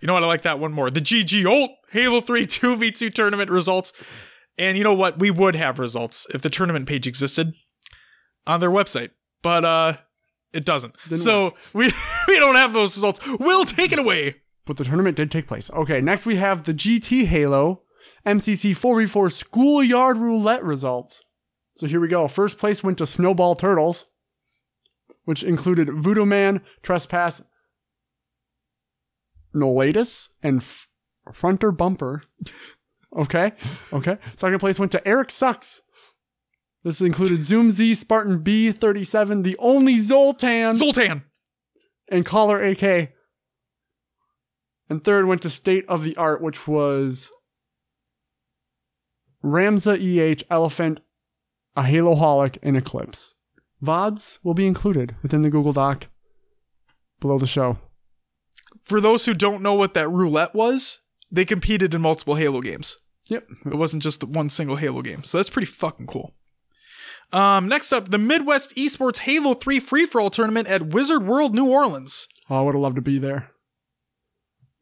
You 0.00 0.06
know 0.06 0.14
what? 0.14 0.22
I 0.22 0.26
like 0.26 0.42
that 0.42 0.60
one 0.60 0.72
more. 0.72 0.90
The 0.90 1.00
GG 1.00 1.44
Ult 1.44 1.72
Halo 1.90 2.20
3 2.20 2.46
2v2 2.46 3.12
tournament 3.12 3.50
results. 3.50 3.92
And 4.56 4.76
you 4.78 4.84
know 4.84 4.94
what? 4.94 5.18
We 5.18 5.30
would 5.30 5.56
have 5.56 5.78
results 5.78 6.26
if 6.32 6.42
the 6.42 6.50
tournament 6.50 6.86
page 6.86 7.06
existed 7.06 7.54
on 8.46 8.60
their 8.60 8.70
website. 8.70 9.10
But 9.42 9.64
uh 9.64 9.96
it 10.52 10.64
doesn't. 10.64 10.94
Didn't 11.08 11.18
so 11.22 11.54
we 11.72 11.86
we 12.28 12.38
don't 12.38 12.54
have 12.56 12.72
those 12.72 12.96
results. 12.96 13.20
We'll 13.38 13.64
take 13.64 13.92
it 13.92 13.98
away. 13.98 14.36
But 14.64 14.76
the 14.76 14.84
tournament 14.84 15.16
did 15.16 15.30
take 15.30 15.46
place. 15.46 15.70
Okay, 15.70 16.00
next 16.00 16.26
we 16.26 16.36
have 16.36 16.64
the 16.64 16.74
GT 16.74 17.24
Halo 17.26 17.82
MCC 18.26 18.72
4v4 18.72 19.32
Schoolyard 19.32 20.18
Roulette 20.18 20.62
results. 20.64 21.22
So 21.74 21.86
here 21.86 22.00
we 22.00 22.08
go. 22.08 22.28
First 22.28 22.58
place 22.58 22.82
went 22.82 22.98
to 22.98 23.06
Snowball 23.06 23.54
Turtles, 23.54 24.06
which 25.24 25.42
included 25.42 25.88
Voodoo 25.90 26.26
Man, 26.26 26.60
Trespass, 26.82 27.40
Nolatus, 29.54 30.30
and 30.42 30.58
F- 30.60 30.88
Fronter 31.32 31.74
Bumper. 31.76 32.22
Okay, 33.16 33.52
okay. 33.90 34.18
Second 34.36 34.58
place 34.58 34.78
went 34.78 34.92
to 34.92 35.08
Eric 35.08 35.30
Sucks. 35.30 35.80
This 36.88 37.02
included 37.02 37.44
Zoom 37.44 37.70
Z, 37.70 37.92
Spartan 37.92 38.38
B37, 38.38 39.42
the 39.42 39.58
only 39.58 40.00
Zoltan, 40.00 40.72
Zoltan. 40.72 41.22
and 42.10 42.24
Caller 42.24 42.62
AK. 42.62 43.12
And 44.88 45.04
third 45.04 45.26
went 45.26 45.42
to 45.42 45.50
State 45.50 45.84
of 45.86 46.02
the 46.02 46.16
Art, 46.16 46.40
which 46.40 46.66
was 46.66 47.30
Ramza 49.44 49.98
EH, 50.00 50.44
Elephant, 50.50 51.00
a 51.76 51.82
Halo 51.82 52.14
Holic, 52.14 52.56
and 52.62 52.74
Eclipse. 52.74 53.34
VODs 53.82 54.38
will 54.42 54.54
be 54.54 54.66
included 54.66 55.14
within 55.22 55.42
the 55.42 55.50
Google 55.50 55.74
Doc 55.74 56.08
below 57.20 57.36
the 57.36 57.44
show. 57.44 57.76
For 58.82 58.98
those 58.98 59.26
who 59.26 59.34
don't 59.34 59.60
know 59.60 59.74
what 59.74 59.92
that 59.92 60.08
roulette 60.08 60.54
was, 60.54 61.00
they 61.30 61.44
competed 61.44 61.92
in 61.92 62.00
multiple 62.00 62.36
Halo 62.36 62.62
games. 62.62 62.96
Yep. 63.26 63.46
It 63.66 63.76
wasn't 63.76 64.02
just 64.02 64.20
the 64.20 64.26
one 64.26 64.48
single 64.48 64.76
Halo 64.76 65.02
game. 65.02 65.22
So 65.22 65.36
that's 65.36 65.50
pretty 65.50 65.66
fucking 65.66 66.06
cool. 66.06 66.32
Um, 67.32 67.68
next 67.68 67.92
up, 67.92 68.10
the 68.10 68.18
Midwest 68.18 68.74
Esports 68.76 69.18
Halo 69.18 69.54
3 69.54 69.80
free 69.80 70.06
for 70.06 70.20
all 70.20 70.30
tournament 70.30 70.68
at 70.68 70.88
Wizard 70.88 71.26
World 71.26 71.54
New 71.54 71.66
Orleans. 71.68 72.26
Oh, 72.48 72.56
I 72.56 72.62
would 72.62 72.74
have 72.74 72.80
loved 72.82 72.96
to 72.96 73.02
be 73.02 73.18
there. 73.18 73.50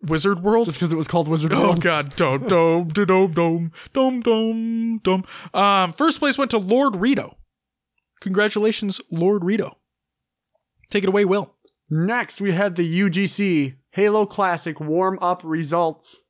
Wizard 0.03 0.42
World? 0.42 0.66
Just 0.66 0.78
because 0.78 0.92
it 0.92 0.97
was 0.97 1.09
called 1.09 1.26
Wizard 1.26 1.53
Oh 1.53 1.61
World. 1.62 1.80
god, 1.80 2.14
dome, 2.14 2.47
dome, 2.49 2.88
dome, 2.88 3.32
dome, 3.32 3.72
dome, 3.92 4.20
dome, 4.20 4.99
dome. 5.03 5.24
Um, 5.53 5.92
first 5.92 6.20
place 6.20 6.38
went 6.38 6.51
to 6.53 6.59
Lord 6.59 6.97
Rito. 6.97 7.36
Congratulations, 8.20 9.01
Lord 9.11 9.44
Rito. 9.44 9.78
Take 10.90 11.03
it 11.03 11.09
away, 11.09 11.24
Will. 11.24 11.55
Next, 11.90 12.40
we 12.40 12.53
had 12.53 12.76
the 12.76 13.01
UGC 13.01 13.76
Halo 13.90 14.26
Classic 14.26 14.78
warm 14.80 15.18
up 15.20 15.40
results. 15.44 16.22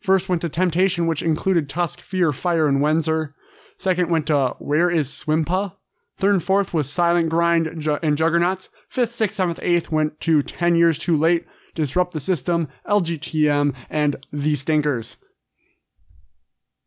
First 0.00 0.28
went 0.28 0.42
to 0.42 0.48
Temptation, 0.48 1.06
which 1.06 1.22
included 1.22 1.68
Tusk, 1.68 2.00
Fear, 2.00 2.32
Fire, 2.32 2.66
and 2.68 2.80
Wenzer. 2.80 3.32
Second 3.78 4.10
went 4.10 4.26
to 4.28 4.54
Where 4.58 4.90
is 4.90 5.08
Swimpa? 5.08 5.74
Third 6.16 6.34
and 6.34 6.42
fourth 6.42 6.72
was 6.72 6.88
Silent 6.90 7.28
Grind 7.28 7.74
Ju- 7.80 7.98
and 8.02 8.16
Juggernauts. 8.16 8.68
Fifth, 8.88 9.12
sixth, 9.12 9.36
seventh, 9.36 9.58
eighth 9.62 9.90
went 9.90 10.20
to 10.20 10.42
10 10.42 10.76
Years 10.76 10.96
Too 10.96 11.16
Late, 11.16 11.44
Disrupt 11.74 12.12
the 12.12 12.20
System, 12.20 12.68
LGTM, 12.88 13.74
and 13.90 14.16
The 14.32 14.54
Stinkers. 14.54 15.16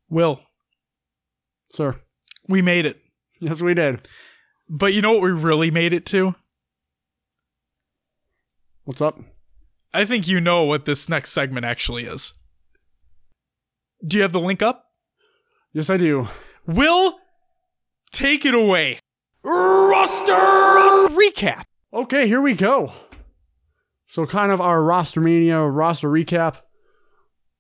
Will, 0.10 0.42
Sir. 1.70 2.00
we 2.48 2.62
made 2.62 2.86
it. 2.86 3.02
Yes, 3.42 3.62
we 3.62 3.74
did. 3.74 4.08
But 4.70 4.94
you 4.94 5.02
know 5.02 5.12
what 5.12 5.22
we 5.22 5.32
really 5.32 5.70
made 5.72 5.92
it 5.94 6.06
to? 6.08 6.34
What's 8.86 9.02
up? 9.02 9.20
I 9.94 10.06
think 10.06 10.28
you 10.28 10.40
know 10.40 10.64
what 10.64 10.86
this 10.86 11.10
next 11.10 11.32
segment 11.34 11.66
actually 11.66 12.06
is. 12.06 12.34
Do 14.06 14.16
you 14.18 14.24
have 14.24 14.32
the 14.32 14.40
link 14.40 14.62
up? 14.62 14.86
Yes, 15.74 15.90
I 15.90 15.98
do. 15.98 16.28
Will, 16.68 17.18
take 18.12 18.46
it 18.46 18.54
away. 18.54 19.00
Roster 19.42 20.34
recap. 21.16 21.64
Okay, 21.94 22.28
here 22.28 22.42
we 22.42 22.54
go. 22.54 22.92
So, 24.08 24.26
kind 24.26 24.52
of 24.52 24.60
our 24.60 24.84
roster 24.84 25.22
mania 25.22 25.62
roster 25.62 26.10
recap. 26.10 26.58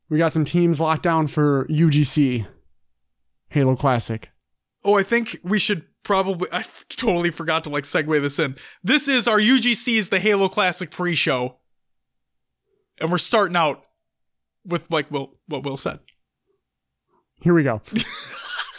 We 0.09 0.17
got 0.17 0.33
some 0.33 0.45
teams 0.45 0.79
locked 0.79 1.03
down 1.03 1.27
for 1.27 1.65
UGC 1.69 2.45
Halo 3.49 3.75
Classic. 3.75 4.29
Oh, 4.83 4.95
I 4.95 5.03
think 5.03 5.39
we 5.43 5.59
should 5.59 5.85
probably. 6.03 6.49
I 6.51 6.59
f- 6.59 6.85
totally 6.89 7.29
forgot 7.29 7.63
to 7.65 7.69
like 7.69 7.83
segue 7.83 8.21
this 8.21 8.39
in. 8.39 8.55
This 8.83 9.07
is 9.07 9.27
our 9.27 9.39
UGC's 9.39 10.09
the 10.09 10.19
Halo 10.19 10.49
Classic 10.49 10.91
pre-show, 10.91 11.57
and 12.99 13.11
we're 13.11 13.17
starting 13.17 13.57
out 13.57 13.83
with 14.65 14.89
like 14.91 15.09
Will 15.11 15.37
what 15.47 15.63
Will 15.63 15.77
said. 15.77 15.99
Here 17.41 17.53
we 17.53 17.63
go. 17.63 17.81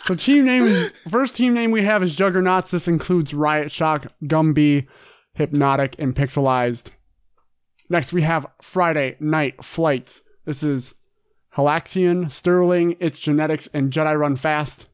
so, 0.09 0.15
team 0.15 0.47
name 0.47 0.65
is 0.65 0.91
first 1.09 1.37
team 1.37 1.53
name 1.53 1.71
we 1.71 1.83
have 1.83 2.03
is 2.03 2.17
Juggernauts. 2.17 2.71
This 2.71 2.89
includes 2.89 3.35
Riot 3.35 3.71
Shock, 3.71 4.07
Gumby, 4.25 4.87
Hypnotic, 5.35 5.97
and 5.99 6.15
Pixelized. 6.15 6.89
Next, 7.91 8.15
we 8.15 8.23
have 8.23 8.47
Friday 8.63 9.17
Night 9.21 9.63
Flights. 9.63 10.23
This 10.47 10.63
is 10.63 10.95
Halaxian, 11.57 12.33
Sterling, 12.33 12.97
Its 13.01 13.19
Genetics, 13.19 13.69
and 13.75 13.93
Jedi 13.93 14.19
Run 14.19 14.37
Fast. 14.37 14.87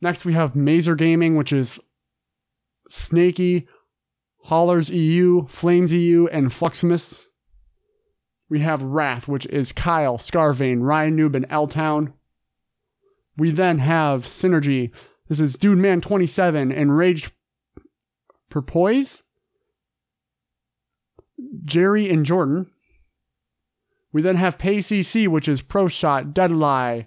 Next, 0.00 0.24
we 0.24 0.32
have 0.32 0.56
Mazer 0.56 0.96
Gaming, 0.96 1.36
which 1.36 1.52
is 1.52 1.78
Snaky, 2.88 3.68
Haulers 4.46 4.90
EU, 4.90 5.46
Flames 5.46 5.92
EU, 5.92 6.26
and 6.26 6.52
Fluximus. 6.52 7.26
We 8.48 8.60
have 8.60 8.82
Wrath, 8.82 9.28
which 9.28 9.46
is 9.46 9.72
Kyle, 9.72 10.18
Scarvane, 10.18 10.82
Ryan 10.82 11.16
Noob, 11.16 11.36
and 11.36 11.46
L 11.50 11.68
Town. 11.68 12.14
We 13.38 13.52
then 13.52 13.78
have 13.78 14.26
Synergy. 14.26 14.92
This 15.28 15.38
is 15.38 15.56
Dude 15.56 15.78
Man 15.78 16.00
27 16.00 16.72
Enraged 16.72 17.26
Rage 17.26 17.30
Perpoise. 18.50 19.22
Jerry 21.64 22.10
and 22.10 22.26
Jordan. 22.26 22.66
We 24.12 24.22
then 24.22 24.36
have 24.36 24.58
PayCC, 24.58 25.28
which 25.28 25.48
is 25.48 25.62
Pro 25.62 25.86
Shot, 25.86 26.34
Deadlie, 26.34 27.06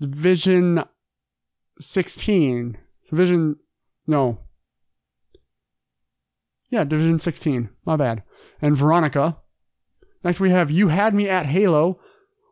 Division 0.00 0.82
16. 1.78 2.78
Division, 3.08 3.56
no. 4.06 4.38
Yeah, 6.70 6.82
Division 6.84 7.20
16. 7.20 7.68
My 7.84 7.96
bad. 7.96 8.24
And 8.60 8.76
Veronica. 8.76 9.36
Next 10.24 10.40
we 10.40 10.50
have 10.50 10.70
You 10.70 10.88
Had 10.88 11.14
Me 11.14 11.28
at 11.28 11.46
Halo, 11.46 12.00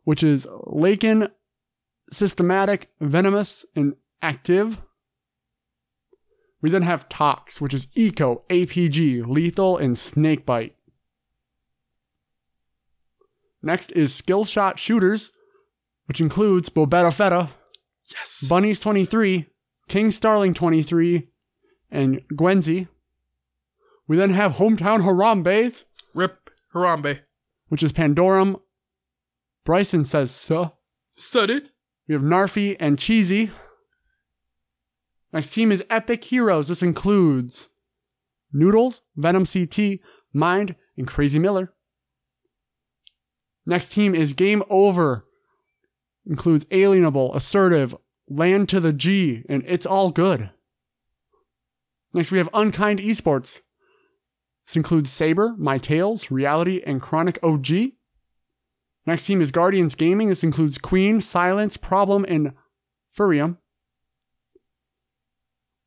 which 0.05 0.23
is 0.23 0.47
Lakin, 0.67 1.29
Systematic, 2.11 2.89
Venomous, 3.01 3.65
and 3.75 3.95
Active. 4.23 4.81
We 6.63 6.71
then 6.71 6.83
have 6.83 7.09
Tox, 7.09 7.61
which 7.61 7.75
is 7.75 7.89
Eco, 7.95 8.43
APG, 8.51 9.27
Lethal, 9.27 9.77
and 9.77 9.95
Snakebite. 9.97 10.73
Next 13.63 13.91
is 13.93 14.15
Skill 14.15 14.45
Shot 14.45 14.79
Shooters, 14.79 15.33
which 16.07 16.21
includes 16.21 16.69
Bobetta 16.69 17.11
Fetta, 17.15 17.51
Yes. 18.09 18.47
Bunnies 18.49 18.79
23, 18.79 19.47
King 19.89 20.11
Starling 20.13 20.55
23, 20.55 21.29
and 21.91 22.21
Gwenzi. 22.33 22.87
We 24.07 24.17
then 24.17 24.31
have 24.31 24.53
Hometown 24.53 25.03
Harambe's, 25.03 25.85
Rip 26.15 26.51
Harambe. 26.73 27.21
which 27.69 27.83
is 27.83 27.93
Pandorum. 27.93 28.61
Bryson 29.65 30.05
says 30.05 30.31
so. 30.31 30.75
Studded. 31.15 31.71
We 32.09 32.15
have 32.15 32.23
Narfi 32.23 32.77
and 32.79 32.99
Cheesy. 32.99 33.51
Next 35.33 35.51
team 35.51 35.73
is 35.73 35.85
Epic 35.91 36.25
Heroes. 36.25 36.69
This 36.69 36.83
includes 36.83 37.69
Noodles, 38.53 39.03
Venom 39.17 39.45
CT, 39.45 40.01
Mind, 40.33 40.77
and 40.97 41.07
Crazy 41.07 41.39
Miller. 41.39 41.73
Next 43.67 43.91
team 43.91 44.15
is 44.15 44.33
Game 44.33 44.63
Over. 44.71 45.27
Includes 46.25 46.65
Alienable, 46.67 47.35
Assertive, 47.35 47.97
Land 48.29 48.69
to 48.71 48.81
the 48.81 48.93
G, 48.93 49.43
and 49.49 49.63
It's 49.67 49.87
All 49.87 50.11
Good. 50.11 50.51
Next 52.13 52.31
we 52.31 52.39
have 52.39 52.49
Unkind 52.55 53.01
Esports. 53.01 53.61
This 54.67 54.77
includes 54.77 55.11
Saber, 55.11 55.55
My 55.59 55.79
Tales, 55.79 56.31
Reality, 56.31 56.83
and 56.85 57.01
Chronic 57.01 57.39
OG. 57.43 57.69
Next 59.07 59.25
team 59.27 59.41
is 59.41 59.53
Guardians 59.53 59.95
Gaming. 59.95 60.29
This 60.29 60.43
includes 60.43 60.79
Queen, 60.79 61.21
Silence, 61.21 61.77
Problem, 61.77 62.25
and 62.29 62.53
Furium. 63.17 63.59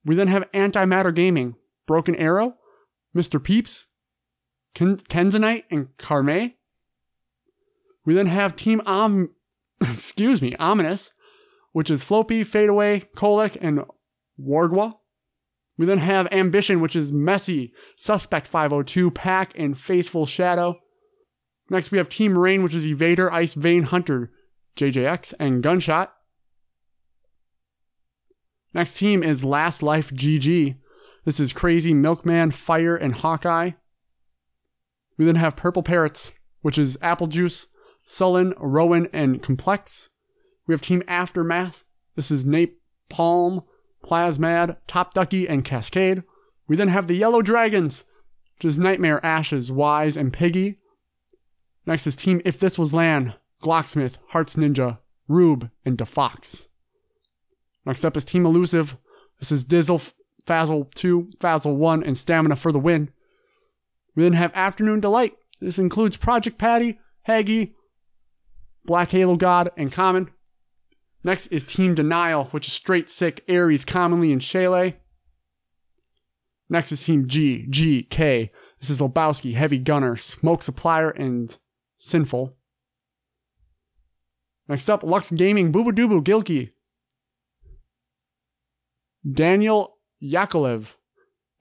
We 0.05 0.15
then 0.15 0.27
have 0.27 0.49
Antimatter 0.53 1.13
Gaming, 1.13 1.55
Broken 1.85 2.15
Arrow, 2.15 2.55
Mr. 3.15 3.43
Peeps, 3.43 3.87
Ken- 4.73 4.97
Kenzanite, 4.97 5.65
and 5.69 5.89
Carme. 5.97 6.53
We 8.05 8.13
then 8.13 8.27
have 8.27 8.55
Team 8.55 8.81
Om, 8.85 9.31
excuse 9.81 10.41
me, 10.41 10.55
Ominous, 10.55 11.11
which 11.73 11.91
is 11.91 12.03
Floppy, 12.03 12.43
Fadeaway, 12.43 13.05
Kolek, 13.15 13.57
and 13.59 13.81
Wargwa. 14.39 14.95
We 15.77 15.85
then 15.85 15.99
have 15.99 16.27
Ambition, 16.31 16.81
which 16.81 16.95
is 16.95 17.11
Messy, 17.11 17.73
Suspect 17.97 18.47
502, 18.47 19.11
Pack, 19.11 19.51
and 19.55 19.77
Faithful 19.77 20.25
Shadow. 20.25 20.77
Next, 21.69 21.91
we 21.91 21.97
have 21.97 22.09
Team 22.09 22.37
Rain, 22.37 22.63
which 22.63 22.73
is 22.73 22.85
Evader, 22.85 23.31
Ice 23.31 23.53
Vein, 23.53 23.83
Hunter, 23.83 24.31
JJX, 24.75 25.33
and 25.39 25.61
Gunshot. 25.61 26.13
Next 28.73 28.97
team 28.97 29.23
is 29.23 29.43
Last 29.43 29.81
Life 29.81 30.11
GG. 30.11 30.77
This 31.25 31.39
is 31.39 31.53
Crazy, 31.53 31.93
Milkman, 31.93 32.51
Fire, 32.51 32.95
and 32.95 33.13
Hawkeye. 33.15 33.71
We 35.17 35.25
then 35.25 35.35
have 35.35 35.55
Purple 35.55 35.83
Parrots, 35.83 36.31
which 36.61 36.77
is 36.77 36.97
Apple 37.01 37.27
Juice, 37.27 37.67
Sullen, 38.03 38.53
Rowan, 38.57 39.07
and 39.11 39.41
Complex. 39.43 40.09
We 40.65 40.73
have 40.73 40.81
Team 40.81 41.03
Aftermath. 41.07 41.83
This 42.15 42.31
is 42.31 42.45
Nape, 42.45 42.79
Palm, 43.09 43.63
Plasmad, 44.03 44.77
Top 44.87 45.13
Ducky, 45.13 45.47
and 45.47 45.65
Cascade. 45.65 46.23
We 46.67 46.75
then 46.75 46.87
have 46.87 47.07
the 47.07 47.15
Yellow 47.15 47.41
Dragons, 47.41 48.03
which 48.55 48.65
is 48.65 48.79
Nightmare, 48.79 49.23
Ashes, 49.25 49.71
Wise, 49.71 50.15
and 50.15 50.31
Piggy. 50.31 50.78
Next 51.89 52.05
is 52.05 52.15
Team 52.15 52.39
If 52.45 52.59
This 52.59 52.77
Was 52.77 52.93
Land, 52.93 53.33
Glocksmith, 53.63 54.17
Hearts 54.27 54.55
Ninja, 54.55 54.99
Rube, 55.27 55.71
and 55.83 55.97
DeFox. 55.97 56.67
Next 57.83 58.05
up 58.05 58.15
is 58.15 58.23
Team 58.23 58.45
Elusive. 58.45 58.95
This 59.39 59.51
is 59.51 59.65
Dizzle, 59.65 60.13
Fazzle 60.45 60.93
2, 60.93 61.31
Fazzle 61.39 61.75
1, 61.77 62.03
and 62.03 62.15
Stamina 62.15 62.57
for 62.57 62.71
the 62.71 62.77
win. 62.77 63.09
We 64.15 64.21
then 64.21 64.33
have 64.33 64.51
Afternoon 64.53 64.99
Delight. 64.99 65.33
This 65.59 65.79
includes 65.79 66.15
Project 66.15 66.59
Patty, 66.59 66.99
Haggy, 67.27 67.73
Black 68.85 69.09
Halo 69.09 69.35
God, 69.35 69.71
and 69.75 69.91
Common. 69.91 70.29
Next 71.23 71.47
is 71.47 71.63
Team 71.63 71.95
Denial, 71.95 72.45
which 72.51 72.67
is 72.67 72.73
Straight 72.73 73.09
Sick, 73.09 73.43
Aries, 73.47 73.83
Commonly, 73.83 74.31
and 74.31 74.41
Shayla. 74.43 74.93
Next 76.69 76.91
is 76.91 77.03
Team 77.03 77.27
G, 77.27 77.65
G, 77.67 78.03
K. 78.03 78.51
This 78.79 78.91
is 78.91 78.99
Lebowski, 78.99 79.55
Heavy 79.55 79.79
Gunner, 79.79 80.17
Smoke 80.17 80.61
Supplier, 80.61 81.09
and 81.09 81.57
Sinful. 81.99 82.55
Next 84.67 84.89
up, 84.89 85.03
Lux 85.03 85.31
Gaming, 85.31 85.71
Booba 85.71 85.91
Gilky, 85.91 86.71
Daniel 89.29 89.97
Yakolev, 90.23 90.93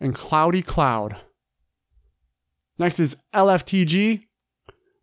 and 0.01 0.15
Cloudy 0.15 0.63
Cloud. 0.63 1.17
Next 2.79 3.01
is 3.01 3.17
LFTG, 3.35 4.25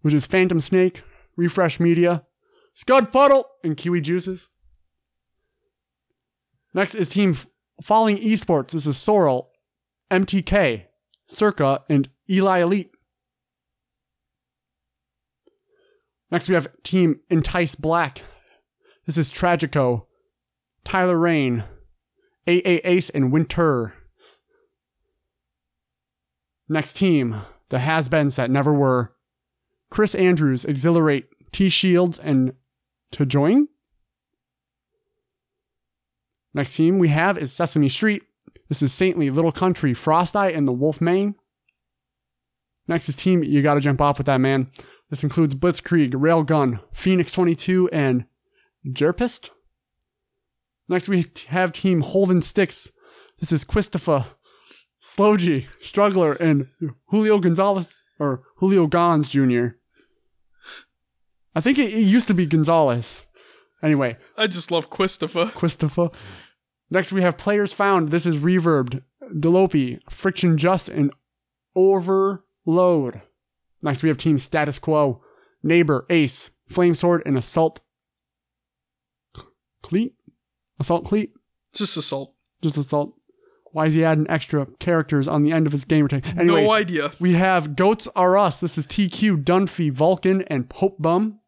which 0.02 0.14
is 0.14 0.26
Phantom 0.26 0.60
Snake, 0.60 1.04
Refresh 1.36 1.80
Media, 1.80 2.24
Scud 2.74 3.12
Puddle, 3.12 3.46
and 3.64 3.76
Kiwi 3.76 4.02
Juices. 4.02 4.50
Next 6.74 6.96
is 6.96 7.10
Team 7.10 7.38
Falling 7.84 8.18
Esports. 8.18 8.72
This 8.72 8.86
is 8.86 8.98
Sorrel, 8.98 9.50
MTK, 10.12 10.86
Circa, 11.28 11.82
and 11.90 12.10
Eli 12.30 12.60
Elite. 12.60 12.92
Next, 16.36 16.50
we 16.50 16.56
have 16.56 16.68
Team 16.84 17.22
Entice 17.30 17.76
Black. 17.76 18.22
This 19.06 19.18
is 19.18 19.32
Tragico, 19.32 20.08
Tyler 20.84 21.18
Rain, 21.18 21.64
AA 22.46 22.84
Ace 22.84 23.10
and 23.10 23.32
Winter. 23.32 23.94
Next 26.68 26.98
team, 26.98 27.42
the 27.70 27.80
has-beens 27.80 28.36
that 28.36 28.52
never 28.52 28.74
were. 28.74 29.14
Chris 29.90 30.14
Andrews, 30.14 30.66
Exhilarate, 30.66 31.30
T 31.54 31.70
Shields, 31.70 32.20
and 32.20 32.52
to 33.12 33.26
join. 33.26 33.70
Next 36.54 36.76
team 36.76 37.00
we 37.00 37.08
have 37.08 37.38
is 37.38 37.54
Sesame 37.54 37.88
Street. 37.88 38.24
This 38.68 38.82
is 38.82 38.92
Saintly, 38.92 39.30
Little 39.30 39.54
Country, 39.54 39.94
Frost 39.94 40.36
Eye, 40.36 40.52
and 40.52 40.68
the 40.68 40.74
Wolf 40.74 41.00
Mane. 41.00 41.36
Next 42.90 43.08
is 43.08 43.16
team 43.16 43.42
you 43.42 43.62
gotta 43.62 43.80
jump 43.80 44.02
off 44.02 44.18
with 44.18 44.28
that 44.28 44.42
man. 44.42 44.70
This 45.16 45.24
includes 45.24 45.56
Blitzkrieg, 45.56 46.12
Railgun, 46.12 46.82
Phoenix 46.92 47.32
22, 47.32 47.88
and 47.94 48.26
Jerpist. 48.86 49.50
Next 50.90 51.08
we 51.08 51.24
have 51.48 51.72
team 51.72 52.02
Holden 52.02 52.42
Sticks. 52.42 52.92
This 53.40 53.54
is 53.54 53.64
Christopher, 53.64 54.26
Slowgy, 55.02 55.68
Struggler, 55.80 56.34
and 56.34 56.68
Julio 57.06 57.40
Gonzalez 57.40 58.04
or 58.20 58.44
Julio 58.58 58.88
Gons 58.88 59.30
Jr. 59.30 59.68
I 61.56 61.62
think 61.62 61.80
it, 61.80 61.94
it 61.94 62.02
used 62.02 62.28
to 62.28 62.34
be 62.34 62.46
Gonzalez. 62.46 63.26
Anyway, 63.82 64.18
I 64.36 64.48
just 64.48 64.70
love 64.70 64.90
Christopher. 64.90 65.50
Christopher. 65.56 66.10
Next, 66.90 67.14
we 67.14 67.22
have 67.22 67.38
players 67.38 67.72
found. 67.72 68.10
This 68.10 68.26
is 68.26 68.40
Reverbed, 68.40 69.02
Delopi, 69.34 70.02
Friction 70.10 70.58
Just, 70.58 70.90
and 70.90 71.14
Overload. 71.74 73.22
Next, 73.86 74.02
we 74.02 74.10
have 74.10 74.18
Team 74.18 74.40
Status 74.40 74.80
Quo, 74.80 75.22
Neighbor, 75.62 76.08
Ace, 76.10 76.50
Flamesword, 76.72 77.22
and 77.26 77.38
Assault 77.38 77.82
Cleat? 79.84 80.16
Assault 80.80 81.06
Cleat? 81.06 81.32
Just 81.74 81.96
assault. 81.96 82.34
Just 82.64 82.78
Assault. 82.78 83.14
Why 83.72 83.86
is 83.86 83.94
he 83.94 84.04
adding 84.04 84.26
extra 84.28 84.66
characters 84.80 85.28
on 85.28 85.44
the 85.44 85.52
end 85.52 85.68
of 85.68 85.72
his 85.72 85.86
gamer 85.86 86.08
tag? 86.08 86.26
Anyway, 86.38 86.64
no 86.64 86.72
idea. 86.72 87.12
we 87.20 87.34
have 87.34 87.76
Goats 87.76 88.08
Are 88.16 88.38
Us. 88.38 88.60
This 88.60 88.78
is 88.78 88.88
TQ, 88.88 89.44
Dunphy, 89.44 89.92
Vulcan, 89.92 90.42
and 90.44 90.68
Pope 90.70 90.96
Bum. 91.00 91.40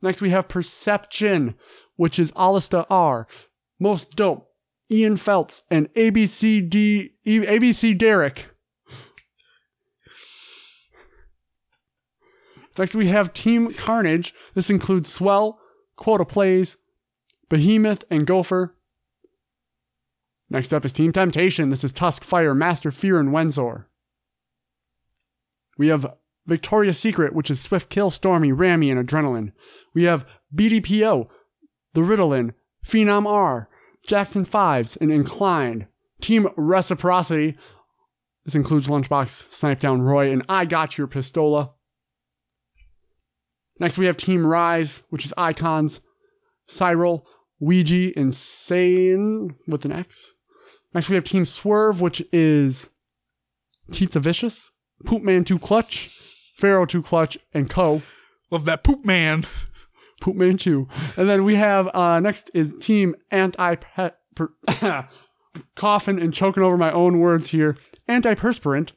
Next, 0.00 0.22
we 0.22 0.30
have 0.30 0.48
Perception, 0.48 1.56
which 1.96 2.18
is 2.18 2.32
Alista 2.32 2.86
R. 2.88 3.26
Most 3.78 4.16
Dope, 4.16 4.48
Ian 4.90 5.16
Feltz, 5.16 5.62
and 5.70 5.92
ABCD, 5.94 7.10
E- 7.26 7.38
ABC 7.40 7.98
Derek. 7.98 8.46
Next, 12.78 12.94
we 12.94 13.08
have 13.08 13.34
Team 13.34 13.72
Carnage. 13.72 14.34
This 14.54 14.70
includes 14.70 15.12
Swell, 15.12 15.58
Quota 15.96 16.24
Plays, 16.24 16.76
Behemoth, 17.48 18.04
and 18.10 18.26
Gopher. 18.26 18.74
Next 20.48 20.72
up 20.72 20.84
is 20.84 20.92
Team 20.92 21.12
Temptation. 21.12 21.68
This 21.68 21.84
is 21.84 21.92
Tusk, 21.92 22.24
Fire, 22.24 22.54
Master, 22.54 22.90
Fear, 22.90 23.20
and 23.20 23.30
Wenzor. 23.30 23.86
We 25.78 25.88
have 25.88 26.14
Victoria's 26.46 26.98
Secret, 26.98 27.34
which 27.34 27.50
is 27.50 27.60
Swift 27.60 27.88
Kill, 27.88 28.10
Stormy, 28.10 28.52
Rammy, 28.52 28.90
and 28.90 29.06
Adrenaline. 29.06 29.52
We 29.94 30.04
have 30.04 30.26
BDPO, 30.54 31.28
The 31.94 32.00
Ritalin, 32.00 32.52
Phenom 32.86 33.26
R, 33.26 33.68
Jackson 34.06 34.44
Fives, 34.44 34.96
and 34.96 35.12
Inclined. 35.12 35.86
Team 36.20 36.48
Reciprocity. 36.56 37.56
This 38.44 38.54
includes 38.54 38.88
Lunchbox, 38.88 39.44
Snipe 39.50 39.80
Down 39.80 40.02
Roy, 40.02 40.30
and 40.30 40.42
I 40.48 40.64
Got 40.64 40.98
Your 40.98 41.06
Pistola. 41.06 41.70
Next, 43.78 43.98
we 43.98 44.06
have 44.06 44.16
Team 44.16 44.46
Rise, 44.46 45.02
which 45.10 45.24
is 45.24 45.34
Icons, 45.36 46.00
Cyril, 46.66 47.26
Ouija, 47.60 48.12
and 48.16 48.34
Sane 48.34 49.54
with 49.66 49.84
an 49.84 49.92
X. 49.92 50.32
Next, 50.94 51.08
we 51.08 51.14
have 51.14 51.24
Team 51.24 51.44
Swerve, 51.44 52.00
which 52.00 52.22
is 52.32 52.90
Tita 53.90 54.20
Vicious, 54.20 54.70
Poopman 55.04 55.46
2 55.46 55.58
Clutch, 55.58 56.10
Pharaoh 56.56 56.86
2 56.86 57.02
Clutch, 57.02 57.38
and 57.54 57.68
Co. 57.68 58.02
Love 58.50 58.66
that 58.66 58.84
poop 58.84 59.04
man. 59.04 59.44
Poopman 60.20 60.60
2. 60.60 60.86
And 61.16 61.28
then 61.28 61.44
we 61.44 61.56
have, 61.56 61.88
uh, 61.94 62.20
next 62.20 62.50
is 62.54 62.74
Team 62.80 63.16
Anti-Pet... 63.30 64.18
Per- 64.34 64.54
coughing 65.76 66.20
and 66.20 66.32
choking 66.32 66.62
over 66.62 66.76
my 66.76 66.92
own 66.92 67.20
words 67.20 67.50
here. 67.50 67.76
Antiperspirant. 68.08 68.92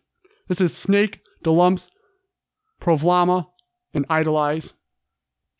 This 0.47 0.61
is 0.61 0.75
Snake, 0.75 1.21
Delumps, 1.43 1.89
Provlama, 2.81 3.47
and 3.95 4.05
Idolize. 4.09 4.73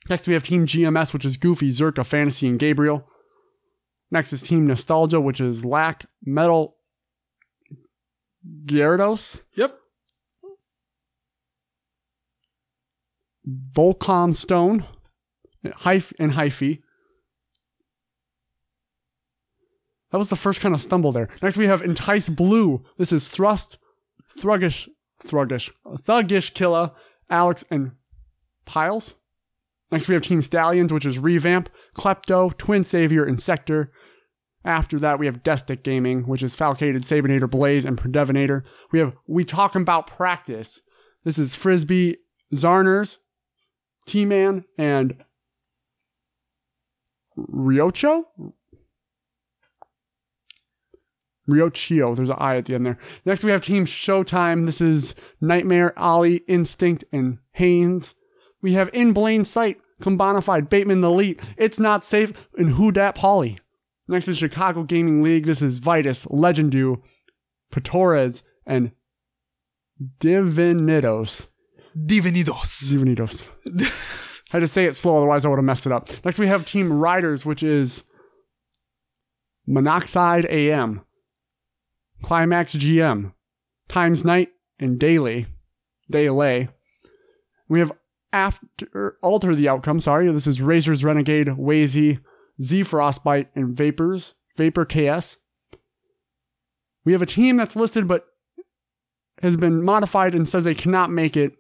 Next, 0.10 0.28
we 0.28 0.34
have 0.34 0.44
Team 0.44 0.68
GMS, 0.68 1.14
which 1.14 1.26
is 1.26 1.38
Goofy, 1.38 1.70
Zerka, 1.72 2.06
Fantasy, 2.06 2.48
and 2.48 2.60
Gabriel. 2.60 3.08
Next 4.12 4.34
is 4.34 4.44
Team 4.44 4.68
Nostalgia, 4.68 5.20
which 5.20 5.42
is 5.42 5.66
Lack, 5.66 6.06
Metal, 6.24 6.76
Gyarados, 8.66 9.42
Yep. 9.56 9.80
Volcom 13.74 14.36
Stone, 14.36 14.86
Hyph, 15.64 16.14
and 16.20 16.34
Hyphy. 16.34 16.82
That 20.12 20.18
was 20.18 20.30
the 20.30 20.36
first 20.36 20.62
kind 20.62 20.74
of 20.74 20.82
stumble 20.82 21.12
there. 21.12 21.28
Next, 21.42 21.58
we 21.58 21.68
have 21.68 21.82
Entice 21.82 22.30
Blue. 22.30 22.84
This 22.98 23.12
is 23.12 23.28
Thrust, 23.28 23.78
Thruggish, 24.40 24.88
Thruggish, 25.24 25.72
Thuggish 25.86 26.54
Killa, 26.54 26.94
Alex, 27.30 27.64
and 27.70 27.92
Piles. 28.66 29.16
Next, 29.92 30.08
we 30.08 30.14
have 30.14 30.24
Team 30.24 30.42
Stallions, 30.42 30.92
which 30.92 31.06
is 31.06 31.20
Revamp, 31.20 31.70
Klepto, 31.96 32.58
Twin 32.58 32.84
Savior, 32.84 33.24
and 33.24 33.40
Sector. 33.40 33.92
After 34.64 35.00
that, 35.00 35.20
we 35.20 35.28
have 35.28 35.44
Destic 35.44 35.84
Gaming, 35.84 36.24
which 36.24 36.42
is 36.42 36.56
Falcated, 36.56 37.06
Sabinator, 37.06 37.50
Blaze, 37.50 37.86
and 37.86 37.98
Predevinator. 37.98 38.64
We 38.92 39.00
have 39.00 39.14
We 39.28 39.46
Talking 39.46 39.84
About 39.84 40.08
Practice. 40.08 40.82
This 41.24 41.38
is 41.38 41.54
Frisbee, 41.54 42.18
Zarners, 42.54 43.20
T-Man, 44.08 44.66
and 44.78 45.24
Riocho? 47.38 48.26
Riochio. 51.48 52.16
There's 52.16 52.30
an 52.30 52.38
I 52.40 52.58
at 52.58 52.66
the 52.66 52.74
end 52.74 52.88
there. 52.88 52.98
Next, 53.24 53.44
we 53.44 53.52
have 53.52 53.62
Team 53.62 53.86
Showtime. 53.86 54.66
This 54.66 54.82
is 54.82 55.14
Nightmare, 55.40 55.98
Ollie, 55.98 56.42
Instinct, 56.48 57.04
and 57.12 57.38
Haynes. 57.52 58.16
We 58.66 58.74
have 58.74 58.90
In 58.94 59.14
Blaine 59.14 59.46
Sight, 59.46 59.80
Combonified, 60.02 60.70
Bateman 60.72 61.02
the 61.02 61.12
Elite, 61.12 61.40
It's 61.56 61.80
Not 61.80 62.04
Safe, 62.04 62.34
and 62.58 62.72
Who 62.72 62.92
Dat 62.92 63.14
Polly. 63.14 63.60
Next 64.08 64.28
is 64.28 64.40
Chicago 64.40 64.82
Gaming 64.82 65.22
League. 65.22 65.46
This 65.46 65.62
is 65.62 65.78
Vitus, 65.78 66.26
Legendu, 66.26 67.00
Petores, 67.72 68.42
and 68.66 68.92
Divinidos. 70.20 71.46
Divinidos. 71.96 72.92
Divinidos. 72.92 73.46
I 73.68 74.52
had 74.52 74.60
to 74.62 74.68
say 74.68 74.86
it 74.86 74.96
slow, 74.96 75.18
otherwise 75.18 75.46
I 75.46 75.50
would 75.50 75.60
have 75.60 75.64
messed 75.64 75.86
it 75.86 75.92
up. 75.92 76.10
Next, 76.26 76.40
we 76.40 76.48
have 76.48 76.66
Team 76.66 76.92
Riders, 76.92 77.46
which 77.46 77.62
is 77.62 78.04
Monoxide 79.68 80.46
AM, 80.46 81.02
Climax 82.24 82.74
GM, 82.76 83.32
Times 83.90 84.26
Night, 84.26 84.50
and 84.80 84.98
Daily. 84.98 85.46
Daily. 86.10 86.70
We 87.70 87.78
have 87.78 87.92
after 88.36 89.18
alter 89.22 89.56
the 89.56 89.70
outcome. 89.70 90.02
Sorry, 90.02 90.30
this 90.30 90.46
is 90.46 90.62
Razor's 90.62 91.06
Renegade, 91.06 91.48
Wazy, 91.48 92.20
Z 92.62 92.84
Frostbite, 92.84 93.50
and 93.56 93.76
Vapors. 93.76 94.36
Vapor 94.58 94.86
KS. 94.86 95.38
We 97.06 97.14
have 97.14 97.22
a 97.22 97.26
team 97.26 97.56
that's 97.56 97.76
listed 97.76 98.08
but 98.08 98.26
has 99.42 99.56
been 99.58 99.84
modified 99.84 100.36
and 100.36 100.48
says 100.48 100.66
they 100.66 100.76
cannot 100.76 101.12
make 101.12 101.38
it. 101.38 101.54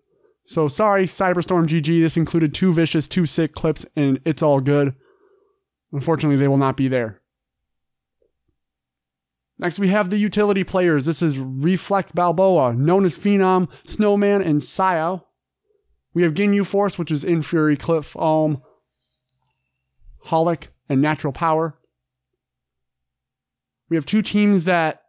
So 0.45 0.67
sorry, 0.67 1.05
Cyberstorm 1.05 1.67
GG. 1.67 2.01
This 2.01 2.17
included 2.17 2.53
two 2.53 2.73
vicious, 2.73 3.07
two 3.07 3.25
sick 3.25 3.53
clips, 3.53 3.85
and 3.95 4.19
it's 4.25 4.43
all 4.43 4.59
good. 4.59 4.95
Unfortunately, 5.91 6.37
they 6.37 6.47
will 6.47 6.57
not 6.57 6.77
be 6.77 6.87
there. 6.87 7.21
Next, 9.57 9.79
we 9.79 9.87
have 9.87 10.09
the 10.09 10.17
utility 10.17 10.65
players. 10.65 11.05
This 11.05 11.21
is 11.21 11.39
Reflect 11.39 12.13
Balboa, 12.13 12.73
known 12.73 13.05
as 13.05 13.17
Phenom, 13.17 13.69
Snowman, 13.85 14.41
and 14.41 14.59
Sio. 14.59 15.23
We 16.15 16.23
have 16.23 16.33
Ginyu 16.33 16.65
Force, 16.65 16.97
which 16.97 17.11
is 17.11 17.25
Infury, 17.25 17.77
Cliff, 17.77 18.15
Alm, 18.15 18.63
Holic, 20.27 20.69
and 20.87 21.01
Natural 21.01 21.33
Power. 21.33 21.77
We 23.89 23.97
have 23.97 24.05
two 24.05 24.21
teams 24.21 24.63
that 24.63 25.01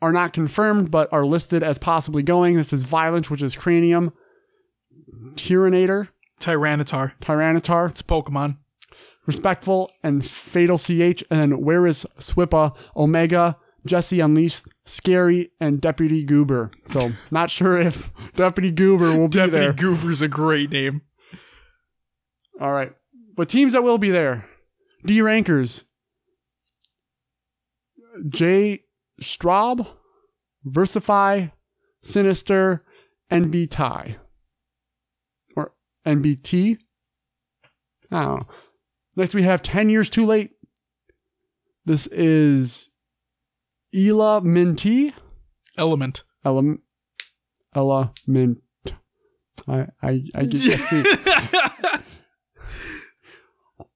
are 0.00 0.12
not 0.12 0.32
confirmed 0.32 0.90
but 0.90 1.12
are 1.12 1.26
listed 1.26 1.62
as 1.62 1.78
possibly 1.78 2.22
going. 2.22 2.56
This 2.56 2.72
is 2.72 2.84
Violence, 2.84 3.28
which 3.28 3.42
is 3.42 3.56
Cranium, 3.56 4.12
Tyranator, 5.34 6.08
Tyranitar. 6.40 7.12
Tyranitar, 7.20 7.90
It's 7.90 8.00
a 8.00 8.04
Pokemon. 8.04 8.58
Respectful, 9.26 9.90
and 10.02 10.24
Fatal 10.24 10.78
CH. 10.78 11.24
And 11.30 11.40
then 11.40 11.60
where 11.62 11.86
is 11.86 12.06
Swippa, 12.18 12.76
Omega, 12.94 13.56
Jesse 13.86 14.20
Unleashed, 14.20 14.66
Scary, 14.84 15.50
and 15.60 15.80
Deputy 15.80 16.24
Goober. 16.24 16.70
So 16.86 17.12
not 17.30 17.50
sure 17.50 17.78
if 17.78 18.10
Deputy 18.34 18.70
Goober 18.70 19.16
will 19.16 19.28
be 19.28 19.38
Deputy 19.38 19.58
there. 19.58 19.72
Goober's 19.72 20.22
a 20.22 20.28
great 20.28 20.70
name. 20.70 21.02
All 22.60 22.72
right. 22.72 22.92
But 23.36 23.48
teams 23.48 23.72
that 23.72 23.82
will 23.82 23.98
be 23.98 24.10
there 24.10 24.46
D 25.04 25.20
Rankers, 25.20 25.84
J 28.28 28.84
Straub, 29.20 29.86
Versify, 30.66 31.52
Sinister, 32.02 32.84
NB 33.30 33.70
Tie. 33.70 34.16
Or 35.56 35.72
NBT? 36.06 36.78
I 38.10 38.22
don't 38.22 38.38
know. 38.40 38.46
Next 39.16 39.34
we 39.34 39.42
have 39.42 39.62
10 39.62 39.90
Years 39.90 40.10
Too 40.10 40.26
Late. 40.26 40.52
This 41.84 42.06
is 42.08 42.90
Ela 43.94 44.40
Minty. 44.40 45.14
Element. 45.76 46.24
Element. 46.44 46.80
Element. 47.74 48.58
I, 49.66 49.86
I, 50.02 50.24
I 50.34 50.44
get. 50.44 52.02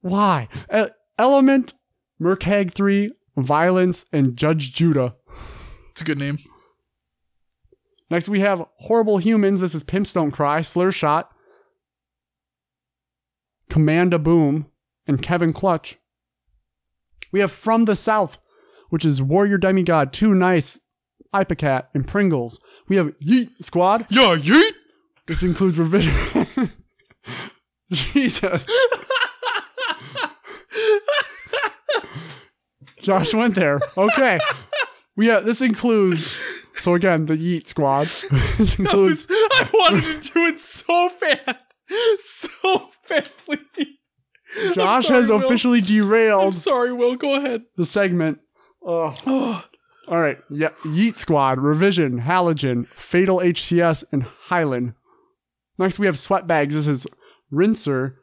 Why? 0.01 0.49
E- 0.75 0.85
Element, 1.19 1.75
Merkhag 2.21 2.73
3, 2.73 3.13
Violence, 3.37 4.07
and 4.13 4.37
Judge 4.37 4.73
Judah. 4.73 5.15
It's 5.91 6.01
a 6.01 6.05
good 6.05 6.19
name. 6.19 6.39
Next, 8.11 8.29
we 8.29 8.41
have 8.41 8.65
Horrible 8.79 9.19
Humans. 9.19 9.61
This 9.61 9.75
is 9.75 9.83
Pimps 9.85 10.13
Don't 10.13 10.31
Cry, 10.31 10.63
Slur 10.63 10.91
Shot, 10.91 11.31
Commanda 13.69 14.23
Boom, 14.23 14.67
and 15.07 15.23
Kevin 15.23 15.53
Clutch. 15.53 15.99
We 17.31 17.41
have 17.41 17.53
From 17.53 17.85
the 17.85 17.97
South, 17.97 18.39
which 18.89 19.05
is 19.05 19.23
Warrior 19.23 19.59
Demigod, 19.59 20.13
Too 20.13 20.35
Nice, 20.35 20.81
Ipacat, 21.35 21.89
and 21.95 22.07
Pringles. 22.07 22.61
We 22.89 22.97
have 22.97 23.13
Yeet 23.19 23.51
Squad. 23.61 24.07
Yeah, 24.11 24.37
yeet. 24.37 24.73
This 25.27 25.43
includes 25.43 25.79
revision. 25.79 26.13
Jesus. 27.93 28.67
Josh 33.03 33.33
went 33.35 33.55
there. 33.55 33.81
Okay. 33.97 34.39
We 35.17 35.27
have 35.27 35.45
this 35.45 35.61
includes 35.61 36.39
so 36.79 36.95
again 36.95 37.27
the 37.27 37.37
Yeet 37.37 37.67
Squad. 37.67 38.07
this 38.59 38.79
includes 38.79 39.27
I 39.31 39.69
wanted 39.73 40.23
to 40.23 40.33
do 40.33 40.47
it 40.47 40.61
so 40.61 41.11
bad. 41.21 41.59
So 42.19 42.91
badly. 43.09 43.99
Josh 44.75 45.07
sorry, 45.07 45.21
has 45.21 45.31
Will. 45.31 45.45
officially 45.45 45.79
I'm 45.81 45.85
derailed 45.87 46.55
sorry, 46.55 46.93
Will. 46.93 47.17
Go 47.17 47.35
ahead. 47.35 47.63
the 47.77 47.87
segment. 47.87 48.39
Oh, 48.85 49.65
All 50.09 50.21
right. 50.21 50.39
Yeah. 50.51 50.71
Yeet 50.85 51.17
Squad, 51.17 51.59
Revision, 51.59 52.23
Halogen, 52.23 52.87
Fatal 52.95 53.39
HCS, 53.39 54.05
and 54.11 54.23
Highland. 54.23 54.95
Next, 55.79 55.99
we 55.99 56.07
have 56.07 56.17
Sweatbags. 56.17 56.73
This 56.73 56.87
is 56.89 57.07
Rinser, 57.53 58.15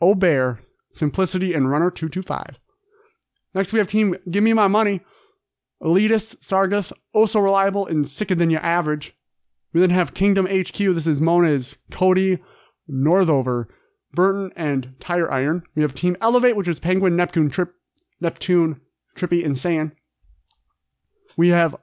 Obear, 0.00 0.60
Simplicity, 0.92 1.52
and 1.54 1.70
Runner 1.70 1.90
225. 1.90 2.58
Next, 3.54 3.72
we 3.72 3.78
have 3.78 3.88
Team 3.88 4.16
Give 4.30 4.42
Me 4.42 4.52
My 4.52 4.68
Money, 4.68 5.00
Elitist, 5.82 6.36
Sargus, 6.38 6.92
Also 7.12 7.40
Reliable, 7.40 7.86
and 7.86 8.06
Sicker 8.06 8.34
Than 8.34 8.50
Your 8.50 8.64
Average. 8.64 9.14
We 9.72 9.80
then 9.80 9.90
have 9.90 10.14
Kingdom 10.14 10.46
HQ. 10.46 10.76
This 10.76 11.06
is 11.06 11.20
Mona's 11.20 11.76
Cody, 11.90 12.38
Northover, 12.86 13.68
Burton, 14.12 14.52
and 14.54 14.94
Tire 15.00 15.30
Iron. 15.30 15.62
We 15.74 15.82
have 15.82 15.94
Team 15.94 16.16
Elevate, 16.20 16.56
which 16.56 16.68
is 16.68 16.78
Penguin, 16.80 17.16
Neptune, 17.16 17.50
Trip, 17.50 17.72
Neptune, 18.20 18.80
Trippy, 19.16 19.44
and 19.44 19.56
Sand. 19.56 19.92
We 21.36 21.48
have 21.50 21.76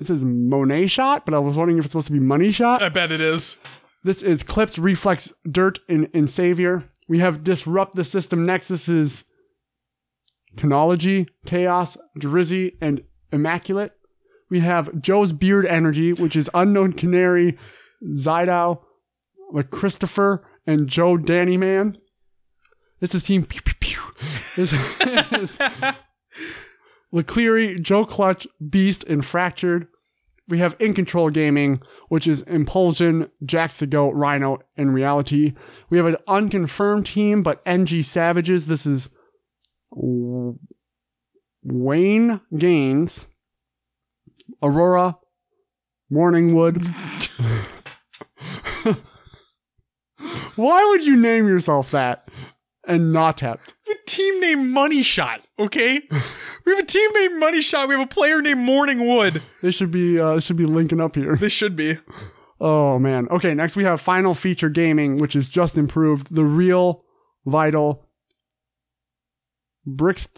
this 0.00 0.08
is 0.08 0.24
Monet 0.24 0.86
Shot, 0.86 1.26
but 1.26 1.34
I 1.34 1.38
was 1.38 1.56
wondering 1.56 1.78
if 1.78 1.84
it's 1.84 1.92
supposed 1.92 2.06
to 2.06 2.12
be 2.14 2.20
Money 2.20 2.50
Shot. 2.50 2.82
I 2.82 2.88
bet 2.88 3.12
it 3.12 3.20
is. 3.20 3.58
This 4.02 4.22
is 4.22 4.42
Clips, 4.42 4.78
Reflex, 4.78 5.34
Dirt, 5.48 5.78
and, 5.90 6.08
and 6.14 6.28
Savior. 6.28 6.88
We 7.06 7.18
have 7.18 7.44
Disrupt 7.44 7.94
the 7.94 8.04
System 8.04 8.42
next. 8.42 8.68
This 8.68 8.88
is 8.88 9.24
Canology, 10.56 11.28
Chaos, 11.44 11.98
Drizzy, 12.18 12.76
and 12.80 13.02
Immaculate. 13.30 13.92
We 14.48 14.60
have 14.60 15.02
Joe's 15.02 15.34
Beard 15.34 15.66
Energy, 15.66 16.14
which 16.14 16.34
is 16.34 16.48
Unknown 16.54 16.94
Canary, 16.94 17.58
like 18.02 19.70
Christopher, 19.70 20.48
and 20.66 20.88
Joe 20.88 21.18
Danny 21.18 21.58
Man. 21.58 21.98
This 23.00 23.14
is 23.14 23.24
Team 23.24 23.44
Pew 23.44 23.60
Pew 23.60 23.74
Pew. 23.80 24.00
This 24.56 24.72
is 24.72 25.58
LeCleary, 27.12 27.80
Joe 27.80 28.04
Clutch, 28.04 28.46
Beast, 28.68 29.04
and 29.04 29.24
Fractured. 29.24 29.88
We 30.48 30.58
have 30.58 30.76
In 30.80 30.94
Control 30.94 31.30
Gaming, 31.30 31.80
which 32.08 32.26
is 32.26 32.42
Impulsion, 32.42 33.30
Jax 33.44 33.76
the 33.76 33.86
Goat, 33.86 34.14
Rhino, 34.14 34.58
and 34.76 34.92
Reality. 34.92 35.54
We 35.88 35.96
have 35.96 36.06
an 36.06 36.16
unconfirmed 36.26 37.06
team, 37.06 37.42
but 37.42 37.62
NG 37.64 38.02
Savages. 38.02 38.66
This 38.66 38.84
is 38.84 39.10
Wayne 41.62 42.40
Gaines, 42.56 43.26
Aurora, 44.62 45.18
Morningwood. 46.12 46.84
Why 50.56 50.84
would 50.90 51.04
you 51.04 51.16
name 51.16 51.46
yourself 51.46 51.92
that 51.92 52.28
and 52.86 53.12
not 53.12 53.38
Tept? 53.38 53.74
We 53.86 53.92
have 53.92 54.02
a 54.02 54.10
team 54.10 54.40
named 54.40 54.68
Money 54.68 55.02
Shot, 55.02 55.40
okay? 55.58 56.00
we 56.66 56.72
have 56.72 56.84
a 56.84 56.86
team 56.86 57.10
named 57.14 57.38
Money 57.38 57.60
Shot. 57.60 57.88
We 57.88 57.94
have 57.94 58.04
a 58.04 58.08
player 58.08 58.40
named 58.40 58.60
Morning 58.60 59.08
Wood. 59.08 59.42
They 59.62 59.70
should 59.70 59.90
be 59.90 60.18
uh, 60.18 60.40
should 60.40 60.56
be 60.56 60.66
linking 60.66 61.00
up 61.00 61.16
here. 61.16 61.36
This 61.36 61.52
should 61.52 61.76
be. 61.76 61.98
Oh 62.60 62.98
man. 62.98 63.28
Okay, 63.30 63.54
next 63.54 63.76
we 63.76 63.84
have 63.84 64.00
Final 64.00 64.34
Feature 64.34 64.68
Gaming, 64.68 65.18
which 65.18 65.34
is 65.34 65.48
just 65.48 65.78
improved. 65.78 66.34
The 66.34 66.44
real 66.44 67.04
vital 67.46 68.06
bricks 69.86 70.28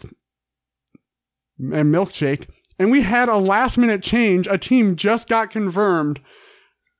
and 1.59 1.93
milkshake. 1.93 2.47
And 2.79 2.91
we 2.91 3.01
had 3.01 3.29
a 3.29 3.37
last 3.37 3.77
minute 3.77 4.01
change. 4.01 4.47
A 4.47 4.57
team 4.57 4.95
just 4.95 5.27
got 5.27 5.51
confirmed. 5.51 6.19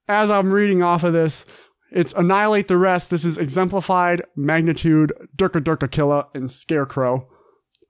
As 0.07 0.29
I'm 0.29 0.51
reading 0.51 0.83
off 0.83 1.03
of 1.03 1.13
this, 1.13 1.45
it's 1.93 2.13
Annihilate 2.13 2.67
the 2.67 2.77
Rest. 2.77 3.09
This 3.11 3.23
is 3.23 3.37
Exemplified, 3.37 4.23
Magnitude, 4.35 5.13
Durka 5.37 5.61
Durka 5.61 5.89
Killa, 5.89 6.27
and 6.33 6.49
Scarecrow. 6.49 7.27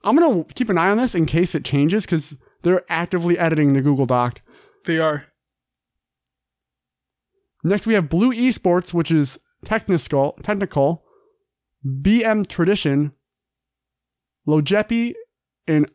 I'm 0.04 0.18
gonna 0.18 0.44
keep 0.56 0.70
an 0.70 0.78
eye 0.78 0.90
on 0.90 0.98
this 0.98 1.16
in 1.16 1.26
case 1.26 1.56
it 1.56 1.64
changes 1.64 2.06
because 2.06 2.36
they're 2.64 2.84
actively 2.90 3.40
editing 3.40 3.72
the 3.74 3.82
Google 3.82 4.06
Doc. 4.06 4.42
They 4.86 5.00
are. 5.00 5.28
Next, 7.64 7.88
we 7.88 7.94
have 7.94 8.10
Blue 8.10 8.34
Esports, 8.34 8.94
which 8.94 9.10
is 9.10 9.40
technical, 9.64 10.38
technical, 10.44 11.06
BM 11.86 12.46
Tradition, 12.46 13.14
Lojepi, 14.46 15.14
and 15.66 15.90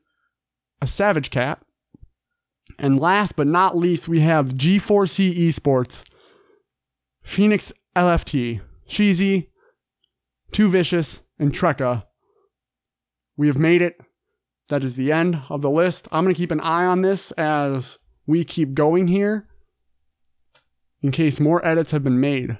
a 0.81 0.87
Savage 0.87 1.31
Cat. 1.31 1.61
And 2.79 2.99
last 2.99 3.37
but 3.37 3.47
not 3.47 3.77
least, 3.77 4.09
we 4.09 4.21
have 4.21 4.55
G4C 4.55 5.37
Esports, 5.47 6.05
Phoenix 7.23 7.71
LFT, 7.99 8.61
Sheezy, 8.89 9.49
Too 10.53 10.69
Vicious, 10.69 11.23
and 11.37 11.53
Trekka. 11.53 12.05
We 13.37 13.49
have 13.49 13.59
made 13.59 13.83
it. 13.83 13.97
That 14.69 14.85
is 14.85 14.95
the 14.95 15.11
end 15.11 15.43
of 15.49 15.63
the 15.63 15.71
list. 15.71 16.07
I'm 16.13 16.23
going 16.23 16.33
to 16.35 16.39
keep 16.39 16.53
an 16.53 16.61
eye 16.61 16.85
on 16.85 17.03
this 17.03 17.33
as 17.33 17.99
we 18.25 18.45
keep 18.45 18.75
going 18.75 19.09
here 19.09 19.49
in 21.03 21.11
case 21.11 21.41
more 21.41 21.67
edits 21.67 21.91
have 21.91 22.05
been 22.05 22.21
made. 22.21 22.59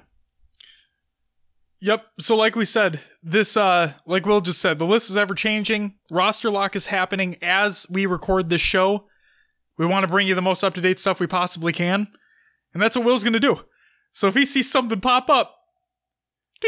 Yep. 1.81 2.05
So 2.19 2.35
like 2.35 2.57
we 2.57 2.65
said, 2.65 2.99
this 3.23 3.55
uh 3.55 3.93
like 4.05 4.25
Will 4.25 4.41
just 4.41 4.59
said, 4.59 4.77
the 4.79 4.85
list 4.85 5.09
is 5.09 5.15
ever 5.15 5.33
changing. 5.33 5.95
Roster 6.11 6.49
lock 6.49 6.75
is 6.75 6.87
happening 6.87 7.37
as 7.41 7.85
we 7.89 8.05
record 8.05 8.49
this 8.49 8.59
show. 8.59 9.05
We 9.77 9.85
want 9.85 10.03
to 10.03 10.09
bring 10.09 10.27
you 10.27 10.35
the 10.35 10.41
most 10.41 10.61
up-to-date 10.61 10.99
stuff 10.99 11.21
we 11.21 11.27
possibly 11.27 11.71
can. 11.71 12.09
And 12.73 12.83
that's 12.83 12.97
what 12.97 13.05
Will's 13.05 13.23
gonna 13.23 13.39
do. 13.39 13.61
So 14.11 14.27
if 14.27 14.35
he 14.35 14.45
sees 14.45 14.69
something 14.71 14.99
pop 14.99 15.29
up. 15.29 15.55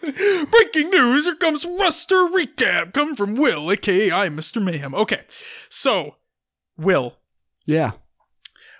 Breaking 0.00 0.90
news, 0.90 1.24
here 1.24 1.34
comes 1.34 1.64
roster 1.64 2.28
recap. 2.28 2.92
Come 2.92 3.16
from 3.16 3.34
Will, 3.34 3.70
aka 3.72 4.12
I'm 4.12 4.36
Mr. 4.36 4.62
Mayhem. 4.62 4.94
Okay. 4.94 5.22
So, 5.68 6.16
Will, 6.76 7.16
Yeah. 7.64 7.92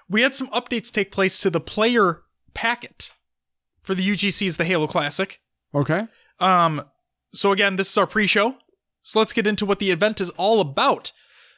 we 0.08 0.22
had 0.22 0.34
some 0.34 0.48
updates 0.48 0.92
take 0.92 1.10
place 1.10 1.40
to 1.40 1.50
the 1.50 1.60
player 1.60 2.22
packet 2.54 3.12
for 3.82 3.94
the 3.94 4.08
UGC's 4.08 4.56
The 4.56 4.64
Halo 4.64 4.86
Classic. 4.86 5.40
Okay. 5.74 6.06
Um, 6.38 6.84
so 7.32 7.52
again, 7.52 7.76
this 7.76 7.90
is 7.90 7.98
our 7.98 8.06
pre-show. 8.06 8.56
So 9.02 9.18
let's 9.18 9.32
get 9.32 9.46
into 9.46 9.66
what 9.66 9.78
the 9.78 9.90
event 9.90 10.20
is 10.20 10.30
all 10.30 10.60
about. 10.60 11.12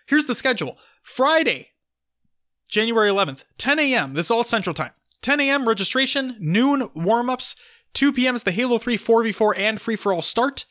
Here's 0.06 0.26
the 0.26 0.34
schedule. 0.34 0.78
Friday, 1.02 1.70
January 2.68 3.10
11th, 3.10 3.44
10 3.58 3.78
a.m. 3.78 4.14
This 4.14 4.26
is 4.26 4.30
all 4.30 4.44
Central 4.44 4.74
Time. 4.74 4.92
10 5.22 5.40
a.m. 5.40 5.66
registration, 5.66 6.36
noon 6.38 6.90
warm-ups, 6.94 7.56
2 7.94 8.12
p.m. 8.12 8.34
is 8.34 8.42
the 8.42 8.52
Halo 8.52 8.78
3 8.78 8.96
4v4 8.96 9.58
and 9.58 9.80
free-for-all 9.80 10.22
start. 10.22 10.66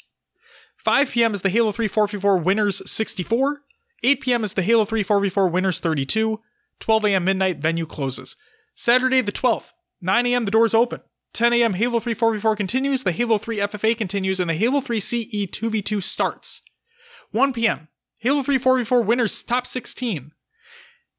5 0.78 1.12
p.m. 1.12 1.34
is 1.34 1.42
the 1.42 1.50
Halo 1.50 1.72
3 1.72 1.90
4v4 1.90 2.44
Winners 2.44 2.90
64. 2.90 3.62
8 4.04 4.22
p.m. 4.22 4.44
is 4.44 4.54
the 4.54 4.62
Halo 4.62 4.86
3 4.86 5.04
4v4 5.04 5.52
Winners 5.52 5.80
32. 5.80 6.40
12 6.80 7.06
a.m. 7.06 7.26
midnight 7.26 7.58
venue 7.58 7.86
closes. 7.86 8.36
Saturday 8.76 9.22
the 9.22 9.32
12th, 9.32 9.72
9 10.02 10.26
a.m. 10.28 10.46
the 10.46 10.52
doors 10.52 10.74
open. 10.74 11.02
10 11.34 11.54
a.m. 11.54 11.74
Halo 11.74 12.00
3 12.00 12.16
4v4 12.16 12.56
continues, 12.56 13.04
the 13.04 13.12
Halo 13.12 13.38
3 13.38 13.58
FFA 13.58 13.98
continues, 13.98 14.40
and 14.40 14.50
the 14.50 14.54
Halo 14.54 14.82
3 14.82 15.00
CE 15.00 15.48
2v2 15.48 16.02
starts. 16.02 16.62
1 17.32 17.54
p.m. 17.54 17.88
Halo 18.20 18.44
3 18.44 18.58
4v4 18.60 19.06
winners 19.06 19.44
top 19.44 19.68
16. 19.68 20.32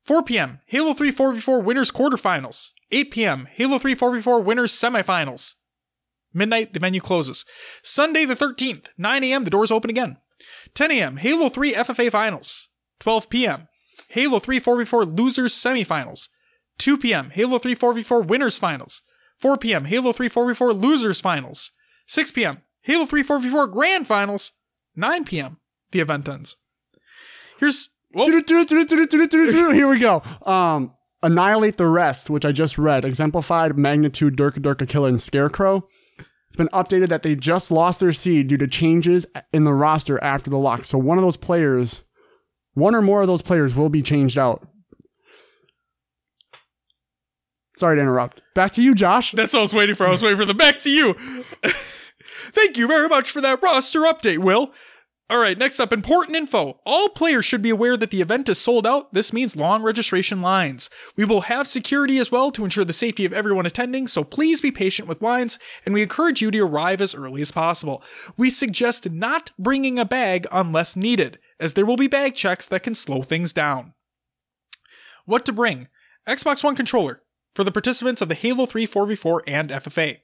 4 0.09 0.23
p.m. 0.23 0.61
Halo 0.65 0.95
3 0.95 1.13
4v4 1.13 1.63
winners 1.63 1.91
quarterfinals. 1.91 2.71
8 2.91 3.11
p.m. 3.11 3.47
Halo 3.53 3.79
3 3.79 3.95
4v4 3.95 4.43
winners 4.43 4.73
semifinals. 4.73 5.57
Midnight, 6.33 6.73
the 6.73 6.81
venue 6.81 7.03
closes. 7.03 7.45
Sunday 7.83 8.25
the 8.25 8.33
13th, 8.33 8.87
9 8.97 9.25
a.m., 9.25 9.45
the 9.45 9.51
doors 9.51 9.71
open 9.71 9.91
again. 9.91 10.17
10 10.73 10.93
a.m., 10.93 11.19
Halo 11.19 11.51
3 11.51 11.75
FFA 11.75 12.11
finals. 12.11 12.69
12 13.01 13.29
p.m., 13.29 13.69
Halo 14.09 14.39
3 14.39 14.59
4v4 14.59 15.19
losers 15.19 15.55
semifinals. 15.55 16.29
2 16.79 16.97
p.m., 16.97 17.29
Halo 17.29 17.59
3 17.59 17.77
4v4 17.77 18.27
winners 18.27 18.57
finals. 18.57 19.03
4 19.37 19.59
p.m., 19.59 19.85
Halo 19.85 20.13
3 20.13 20.31
4v4 20.31 20.83
losers 20.83 21.21
finals. 21.21 21.71
6 22.07 22.33
p.m., 22.33 22.63
Halo 22.81 23.05
3 23.05 23.23
4v4 23.23 23.71
grand 23.71 24.07
finals. 24.07 24.53
9 24.97 25.25
p.m., 25.27 25.59
the 25.91 26.01
event 26.01 26.27
ends. 26.31 26.57
Here's. 27.61 27.91
Here 29.75 29.89
we 29.89 29.99
go. 29.99 30.23
Um, 30.47 30.93
Annihilate 31.23 31.77
the 31.77 31.87
Rest, 31.87 32.31
which 32.31 32.45
I 32.45 32.53
just 32.53 32.79
read, 32.79 33.05
exemplified 33.05 33.77
magnitude 33.77 34.37
Durka 34.37 34.61
Durka 34.61 34.89
Killer 34.89 35.09
and 35.09 35.21
Scarecrow. 35.21 35.87
It's 36.49 36.57
been 36.57 36.69
updated 36.69 37.09
that 37.09 37.23
they 37.23 37.35
just 37.35 37.71
lost 37.71 38.01
their 38.01 38.13
seed 38.13 38.49
due 38.49 38.57
to 38.57 38.67
changes 38.69 39.27
in 39.53 39.65
the 39.65 39.75
roster 39.75 40.23
after 40.23 40.49
the 40.49 40.59
lock. 40.59 40.85
So 40.85 40.97
one 40.97 41.19
of 41.19 41.25
those 41.25 41.37
players, 41.37 42.05
one 42.75 42.95
or 42.95 43.03
more 43.03 43.21
of 43.21 43.27
those 43.27 43.43
players 43.43 43.75
will 43.75 43.91
be 43.91 44.01
changed 44.01 44.39
out. 44.39 44.67
Sorry 47.77 47.97
to 47.97 48.03
interrupt. 48.03 48.41
Back 48.55 48.73
to 48.73 48.83
you, 48.83 48.95
Josh. 48.95 49.33
That's 49.33 49.53
what 49.53 49.61
I 49.61 49.63
was 49.63 49.75
waiting 49.75 49.95
for. 49.95 50.07
I 50.07 50.11
was 50.11 50.23
waiting 50.23 50.39
for 50.39 50.45
the 50.45 50.55
back 50.55 50.79
to 50.81 50.91
you. 50.91 51.15
Thank 52.51 52.77
you 52.77 52.89
very 52.89 53.09
much 53.09 53.31
for 53.31 53.41
that 53.41 53.63
roster 53.63 54.01
update, 54.01 54.39
Will. 54.39 54.73
All 55.31 55.39
right, 55.39 55.59
next 55.59 55.79
up, 55.79 55.93
important 55.93 56.39
info. 56.39 56.81
All 56.87 57.11
players 57.11 57.45
should 57.45 57.61
be 57.61 57.69
aware 57.69 57.99
that 57.99 58.11
the 58.11 58.23
event 58.23 58.49
is 58.49 58.59
sold 58.59 58.87
out. 58.87 59.13
This 59.13 59.31
means 59.31 59.57
long 59.57 59.83
registration 59.83 60.41
lines. 60.41 60.89
We 61.17 61.27
will 61.27 61.43
have 61.43 61.69
security 61.69 62.17
as 62.17 62.33
well 62.33 62.51
to 62.53 62.65
ensure 62.65 62.87
the 62.87 62.95
safety 62.95 63.27
of 63.27 63.35
everyone 63.35 63.67
attending, 63.67 64.09
so 64.09 64.25
please 64.25 64.63
be 64.63 64.71
patient 64.71 65.07
with 65.07 65.21
lines, 65.21 65.59
and 65.85 65.93
we 65.93 66.01
encourage 66.01 66.41
you 66.41 66.51
to 66.53 66.61
arrive 66.61 67.03
as 67.03 67.15
early 67.15 67.43
as 67.43 67.53
possible. 67.53 68.03
We 68.39 68.49
suggest 68.49 69.11
not 69.11 69.51
bringing 69.59 69.99
a 69.99 70.07
bag 70.07 70.47
unless 70.51 70.97
needed, 70.97 71.39
as 71.61 71.75
there 71.75 71.85
will 71.85 71.99
be 71.99 72.07
bag 72.07 72.35
checks 72.35 72.67
that 72.69 72.83
can 72.83 72.95
slow 72.95 73.21
things 73.21 73.53
down. 73.53 73.93
What 75.27 75.45
to 75.45 75.53
bring? 75.53 75.89
Xbox 76.27 76.65
One 76.65 76.75
controller 76.75 77.21
for 77.55 77.65
the 77.65 77.73
participants 77.73 78.23
of 78.23 78.31
the 78.31 78.35
Halo 78.35 78.65
3 78.65 78.87
4v4 78.87 79.41
and 79.47 79.69
FFA. 79.69 80.21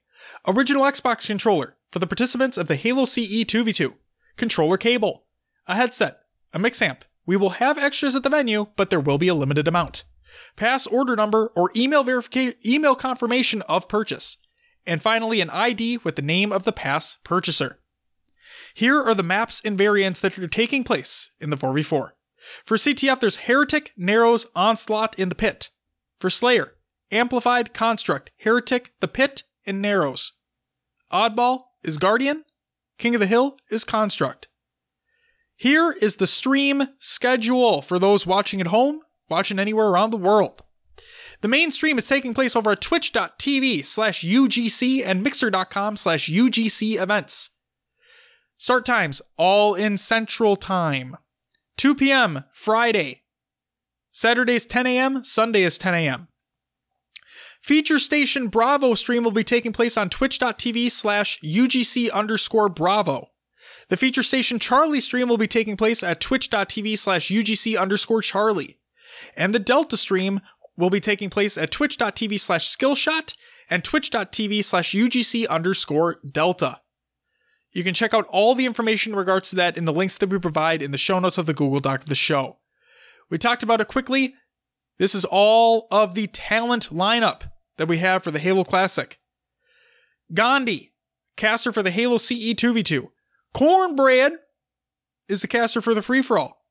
Original 0.46 0.84
Xbox 0.84 1.26
controller 1.26 1.76
for 1.92 1.98
the 1.98 2.06
participants 2.06 2.56
of 2.56 2.68
the 2.68 2.76
Halo 2.76 3.04
CE 3.04 3.44
2v2 3.44 3.92
controller 4.36 4.76
cable, 4.76 5.24
a 5.66 5.74
headset, 5.74 6.20
a 6.52 6.58
mix 6.58 6.80
amp. 6.82 7.04
We 7.26 7.36
will 7.36 7.50
have 7.50 7.78
extras 7.78 8.14
at 8.14 8.22
the 8.22 8.28
venue, 8.28 8.66
but 8.76 8.90
there 8.90 9.00
will 9.00 9.18
be 9.18 9.28
a 9.28 9.34
limited 9.34 9.66
amount. 9.66 10.04
Pass 10.56 10.86
order 10.86 11.16
number 11.16 11.48
or 11.54 11.70
email 11.74 12.04
verification 12.04 12.54
email 12.64 12.94
confirmation 12.94 13.62
of 13.62 13.88
purchase. 13.88 14.36
And 14.86 15.00
finally 15.00 15.40
an 15.40 15.50
ID 15.50 15.98
with 15.98 16.16
the 16.16 16.22
name 16.22 16.52
of 16.52 16.64
the 16.64 16.72
pass 16.72 17.16
purchaser. 17.24 17.78
Here 18.74 19.00
are 19.00 19.14
the 19.14 19.22
maps 19.22 19.62
and 19.64 19.78
variants 19.78 20.20
that 20.20 20.38
are 20.38 20.48
taking 20.48 20.84
place 20.84 21.30
in 21.40 21.50
the 21.50 21.56
4v4. 21.56 22.10
For 22.64 22.76
CTF, 22.76 23.20
there's 23.20 23.36
Heretic, 23.36 23.92
Narrows, 23.96 24.46
Onslaught, 24.54 25.18
in 25.18 25.30
the 25.30 25.34
Pit. 25.34 25.70
For 26.20 26.28
Slayer, 26.28 26.74
Amplified, 27.10 27.72
Construct, 27.72 28.30
Heretic, 28.38 28.92
the 29.00 29.08
Pit, 29.08 29.44
and 29.64 29.80
Narrows. 29.80 30.32
Oddball 31.10 31.64
is 31.82 31.96
Guardian, 31.96 32.44
King 33.04 33.16
of 33.16 33.20
the 33.20 33.26
Hill 33.26 33.58
is 33.70 33.84
Construct. 33.84 34.48
Here 35.56 35.94
is 36.00 36.16
the 36.16 36.26
stream 36.26 36.88
schedule 36.98 37.82
for 37.82 37.98
those 37.98 38.26
watching 38.26 38.62
at 38.62 38.68
home, 38.68 39.00
watching 39.28 39.58
anywhere 39.58 39.88
around 39.88 40.08
the 40.08 40.16
world. 40.16 40.62
The 41.42 41.48
main 41.48 41.70
stream 41.70 41.98
is 41.98 42.08
taking 42.08 42.32
place 42.32 42.56
over 42.56 42.70
at 42.70 42.80
twitch.tv 42.80 43.84
slash 43.84 44.24
UGC 44.24 45.04
and 45.04 45.22
mixer.com 45.22 45.98
slash 45.98 46.30
UGC 46.30 46.98
events. 46.98 47.50
Start 48.56 48.86
times 48.86 49.20
all 49.36 49.74
in 49.74 49.98
Central 49.98 50.56
Time. 50.56 51.18
2 51.76 51.94
p.m. 51.96 52.44
Friday. 52.54 53.24
Saturday 54.12 54.54
is 54.54 54.64
10 54.64 54.86
a.m., 54.86 55.22
Sunday 55.24 55.64
is 55.64 55.76
10 55.76 55.92
a.m. 55.92 56.28
Feature 57.64 57.98
Station 57.98 58.48
Bravo 58.48 58.92
stream 58.92 59.24
will 59.24 59.30
be 59.30 59.42
taking 59.42 59.72
place 59.72 59.96
on 59.96 60.10
twitch.tv 60.10 60.90
slash 60.90 61.40
UGC 61.42 62.12
underscore 62.12 62.68
Bravo. 62.68 63.30
The 63.88 63.96
Feature 63.96 64.22
Station 64.22 64.58
Charlie 64.58 65.00
stream 65.00 65.30
will 65.30 65.38
be 65.38 65.48
taking 65.48 65.74
place 65.74 66.02
at 66.02 66.20
twitch.tv 66.20 66.98
slash 66.98 67.30
UGC 67.30 67.80
underscore 67.80 68.20
Charlie. 68.20 68.80
And 69.34 69.54
the 69.54 69.58
Delta 69.58 69.96
stream 69.96 70.42
will 70.76 70.90
be 70.90 71.00
taking 71.00 71.30
place 71.30 71.56
at 71.56 71.70
twitch.tv 71.70 72.38
slash 72.38 72.68
Skillshot 72.68 73.34
and 73.70 73.82
twitch.tv 73.82 74.62
slash 74.62 74.92
UGC 74.92 75.48
underscore 75.48 76.20
Delta. 76.30 76.82
You 77.72 77.82
can 77.82 77.94
check 77.94 78.12
out 78.12 78.26
all 78.28 78.54
the 78.54 78.66
information 78.66 79.12
in 79.14 79.18
regards 79.18 79.48
to 79.48 79.56
that 79.56 79.78
in 79.78 79.86
the 79.86 79.92
links 79.92 80.18
that 80.18 80.28
we 80.28 80.38
provide 80.38 80.82
in 80.82 80.90
the 80.90 80.98
show 80.98 81.18
notes 81.18 81.38
of 81.38 81.46
the 81.46 81.54
Google 81.54 81.80
Doc 81.80 82.02
of 82.02 82.08
the 82.10 82.14
show. 82.14 82.58
We 83.30 83.38
talked 83.38 83.62
about 83.62 83.80
it 83.80 83.88
quickly. 83.88 84.34
This 84.98 85.14
is 85.14 85.24
all 85.24 85.88
of 85.90 86.14
the 86.14 86.26
talent 86.26 86.90
lineup 86.90 87.44
that 87.76 87.88
we 87.88 87.98
have 87.98 88.22
for 88.22 88.30
the 88.30 88.38
Halo 88.38 88.64
Classic. 88.64 89.18
Gandhi, 90.32 90.92
caster 91.36 91.72
for 91.72 91.82
the 91.82 91.90
Halo 91.90 92.18
CE 92.18 92.54
2v2. 92.54 93.08
Cornbread 93.52 94.32
is 95.28 95.42
the 95.42 95.48
caster 95.48 95.80
for 95.80 95.94
the 95.94 96.02
free 96.02 96.22
for 96.22 96.38
all. 96.38 96.64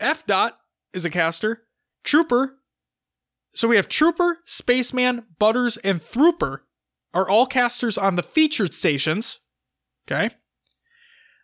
F 0.00 0.26
Dot 0.26 0.58
is 0.92 1.04
a 1.04 1.10
caster. 1.10 1.62
Trooper. 2.04 2.56
So 3.54 3.68
we 3.68 3.76
have 3.76 3.88
Trooper, 3.88 4.38
Spaceman, 4.46 5.26
Butters, 5.38 5.76
and 5.78 6.00
Throoper 6.00 6.60
are 7.14 7.28
all 7.28 7.46
casters 7.46 7.98
on 7.98 8.16
the 8.16 8.22
featured 8.22 8.72
stations. 8.74 9.40
Okay. 10.06 10.34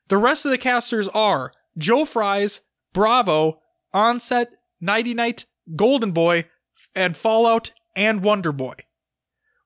The 0.09 0.17
rest 0.17 0.45
of 0.45 0.51
the 0.51 0.59
casters 0.59 1.09
are 1.09 1.53
Joe 1.77 2.05
Fries, 2.05 2.63
Bravo, 2.93 3.61
Onset, 3.93 4.55
Nighty 4.81 5.15
Night, 5.15 5.45
Golden 5.77 6.13
Boy, 6.13 6.47
and 6.95 7.17
Fallout 7.17 7.73
and 7.99 8.23
Wonder 8.23 8.53
Boy. 8.53 8.75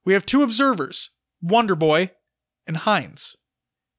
We 0.04 0.14
have 0.14 0.26
two 0.26 0.42
observers, 0.42 1.10
Wonder 1.42 1.76
Boy 1.76 2.12
and 2.66 2.78
Hines. 2.78 3.36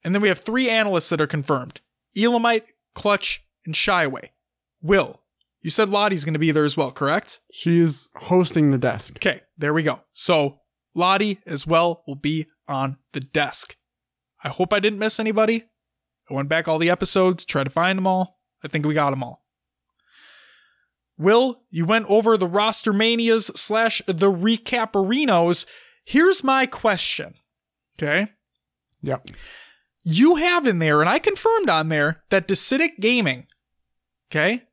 And 0.03 0.13
then 0.13 0.21
we 0.21 0.27
have 0.27 0.39
three 0.39 0.69
analysts 0.69 1.09
that 1.09 1.21
are 1.21 1.27
confirmed 1.27 1.79
Elamite, 2.17 2.65
Clutch, 2.95 3.45
and 3.65 3.75
Shyway. 3.75 4.29
Will, 4.81 5.21
you 5.61 5.69
said 5.69 5.89
Lottie's 5.89 6.25
going 6.25 6.33
to 6.33 6.39
be 6.39 6.51
there 6.51 6.65
as 6.65 6.75
well, 6.75 6.91
correct? 6.91 7.39
She 7.51 7.77
is 7.77 8.09
hosting 8.15 8.71
the 8.71 8.77
desk. 8.77 9.15
Okay, 9.17 9.41
there 9.57 9.73
we 9.73 9.83
go. 9.83 10.01
So 10.11 10.59
Lottie 10.93 11.39
as 11.45 11.65
well 11.65 12.03
will 12.05 12.15
be 12.15 12.47
on 12.67 12.97
the 13.13 13.21
desk. 13.21 13.77
I 14.43 14.49
hope 14.49 14.73
I 14.73 14.79
didn't 14.79 14.99
miss 14.99 15.19
anybody. 15.19 15.65
I 16.29 16.33
went 16.33 16.49
back 16.49 16.67
all 16.67 16.79
the 16.79 16.89
episodes, 16.89 17.45
tried 17.45 17.65
to 17.65 17.69
find 17.69 17.97
them 17.97 18.07
all. 18.07 18.39
I 18.63 18.67
think 18.67 18.85
we 18.85 18.93
got 18.93 19.11
them 19.11 19.23
all. 19.23 19.42
Will, 21.17 21.61
you 21.69 21.85
went 21.85 22.09
over 22.09 22.37
the 22.37 22.47
roster 22.47 22.93
manias 22.93 23.47
slash 23.55 24.01
the 24.07 24.31
recaparinos. 24.31 25.65
Here's 26.05 26.43
my 26.43 26.65
question. 26.65 27.35
Okay. 27.97 28.27
Yep. 29.01 29.27
You 30.03 30.35
have 30.35 30.67
in 30.67 30.79
there, 30.79 31.01
and 31.01 31.09
I 31.09 31.19
confirmed 31.19 31.69
on 31.69 31.89
there, 31.89 32.23
that 32.29 32.47
Decidic 32.47 32.99
Gaming. 32.99 33.47
Okay. 34.31 34.63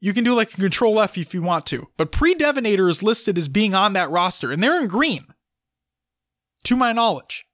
You 0.00 0.12
can 0.12 0.24
do 0.24 0.34
like 0.34 0.52
a 0.52 0.56
control 0.56 1.00
F 1.00 1.18
if 1.18 1.34
you 1.34 1.42
want 1.42 1.66
to, 1.66 1.88
but 1.96 2.12
Pre 2.12 2.34
Devinator 2.34 2.88
is 2.88 3.02
listed 3.02 3.36
as 3.36 3.48
being 3.48 3.74
on 3.74 3.92
that 3.94 4.10
roster, 4.10 4.52
and 4.52 4.62
they're 4.62 4.80
in 4.80 4.86
green. 4.86 5.26
To 6.64 6.76
my 6.76 6.92
knowledge. 6.92 7.46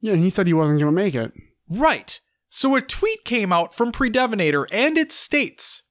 Yeah, 0.00 0.12
and 0.12 0.22
he 0.22 0.30
said 0.30 0.46
he 0.46 0.52
wasn't 0.52 0.80
going 0.80 0.94
to 0.94 1.02
make 1.02 1.14
it. 1.14 1.32
Right. 1.68 2.20
So 2.48 2.74
a 2.76 2.80
tweet 2.80 3.24
came 3.24 3.52
out 3.52 3.74
from 3.74 3.92
Pre 3.92 4.10
Devinator, 4.10 4.66
and 4.72 4.98
it 4.98 5.12
states 5.12 5.82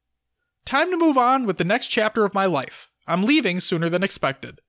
Time 0.65 0.89
to 0.89 0.97
move 0.97 1.17
on 1.17 1.45
with 1.45 1.57
the 1.57 1.63
next 1.63 1.89
chapter 1.89 2.25
of 2.25 2.33
my 2.33 2.45
life. 2.45 2.89
I'm 3.07 3.23
leaving 3.23 3.59
sooner 3.59 3.87
than 3.87 4.03
expected. 4.03 4.61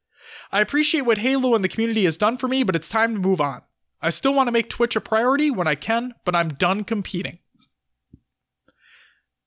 I 0.53 0.61
appreciate 0.61 1.03
what 1.03 1.19
Halo 1.19 1.55
and 1.55 1.65
the 1.65 1.69
community 1.69 2.05
has 2.05 2.19
done 2.19 2.37
for 2.37 2.49
me, 2.49 2.63
but 2.63 2.77
it's 2.77 2.89
time 2.89 3.15
to 3.15 3.21
move 3.21 3.41
on. 3.41 3.63
I 4.03 4.11
still 4.11 4.35
want 4.35 4.49
to 4.49 4.53
make 4.53 4.69
Twitch 4.69 4.95
a 4.95 5.01
priority 5.01 5.51
when 5.51 5.67
I 5.67 5.75
can, 5.75 6.15
but 6.25 6.37
I'm 6.37 6.51
done 6.51 6.85
competing. 6.85 7.39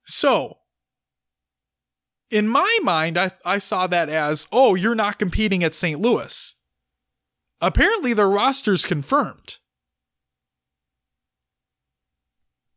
So, 0.06 0.58
in 2.32 2.48
my 2.48 2.80
mind, 2.82 3.18
I, 3.18 3.32
I 3.46 3.60
saw 3.60 3.86
that 3.88 4.10
as, 4.10 4.48
oh, 4.52 4.74
you're 4.74 4.96
not 4.96 5.20
competing 5.20 5.64
at 5.64 5.76
St. 5.76 6.00
Louis. 6.00 6.56
Apparently, 7.62 8.14
the 8.14 8.26
roster's 8.26 8.86
confirmed. 8.86 9.58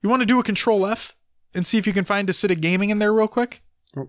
You 0.02 0.10
want 0.10 0.20
to 0.20 0.26
do 0.26 0.40
a 0.40 0.44
control 0.44 0.84
F 0.84 1.14
and 1.54 1.66
see 1.66 1.78
if 1.78 1.86
you 1.86 1.92
can 1.92 2.04
find 2.04 2.28
Acidic 2.28 2.60
Gaming 2.60 2.90
in 2.90 2.98
there 2.98 3.12
real 3.12 3.28
quick? 3.28 3.62
Oh. 3.96 4.08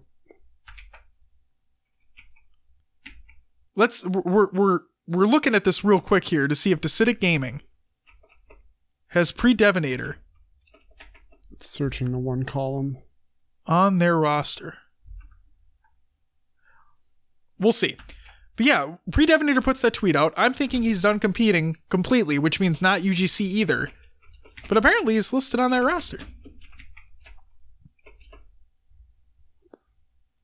Let's 3.76 4.06
we're 4.06 4.49
we're 4.52 4.80
we're 5.07 5.26
looking 5.26 5.56
at 5.56 5.64
this 5.65 5.84
real 5.84 5.99
quick 5.99 6.26
here 6.26 6.48
to 6.48 6.56
see 6.56 6.72
if 6.72 6.82
Acidic 6.82 7.20
Gaming 7.20 7.61
has 9.10 9.32
pre-Devinator. 9.32 10.15
It's 11.52 11.70
searching 11.70 12.11
the 12.11 12.18
one 12.18 12.44
column. 12.44 12.98
on 13.65 13.99
their 13.99 14.18
roster. 14.18 14.78
We'll 17.60 17.72
see. 17.72 17.95
But 18.56 18.65
yeah, 18.65 18.95
Predevinator 19.10 19.64
puts 19.64 19.82
that 19.82 19.94
tweet 19.94 20.15
out. 20.15 20.34
I'm 20.36 20.53
thinking 20.53 20.84
he's 20.84 21.02
done 21.02 21.20
competing 21.20 21.78
completely, 21.90 22.38
which 22.38 22.60
means 22.60 22.82
not 22.82 23.02
UGC 23.02 23.41
either. 23.41 23.91
But 24.68 24.78
apparently 24.78 25.15
he's 25.15 25.34
listed 25.34 25.60
on 25.60 25.72
that 25.72 25.84
roster. 25.84 26.20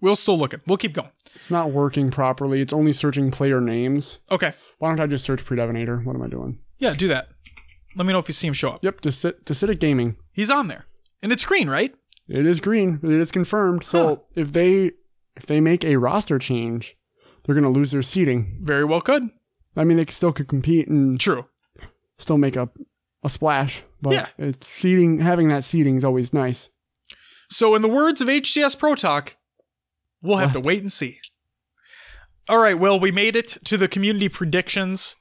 We'll 0.01 0.15
still 0.15 0.37
looking. 0.37 0.61
We'll 0.67 0.77
keep 0.77 0.93
going. 0.93 1.11
It's 1.35 1.51
not 1.51 1.71
working 1.71 2.09
properly. 2.11 2.61
It's 2.61 2.73
only 2.73 2.93
searching 2.93 3.31
player 3.31 3.59
names. 3.61 4.19
Okay. 4.31 4.53
Why 4.77 4.89
don't 4.89 4.99
I 4.99 5.07
just 5.07 5.25
search 5.25 5.43
Predevinator? 5.45 6.03
What 6.05 6.15
am 6.15 6.21
I 6.21 6.27
doing? 6.27 6.59
Yeah, 6.77 6.93
do 6.93 7.07
that. 7.09 7.29
Let 7.95 8.05
me 8.05 8.13
know 8.13 8.19
if 8.19 8.27
you 8.29 8.33
see 8.33 8.47
him 8.47 8.53
show 8.53 8.71
up. 8.71 8.83
Yep, 8.83 9.01
Decid- 9.01 9.43
Decidic 9.43 9.79
Gaming. 9.79 10.15
He's 10.31 10.49
on 10.49 10.67
there. 10.67 10.85
And 11.21 11.31
it's 11.31 11.43
green, 11.43 11.69
right? 11.69 11.93
It 12.29 12.45
is 12.45 12.59
green. 12.59 12.99
It 13.03 13.11
is 13.11 13.31
confirmed. 13.31 13.83
So 13.83 14.07
Huh. 14.07 14.15
if 14.35 14.53
they 14.53 14.91
if 15.35 15.45
they 15.45 15.61
make 15.61 15.83
a 15.85 15.95
roster 15.97 16.37
change, 16.39 16.95
they're 17.45 17.55
gonna 17.55 17.69
lose 17.69 17.91
their 17.91 18.01
seating. 18.01 18.59
Very 18.61 18.83
well 18.85 19.01
could. 19.01 19.29
I 19.75 19.83
mean, 19.85 19.97
they 19.97 20.05
still 20.07 20.31
could 20.33 20.47
compete 20.47 20.87
and 20.87 21.19
True. 21.19 21.45
still 22.17 22.37
make 22.37 22.55
a 22.55 22.69
a 23.23 23.29
splash. 23.29 23.83
But 24.01 24.13
Yeah. 24.13 24.25
it's 24.37 24.65
seating. 24.67 25.19
Having 25.19 25.49
that 25.49 25.63
seating 25.65 25.95
is 25.97 26.05
always 26.05 26.33
nice. 26.33 26.69
So, 27.49 27.73
in 27.75 27.81
the 27.81 27.87
words 27.89 28.21
of 28.21 28.29
HCS 28.29 28.75
Pro 28.75 28.95
Talk, 28.95 29.35
We'll 30.21 30.37
have 30.37 30.53
to 30.53 30.59
wait 30.59 30.81
and 30.81 30.91
see. 30.91 31.19
All 32.47 32.57
right, 32.57 32.77
well, 32.77 32.99
we 32.99 33.11
made 33.11 33.35
it 33.35 33.57
to 33.65 33.77
the 33.77 33.87
community 33.87 34.27
predictions. 34.27 35.15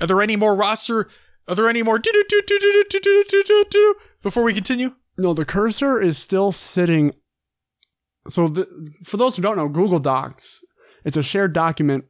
Are 0.00 0.06
there 0.06 0.22
any 0.22 0.36
more 0.36 0.54
roster? 0.54 1.08
Are 1.46 1.54
there 1.54 1.68
any 1.68 1.82
more 1.82 2.00
before 4.22 4.42
we 4.42 4.54
continue? 4.54 4.94
No, 5.18 5.34
the 5.34 5.44
cursor 5.44 6.00
is 6.00 6.18
still 6.18 6.50
sitting. 6.50 7.12
So, 8.28 8.48
the, 8.48 8.66
for 9.04 9.18
those 9.18 9.36
who 9.36 9.42
don't 9.42 9.56
know, 9.56 9.68
Google 9.68 10.00
Docs, 10.00 10.64
it's 11.04 11.18
a 11.18 11.22
shared 11.22 11.52
document. 11.52 12.04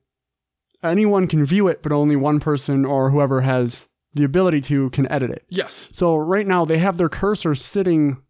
Anyone 0.82 1.26
can 1.26 1.44
view 1.44 1.66
it, 1.66 1.82
but 1.82 1.90
only 1.92 2.14
one 2.14 2.38
person 2.38 2.84
or 2.84 3.10
whoever 3.10 3.40
has 3.40 3.88
the 4.14 4.22
ability 4.22 4.60
to 4.60 4.90
can 4.90 5.10
edit 5.10 5.30
it. 5.30 5.44
Yes. 5.48 5.88
So, 5.90 6.14
right 6.14 6.46
now, 6.46 6.64
they 6.64 6.78
have 6.78 6.98
their 6.98 7.08
cursor 7.08 7.56
sitting 7.56 8.22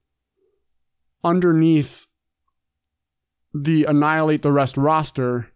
underneath 1.22 2.06
the 3.54 3.84
annihilate 3.84 4.42
the 4.42 4.52
rest 4.52 4.76
roster. 4.76 5.50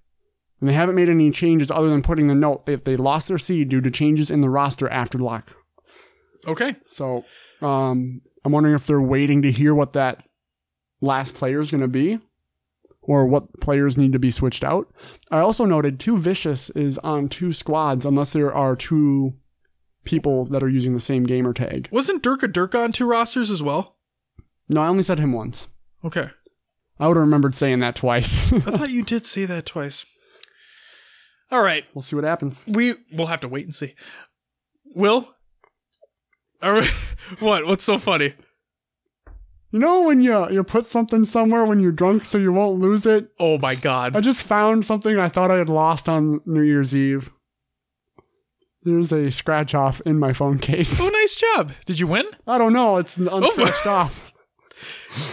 And 0.60 0.68
they 0.68 0.74
haven't 0.74 0.94
made 0.94 1.08
any 1.08 1.30
changes 1.30 1.70
other 1.70 1.88
than 1.88 2.02
putting 2.02 2.28
the 2.28 2.34
note 2.34 2.66
that 2.66 2.84
they 2.84 2.96
lost 2.96 3.28
their 3.28 3.38
seed 3.38 3.68
due 3.68 3.80
to 3.80 3.90
changes 3.90 4.30
in 4.30 4.40
the 4.40 4.50
roster 4.50 4.88
after 4.88 5.18
lock. 5.18 5.52
Okay. 6.46 6.76
So 6.88 7.24
um, 7.60 8.22
I'm 8.44 8.52
wondering 8.52 8.74
if 8.74 8.86
they're 8.86 9.00
waiting 9.00 9.42
to 9.42 9.52
hear 9.52 9.74
what 9.74 9.92
that 9.92 10.24
last 11.00 11.34
player 11.34 11.60
is 11.60 11.70
going 11.70 11.82
to 11.82 11.88
be 11.88 12.18
or 13.02 13.26
what 13.26 13.60
players 13.60 13.96
need 13.96 14.12
to 14.12 14.18
be 14.18 14.30
switched 14.30 14.64
out. 14.64 14.92
I 15.30 15.38
also 15.38 15.64
noted 15.64 15.98
two 15.98 16.18
vicious 16.18 16.70
is 16.70 16.98
on 16.98 17.28
two 17.28 17.52
squads 17.52 18.04
unless 18.04 18.32
there 18.32 18.52
are 18.52 18.76
two 18.76 19.34
people 20.04 20.44
that 20.46 20.62
are 20.62 20.68
using 20.68 20.94
the 20.94 21.00
same 21.00 21.24
gamer 21.24 21.52
tag. 21.52 21.88
Wasn't 21.92 22.22
Durka 22.22 22.52
Durka 22.52 22.82
on 22.82 22.92
two 22.92 23.08
rosters 23.08 23.50
as 23.50 23.62
well? 23.62 23.96
No, 24.68 24.82
I 24.82 24.88
only 24.88 25.02
said 25.02 25.18
him 25.18 25.32
once. 25.32 25.68
Okay. 26.04 26.30
I 27.00 27.06
would 27.06 27.16
have 27.16 27.22
remembered 27.24 27.54
saying 27.54 27.80
that 27.80 27.96
twice. 27.96 28.52
I 28.52 28.60
thought 28.60 28.90
you 28.90 29.02
did 29.02 29.26
say 29.26 29.44
that 29.44 29.66
twice. 29.66 30.04
All 31.50 31.62
right. 31.62 31.84
we'll 31.94 32.02
see 32.02 32.16
what 32.16 32.24
happens. 32.24 32.64
We 32.66 32.94
we'll 33.12 33.28
have 33.28 33.40
to 33.40 33.48
wait 33.48 33.64
and 33.64 33.74
see. 33.74 33.94
Will? 34.94 35.34
Right. 36.62 36.90
What? 37.40 37.66
What's 37.66 37.84
so 37.84 37.98
funny? 37.98 38.32
You 39.70 39.78
know 39.80 40.02
when 40.02 40.22
you 40.22 40.50
you 40.50 40.64
put 40.64 40.86
something 40.86 41.24
somewhere 41.24 41.66
when 41.66 41.78
you're 41.78 41.92
drunk 41.92 42.24
so 42.24 42.38
you 42.38 42.52
won't 42.52 42.80
lose 42.80 43.04
it? 43.04 43.28
Oh 43.38 43.58
my 43.58 43.74
god. 43.74 44.16
I 44.16 44.20
just 44.20 44.42
found 44.42 44.86
something 44.86 45.18
I 45.18 45.28
thought 45.28 45.50
I 45.50 45.58
had 45.58 45.68
lost 45.68 46.08
on 46.08 46.40
New 46.46 46.62
Year's 46.62 46.96
Eve. 46.96 47.30
There's 48.82 49.12
a 49.12 49.30
scratch 49.30 49.74
off 49.74 50.00
in 50.06 50.18
my 50.18 50.32
phone 50.32 50.58
case. 50.58 50.98
Oh, 50.98 51.08
nice 51.08 51.34
job. 51.34 51.72
Did 51.84 52.00
you 52.00 52.06
win? 52.06 52.26
I 52.46 52.56
don't 52.56 52.72
know. 52.72 52.96
It's 52.96 53.20
oh, 53.20 53.26
unscratched 53.36 53.86
off. 53.86 54.27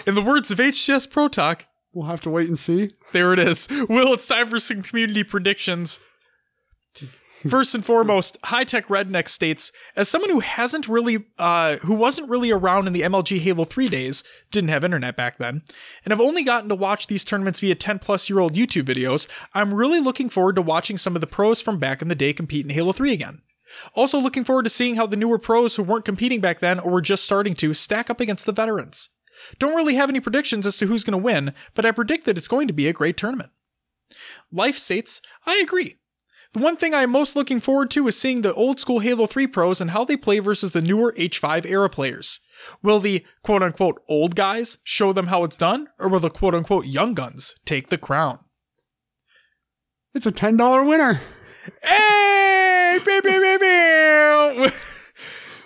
In 0.05 0.15
the 0.15 0.21
words 0.21 0.51
of 0.51 0.59
HCS 0.59 1.09
Pro 1.09 1.27
Talk, 1.27 1.65
We'll 1.93 2.07
have 2.07 2.21
to 2.21 2.29
wait 2.29 2.49
and 2.49 2.59
see. 2.59 2.91
there 3.13 3.31
it 3.31 3.39
is. 3.39 3.69
Will, 3.87 4.13
it's 4.13 4.27
time 4.27 4.49
for 4.49 4.59
some 4.59 4.81
community 4.81 5.23
predictions. 5.23 5.99
First 7.47 7.75
and 7.75 7.85
foremost, 7.85 8.37
High 8.45 8.63
Tech 8.63 8.87
Redneck 8.87 9.29
states, 9.29 9.71
as 9.95 10.09
someone 10.09 10.31
who 10.31 10.39
hasn't 10.39 10.87
really, 10.87 11.25
uh, 11.37 11.75
who 11.77 11.93
wasn't 11.93 12.29
really 12.29 12.49
around 12.49 12.87
in 12.87 12.93
the 12.93 13.01
MLG 13.01 13.39
Halo 13.39 13.65
3 13.65 13.87
days, 13.87 14.23
didn't 14.49 14.71
have 14.71 14.83
internet 14.83 15.15
back 15.15 15.37
then, 15.37 15.61
and 16.03 16.11
have 16.11 16.19
only 16.19 16.43
gotten 16.43 16.69
to 16.69 16.75
watch 16.75 17.05
these 17.05 17.23
tournaments 17.23 17.59
via 17.59 17.75
10 17.75 17.99
plus 17.99 18.29
year 18.29 18.39
old 18.39 18.55
YouTube 18.55 18.85
videos, 18.85 19.27
I'm 19.53 19.75
really 19.75 19.99
looking 19.99 20.27
forward 20.27 20.55
to 20.55 20.61
watching 20.63 20.97
some 20.97 21.15
of 21.15 21.21
the 21.21 21.27
pros 21.27 21.61
from 21.61 21.77
back 21.77 22.01
in 22.01 22.07
the 22.07 22.15
day 22.15 22.33
compete 22.33 22.65
in 22.65 22.71
Halo 22.71 22.93
3 22.93 23.13
again. 23.13 23.41
Also 23.93 24.19
looking 24.19 24.43
forward 24.43 24.63
to 24.63 24.69
seeing 24.69 24.95
how 24.95 25.05
the 25.05 25.15
newer 25.15 25.37
pros 25.37 25.75
who 25.75 25.83
weren't 25.83 26.05
competing 26.05 26.41
back 26.41 26.61
then 26.61 26.79
or 26.79 26.91
were 26.91 27.01
just 27.01 27.23
starting 27.23 27.53
to 27.55 27.75
stack 27.75 28.09
up 28.09 28.19
against 28.19 28.47
the 28.47 28.51
veterans. 28.53 29.09
Don't 29.59 29.75
really 29.75 29.95
have 29.95 30.09
any 30.09 30.19
predictions 30.19 30.65
as 30.65 30.77
to 30.77 30.87
who's 30.87 31.03
going 31.03 31.13
to 31.13 31.17
win, 31.17 31.53
but 31.73 31.85
I 31.85 31.91
predict 31.91 32.25
that 32.25 32.37
it's 32.37 32.47
going 32.47 32.67
to 32.67 32.73
be 32.73 32.87
a 32.87 32.93
great 32.93 33.17
tournament. 33.17 33.51
Life 34.51 34.77
states, 34.77 35.21
I 35.45 35.57
agree. 35.57 35.97
The 36.53 36.61
one 36.61 36.77
thing 36.77 36.93
I 36.93 37.01
am 37.01 37.09
most 37.09 37.35
looking 37.35 37.59
forward 37.59 37.91
to 37.91 38.07
is 38.07 38.17
seeing 38.17 38.41
the 38.41 38.53
old 38.53 38.79
school 38.79 38.99
Halo 38.99 39.25
3 39.25 39.45
pros 39.47 39.81
and 39.81 39.91
how 39.91 40.05
they 40.05 40.15
play 40.15 40.39
versus 40.39 40.71
the 40.71 40.81
newer 40.81 41.13
H5 41.17 41.65
era 41.65 41.89
players. 41.89 42.39
Will 42.81 42.99
the 42.99 43.25
quote 43.43 43.61
unquote 43.61 44.01
old 44.07 44.35
guys 44.35 44.77
show 44.83 45.11
them 45.11 45.27
how 45.27 45.43
it's 45.43 45.57
done, 45.57 45.89
or 45.99 46.07
will 46.07 46.21
the 46.21 46.29
quote 46.29 46.55
unquote 46.55 46.85
young 46.85 47.13
guns 47.13 47.55
take 47.65 47.89
the 47.89 47.97
crown? 47.97 48.39
It's 50.13 50.25
a 50.25 50.31
ten 50.31 50.55
dollar 50.55 50.81
winner. 50.81 51.19
Hey! 51.83 52.99
Pew, 53.03 53.21
pew, 53.21 53.41
pew, 53.41 53.59
pew. 53.59 54.71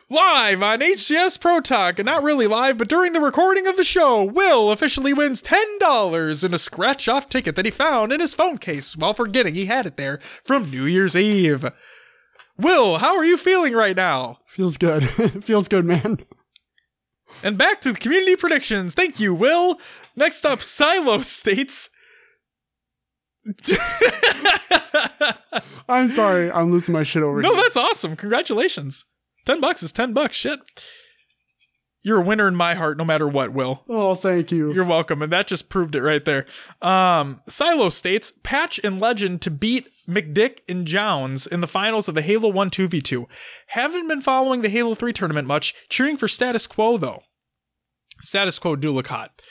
Live 0.10 0.64
on 0.64 0.80
HCS 0.80 1.40
Pro 1.40 1.60
Talk, 1.62 2.00
and 2.00 2.06
not 2.06 2.24
really 2.24 2.48
live, 2.48 2.78
but 2.78 2.88
during 2.90 3.14
the 3.14 3.22
recording 3.22 3.68
of 3.68 3.78
the 3.78 3.84
show, 3.84 4.24
Will 4.24 4.72
officially 4.72 5.14
wins 5.14 5.42
$10 5.44 6.44
in 6.44 6.54
a 6.54 6.58
scratch 6.60 7.08
off 7.08 7.30
ticket 7.30 7.56
that 7.56 7.66
he 7.66 7.72
found 7.72 8.12
in 8.12 8.20
his 8.20 8.34
phone 8.34 8.58
case 8.58 8.98
while 8.98 9.14
forgetting 9.14 9.54
he 9.56 9.66
had 9.68 9.86
it 9.86 9.98
there 9.98 10.20
from 10.44 10.70
New 10.72 10.86
Year's 10.86 11.16
Eve. 11.16 11.72
Will, 12.58 12.98
how 12.98 13.16
are 13.18 13.26
you 13.26 13.38
feeling 13.38 13.74
right 13.74 13.96
now? 13.96 14.40
Feels 14.48 14.78
good. 14.78 15.08
Feels 15.44 15.68
good, 15.68 15.86
man. 15.86 16.20
And 17.44 17.58
back 17.58 17.80
to 17.82 17.94
the 17.94 18.00
community 18.00 18.36
predictions. 18.36 18.96
Thank 18.96 19.20
you, 19.20 19.34
Will. 19.34 19.80
Next 20.16 20.46
up, 20.46 20.62
Silo 20.62 21.20
states. 21.20 21.90
I'm 25.88 26.10
sorry. 26.10 26.52
I'm 26.52 26.72
losing 26.72 26.94
my 26.94 27.04
shit 27.04 27.24
over 27.24 27.42
No, 27.42 27.50
here. 27.50 27.58
No, 27.58 27.64
that's 27.64 27.78
awesome. 27.78 28.16
Congratulations. 28.16 29.06
10 29.50 29.60
bucks 29.62 29.82
is 29.82 29.92
10 29.92 30.14
bucks. 30.14 30.38
Shit. 30.38 30.60
You're 32.04 32.22
a 32.22 32.24
winner 32.24 32.48
in 32.48 32.56
my 32.56 32.76
heart 32.76 33.00
no 33.00 33.04
matter 33.04 33.28
what, 33.28 33.52
Will. 33.52 33.84
Oh, 33.90 34.14
thank 34.14 34.52
you. 34.52 34.72
You're 34.72 34.86
welcome. 34.86 35.24
And 35.24 35.34
that 35.34 35.48
just 35.48 35.70
proved 35.70 35.96
it 35.96 36.04
right 36.04 36.24
there. 36.24 36.46
Um, 36.84 37.42
Silo 37.48 37.90
states 37.90 38.32
Patch 38.44 38.80
and 38.84 39.00
Legend 39.00 39.42
to 39.42 39.50
beat 39.50 39.90
McDick 40.08 40.60
and 40.70 40.86
Jones 40.86 41.48
in 41.48 41.62
the 41.62 41.68
finals 41.68 42.08
of 42.08 42.14
the 42.14 42.22
Halo 42.22 42.48
1 42.50 42.70
2v2. 42.70 43.26
Haven't 43.70 44.08
been 44.08 44.22
following 44.22 44.62
the 44.62 44.70
Halo 44.70 44.94
3 44.94 45.12
tournament 45.14 45.48
much, 45.48 45.74
cheering 45.90 46.16
for 46.16 46.28
status 46.28 46.68
quo 46.68 47.00
though. 47.00 47.24
Status 48.22 48.60
quo 48.60 48.78
hot. 49.02 49.42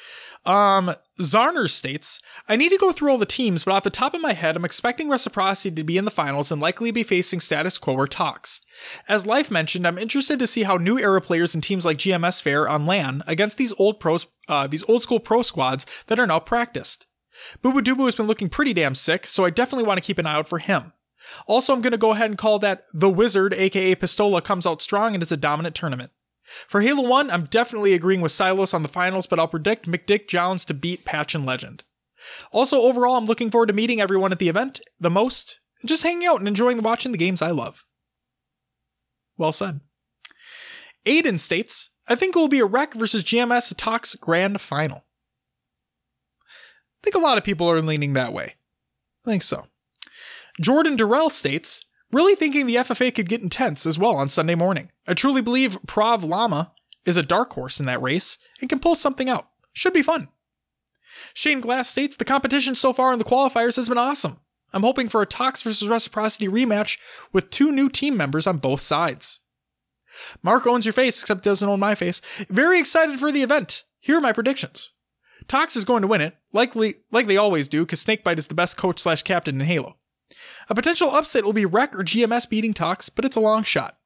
Um, 0.45 0.95
Zarner 1.21 1.69
states, 1.69 2.21
I 2.49 2.57
need 2.57 2.71
to 2.71 2.79
go 2.79 2.93
through 2.93 3.11
all 3.11 3.19
the 3.19 3.27
teams, 3.27 3.65
but 3.65 3.73
off 3.73 3.83
the 3.83 3.91
top 3.91 4.15
of 4.15 4.21
my 4.21 4.33
head, 4.33 4.57
I'm 4.57 4.65
expecting 4.65 5.09
Reciprocity 5.09 5.75
to 5.75 5.85
be 5.85 5.99
in 5.99 6.05
the 6.05 6.11
finals 6.11 6.51
and 6.51 6.61
likely 6.61 6.91
be 6.91 7.03
facing 7.03 7.41
status 7.41 7.77
quo 7.77 7.95
or 7.95 8.07
Tox. 8.07 8.61
As 9.09 9.27
Life 9.27 9.51
mentioned, 9.51 9.87
I'm 9.87 9.99
interested 9.99 10.39
to 10.39 10.47
see 10.47 10.63
how 10.63 10.77
new 10.77 10.99
era 10.99 11.21
players 11.21 11.55
and 11.55 11.63
teams 11.63 11.85
like 11.85 11.99
GMS 11.99 12.43
fare 12.43 12.69
on 12.69 12.87
LAN 12.87 13.23
against 13.27 13.59
these 13.59 13.75
old 13.79 14.01
pros, 14.01 14.27
uh, 14.49 14.67
these 14.67 14.85
old 14.89 15.03
school 15.03 15.21
pro 15.21 15.43
squads 15.43 15.85
that 16.07 16.19
are 16.19 16.27
now 16.27 16.41
practiced. 16.41 17.07
Boo 17.63 17.73
Dubu 17.73 18.07
has 18.07 18.17
been 18.17 18.27
looking 18.27 18.49
pretty 18.49 18.73
damn 18.73 18.95
sick, 18.95 19.29
so 19.29 19.45
I 19.45 19.51
definitely 19.51 19.87
want 19.87 19.99
to 19.99 20.07
keep 20.07 20.19
an 20.19 20.27
eye 20.27 20.35
out 20.35 20.49
for 20.49 20.59
him. 20.59 20.93
Also, 21.47 21.73
I'm 21.73 21.83
going 21.83 21.93
to 21.93 21.99
go 21.99 22.13
ahead 22.13 22.31
and 22.31 22.39
call 22.39 22.59
that 22.61 22.85
the 22.93 23.11
Wizard, 23.11 23.53
aka 23.55 23.95
Pistola, 23.95 24.43
comes 24.43 24.67
out 24.67 24.83
strong 24.83 25.15
and 25.15 25.23
is 25.23 25.33
a 25.33 25.37
dominant 25.37 25.75
tournament. 25.75 26.11
For 26.67 26.81
Halo 26.81 27.07
1, 27.07 27.31
I'm 27.31 27.45
definitely 27.45 27.93
agreeing 27.93 28.21
with 28.21 28.33
Silos 28.33 28.73
on 28.73 28.83
the 28.83 28.89
finals, 28.89 29.27
but 29.27 29.39
I'll 29.39 29.49
predict 29.49 29.87
McDick 29.87 30.29
Jones 30.29 30.65
to 30.67 30.75
beat 30.75 31.05
Patch 31.05 31.35
and 31.35 31.45
Legend. 31.45 31.85
Also, 32.53 32.81
overall, 32.81 33.17
I'm 33.17 33.27
looking 33.27 33.51
forward 33.51 33.67
to 33.67 33.73
meeting 33.73 34.01
everyone 34.01 34.33
at 34.33 34.39
the 34.39 34.49
event 34.49 34.81
the 34.99 35.11
most, 35.11 35.61
just 35.85 36.03
hanging 36.03 36.27
out 36.27 36.39
and 36.39 36.49
enjoying 36.49 36.83
watching 36.83 37.13
the 37.13 37.19
games 37.19 37.43
I 37.43 37.51
love. 37.51 37.85
Well 39.37 39.53
said. 39.53 39.81
Aiden 41.07 41.39
states, 41.39 41.91
I 42.09 42.15
think 42.15 42.35
it 42.35 42.39
will 42.39 42.49
be 42.49 42.61
a 42.61 42.67
Rec 42.67 42.95
versus 42.95 43.23
GMS 43.23 43.73
Tox 43.77 44.15
Grand 44.15 44.61
Final. 44.61 45.05
I 46.41 47.05
think 47.05 47.15
a 47.15 47.21
lot 47.21 47.39
of 47.39 47.45
people 47.45 47.71
are 47.71 47.81
leaning 47.81 48.15
that 48.15 48.33
way. 48.33 48.57
I 49.25 49.31
think 49.31 49.43
so. 49.43 49.67
Jordan 50.61 50.97
Durrell 50.97 51.31
states, 51.31 51.85
really 52.13 52.35
thinking 52.35 52.67
the 52.67 52.77
FFA 52.77 53.15
could 53.15 53.29
get 53.29 53.43
intense 53.43 53.87
as 53.87 53.99
well 53.99 54.17
on 54.17 54.29
Sunday 54.29 54.55
morning. 54.55 54.91
I 55.07 55.15
truly 55.15 55.43
believe 55.43 55.81
Prav 55.83 56.27
Lama 56.27 56.73
is 57.05 57.17
a 57.17 57.23
dark 57.23 57.53
horse 57.53 57.81
in 57.81 57.87
that 57.87 58.03
race 58.03 58.39
and 58.61 58.69
can 58.69 58.79
pull 58.79 58.95
something 58.95 59.29
out. 59.29 59.49
Should 59.73 59.93
be 59.93 60.03
fun. 60.03 60.29
Shane 61.35 61.61
Glass 61.61 61.89
states 61.89 62.17
the 62.17 62.25
competition 62.25 62.75
so 62.75 62.93
far 62.93 63.13
in 63.13 63.19
the 63.19 63.25
qualifiers 63.25 63.77
has 63.77 63.89
been 63.89 63.99
awesome. 63.99 64.39
I'm 64.73 64.83
hoping 64.83 65.09
for 65.09 65.23
a 65.23 65.27
Tox 65.27 65.63
versus 65.63 65.89
Reciprocity 65.89 66.49
rematch 66.49 66.99
with 67.33 67.51
two 67.51 67.73
new 67.73 67.89
team 67.89 68.17
members 68.17 68.47
on 68.47 68.59
both 68.59 68.81
sides. 68.81 69.41
Mark 70.43 70.67
owns 70.67 70.85
your 70.85 70.93
face, 70.93 71.21
except 71.21 71.45
doesn't 71.45 71.69
own 71.69 71.81
my 71.81 71.95
face. 71.95 72.21
Very 72.51 72.79
excited 72.79 73.19
for 73.19 73.33
the 73.33 73.43
event. 73.43 73.85
Here 74.01 74.19
are 74.19 74.21
my 74.21 74.33
predictions. 74.33 74.91
Tox 75.47 75.77
is 75.77 75.85
going 75.85 76.03
to 76.03 76.09
win 76.09 76.21
it, 76.21 76.37
likely 76.53 76.97
like 77.11 77.27
they 77.27 77.37
always 77.37 77.69
do, 77.69 77.85
because 77.85 78.05
Snakebite 78.05 78.39
is 78.39 78.49
the 78.49 78.55
best 78.55 78.77
coach 78.77 79.01
slash 79.01 79.23
captain 79.23 79.61
in 79.61 79.67
Halo. 79.67 79.97
A 80.69 80.75
potential 80.75 81.15
upset 81.15 81.45
will 81.45 81.53
be 81.53 81.67
Rec 81.67 81.95
or 81.95 82.05
GMS 82.05 82.49
beating 82.49 82.75
Tox, 82.75 83.09
but 83.09 83.25
it's 83.25 83.37
a 83.37 83.41
long 83.41 83.63
shot. 83.63 83.97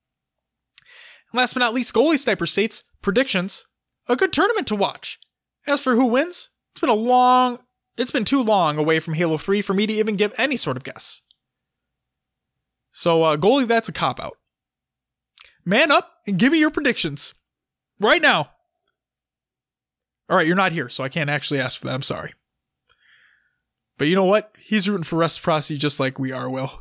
And 1.33 1.39
last 1.39 1.55
but 1.55 1.61
not 1.61 1.75
least, 1.75 1.95
Goalie 1.95 2.19
Sniper 2.19 2.47
states 2.47 2.85
predictions. 3.01 3.65
A 4.09 4.17
good 4.17 4.33
tournament 4.33 4.67
to 4.69 4.77
watch. 4.77 5.19
As 5.67 5.81
for 5.81 5.95
who 5.95 6.07
wins, 6.07 6.51
it's 6.73 6.81
been 6.81 6.91
a 6.91 6.95
long, 6.95 7.59
it's 7.97 8.11
been 8.11 8.25
too 8.25 8.43
long 8.43 8.79
away 8.79 9.01
from 9.01 9.15
Halo 9.15 9.37
3 9.37 9.63
for 9.63 9.75
me 9.75 9.87
to 9.87 9.93
even 9.93 10.17
give 10.17 10.33
any 10.37 10.57
sort 10.57 10.77
of 10.77 10.85
guess. 10.85 11.21
So, 12.93 13.23
uh, 13.23 13.37
goalie, 13.37 13.67
that's 13.67 13.89
a 13.89 13.93
cop 13.93 14.21
out. 14.21 14.37
Man 15.65 15.91
up 15.91 16.11
and 16.27 16.39
give 16.39 16.53
me 16.53 16.59
your 16.59 16.71
predictions. 16.71 17.35
Right 18.01 18.21
now. 18.21 18.51
All 20.29 20.37
right, 20.37 20.47
you're 20.47 20.57
not 20.57 20.73
here, 20.73 20.89
so 20.89 21.05
I 21.05 21.09
can't 21.09 21.31
actually 21.31 21.61
ask 21.61 21.81
for 21.81 21.87
that. 21.87 21.95
I'm 21.95 22.03
sorry. 22.03 22.33
But 23.99 24.09
you 24.09 24.15
know 24.17 24.25
what? 24.25 24.52
He's 24.65 24.89
rooting 24.89 25.05
for 25.05 25.17
reciprocity 25.17 25.79
just 25.79 26.01
like 26.01 26.19
we 26.19 26.33
are, 26.33 26.49
Will. 26.49 26.81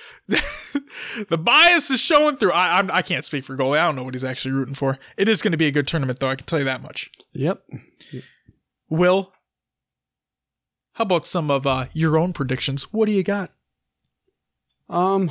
the 0.28 1.38
bias 1.38 1.90
is 1.90 2.00
showing 2.00 2.36
through. 2.36 2.52
I, 2.52 2.78
I'm, 2.78 2.90
I 2.90 3.02
can't 3.02 3.24
speak 3.24 3.44
for 3.44 3.56
goalie. 3.56 3.78
I 3.78 3.86
don't 3.86 3.96
know 3.96 4.02
what 4.02 4.14
he's 4.14 4.24
actually 4.24 4.52
rooting 4.52 4.74
for. 4.74 4.98
It 5.16 5.28
is 5.28 5.42
going 5.42 5.52
to 5.52 5.58
be 5.58 5.66
a 5.66 5.72
good 5.72 5.86
tournament, 5.86 6.20
though. 6.20 6.30
I 6.30 6.36
can 6.36 6.46
tell 6.46 6.58
you 6.58 6.64
that 6.66 6.82
much. 6.82 7.10
Yep. 7.32 7.62
Will, 8.88 9.32
how 10.92 11.02
about 11.02 11.26
some 11.26 11.50
of 11.50 11.66
uh, 11.66 11.86
your 11.92 12.16
own 12.16 12.32
predictions? 12.32 12.92
What 12.92 13.06
do 13.06 13.12
you 13.12 13.22
got? 13.22 13.52
Um, 14.88 15.30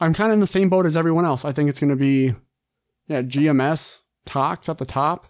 I'm 0.00 0.14
kind 0.14 0.30
of 0.30 0.34
in 0.34 0.40
the 0.40 0.46
same 0.46 0.68
boat 0.68 0.86
as 0.86 0.96
everyone 0.96 1.24
else. 1.24 1.44
I 1.44 1.52
think 1.52 1.68
it's 1.68 1.80
going 1.80 1.90
to 1.90 1.96
be, 1.96 2.34
yeah, 3.08 3.22
GMS 3.22 4.02
Tox 4.24 4.68
at 4.68 4.78
the 4.78 4.86
top. 4.86 5.26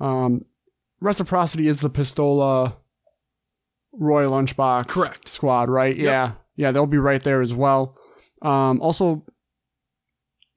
Um, 0.00 0.44
Reciprocity 1.00 1.68
is 1.68 1.80
the 1.80 1.90
Pistola 1.90 2.74
Roy 3.98 4.24
Lunchbox 4.24 4.88
Correct. 4.88 5.28
squad, 5.28 5.68
right? 5.68 5.96
Yep. 5.96 6.04
Yeah, 6.04 6.32
yeah, 6.56 6.70
they'll 6.70 6.86
be 6.86 6.98
right 6.98 7.22
there 7.22 7.42
as 7.42 7.52
well. 7.52 7.96
Um, 8.42 8.80
also, 8.80 9.24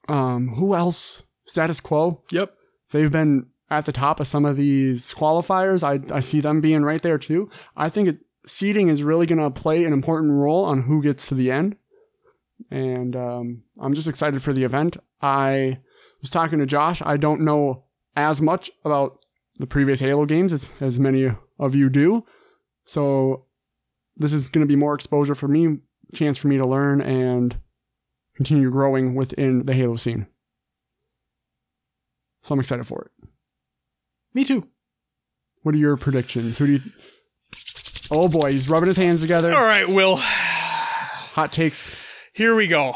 um, 0.07 0.49
who 0.49 0.75
else? 0.75 1.23
Status 1.45 1.79
Quo. 1.79 2.23
Yep. 2.31 2.53
They've 2.91 3.11
been 3.11 3.47
at 3.69 3.85
the 3.85 3.91
top 3.91 4.19
of 4.19 4.27
some 4.27 4.45
of 4.45 4.57
these 4.57 5.13
qualifiers. 5.13 5.83
I 5.83 6.15
I 6.15 6.19
see 6.19 6.41
them 6.41 6.61
being 6.61 6.83
right 6.83 7.01
there 7.01 7.17
too. 7.17 7.49
I 7.75 7.89
think 7.89 8.07
it, 8.09 8.17
seeding 8.45 8.89
is 8.89 9.03
really 9.03 9.25
going 9.25 9.39
to 9.39 9.49
play 9.49 9.83
an 9.85 9.93
important 9.93 10.33
role 10.33 10.65
on 10.65 10.83
who 10.83 11.01
gets 11.01 11.27
to 11.27 11.35
the 11.35 11.51
end, 11.51 11.75
and 12.69 13.15
um, 13.15 13.63
I'm 13.79 13.93
just 13.93 14.07
excited 14.07 14.41
for 14.43 14.53
the 14.53 14.63
event. 14.63 14.97
I 15.21 15.79
was 16.21 16.29
talking 16.29 16.59
to 16.59 16.65
Josh. 16.65 17.01
I 17.03 17.17
don't 17.17 17.41
know 17.41 17.85
as 18.15 18.41
much 18.41 18.69
about 18.85 19.19
the 19.57 19.67
previous 19.67 19.99
Halo 19.99 20.25
games 20.25 20.53
as 20.53 20.69
as 20.79 20.99
many 20.99 21.31
of 21.59 21.75
you 21.75 21.89
do, 21.89 22.25
so 22.85 23.45
this 24.17 24.33
is 24.33 24.49
going 24.49 24.65
to 24.65 24.71
be 24.71 24.75
more 24.75 24.93
exposure 24.93 25.35
for 25.35 25.47
me, 25.47 25.79
chance 26.13 26.37
for 26.37 26.47
me 26.47 26.57
to 26.57 26.65
learn 26.65 27.01
and 27.01 27.55
continue 28.35 28.69
growing 28.69 29.15
within 29.15 29.65
the 29.65 29.73
Halo 29.73 29.95
scene. 29.95 30.27
So 32.43 32.53
I'm 32.53 32.59
excited 32.59 32.87
for 32.87 33.03
it. 33.03 33.27
Me 34.33 34.43
too. 34.43 34.67
What 35.63 35.75
are 35.75 35.79
your 35.79 35.97
predictions? 35.97 36.57
Who 36.57 36.65
do 36.65 36.71
you? 36.73 36.81
Oh 38.09 38.27
boy, 38.27 38.51
he's 38.51 38.67
rubbing 38.67 38.87
his 38.87 38.97
hands 38.97 39.21
together. 39.21 39.53
All 39.53 39.63
right, 39.63 39.87
Will. 39.87 40.15
Hot 40.15 41.53
takes. 41.53 41.95
Here 42.33 42.55
we 42.55 42.67
go. 42.67 42.95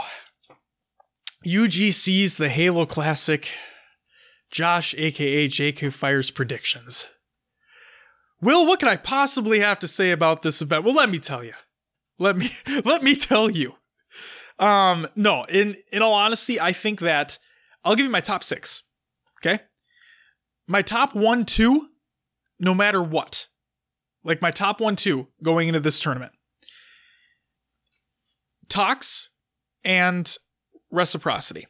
UGC's 1.45 2.37
the 2.37 2.49
Halo 2.49 2.85
Classic. 2.85 3.47
Josh, 4.49 4.95
aka 4.97 5.47
JK 5.47 5.93
Fires 5.93 6.31
predictions. 6.31 7.09
Will, 8.41 8.65
what 8.65 8.79
can 8.79 8.89
I 8.89 8.97
possibly 8.97 9.59
have 9.59 9.79
to 9.79 9.87
say 9.87 10.11
about 10.11 10.41
this 10.41 10.61
event? 10.61 10.83
Well, 10.83 10.93
let 10.93 11.09
me 11.09 11.19
tell 11.19 11.43
you. 11.43 11.53
Let 12.19 12.37
me 12.37 12.49
let 12.85 13.03
me 13.03 13.15
tell 13.15 13.49
you. 13.49 13.75
Um, 14.59 15.07
no, 15.15 15.43
in 15.45 15.75
in 15.91 16.01
all 16.01 16.13
honesty, 16.13 16.59
I 16.59 16.71
think 16.71 16.99
that 17.01 17.37
I'll 17.83 17.95
give 17.95 18.05
you 18.05 18.11
my 18.11 18.21
top 18.21 18.43
six. 18.43 18.83
Okay? 19.39 19.63
My 20.67 20.81
top 20.81 21.13
one, 21.13 21.45
two, 21.45 21.89
no 22.59 22.73
matter 22.73 23.01
what. 23.01 23.47
Like 24.23 24.41
my 24.41 24.51
top 24.51 24.81
one, 24.81 24.95
two 24.95 25.27
going 25.43 25.67
into 25.67 25.79
this 25.79 25.99
tournament. 25.99 26.31
Tox 28.69 29.29
and 29.83 30.35
reciprocity. 30.89 31.67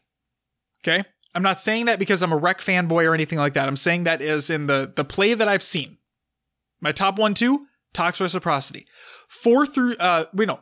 Okay? 0.83 1.03
I'm 1.33 1.43
not 1.43 1.59
saying 1.59 1.87
that 1.87 1.99
because 1.99 2.21
I'm 2.21 2.31
a 2.31 2.37
rec 2.37 2.59
fanboy 2.59 3.03
or 3.09 3.13
anything 3.13 3.37
like 3.37 3.55
that. 3.55 3.67
I'm 3.67 3.75
saying 3.75 4.05
that 4.05 4.21
is 4.21 4.49
in 4.49 4.67
the 4.67 4.93
the 4.95 5.03
play 5.03 5.33
that 5.33 5.47
I've 5.49 5.63
seen. 5.63 5.97
My 6.85 6.91
top 6.91 7.17
one, 7.17 7.33
two, 7.33 7.65
Tox 7.93 8.21
reciprocity. 8.21 8.85
Four 9.27 9.65
through 9.65 9.95
uh 9.95 10.25
wait 10.35 10.47
no. 10.47 10.59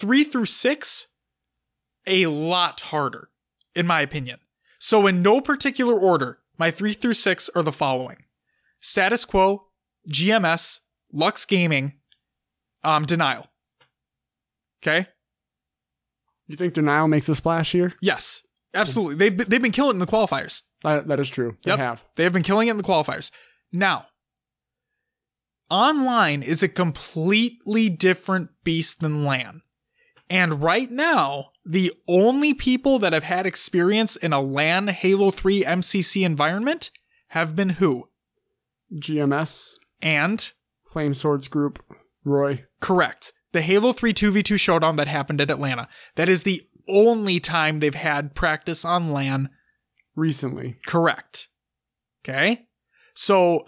Three 0.00 0.24
through 0.24 0.46
six, 0.46 1.08
a 2.06 2.24
lot 2.26 2.80
harder, 2.80 3.28
in 3.74 3.86
my 3.86 4.00
opinion. 4.00 4.38
So 4.78 5.06
in 5.06 5.20
no 5.20 5.42
particular 5.42 5.92
order, 5.94 6.38
my 6.56 6.70
three 6.70 6.94
through 6.94 7.14
six 7.14 7.50
are 7.54 7.62
the 7.62 7.70
following. 7.72 8.24
Status 8.80 9.26
quo, 9.26 9.66
GMS, 10.08 10.80
Lux 11.12 11.44
Gaming, 11.44 11.94
um, 12.82 13.04
denial. 13.04 13.48
Okay? 14.82 15.06
You 16.46 16.56
think 16.56 16.72
Denial 16.72 17.08
makes 17.08 17.28
a 17.28 17.34
splash 17.34 17.72
here? 17.72 17.92
Yes, 18.00 18.42
absolutely. 18.72 19.16
They've 19.16 19.36
been- 19.36 19.48
they've 19.50 19.60
been 19.60 19.72
killing 19.72 19.96
it 19.96 20.00
in 20.00 20.06
the 20.06 20.06
qualifiers. 20.06 20.62
That, 20.82 21.08
that 21.08 21.20
is 21.20 21.28
true. 21.28 21.58
They 21.64 21.72
Yep. 21.72 21.78
have. 21.78 22.04
They 22.16 22.24
have 22.24 22.32
been 22.32 22.42
killing 22.44 22.68
it 22.68 22.70
in 22.70 22.78
the 22.78 22.82
qualifiers. 22.84 23.30
Now, 23.70 24.06
online 25.70 26.42
is 26.42 26.62
a 26.62 26.68
completely 26.68 27.88
different 27.88 28.50
beast 28.64 29.00
than 29.00 29.24
LAN. 29.24 29.62
And 30.30 30.62
right 30.62 30.90
now, 30.90 31.50
the 31.64 31.92
only 32.06 32.54
people 32.54 32.98
that 32.98 33.12
have 33.12 33.24
had 33.24 33.46
experience 33.46 34.16
in 34.16 34.32
a 34.32 34.40
LAN 34.40 34.88
Halo 34.88 35.30
3 35.30 35.64
MCC 35.64 36.24
environment 36.24 36.90
have 37.28 37.56
been 37.56 37.70
who? 37.70 38.08
GMS, 38.94 39.74
And 40.00 40.52
Flamesword's 40.94 41.48
Group, 41.48 41.82
Roy. 42.24 42.64
Correct. 42.80 43.32
The 43.52 43.62
Halo 43.62 43.92
3 43.92 44.12
2v2 44.12 44.58
showdown 44.58 44.96
that 44.96 45.08
happened 45.08 45.40
at 45.40 45.50
Atlanta. 45.50 45.88
That 46.16 46.28
is 46.28 46.42
the 46.42 46.66
only 46.88 47.40
time 47.40 47.80
they've 47.80 47.94
had 47.94 48.34
practice 48.34 48.84
on 48.84 49.12
LAN. 49.12 49.50
Recently. 50.14 50.78
Correct. 50.86 51.48
Okay? 52.24 52.66
So, 53.14 53.66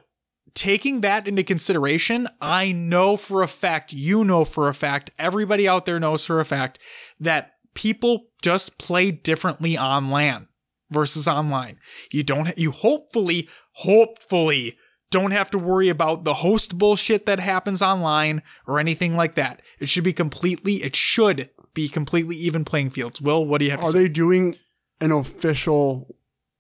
taking 0.55 1.01
that 1.01 1.27
into 1.27 1.43
consideration, 1.43 2.29
I 2.41 2.73
know 2.73 3.17
for 3.17 3.43
a 3.43 3.49
fact, 3.49 3.93
you 3.93 4.25
know 4.25 4.45
for 4.45 4.69
a 4.69 4.75
fact, 4.75 5.11
everybody 5.19 5.69
out 5.69 5.87
there 5.87 6.01
knows 6.01 6.25
for 6.25 6.41
a 6.41 6.45
fact 6.45 6.79
that 7.19 7.53
people 7.75 8.27
just 8.43 8.79
play 8.79 9.11
differently 9.11 9.77
on 9.77 10.11
LAN 10.11 10.49
versus 10.91 11.29
online. 11.29 11.79
You 12.11 12.23
don't, 12.23 12.57
you 12.59 12.71
hopefully, 12.71 13.49
hopefully 13.73 14.77
don't 15.11 15.33
have 15.33 15.51
to 15.51 15.59
worry 15.59 15.89
about 15.89 16.25
the 16.25 16.35
host 16.35 16.79
bullshit 16.79 17.27
that 17.27 17.41
happens 17.41 17.83
online 17.83 18.43
or 18.67 18.79
anything 18.79 19.17
like 19.17 19.35
that. 19.35 19.61
It 19.79 19.89
should 19.89 20.05
be 20.05 20.13
completely, 20.13 20.83
it 20.83 20.95
should 20.95 21.51
be 21.75 21.89
completely 21.89 22.37
even 22.37 22.65
playing 22.65 22.91
fields. 22.91 23.21
Will, 23.21 23.45
what 23.45 23.59
do 23.59 23.65
you 23.65 23.71
have 23.71 23.81
to 23.81 23.87
Are 23.87 23.93
they 23.93 24.09
doing 24.09 24.57
an 25.01 25.13
official 25.13 26.15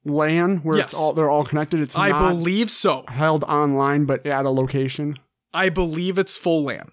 LAN 0.04 0.58
where 0.58 0.78
Yes. 0.78 0.86
it's 0.88 0.94
all 0.94 1.12
they're 1.12 1.30
all 1.30 1.44
connected? 1.44 1.80
It's 1.80 1.96
I 1.96 2.10
not 2.10 2.28
believe 2.30 2.70
so. 2.70 3.04
held 3.08 3.44
online 3.44 4.04
but 4.06 4.26
at 4.26 4.44
a 4.46 4.50
location. 4.50 5.18
I 5.52 5.68
believe 5.68 6.18
it's 6.18 6.36
full 6.38 6.64
LAN. 6.64 6.92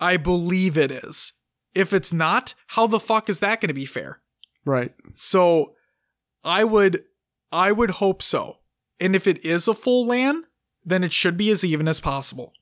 I 0.00 0.16
believe 0.16 0.76
it 0.78 0.90
is. 0.90 1.32
If 1.74 1.92
it's 1.92 2.12
not, 2.12 2.54
how 2.68 2.86
the 2.86 3.00
fuck 3.00 3.28
is 3.28 3.40
that 3.40 3.60
going 3.60 3.68
to 3.68 3.74
be 3.74 3.86
fair? 3.86 4.20
Right. 4.64 4.94
So 5.14 5.74
I 6.44 6.64
would 6.64 7.04
I 7.52 7.72
would 7.72 7.90
hope 7.92 8.22
so. 8.22 8.58
And 9.00 9.14
if 9.16 9.26
it 9.26 9.44
is 9.44 9.66
a 9.68 9.74
full 9.74 10.06
LAN, 10.06 10.44
then 10.84 11.02
it 11.04 11.12
should 11.12 11.36
be 11.36 11.50
as 11.50 11.64
even 11.64 11.88
as 11.88 12.00
possible. 12.00 12.52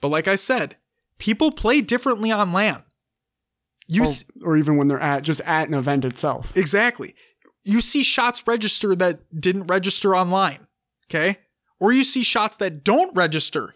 But 0.00 0.08
like 0.08 0.28
I 0.28 0.36
said, 0.36 0.76
people 1.18 1.50
play 1.52 1.80
differently 1.80 2.30
on 2.30 2.52
LAN. 2.52 2.82
You 3.88 4.02
or, 4.02 4.04
s- 4.06 4.24
or 4.44 4.56
even 4.56 4.76
when 4.76 4.88
they're 4.88 5.00
at 5.00 5.22
just 5.24 5.40
at 5.42 5.68
an 5.68 5.74
event 5.74 6.04
itself. 6.04 6.56
Exactly. 6.56 7.14
You 7.64 7.80
see 7.80 8.02
shots 8.02 8.42
register 8.46 8.94
that 8.96 9.20
didn't 9.40 9.66
register 9.68 10.14
online. 10.16 10.66
Okay? 11.10 11.38
Or 11.80 11.92
you 11.92 12.04
see 12.04 12.22
shots 12.22 12.56
that 12.58 12.84
don't 12.84 13.14
register 13.16 13.74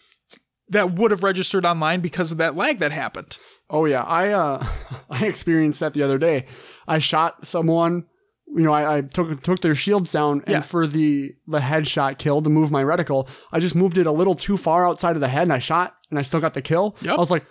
that 0.69 0.95
would 0.95 1.11
have 1.13 1.23
registered 1.23 1.65
online 1.65 2.01
because 2.01 2.33
of 2.33 2.39
that 2.39 2.57
lag 2.57 2.79
that 2.81 2.91
happened. 2.93 3.39
Oh 3.71 3.85
yeah, 3.85 4.03
I 4.03 4.31
uh 4.31 4.67
I 5.11 5.27
experienced 5.27 5.81
that 5.81 5.95
the 5.95 6.03
other 6.03 6.19
day. 6.19 6.47
I 6.89 6.99
shot 6.99 7.47
someone 7.47 8.05
you 8.49 8.63
know, 8.63 8.73
I, 8.73 8.99
I 8.99 9.01
took 9.01 9.43
took 9.43 9.59
their 9.61 9.75
shields 9.75 10.13
down, 10.13 10.41
and 10.47 10.51
Yeah. 10.51 10.61
for 10.61 10.87
the 10.87 11.33
the 11.49 11.59
headshot 11.59 12.19
kill 12.19 12.43
to 12.43 12.49
move 12.49 12.71
my 12.71 12.83
reticle, 12.85 13.29
I 13.53 13.59
just 13.59 13.75
moved 13.75 13.99
it 13.99 14.07
a 14.07 14.13
little 14.13 14.37
too 14.37 14.57
far 14.57 14.87
outside 14.87 15.17
of 15.17 15.21
the 15.21 15.27
head, 15.29 15.43
and 15.43 15.53
I 15.53 15.59
shot, 15.59 15.97
and 16.11 16.19
I 16.19 16.23
still 16.23 16.39
got 16.41 16.55
the 16.55 16.63
kill. 16.63 16.97
Yep. 17.03 17.15
I 17.15 17.19
was 17.21 17.31
like, 17.31 17.45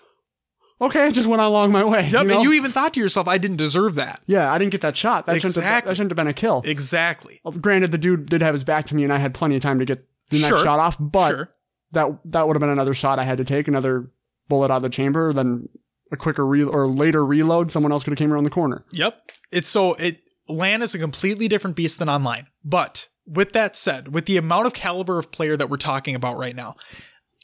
okay, 0.81 1.03
I 1.03 1.11
just 1.11 1.27
went 1.27 1.41
along 1.41 1.71
my 1.71 1.83
way. 1.83 2.03
Yep, 2.09 2.11
you 2.11 2.27
know? 2.27 2.35
and 2.35 2.43
you 2.43 2.53
even 2.53 2.71
thought 2.71 2.93
to 2.93 2.99
yourself, 2.99 3.27
I 3.27 3.37
didn't 3.37 3.57
deserve 3.57 3.95
that. 3.95 4.21
yeah, 4.25 4.51
I 4.51 4.57
didn't 4.57 4.71
get 4.71 4.81
that 4.81 4.95
shot. 4.95 5.25
That 5.25 5.41
shouldn't 5.41 5.63
have, 5.63 5.85
that 5.85 5.95
shouldn't 5.95 6.11
have 6.11 6.17
been 6.17 6.27
a 6.27 6.33
kill. 6.33 6.61
Exactly. 6.65 7.41
Well, 7.43 7.53
Granted, 7.53 7.91
the 7.91 7.97
dude 7.97 8.27
did 8.27 8.41
have 8.41 8.53
his 8.53 8.63
back 8.63 8.85
to 8.87 8.95
me, 8.95 9.03
and 9.03 9.13
I 9.13 9.17
had 9.17 9.33
plenty 9.33 9.55
of 9.55 9.61
time 9.61 9.79
to 9.79 9.85
get 9.85 10.05
the 10.29 10.41
next 10.41 10.63
shot 10.63 10.79
off, 10.79 10.97
but 10.99 11.29
sure. 11.29 11.51
that 11.91 12.19
that 12.25 12.47
would 12.47 12.55
have 12.55 12.61
been 12.61 12.69
another 12.69 12.93
shot 12.93 13.19
I 13.19 13.23
had 13.23 13.37
to 13.37 13.45
take, 13.45 13.67
another 13.67 14.11
bullet 14.47 14.71
out 14.71 14.77
of 14.77 14.81
the 14.83 14.89
chamber, 14.89 15.33
then 15.33 15.69
a 16.11 16.17
quicker 16.17 16.45
re- 16.45 16.63
or 16.63 16.87
later 16.87 17.25
reload. 17.25 17.71
Someone 17.71 17.91
else 17.91 18.03
could 18.03 18.11
have 18.11 18.17
came 18.17 18.31
around 18.31 18.43
the 18.43 18.49
corner. 18.49 18.85
Yep. 18.91 19.19
It's 19.51 19.69
so 19.69 19.93
it 19.95 20.19
LAN 20.47 20.81
is 20.81 20.93
a 20.93 20.99
completely 20.99 21.47
different 21.47 21.75
beast 21.75 21.99
than 21.99 22.09
online. 22.09 22.47
But 22.63 23.07
with 23.25 23.53
that 23.53 23.75
said, 23.75 24.13
with 24.13 24.25
the 24.25 24.37
amount 24.37 24.67
of 24.67 24.73
caliber 24.73 25.17
of 25.19 25.31
player 25.31 25.57
that 25.57 25.69
we're 25.69 25.77
talking 25.77 26.15
about 26.15 26.37
right 26.37 26.55
now, 26.55 26.75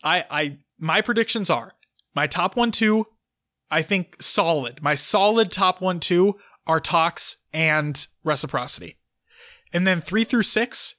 I 0.04 0.26
I 0.30 0.58
my 0.80 1.02
predictions 1.02 1.50
are 1.50 1.74
my 2.16 2.28
top 2.28 2.56
one 2.56 2.72
two, 2.72 3.08
I 3.72 3.82
think 3.82 4.22
solid. 4.22 4.84
My 4.84 4.96
solid 4.96 5.52
top 5.52 5.82
one 5.82 6.00
two 6.00 6.38
are 6.68 6.80
Tox 6.80 7.38
and 7.54 8.06
Reciprocity. 8.24 8.98
And 9.74 9.88
then 9.88 10.02
three 10.02 10.26
through 10.26 10.44
six, 10.44 10.96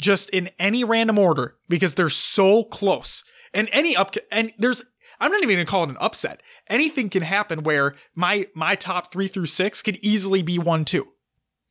just 0.00 0.30
in 0.30 0.50
any 0.58 0.82
random 0.82 1.18
order, 1.18 1.56
because 1.68 1.94
they're 1.94 2.10
so 2.10 2.64
close. 2.64 3.22
And 3.52 3.68
any 3.70 3.94
up 3.94 4.16
and 4.32 4.52
there's 4.58 4.82
I'm 5.20 5.30
not 5.30 5.42
even 5.42 5.56
gonna 5.56 5.66
call 5.66 5.84
it 5.84 5.90
an 5.90 5.98
upset. 6.00 6.42
Anything 6.68 7.10
can 7.10 7.22
happen 7.22 7.62
where 7.62 7.94
my 8.14 8.48
my 8.54 8.74
top 8.74 9.12
three 9.12 9.28
through 9.28 9.46
six 9.46 9.82
could 9.82 9.98
easily 10.02 10.42
be 10.42 10.58
one 10.58 10.84
two. 10.84 11.08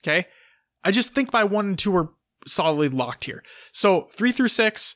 Okay. 0.03 0.27
I 0.83 0.91
just 0.91 1.15
think 1.15 1.33
my 1.33 1.43
one 1.43 1.65
and 1.65 1.79
two 1.79 1.95
are 1.95 2.09
solidly 2.45 2.89
locked 2.89 3.25
here. 3.25 3.43
So 3.71 4.01
three 4.01 4.31
through 4.31 4.49
six, 4.49 4.95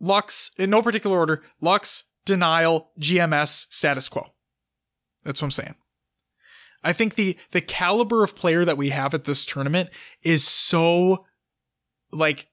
Lux, 0.00 0.50
in 0.56 0.70
no 0.70 0.82
particular 0.82 1.18
order, 1.18 1.42
Lux, 1.60 2.04
Denial, 2.24 2.90
GMS, 2.98 3.66
Status 3.70 4.08
Quo. 4.08 4.26
That's 5.24 5.40
what 5.40 5.46
I'm 5.46 5.52
saying. 5.52 5.74
I 6.82 6.92
think 6.92 7.14
the 7.14 7.36
the 7.50 7.60
caliber 7.60 8.24
of 8.24 8.34
player 8.34 8.64
that 8.64 8.78
we 8.78 8.90
have 8.90 9.14
at 9.14 9.24
this 9.24 9.44
tournament 9.44 9.90
is 10.22 10.46
so 10.46 11.26
like 12.10 12.46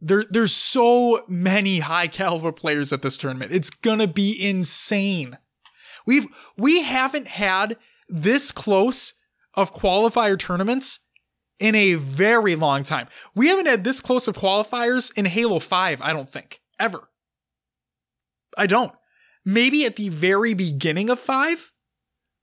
there 0.00 0.24
there's 0.30 0.54
so 0.54 1.24
many 1.26 1.80
high 1.80 2.06
caliber 2.06 2.52
players 2.52 2.92
at 2.92 3.02
this 3.02 3.16
tournament. 3.16 3.52
It's 3.52 3.70
gonna 3.70 4.06
be 4.06 4.36
insane. 4.40 5.38
We've 6.06 6.26
we 6.56 6.82
haven't 6.82 7.28
had 7.28 7.76
this 8.08 8.52
close 8.52 9.14
of 9.54 9.74
qualifier 9.74 10.38
tournaments 10.38 11.00
in 11.58 11.74
a 11.74 11.94
very 11.94 12.54
long 12.54 12.84
time. 12.84 13.08
We 13.34 13.48
haven't 13.48 13.66
had 13.66 13.84
this 13.84 14.00
close 14.00 14.28
of 14.28 14.36
qualifiers 14.36 15.12
in 15.16 15.24
Halo 15.24 15.58
5, 15.58 16.00
I 16.00 16.12
don't 16.12 16.30
think. 16.30 16.60
Ever. 16.78 17.08
I 18.56 18.66
don't. 18.66 18.92
Maybe 19.44 19.84
at 19.84 19.96
the 19.96 20.08
very 20.08 20.54
beginning 20.54 21.10
of 21.10 21.18
5, 21.18 21.72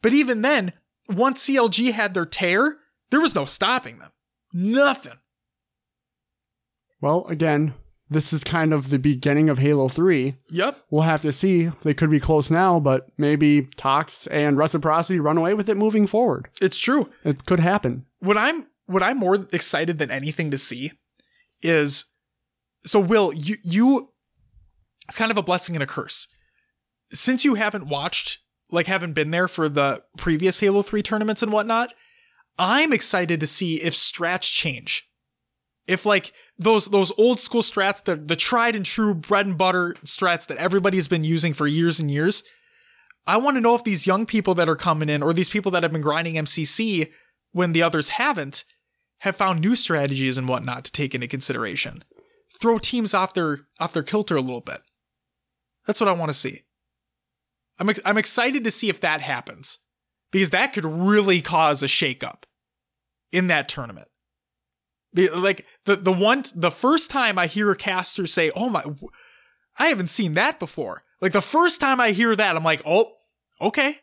but 0.05 0.13
even 0.13 0.43
then, 0.43 0.71
once 1.09 1.47
CLG 1.47 1.91
had 1.91 2.13
their 2.13 2.27
tear, 2.27 2.77
there 3.09 3.19
was 3.19 3.33
no 3.33 3.45
stopping 3.45 3.97
them. 3.97 4.11
Nothing. 4.53 5.17
Well, 7.01 7.25
again, 7.25 7.73
this 8.07 8.31
is 8.31 8.43
kind 8.43 8.71
of 8.71 8.91
the 8.91 8.99
beginning 8.99 9.49
of 9.49 9.57
Halo 9.57 9.89
3. 9.89 10.35
Yep. 10.51 10.77
We'll 10.91 11.01
have 11.01 11.23
to 11.23 11.31
see. 11.31 11.71
They 11.81 11.95
could 11.95 12.11
be 12.11 12.19
close 12.19 12.51
now, 12.51 12.79
but 12.79 13.07
maybe 13.17 13.67
Tox 13.77 14.27
and 14.27 14.59
Reciprocity 14.59 15.19
run 15.19 15.39
away 15.39 15.55
with 15.55 15.69
it 15.69 15.75
moving 15.75 16.05
forward. 16.05 16.49
It's 16.61 16.77
true. 16.77 17.09
It 17.23 17.47
could 17.47 17.59
happen. 17.59 18.05
what 18.19 18.37
I'm 18.37 18.67
what 18.85 19.01
I'm 19.01 19.17
more 19.17 19.47
excited 19.51 19.97
than 19.97 20.11
anything 20.11 20.51
to 20.51 20.59
see 20.59 20.91
is 21.63 22.05
so 22.85 22.99
Will 22.99 23.33
you 23.33 23.55
you 23.63 24.09
it's 25.07 25.17
kind 25.17 25.31
of 25.31 25.37
a 25.37 25.41
blessing 25.41 25.75
and 25.75 25.81
a 25.81 25.87
curse. 25.87 26.27
Since 27.11 27.43
you 27.43 27.55
haven't 27.55 27.87
watched 27.87 28.37
like 28.71 28.87
haven't 28.87 29.13
been 29.13 29.31
there 29.31 29.47
for 29.47 29.69
the 29.69 30.03
previous 30.17 30.59
Halo 30.59 30.81
3 30.81 31.01
tournaments 31.03 31.43
and 31.43 31.51
whatnot, 31.51 31.93
I'm 32.57 32.93
excited 32.93 33.39
to 33.39 33.47
see 33.47 33.81
if 33.81 33.93
strats 33.93 34.51
change. 34.51 35.07
If 35.87 36.05
like 36.05 36.33
those 36.57 36.87
those 36.87 37.11
old 37.17 37.39
school 37.39 37.61
strats, 37.61 38.03
the 38.03 38.15
the 38.15 38.35
tried 38.35 38.75
and 38.75 38.85
true 38.85 39.13
bread 39.13 39.45
and 39.45 39.57
butter 39.57 39.95
strats 40.03 40.47
that 40.47 40.57
everybody's 40.57 41.07
been 41.07 41.23
using 41.23 41.53
for 41.53 41.67
years 41.67 41.99
and 41.99 42.09
years, 42.09 42.43
I 43.27 43.37
want 43.37 43.57
to 43.57 43.61
know 43.61 43.75
if 43.75 43.83
these 43.83 44.07
young 44.07 44.25
people 44.25 44.55
that 44.55 44.69
are 44.69 44.75
coming 44.75 45.09
in 45.09 45.21
or 45.21 45.33
these 45.33 45.49
people 45.49 45.71
that 45.71 45.83
have 45.83 45.91
been 45.91 46.01
grinding 46.01 46.35
MCC 46.35 47.11
when 47.51 47.71
the 47.71 47.83
others 47.83 48.09
haven't 48.09 48.63
have 49.19 49.35
found 49.35 49.61
new 49.61 49.75
strategies 49.75 50.37
and 50.37 50.47
whatnot 50.47 50.85
to 50.85 50.91
take 50.91 51.15
into 51.15 51.27
consideration. 51.27 52.03
Throw 52.59 52.79
teams 52.79 53.13
off 53.13 53.33
their 53.33 53.59
off 53.79 53.93
their 53.93 54.03
kilter 54.03 54.35
a 54.35 54.41
little 54.41 54.61
bit. 54.61 54.81
That's 55.85 55.99
what 55.99 56.09
I 56.09 56.13
want 56.13 56.29
to 56.29 56.37
see. 56.37 56.64
I'm 57.79 57.89
ex- 57.89 57.99
I'm 58.05 58.17
excited 58.17 58.63
to 58.63 58.71
see 58.71 58.89
if 58.89 59.01
that 59.01 59.21
happens 59.21 59.79
because 60.31 60.49
that 60.51 60.73
could 60.73 60.85
really 60.85 61.41
cause 61.41 61.83
a 61.83 61.87
shakeup 61.87 62.43
in 63.31 63.47
that 63.47 63.67
tournament. 63.67 64.07
The- 65.13 65.29
Like 65.29 65.65
the 65.85 65.95
the 65.95 66.11
one 66.13 66.43
the 66.55 66.71
first 66.71 67.09
time 67.09 67.37
I 67.37 67.47
hear 67.47 67.71
a 67.71 67.75
caster 67.75 68.27
say, 68.27 68.51
"Oh 68.55 68.69
my, 68.69 68.83
I 69.77 69.87
haven't 69.87 70.09
seen 70.09 70.33
that 70.35 70.59
before." 70.59 71.03
Like 71.21 71.31
the 71.33 71.41
first 71.41 71.79
time 71.81 71.99
I 72.01 72.11
hear 72.11 72.35
that, 72.35 72.55
I'm 72.55 72.63
like, 72.63 72.81
"Oh, 72.85 73.13
okay, 73.61 73.99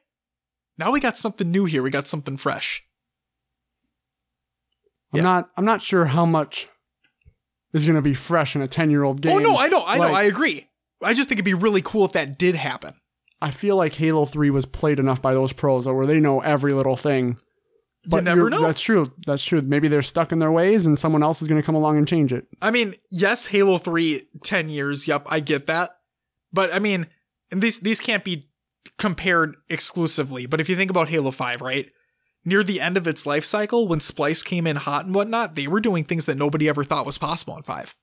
now 0.79 0.91
we 0.91 1.01
got 1.01 1.19
something 1.19 1.51
new 1.51 1.65
here. 1.67 1.83
We 1.83 1.91
got 1.91 2.07
something 2.07 2.37
fresh." 2.37 2.83
I'm 5.13 5.19
Yeah. 5.19 5.23
not 5.23 5.51
I'm 5.57 5.65
not 5.65 5.83
sure 5.83 6.07
how 6.07 6.25
much 6.27 6.69
is 7.75 7.85
going 7.85 7.97
to 7.97 8.03
be 8.03 8.15
fresh 8.15 8.55
in 8.55 8.61
a 8.63 8.69
10-year-old 8.69 9.21
game. 9.23 9.33
Oh 9.37 9.39
no, 9.39 9.57
I 9.59 9.69
know, 9.69 9.85
I 9.87 9.97
know, 9.99 10.13
I 10.15 10.23
agree. 10.25 10.69
I 11.03 11.15
just 11.15 11.29
think 11.29 11.37
it'd 11.39 11.45
be 11.45 11.55
really 11.55 11.83
cool 11.83 12.05
if 12.05 12.13
that 12.13 12.39
did 12.39 12.55
happen. 12.55 12.95
I 13.43 13.51
feel 13.51 13.77
like 13.77 13.95
Halo 13.95 14.25
3 14.25 14.51
was 14.51 14.67
played 14.67 15.01
enough 15.01 15.21
by 15.21 15.35
those 15.35 15.53
pros 15.53 15.87
where 15.87 16.07
they 16.07 16.21
know 16.21 16.41
every 16.41 16.73
little 16.73 16.97
thing. 16.97 17.39
you 18.09 18.21
never 18.21 18.49
know. 18.49 18.63
That's 18.63 18.81
true. 18.81 19.13
That's 19.27 19.45
true. 19.45 19.61
Maybe 19.63 19.89
they're 19.89 20.01
stuck 20.01 20.31
in 20.31 20.39
their 20.39 20.53
ways 20.53 20.87
and 20.87 20.97
someone 20.97 21.25
else 21.25 21.43
is 21.43 21.49
going 21.49 21.61
to 21.61 21.67
come 21.67 21.75
along 21.75 21.99
and 21.99 22.07
change 22.07 22.33
it. 22.33 22.47
I 22.63 22.71
mean, 22.71 22.95
yes, 23.11 23.47
Halo 23.47 23.79
3, 23.79 24.29
10 24.45 24.69
years, 24.69 25.09
yep, 25.09 25.27
I 25.27 25.41
get 25.41 25.67
that. 25.67 25.97
But 26.53 26.73
I 26.73 26.79
mean, 26.79 27.09
and 27.51 27.61
these 27.61 27.81
these 27.81 28.01
can't 28.01 28.25
be 28.25 28.49
compared 28.99 29.57
exclusively. 29.69 30.47
But 30.47 30.61
if 30.61 30.69
you 30.69 30.77
think 30.77 30.91
about 30.91 31.09
Halo 31.09 31.33
5, 31.33 31.61
right? 31.61 31.91
Near 32.45 32.63
the 32.63 32.81
end 32.81 32.97
of 32.97 33.09
its 33.09 33.27
life 33.27 33.45
cycle, 33.45 33.89
when 33.89 33.99
Splyce 33.99 34.45
came 34.45 34.67
in 34.67 34.77
hot 34.77 35.05
and 35.05 35.15
whatnot, 35.15 35.55
they 35.55 35.67
were 35.67 35.81
doing 35.81 36.05
things 36.05 36.27
that 36.27 36.37
nobody 36.37 36.69
ever 36.69 36.85
thought 36.85 37.07
was 37.07 37.19
possible 37.19 37.57
in 37.57 37.63
5. 37.63 37.95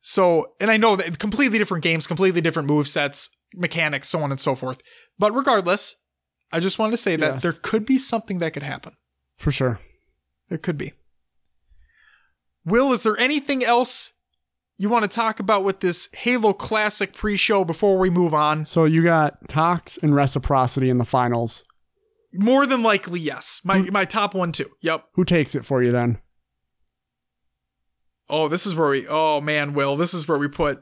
So, 0.00 0.52
and 0.60 0.70
I 0.70 0.76
know 0.76 0.96
that 0.96 1.18
completely 1.18 1.58
different 1.58 1.82
games, 1.82 2.06
completely 2.06 2.42
different 2.42 2.68
move 2.68 2.86
sets, 2.86 3.30
mechanics, 3.56 4.08
so 4.08 4.22
on 4.22 4.30
and 4.30 4.40
so 4.40 4.54
forth. 4.54 4.80
But 5.18 5.32
regardless, 5.34 5.94
I 6.52 6.60
just 6.60 6.78
wanted 6.78 6.92
to 6.92 6.96
say 6.98 7.16
that 7.16 7.34
Yes. 7.34 7.42
there 7.42 7.52
could 7.52 7.84
be 7.86 7.98
something 7.98 8.38
that 8.38 8.52
could 8.52 8.62
happen. 8.62 8.94
For 9.38 9.50
sure. 9.50 9.80
There 10.48 10.58
could 10.58 10.78
be. 10.78 10.92
Will, 12.64 12.92
is 12.92 13.02
there 13.02 13.16
anything 13.18 13.64
else 13.64 14.12
you 14.76 14.88
want 14.88 15.02
to 15.08 15.14
talk 15.14 15.38
about 15.40 15.64
with 15.64 15.80
this 15.80 16.08
Halo 16.14 16.52
Classic 16.52 17.12
pre 17.12 17.36
show 17.36 17.64
before 17.64 17.98
we 17.98 18.10
move 18.10 18.34
on? 18.34 18.64
So 18.64 18.84
you 18.84 19.02
got 19.02 19.48
Tox 19.48 19.98
and 20.02 20.14
Reciprocity 20.14 20.90
in 20.90 20.98
the 20.98 21.04
finals. 21.04 21.64
More 22.34 22.66
than 22.66 22.82
likely, 22.82 23.20
yes. 23.20 23.60
My 23.64 23.78
my 23.90 24.04
top 24.04 24.34
one 24.34 24.50
too. 24.52 24.70
Yep. 24.80 25.04
Who 25.14 25.24
takes 25.24 25.54
it 25.54 25.64
for 25.64 25.82
you 25.82 25.92
then? 25.92 26.18
Oh, 28.28 28.48
this 28.48 28.66
is 28.66 28.74
where 28.74 28.88
we. 28.90 29.06
Oh 29.08 29.40
man, 29.40 29.74
Will, 29.74 29.96
this 29.96 30.14
is 30.14 30.26
where 30.26 30.38
we 30.38 30.48
put. 30.48 30.80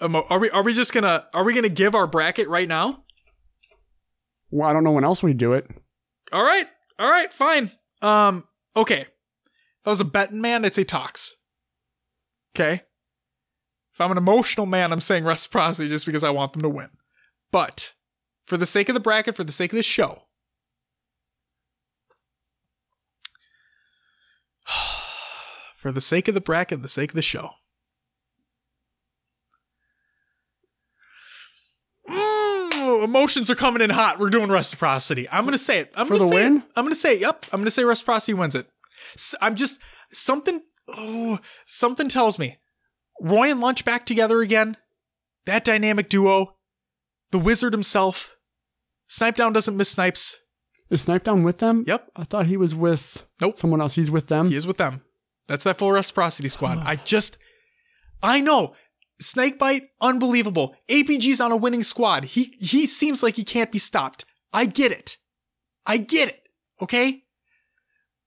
Are 0.00 0.38
we 0.38 0.50
are 0.50 0.62
we 0.62 0.72
just 0.72 0.92
gonna 0.94 1.26
are 1.34 1.44
we 1.44 1.54
gonna 1.54 1.68
give 1.68 1.94
our 1.94 2.06
bracket 2.06 2.48
right 2.48 2.68
now? 2.68 3.04
Well, 4.50 4.68
I 4.68 4.72
don't 4.72 4.84
know 4.84 4.92
when 4.92 5.04
else 5.04 5.22
we 5.22 5.34
do 5.34 5.52
it. 5.52 5.66
All 6.32 6.42
right, 6.42 6.66
all 6.98 7.10
right, 7.10 7.32
fine. 7.32 7.70
Um, 8.02 8.44
okay. 8.74 9.02
If 9.02 9.86
I 9.86 9.90
was 9.90 10.00
a 10.00 10.04
betting 10.04 10.40
man, 10.40 10.64
It's 10.64 10.78
a 10.78 10.84
Tox. 10.84 11.36
Okay. 12.54 12.82
If 13.92 14.00
I'm 14.00 14.10
an 14.10 14.18
emotional 14.18 14.66
man, 14.66 14.92
I'm 14.92 15.00
saying 15.00 15.24
reciprocity 15.24 15.88
just 15.88 16.06
because 16.06 16.24
I 16.24 16.30
want 16.30 16.52
them 16.52 16.62
to 16.62 16.68
win. 16.68 16.90
But 17.52 17.92
for 18.46 18.56
the 18.56 18.66
sake 18.66 18.88
of 18.88 18.94
the 18.94 19.00
bracket, 19.00 19.36
for 19.36 19.44
the 19.44 19.52
sake 19.52 19.72
of 19.72 19.76
the 19.76 19.82
show, 19.82 20.22
for 25.76 25.92
the 25.92 26.00
sake 26.00 26.28
of 26.28 26.34
the 26.34 26.40
bracket, 26.40 26.82
the 26.82 26.88
sake 26.88 27.10
of 27.10 27.16
the 27.16 27.22
show. 27.22 27.50
Emotions 33.02 33.50
are 33.50 33.54
coming 33.54 33.82
in 33.82 33.90
hot. 33.90 34.18
We're 34.18 34.30
doing 34.30 34.50
reciprocity. 34.50 35.28
I'm 35.30 35.44
gonna 35.44 35.58
say 35.58 35.80
it. 35.80 35.92
I'm 35.94 36.06
For 36.06 36.14
gonna 36.18 36.24
the 36.30 36.34
say 36.36 36.42
win? 36.44 36.56
It. 36.58 36.62
I'm 36.76 36.84
gonna 36.84 36.94
say. 36.94 37.18
Yep. 37.18 37.46
I'm 37.52 37.60
gonna 37.60 37.70
say 37.70 37.84
reciprocity 37.84 38.34
wins 38.34 38.54
it. 38.54 38.68
I'm 39.40 39.54
just 39.56 39.80
something. 40.12 40.60
Oh, 40.88 41.38
something 41.66 42.08
tells 42.08 42.38
me 42.38 42.58
Roy 43.20 43.50
and 43.50 43.60
Lunch 43.60 43.84
back 43.84 44.04
together 44.06 44.40
again. 44.40 44.76
That 45.46 45.64
dynamic 45.64 46.08
duo. 46.08 46.56
The 47.30 47.38
wizard 47.38 47.72
himself. 47.72 48.36
Snipedown 49.08 49.52
doesn't 49.54 49.76
miss 49.76 49.90
snipes. 49.90 50.36
Is 50.90 51.04
Snipedown 51.06 51.44
with 51.44 51.58
them? 51.58 51.84
Yep. 51.86 52.10
I 52.16 52.24
thought 52.24 52.46
he 52.46 52.56
was 52.56 52.74
with 52.74 53.24
Nope. 53.40 53.56
someone 53.56 53.80
else. 53.80 53.94
He's 53.94 54.10
with 54.10 54.26
them. 54.26 54.50
He 54.50 54.56
is 54.56 54.66
with 54.66 54.78
them. 54.78 55.02
That's 55.46 55.64
that 55.64 55.78
full 55.78 55.92
reciprocity 55.92 56.48
squad. 56.48 56.78
Ah. 56.78 56.84
I 56.88 56.96
just, 56.96 57.38
I 58.22 58.40
know. 58.40 58.74
Snakebite, 59.20 59.88
unbelievable. 60.00 60.74
APG's 60.88 61.40
on 61.40 61.52
a 61.52 61.56
winning 61.56 61.82
squad. 61.82 62.24
He 62.24 62.56
he 62.58 62.86
seems 62.86 63.22
like 63.22 63.36
he 63.36 63.44
can't 63.44 63.72
be 63.72 63.78
stopped. 63.78 64.24
I 64.52 64.64
get 64.64 64.92
it. 64.92 65.18
I 65.86 65.98
get 65.98 66.28
it. 66.28 66.48
Okay? 66.80 67.24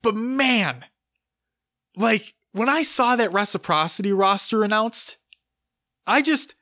But 0.02 0.15
man, 0.15 0.86
like 1.95 2.36
when 2.52 2.70
I 2.70 2.84
saw 2.84 3.15
that 3.15 3.34
reciprocity 3.34 4.11
roster 4.11 4.64
announced, 4.64 5.18
I 6.06 6.22
just 6.22 6.56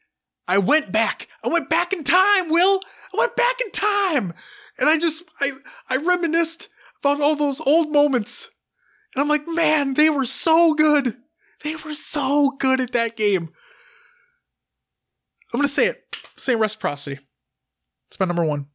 I 0.47 0.57
went 0.57 0.91
back. 0.91 1.27
I 1.43 1.49
went 1.49 1.69
back 1.69 1.93
in 1.93 2.03
time, 2.03 2.49
Will. 2.49 2.79
I 3.13 3.17
went 3.17 3.35
back 3.35 3.59
in 3.61 3.71
time. 3.71 4.33
And 4.77 4.89
I 4.89 4.97
just 4.97 5.23
I 5.39 5.51
I 5.89 5.97
reminisced 5.97 6.69
about 7.03 7.21
all 7.21 7.35
those 7.35 7.61
old 7.61 7.91
moments. 7.91 8.49
And 9.13 9.21
I'm 9.21 9.27
like, 9.27 9.47
man, 9.47 9.95
they 9.95 10.09
were 10.09 10.25
so 10.25 10.73
good. 10.73 11.17
They 11.63 11.75
were 11.75 11.93
so 11.93 12.55
good 12.59 12.79
at 12.79 12.93
that 12.93 13.17
game. 13.17 13.49
I'm 15.53 15.59
gonna 15.59 15.67
say 15.67 15.87
it. 15.87 16.03
Say 16.35 16.55
reciprocity. 16.55 17.19
It's 18.07 18.19
my 18.19 18.25
number 18.25 18.43
one. 18.43 18.67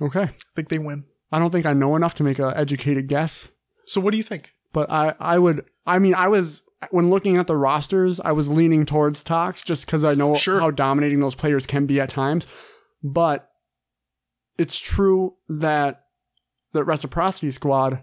Okay. 0.00 0.22
I 0.22 0.34
think 0.56 0.68
they 0.68 0.78
win. 0.78 1.04
I 1.30 1.38
don't 1.38 1.50
think 1.50 1.66
I 1.66 1.72
know 1.72 1.96
enough 1.96 2.14
to 2.16 2.22
make 2.24 2.38
an 2.38 2.52
educated 2.54 3.08
guess, 3.08 3.50
So 3.86 4.00
what 4.00 4.10
do 4.10 4.16
you 4.16 4.22
think? 4.22 4.52
but 4.72 4.90
I, 4.90 5.14
I 5.20 5.38
would. 5.38 5.64
I 5.86 5.98
mean, 5.98 6.14
I 6.14 6.28
was 6.28 6.62
when 6.90 7.10
looking 7.10 7.36
at 7.36 7.46
the 7.46 7.56
rosters, 7.56 8.20
I 8.20 8.32
was 8.32 8.48
leaning 8.48 8.84
towards 8.86 9.22
Tox 9.22 9.62
just 9.62 9.86
because 9.86 10.04
I 10.04 10.14
know 10.14 10.34
Sure. 10.34 10.60
how 10.60 10.70
dominating 10.70 11.20
those 11.20 11.34
players 11.34 11.66
can 11.66 11.86
be 11.86 12.00
at 12.00 12.08
times. 12.10 12.46
But 13.02 13.48
it's 14.58 14.78
true 14.78 15.34
that 15.48 16.04
the 16.72 16.84
reciprocity 16.84 17.50
squad 17.50 18.02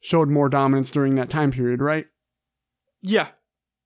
showed 0.00 0.28
more 0.28 0.48
dominance 0.48 0.90
during 0.90 1.14
that 1.16 1.28
time 1.30 1.50
period, 1.50 1.80
right? 1.80 2.06
Yeah. 3.02 3.28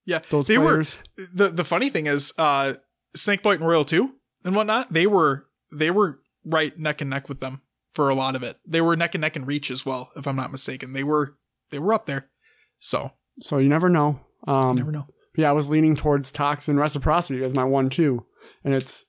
Yeah. 0.05 0.21
Those 0.31 0.47
they 0.47 0.57
players. 0.57 0.99
were 1.19 1.25
the 1.33 1.49
the 1.49 1.65
funny 1.65 1.91
thing 1.91 2.07
is 2.07 2.33
uh 2.39 2.75
Snakebite 3.15 3.59
and 3.59 3.69
Royal 3.69 3.85
2 3.85 4.11
and 4.45 4.57
whatnot, 4.57 4.93
they 4.93 5.07
were 5.07 5.47
they 5.71 5.91
were 5.91 6.21
right 6.45 6.79
neck 6.79 7.01
and 7.01 7.11
neck 7.11 7.29
with 7.29 7.41
them 7.41 7.63
for 7.93 8.09
a 8.09 8.15
lot 8.15 8.35
of 8.35 8.43
it. 8.43 8.59
They 8.67 8.81
were 8.81 8.97
neck 8.97 9.15
and 9.15 9.21
neck 9.21 9.37
in 9.37 9.45
reach 9.45 9.71
as 9.71 9.85
well, 9.87 10.11
if 10.17 10.27
I'm 10.27 10.37
not 10.37 10.51
mistaken. 10.51 10.93
They 10.93 11.05
were 11.05 11.37
they 11.71 11.79
were 11.79 11.95
up 11.95 12.07
there. 12.07 12.29
So 12.79 13.13
So 13.41 13.59
you 13.59 13.69
never 13.69 13.89
know. 13.89 14.21
Um, 14.47 14.71
you 14.71 14.75
never 14.83 14.93
know. 14.93 15.07
yeah, 15.37 15.51
I 15.51 15.53
was 15.53 15.69
leaning 15.69 15.95
towards 15.95 16.33
Tox 16.33 16.69
and 16.69 16.79
Reciprocity 16.79 17.45
as 17.45 17.55
my 17.55 17.65
one 17.65 17.91
two, 17.91 18.27
and 18.65 18.75
it's 18.75 19.07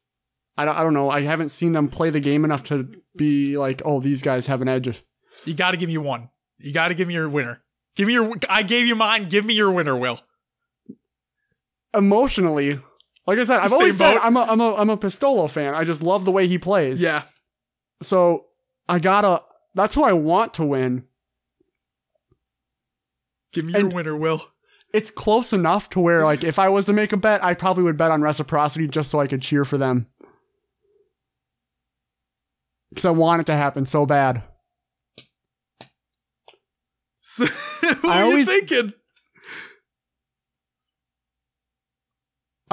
I 0.58 0.66
don't, 0.66 0.76
I 0.78 0.84
don't 0.84 0.94
know. 0.94 1.10
I 1.10 1.22
haven't 1.22 1.50
seen 1.50 1.72
them 1.72 1.88
play 1.88 2.12
the 2.12 2.20
game 2.20 2.46
enough 2.46 2.64
to 2.66 2.88
be 3.16 3.58
like, 3.58 3.82
oh, 3.84 4.00
these 4.00 4.22
guys 4.22 4.46
have 4.48 4.62
an 4.62 4.68
edge. 4.68 5.04
You 5.46 5.54
gotta 5.56 5.78
give 5.78 5.90
me 5.90 5.98
one. 5.98 6.30
You 6.60 6.72
gotta 6.72 6.94
give 6.94 7.08
me 7.08 7.16
your 7.16 7.28
winner. 7.30 7.64
Give 7.96 8.08
me 8.08 8.14
your 8.14 8.32
I 8.50 8.64
gave 8.64 8.86
you 8.86 8.96
mine, 8.96 9.30
give 9.30 9.46
me 9.46 9.54
your 9.56 9.72
winner, 9.72 9.98
Will. 9.98 10.20
Emotionally, 11.94 12.80
like 13.28 13.40
I 13.40 13.44
said, 13.44 13.60
I've 13.60 13.70
Same 13.70 13.80
always 13.80 13.98
said 13.98 14.14
boat. 14.16 14.22
I'm 14.24 14.36
a 14.38 14.42
I'm 14.42 14.62
a 14.62 14.76
I'm 14.76 14.90
a 14.90 14.98
Pistola 14.98 15.50
fan. 15.50 15.74
I 15.74 15.84
just 15.84 16.02
love 16.04 16.26
the 16.26 16.32
way 16.32 16.48
he 16.48 16.58
plays. 16.58 17.02
Yeah. 17.02 17.24
So 18.02 18.46
I 18.88 19.00
gotta. 19.00 19.44
That's 19.76 19.94
who 19.94 20.04
I 20.04 20.14
want 20.14 20.54
to 20.56 20.64
win. 20.66 21.06
Give 23.54 23.66
me 23.66 23.74
your 23.74 23.88
winner, 23.90 24.16
Will. 24.16 24.46
It's 24.94 25.10
close 25.10 25.54
enough 25.54 25.90
to 25.92 26.00
where, 26.00 26.22
like, 26.24 26.44
if 26.44 26.60
I 26.60 26.70
was 26.70 26.86
to 26.86 26.94
make 26.94 27.14
a 27.14 27.18
bet, 27.18 27.44
I 27.44 27.56
probably 27.56 27.84
would 27.84 27.98
bet 27.98 28.12
on 28.12 28.22
Reciprocity 28.22 28.88
just 28.88 29.10
so 29.10 29.20
I 29.20 29.26
could 29.28 29.42
cheer 29.42 29.66
for 29.66 29.78
them. 29.80 30.06
Because 32.90 33.06
I 33.06 33.10
want 33.12 33.42
it 33.42 33.46
to 33.46 33.56
happen 33.56 33.86
so 33.86 34.06
bad. 34.06 34.44
So, 37.26 37.46
what 37.46 38.06
I 38.06 38.22
are 38.22 38.24
always- 38.26 38.48
you 38.48 38.60
thinking? 38.60 38.94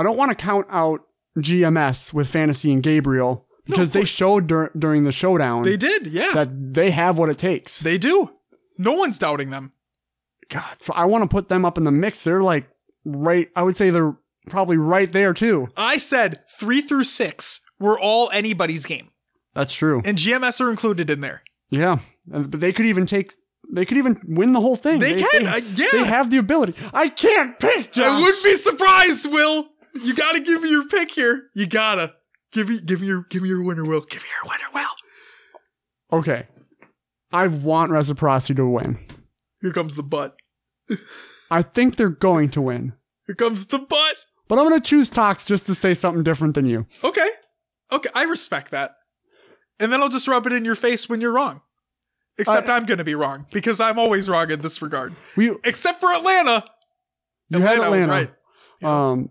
I 0.01 0.03
don't 0.03 0.17
want 0.17 0.31
to 0.31 0.35
count 0.37 0.67
out 0.71 1.01
GMS 1.39 2.13
with 2.13 2.29
Fantasy 2.29 2.73
and 2.73 2.83
Gabriel 2.83 3.47
because 3.67 3.93
they 3.93 4.05
showed 4.05 4.47
dur- 4.47 4.73
during 4.77 5.05
the 5.05 5.13
showdown 5.13 5.63
They 5.63 5.77
did, 5.77 6.07
yeah. 6.09 6.33
that 6.33 6.75
they 6.75 6.91
have 6.91 7.19
what 7.19 7.29
it 7.29 7.39
takes. 7.39 7.79
they 7.81 7.99
do. 7.99 8.31
No 8.79 8.93
one's 8.93 9.19
doubting 9.19 9.51
them. 9.51 9.71
God, 10.49 10.77
so 10.81 10.93
I 10.95 11.05
want 11.05 11.23
to 11.23 11.29
put 11.29 11.49
them 11.49 11.65
up 11.65 11.79
in 11.79 11.85
the 11.85 11.93
mix. 11.93 12.25
They're 12.25 12.43
like 12.43 12.69
right. 13.05 13.49
I 13.55 13.63
would 13.63 13.77
say 13.77 13.91
they're 13.91 14.17
probably 14.49 14.77
right 14.79 15.13
there 15.13 15.33
too. 15.33 15.69
I 15.77 15.99
said 15.99 16.41
three 16.59 16.81
through 16.81 17.05
six 17.05 17.61
were 17.79 17.99
all 18.01 18.31
anybody's 18.33 18.85
game, 18.85 19.11
That's 19.55 19.73
true. 19.73 20.03
and 20.05 20.19
GMS 20.19 20.61
are 20.61 20.71
included 20.71 21.09
in 21.09 21.21
there. 21.21 21.43
Yeah, 21.69 21.99
and, 22.33 22.51
but 22.51 22.59
they 22.61 22.73
could 22.73 22.87
even 22.87 23.07
take. 23.07 23.33
They 23.73 23.85
could 23.85 23.99
even 23.99 24.21
win 24.27 24.53
the 24.53 24.61
whole 24.61 24.75
thing. 24.75 24.99
They, 24.99 25.15
can, 25.23 25.45
They, 25.45 25.49
I- 25.49 25.57
yeah. 25.59 25.87
they 25.93 26.05
have 26.05 26.31
the 26.31 26.39
ability. 26.39 26.75
I 26.93 27.09
can't 27.09 27.57
pick. 27.61 27.93
Josh. 27.93 28.05
I 28.07 28.21
wouldn't 28.21 28.43
be 28.43 28.57
surprised, 28.57 29.31
Will. 29.31 29.69
You 29.95 30.15
gotta 30.15 30.41
give 30.41 30.63
me 30.63 30.71
your 30.71 30.87
pick 30.87 31.11
here. 31.13 31.45
You 31.55 31.67
gotta 31.67 32.15
give 32.53 32.69
me, 32.69 32.81
give 32.81 33.01
me 33.01 33.07
your, 33.09 33.27
give 33.31 33.43
me 33.43 33.49
your 33.49 33.63
winner, 33.63 33.85
Will. 33.85 34.01
Give 34.03 34.23
me 34.23 34.29
your 34.43 34.51
winner, 34.51 34.65
Will. 34.75 36.19
Okay, 36.21 36.47
I 37.33 37.47
want 37.47 37.91
reciprocity 37.93 38.55
to 38.55 38.67
win. 38.67 38.99
Here 39.61 39.73
comes 39.73 39.95
the 39.95 40.03
butt. 40.03 40.37
I 41.51 41.63
think 41.63 41.97
they're 41.97 42.09
going 42.09 42.51
to 42.51 42.61
win, 42.63 42.93
Here 43.27 43.35
comes 43.35 43.67
the 43.67 43.79
butt. 43.79 44.17
but 44.49 44.59
I'm 44.59 44.69
going 44.69 44.81
to 44.81 44.89
choose 44.89 45.11
Tox 45.11 45.45
just 45.45 45.67
to 45.67 45.75
say 45.75 45.95
something 45.95 46.23
different 46.23 46.55
than 46.55 46.67
you. 46.67 46.87
Okay, 47.05 47.29
okay, 47.93 48.09
I 48.15 48.23
respect 48.25 48.71
that. 48.73 48.97
And 49.79 49.93
then 49.93 50.01
I'll 50.03 50.09
just 50.09 50.29
rub 50.29 50.47
it 50.47 50.53
in 50.53 50.65
your 50.65 50.75
face 50.75 51.09
when 51.09 51.21
you're 51.21 51.33
wrong. 51.33 51.63
Except 52.39 52.69
Uh, 52.69 52.73
I'm 52.73 52.87
gonna 52.87 53.05
be 53.05 53.15
wrong 53.15 53.45
because 53.53 53.81
I'm 53.81 53.99
always 53.99 54.29
wrong 54.29 54.51
in 54.51 54.61
this 54.61 54.81
regard. 54.81 55.15
We 55.37 55.53
Except 55.65 56.01
for 56.01 56.13
Atlanta. 56.13 56.65
you 57.51 57.61
had 57.61 57.75
Atlanta 57.75 57.91
was 57.97 58.05
Atlanta. 58.05 58.31
right. 58.83 59.11
Um, 59.11 59.31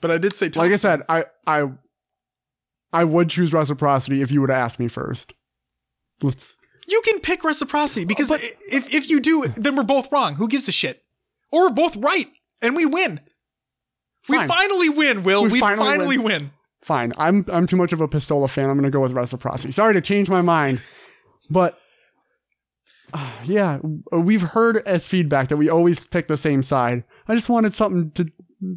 But 0.00 0.10
I 0.10 0.18
did 0.18 0.36
say 0.36 0.50
like 0.54 0.72
I 0.72 0.76
said, 0.76 1.02
I 1.08 1.24
I 1.46 1.64
I 2.92 3.04
would 3.04 3.28
choose 3.30 3.52
reciprocity 3.52 4.22
if 4.22 4.30
you 4.30 4.40
would 4.40 4.50
have 4.50 4.58
asked 4.58 4.78
me 4.78 4.88
first. 4.88 5.32
Let's. 6.22 6.56
You 6.86 7.02
can 7.04 7.20
pick 7.20 7.44
reciprocity 7.44 8.04
because 8.06 8.28
But- 8.28 8.42
if 8.70 8.92
if 8.94 9.10
you 9.10 9.20
do, 9.20 9.46
then 9.48 9.76
we're 9.76 9.82
both 9.82 10.10
wrong. 10.10 10.34
Who 10.36 10.48
gives 10.48 10.68
a 10.68 10.72
shit? 10.72 11.02
Or 11.52 11.64
we're 11.68 11.74
both 11.74 11.96
right, 11.96 12.28
and 12.62 12.74
we 12.76 12.84
win. 12.86 13.20
We 14.28 14.36
finally 14.46 14.90
win, 14.90 15.22
Will. 15.22 15.44
We 15.44 15.50
We, 15.52 15.60
finally 15.60 15.86
finally, 15.88 16.18
win. 16.18 16.24
win. 16.26 16.50
Fine. 16.82 17.12
I'm 17.18 17.44
I'm 17.48 17.66
too 17.66 17.76
much 17.76 17.92
of 17.92 18.00
a 18.00 18.08
Pistola 18.08 18.48
fan. 18.48 18.68
I'm 18.70 18.76
gonna 18.76 18.90
go 18.90 19.00
with 19.00 19.12
reciprocity. 19.12 19.72
Sorry 19.72 19.94
to 19.94 20.00
change 20.00 20.28
my 20.28 20.42
mind, 20.42 20.80
but 21.50 21.78
uh, 23.14 23.30
yeah, 23.44 23.78
we've 24.12 24.42
heard 24.42 24.78
as 24.86 25.06
feedback 25.06 25.48
that 25.48 25.56
we 25.56 25.68
always 25.70 26.04
pick 26.04 26.28
the 26.28 26.36
same 26.36 26.62
side. 26.62 27.04
I 27.26 27.34
just 27.34 27.48
wanted 27.48 27.72
something 27.72 28.10
to 28.12 28.30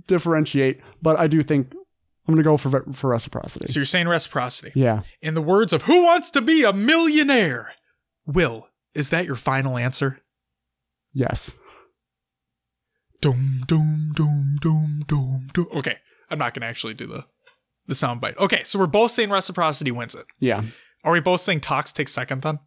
differentiate, 0.07 0.81
but 1.01 1.19
I 1.19 1.27
do 1.27 1.43
think 1.43 1.73
I'm 2.27 2.33
gonna 2.33 2.43
go 2.43 2.57
for 2.57 2.85
for 2.93 3.09
reciprocity. 3.09 3.67
So 3.67 3.79
you're 3.79 3.85
saying 3.85 4.07
reciprocity. 4.07 4.71
Yeah. 4.75 5.01
In 5.21 5.33
the 5.33 5.41
words 5.41 5.73
of 5.73 5.83
Who 5.83 6.03
Wants 6.03 6.31
to 6.31 6.41
Be 6.41 6.63
a 6.63 6.73
Millionaire? 6.73 7.73
Will, 8.25 8.69
is 8.93 9.09
that 9.09 9.25
your 9.25 9.35
final 9.35 9.77
answer? 9.77 10.19
Yes. 11.13 11.53
Doom, 13.21 13.63
doom, 13.67 14.13
doom, 14.15 14.57
doom, 14.61 15.03
doom, 15.07 15.47
doom. 15.53 15.67
Okay, 15.75 15.97
I'm 16.29 16.39
not 16.39 16.53
gonna 16.53 16.67
actually 16.67 16.93
do 16.93 17.07
the 17.07 17.25
the 17.87 17.93
soundbite. 17.93 18.37
Okay, 18.37 18.63
so 18.63 18.79
we're 18.79 18.87
both 18.87 19.11
saying 19.11 19.29
reciprocity 19.29 19.91
wins 19.91 20.15
it. 20.15 20.25
Yeah. 20.39 20.63
Are 21.03 21.11
we 21.11 21.19
both 21.19 21.41
saying 21.41 21.61
Tox 21.61 21.91
takes 21.91 22.13
second 22.13 22.43
then? 22.43 22.59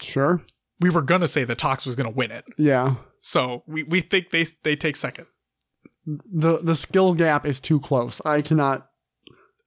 Sure. 0.00 0.42
We 0.80 0.90
were 0.90 1.02
gonna 1.02 1.28
say 1.28 1.44
that 1.44 1.58
Tox 1.58 1.86
was 1.86 1.96
gonna 1.96 2.10
win 2.10 2.30
it. 2.30 2.44
Yeah. 2.58 2.96
So 3.26 3.62
we, 3.66 3.84
we 3.84 4.02
think 4.02 4.30
they 4.30 4.44
they 4.64 4.76
take 4.76 4.96
second. 4.96 5.26
The 6.06 6.58
the 6.58 6.76
skill 6.76 7.14
gap 7.14 7.46
is 7.46 7.58
too 7.58 7.80
close. 7.80 8.20
I 8.22 8.42
cannot. 8.42 8.86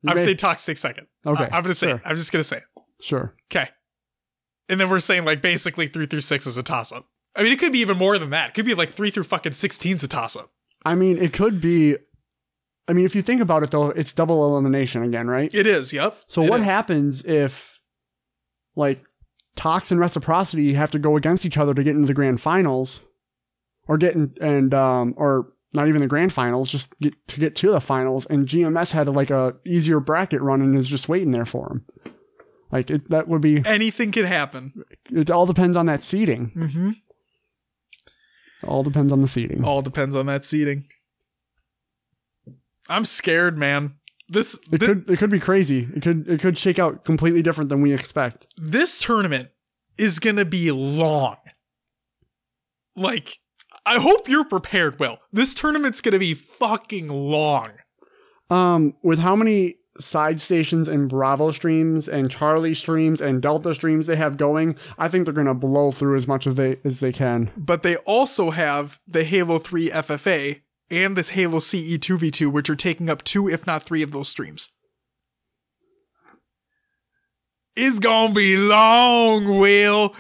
I'm 0.07 0.15
may- 0.15 0.23
saying 0.23 0.37
Tox 0.37 0.63
takes 0.63 0.79
second. 0.79 1.07
Okay, 1.25 1.49
I, 1.51 1.57
am 1.57 1.63
gonna 1.63 1.73
say 1.73 1.87
sure. 1.87 1.95
it. 1.95 2.03
I'm 2.05 2.15
just 2.15 2.31
gonna 2.31 2.43
say 2.43 2.57
it. 2.57 2.63
Sure. 3.01 3.33
Okay. 3.51 3.67
And 4.69 4.79
then 4.79 4.89
we're 4.89 4.99
saying 4.99 5.25
like 5.25 5.41
basically 5.41 5.87
three 5.87 6.05
through 6.05 6.21
six 6.21 6.45
is 6.45 6.55
a 6.57 6.63
toss 6.63 6.91
up. 6.91 7.07
I 7.35 7.41
mean, 7.41 7.51
it 7.51 7.57
could 7.57 7.71
be 7.71 7.79
even 7.79 7.97
more 7.97 8.19
than 8.19 8.29
that. 8.29 8.49
It 8.49 8.53
could 8.53 8.65
be 8.65 8.75
like 8.75 8.91
three 8.91 9.09
through 9.09 9.23
fucking 9.23 9.53
16 9.53 9.95
is 9.95 10.03
a 10.03 10.07
toss 10.07 10.35
up. 10.35 10.51
I 10.85 10.93
mean, 10.93 11.17
it 11.17 11.33
could 11.33 11.59
be. 11.59 11.97
I 12.87 12.93
mean, 12.93 13.05
if 13.05 13.15
you 13.15 13.23
think 13.23 13.41
about 13.41 13.63
it, 13.63 13.71
though, 13.71 13.89
it's 13.89 14.13
double 14.13 14.45
elimination 14.45 15.01
again, 15.03 15.27
right? 15.27 15.53
It 15.53 15.65
is. 15.67 15.91
Yep. 15.91 16.15
So 16.27 16.43
It 16.43 16.49
what 16.49 16.61
is. 16.61 16.65
happens 16.67 17.25
if, 17.25 17.79
like, 18.77 19.03
Tox 19.57 19.91
and 19.91 19.99
Reciprocity 19.99 20.73
have 20.73 20.91
to 20.91 20.99
go 20.99 21.17
against 21.17 21.45
each 21.45 21.57
other 21.57 21.73
to 21.73 21.83
get 21.83 21.95
into 21.95 22.07
the 22.07 22.13
grand 22.13 22.39
finals, 22.39 23.01
or 23.87 23.97
getting 23.97 24.33
and 24.41 24.73
um, 24.73 25.13
or 25.17 25.53
not 25.73 25.87
even 25.87 26.01
the 26.01 26.07
grand 26.07 26.33
finals, 26.33 26.71
just 26.71 26.97
get 26.99 27.15
to 27.27 27.39
get 27.39 27.55
to 27.57 27.71
the 27.71 27.81
finals, 27.81 28.25
and 28.29 28.47
GMS 28.47 28.91
had 28.91 29.07
like 29.09 29.29
a 29.29 29.55
easier 29.65 29.99
bracket 29.99 30.41
run 30.41 30.61
and 30.61 30.77
is 30.77 30.87
just 30.87 31.09
waiting 31.09 31.31
there 31.31 31.45
for 31.45 31.71
him. 31.71 32.13
Like 32.71 32.89
it, 32.89 33.09
that 33.09 33.27
would 33.27 33.41
be. 33.41 33.61
Anything 33.65 34.11
could 34.11 34.25
happen. 34.25 34.83
It 35.11 35.31
all 35.31 35.45
depends 35.45 35.77
on 35.77 35.85
that 35.85 36.03
seating. 36.03 36.51
Mm-hmm. 36.55 36.91
All 38.63 38.83
depends 38.83 39.13
on 39.13 39.21
the 39.21 39.27
seating. 39.27 39.63
All 39.63 39.81
depends 39.81 40.15
on 40.15 40.25
that 40.25 40.43
seating. 40.43 40.85
I'm 42.89 43.05
scared, 43.05 43.57
man. 43.57 43.95
This 44.29 44.59
It 44.71 44.81
could 44.81 45.09
it 45.09 45.17
could 45.19 45.29
be 45.29 45.39
crazy. 45.39 45.87
It 45.95 46.01
could 46.01 46.27
it 46.27 46.41
could 46.41 46.57
shake 46.57 46.79
out 46.79 47.05
completely 47.05 47.41
different 47.41 47.69
than 47.69 47.81
we 47.81 47.93
expect. 47.93 48.47
this 48.57 48.99
tournament 48.99 49.49
is 49.97 50.19
gonna 50.19 50.45
be 50.45 50.71
long. 50.71 51.37
Like, 52.95 53.37
I 53.87 53.99
hope 53.99 54.27
you're 54.27 54.43
prepared, 54.43 54.99
Will. 54.99 55.19
This 55.31 55.53
tournament's 55.53 56.01
gonna 56.01 56.19
be 56.19 56.33
fucking 56.33 57.07
long. 57.07 57.71
Um, 58.49 58.95
with 59.01 59.19
how 59.19 59.33
many 59.33 59.77
side 59.97 60.41
stations 60.41 60.89
and 60.89 61.09
Bravo 61.09 61.51
streams 61.51 62.09
and 62.09 62.29
Charlie 62.29 62.73
streams 62.73 63.21
and 63.21 63.41
Delta 63.41 63.73
streams 63.73 64.07
they 64.07 64.17
have 64.17 64.35
going, 64.35 64.75
I 64.97 65.07
think 65.07 65.23
they're 65.23 65.33
gonna 65.33 65.53
blow 65.53 65.93
through 65.93 66.17
as 66.17 66.27
much 66.27 66.45
as 66.45 66.55
they 66.55 66.79
as 66.83 66.99
they 66.99 67.13
can. 67.13 67.49
But 67.55 67.83
they 67.83 67.95
also 67.97 68.49
have 68.49 68.99
the 69.07 69.23
Halo 69.23 69.57
3 69.57 69.89
FFA 69.89 70.61
and 70.91 71.15
this 71.15 71.29
Halo 71.29 71.59
CE 71.59 71.97
2v2, 71.97 72.51
which 72.51 72.69
are 72.69 72.75
taking 72.75 73.09
up 73.09 73.23
two, 73.23 73.47
if 73.47 73.65
not 73.65 73.83
three, 73.83 74.01
of 74.01 74.11
those 74.11 74.27
streams. 74.27 74.69
It's 77.77 77.99
gonna 77.99 78.33
be 78.33 78.57
long, 78.57 79.57
Will. 79.57 80.13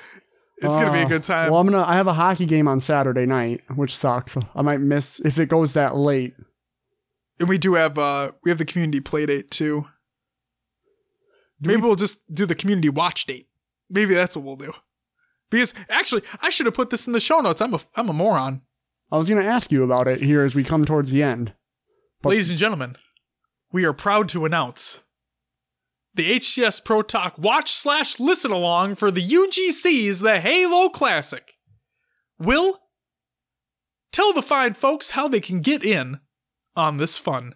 It's 0.59 0.75
gonna 0.75 0.91
be 0.91 0.99
a 0.99 1.05
Uh, 1.05 1.07
good 1.07 1.23
time. 1.23 1.51
Well, 1.51 1.59
I'm 1.61 1.67
gonna. 1.69 1.83
I 1.85 1.93
have 1.93 2.07
a 2.07 2.13
hockey 2.13 2.45
game 2.45 2.67
on 2.67 2.79
Saturday 2.79 3.25
night, 3.25 3.61
which 3.75 3.95
sucks. 3.95 4.35
I 4.55 4.61
might 4.63 4.81
miss 4.81 5.19
if 5.19 5.37
it 5.39 5.49
goes 5.49 5.73
that 5.73 5.95
late. 5.95 6.33
and 7.39 7.47
we 7.47 7.59
do 7.59 7.75
have 7.75 7.99
uh 7.99 8.31
we 8.43 8.49
have 8.49 8.57
the 8.57 8.65
community 8.65 8.99
play 8.99 9.25
date 9.27 9.51
too. 9.51 9.85
Do 11.61 11.67
Maybe 11.69 11.81
we, 11.81 11.87
will 11.87 11.95
just 11.95 12.17
do 12.33 12.45
the 12.45 12.55
community 12.55 12.89
watch 12.89 13.25
date. 13.27 13.47
Maybe 13.89 14.13
that's 14.13 14.35
what 14.35 14.45
we'll 14.45 14.55
do. 14.55 14.73
Because 15.49 15.73
actually, 15.89 16.23
I 16.41 16.49
should 16.49 16.65
have 16.65 16.75
put 16.75 16.89
this 16.89 17.07
in 17.07 17.13
the 17.13 17.19
show 17.19 17.39
notes. 17.39 17.61
I'm 17.61 17.73
a 17.75 17.79
I'm 17.95 18.09
a 18.09 18.13
moron. 18.13 18.61
I 19.11 19.17
was 19.17 19.29
gonna 19.29 19.43
ask 19.45 19.71
you 19.71 19.83
about 19.83 20.07
it 20.11 20.21
here 20.21 20.43
as 20.43 20.55
we 20.55 20.63
come 20.63 20.83
towards 20.85 21.11
the 21.11 21.21
end. 21.23 21.53
But- 22.21 22.29
Ladies 22.29 22.49
and 22.49 22.57
gentlemen, 22.59 22.95
we 23.71 23.85
are 23.85 23.93
proud 23.93 24.27
to 24.29 24.45
announce 24.45 24.99
the 26.17 26.39
HCS 26.39 26.83
Pro 26.83 27.01
Talk 27.01 27.37
watch 27.37 27.71
slash 27.71 28.19
listen 28.19 28.51
along 28.51 28.95
for 28.95 29.09
the 29.09 29.25
UGC's 29.25 30.19
The 30.19 30.39
Halo 30.39 30.89
Classic. 30.89 31.53
Will 32.39 32.79
tell 34.11 34.33
the 34.33 34.41
fine 34.41 34.73
folks 34.73 35.11
how 35.11 35.27
they 35.27 35.39
can 35.39 35.61
get 35.61 35.83
in 35.83 36.19
on 36.75 36.97
this 36.97 37.17
fun. 37.17 37.53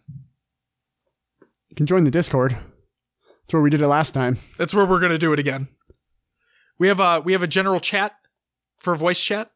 You 1.70 1.76
can 1.76 1.86
join 1.86 2.04
the 2.04 2.12
Discord. 2.12 2.52
That's 2.52 3.54
where 3.54 3.62
we 3.62 3.70
did 3.70 3.82
it 3.82 3.88
last 3.88 4.14
time. 4.14 4.38
That's 4.58 4.74
where 4.74 4.86
we're 4.86 5.00
gonna 5.00 5.18
do 5.18 5.34
it 5.34 5.40
again. 5.40 5.68
We 6.80 6.88
have 6.88 7.00
a 7.00 7.20
we 7.20 7.34
have 7.34 7.44
a 7.44 7.48
general 7.48 7.80
chat 7.80 8.14
for 8.80 8.96
voice 8.96 9.22
chat. 9.22 9.52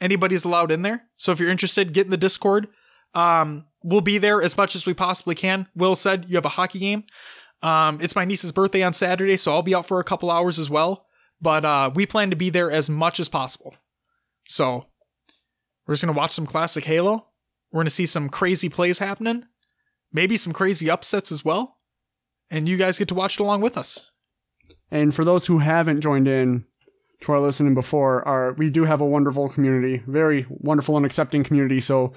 Anybody's 0.00 0.44
allowed 0.44 0.72
in 0.72 0.82
there. 0.82 1.04
So 1.16 1.32
if 1.32 1.40
you're 1.40 1.50
interested, 1.50 1.92
get 1.92 2.06
in 2.06 2.10
the 2.10 2.16
Discord. 2.16 2.68
Um, 3.14 3.66
we'll 3.82 4.00
be 4.00 4.18
there 4.18 4.42
as 4.42 4.56
much 4.56 4.74
as 4.74 4.86
we 4.86 4.94
possibly 4.94 5.34
can. 5.34 5.68
Will 5.74 5.96
said 5.96 6.26
you 6.28 6.36
have 6.36 6.44
a 6.44 6.50
hockey 6.50 6.78
game. 6.78 7.04
Um, 7.62 7.98
it's 8.00 8.16
my 8.16 8.24
niece's 8.24 8.52
birthday 8.52 8.82
on 8.82 8.94
Saturday, 8.94 9.36
so 9.36 9.52
I'll 9.52 9.62
be 9.62 9.74
out 9.74 9.86
for 9.86 10.00
a 10.00 10.04
couple 10.04 10.30
hours 10.30 10.58
as 10.58 10.70
well. 10.70 11.06
But 11.40 11.64
uh, 11.64 11.90
we 11.94 12.06
plan 12.06 12.30
to 12.30 12.36
be 12.36 12.50
there 12.50 12.70
as 12.70 12.90
much 12.90 13.20
as 13.20 13.28
possible. 13.28 13.74
So 14.46 14.86
we're 15.86 15.94
just 15.94 16.04
gonna 16.04 16.16
watch 16.16 16.32
some 16.32 16.46
classic 16.46 16.84
Halo. 16.84 17.26
We're 17.72 17.80
gonna 17.80 17.90
see 17.90 18.06
some 18.06 18.28
crazy 18.28 18.68
plays 18.68 18.98
happening, 18.98 19.44
maybe 20.12 20.36
some 20.36 20.52
crazy 20.52 20.90
upsets 20.90 21.32
as 21.32 21.44
well. 21.44 21.76
And 22.50 22.68
you 22.68 22.76
guys 22.76 22.98
get 22.98 23.08
to 23.08 23.14
watch 23.14 23.38
it 23.38 23.42
along 23.42 23.60
with 23.60 23.78
us. 23.78 24.10
And 24.90 25.14
for 25.14 25.24
those 25.24 25.46
who 25.46 25.58
haven't 25.58 26.00
joined 26.00 26.26
in 26.26 26.64
to 27.20 27.32
our 27.32 27.40
listening 27.40 27.74
before, 27.74 28.26
our 28.26 28.52
we 28.54 28.70
do 28.70 28.84
have 28.84 29.00
a 29.00 29.06
wonderful 29.06 29.48
community, 29.48 30.02
very 30.06 30.46
wonderful 30.48 30.96
and 30.96 31.06
accepting 31.06 31.44
community. 31.44 31.80
So 31.80 32.12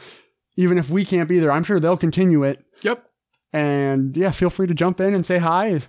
even 0.57 0.77
if 0.77 0.89
we 0.89 1.05
can't 1.05 1.29
be 1.29 1.39
there, 1.39 1.51
I'm 1.51 1.63
sure 1.63 1.79
they'll 1.79 1.97
continue 1.97 2.43
it. 2.43 2.63
Yep. 2.81 3.05
And 3.53 4.17
yeah, 4.17 4.31
feel 4.31 4.49
free 4.49 4.67
to 4.67 4.73
jump 4.73 4.99
in 4.99 5.13
and 5.13 5.25
say 5.25 5.37
hi. 5.37 5.83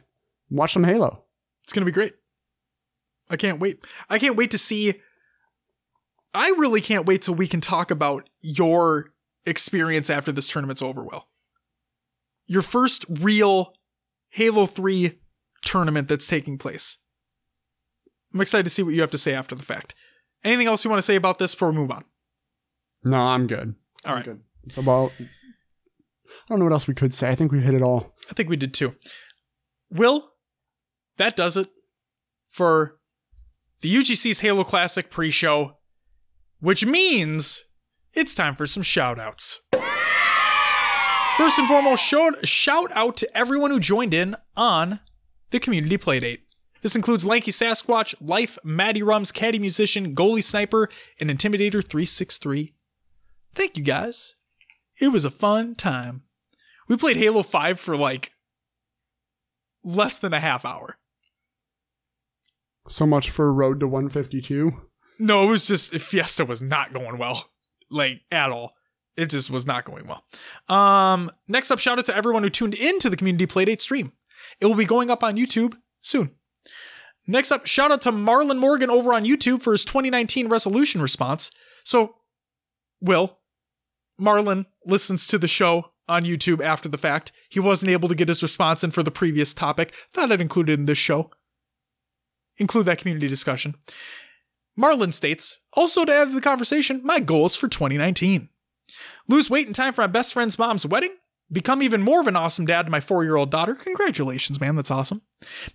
Watch 0.51 0.75
some 0.75 0.85
Halo. 0.85 1.25
It's 1.65 1.73
gonna 1.73 1.87
be 1.87 1.93
great. 1.93 2.15
I 3.31 3.37
can't 3.37 3.59
wait. 3.59 3.85
I 4.11 4.19
can't 4.19 4.37
wait 4.37 4.51
to 4.51 4.59
see. 4.59 5.01
I 6.35 6.49
really 6.59 6.83
can't 6.83 7.07
wait 7.07 7.23
till 7.23 7.35
we 7.35 7.49
can 7.49 7.61
talk 7.61 7.91
about 7.91 8.29
your 8.43 9.13
experience 9.47 10.11
after 10.11 10.31
this 10.31 10.49
tournament's 10.49 10.83
over, 10.83 11.03
Will. 11.03 11.29
Your 12.47 12.63
first 12.63 13.07
real 13.09 13.73
Halo 14.31 14.67
3 14.67 15.19
tournament 15.65 16.09
that's 16.09 16.27
taking 16.27 16.59
place. 16.59 16.99
I'm 18.35 18.41
excited 18.41 18.65
to 18.65 18.71
see 18.71 18.83
what 18.83 18.95
you 18.95 19.01
have 19.01 19.11
to 19.13 19.19
say 19.19 19.33
after 19.33 19.55
the 19.55 19.63
fact. 19.63 19.95
Anything 20.43 20.67
else 20.67 20.85
you 20.85 20.91
want 20.91 20.99
to 20.99 21.07
say 21.07 21.15
about 21.15 21.39
this 21.39 21.55
before 21.55 21.71
we 21.71 21.77
move 21.77 21.91
on? 21.91 22.05
No, 23.05 23.19
I'm 23.19 23.47
good. 23.47 23.75
All 24.05 24.15
right. 24.15 24.27
I'm 24.27 24.33
good. 24.33 24.41
It's 24.65 24.77
about. 24.77 25.13
I 26.45 26.53
don't 26.53 26.59
know 26.59 26.67
what 26.67 26.73
else 26.73 26.87
we 26.87 26.95
could 26.95 27.15
say. 27.15 27.29
I 27.29 27.35
think 27.35 27.53
we 27.53 27.61
hit 27.61 27.75
it 27.75 27.83
all. 27.83 28.15
I 28.31 28.35
think 28.35 28.49
we 28.51 28.57
did 28.57 28.75
too. 28.75 28.95
Will, 29.91 30.31
that 31.17 31.37
does 31.37 31.57
it 31.57 31.69
for 32.51 32.99
the 33.81 33.95
UGC's 33.95 34.41
Halo 34.41 34.65
Classic 34.65 35.11
pre 35.11 35.31
show, 35.31 35.79
which 36.61 36.85
means 36.85 37.65
it's 38.13 38.35
time 38.35 38.55
for 38.55 38.67
some 38.67 38.83
shout 38.83 39.19
outs. 39.19 39.61
First 41.37 41.59
and 41.59 41.67
foremost, 41.67 42.05
shout, 42.05 42.47
shout 42.47 42.93
out 42.93 43.17
to 43.17 43.37
everyone 43.37 43.71
who 43.71 43.81
joined 43.81 44.15
in 44.15 44.37
on 44.57 45.01
the 45.51 45.59
community 45.59 45.99
playdate. 45.99 46.41
This 46.83 46.95
includes 46.95 47.25
Lanky 47.25 47.51
Sasquatch, 47.51 48.15
Life, 48.21 48.59
Maddie 48.63 49.03
Rums, 49.03 49.33
Caddy 49.33 49.59
Musician, 49.59 50.15
Goalie 50.15 50.45
Sniper, 50.45 50.91
and 51.19 51.31
Intimidator 51.31 51.83
363. 51.83 52.75
Thank 53.55 53.79
you 53.79 53.83
guys. 53.83 54.37
It 55.01 55.09
was 55.09 55.25
a 55.25 55.31
fun 55.31 55.75
time. 55.75 56.24
We 56.89 56.97
played 56.97 57.17
Halo 57.17 57.43
5 57.43 57.81
for 57.81 57.97
like 57.97 58.33
less 59.83 60.19
than 60.19 60.33
a 60.33 60.41
half 60.41 60.65
hour. 60.65 60.99
So 62.89 63.07
much 63.07 63.31
for 63.31 63.53
Road 63.53 63.81
to 63.81 63.89
152. 63.89 64.73
No, 65.19 65.45
it 65.45 65.47
was 65.47 65.67
just 65.67 65.93
Fiesta 65.99 66.45
was 66.45 66.61
not 66.61 66.93
going 66.93 67.19
well. 67.19 67.51
Like 67.91 68.21
at 68.31 68.51
all. 68.51 68.73
It 69.17 69.27
just 69.27 69.51
was 69.51 69.67
not 69.67 69.85
going 69.85 70.07
well. 70.07 70.25
Um 70.77 71.31
next 71.47 71.71
up 71.71 71.79
shout 71.79 71.99
out 71.99 72.05
to 72.07 72.17
everyone 72.17 72.43
who 72.43 72.51
tuned 72.51 72.75
in 72.75 72.99
to 72.99 73.11
the 73.11 73.17
community 73.17 73.47
playdate 73.47 73.81
stream. 73.81 74.13
It 74.61 74.67
will 74.67 74.75
be 74.75 74.85
going 74.85 75.11
up 75.11 75.23
on 75.23 75.37
YouTube 75.37 75.75
soon. 76.01 76.33
Next 77.27 77.51
up, 77.51 77.67
shout 77.67 77.91
out 77.91 78.03
to 78.03 78.13
Marlon 78.13 78.59
Morgan 78.59 78.91
over 78.91 79.15
on 79.15 79.25
YouTube 79.25 79.63
for 79.63 79.73
his 79.73 79.85
2019 79.85 80.49
resolution 80.49 81.01
response. 81.01 81.51
So, 81.83 82.17
Will, 83.01 83.39
Marlon 84.21 84.67
listens 84.85 85.27
to 85.29 85.39
the 85.39 85.49
show 85.49 85.93
on 86.09 86.25
YouTube 86.25 86.65
after 86.65 86.89
the 86.89 86.99
fact. 86.99 87.33
He 87.49 87.61
wasn't 87.61 87.91
able 87.91 88.09
to 88.09 88.15
get 88.15 88.29
his 88.29 88.43
response 88.43 88.85
in 88.85 88.91
for 88.91 89.03
the 89.03 89.11
previous 89.11 89.55
topic. 89.55 89.93
Thought 90.13 90.33
I'd 90.33 90.41
include 90.41 90.69
it 90.69 90.79
in 90.79 90.85
this 90.87 90.99
show. 90.99 91.31
Include 92.59 92.87
that 92.87 92.99
community 92.99 93.29
discussion. 93.29 93.75
Marlon 94.79 95.13
states, 95.13 95.61
also 95.75 96.05
to 96.05 96.13
add 96.13 96.29
to 96.29 96.35
the 96.35 96.41
conversation, 96.41 97.01
my 97.05 97.21
goals 97.21 97.55
for 97.55 97.69
2019. 97.69 98.49
Lose 99.29 99.49
weight 99.49 99.67
in 99.67 99.73
time 99.73 99.93
for 99.93 100.03
my 100.03 100.07
best 100.07 100.33
friend's 100.33 100.59
mom's 100.59 100.87
wedding. 100.87 101.15
Become 101.53 101.83
even 101.83 102.03
more 102.03 102.21
of 102.21 102.27
an 102.27 102.37
awesome 102.37 102.67
dad 102.67 102.87
to 102.87 102.91
my 102.91 103.01
four 103.01 103.23
year 103.23 103.37
old 103.37 103.51
daughter. 103.51 103.75
Congratulations, 103.75 104.61
man. 104.61 104.77
That's 104.77 104.91
awesome. 104.91 105.23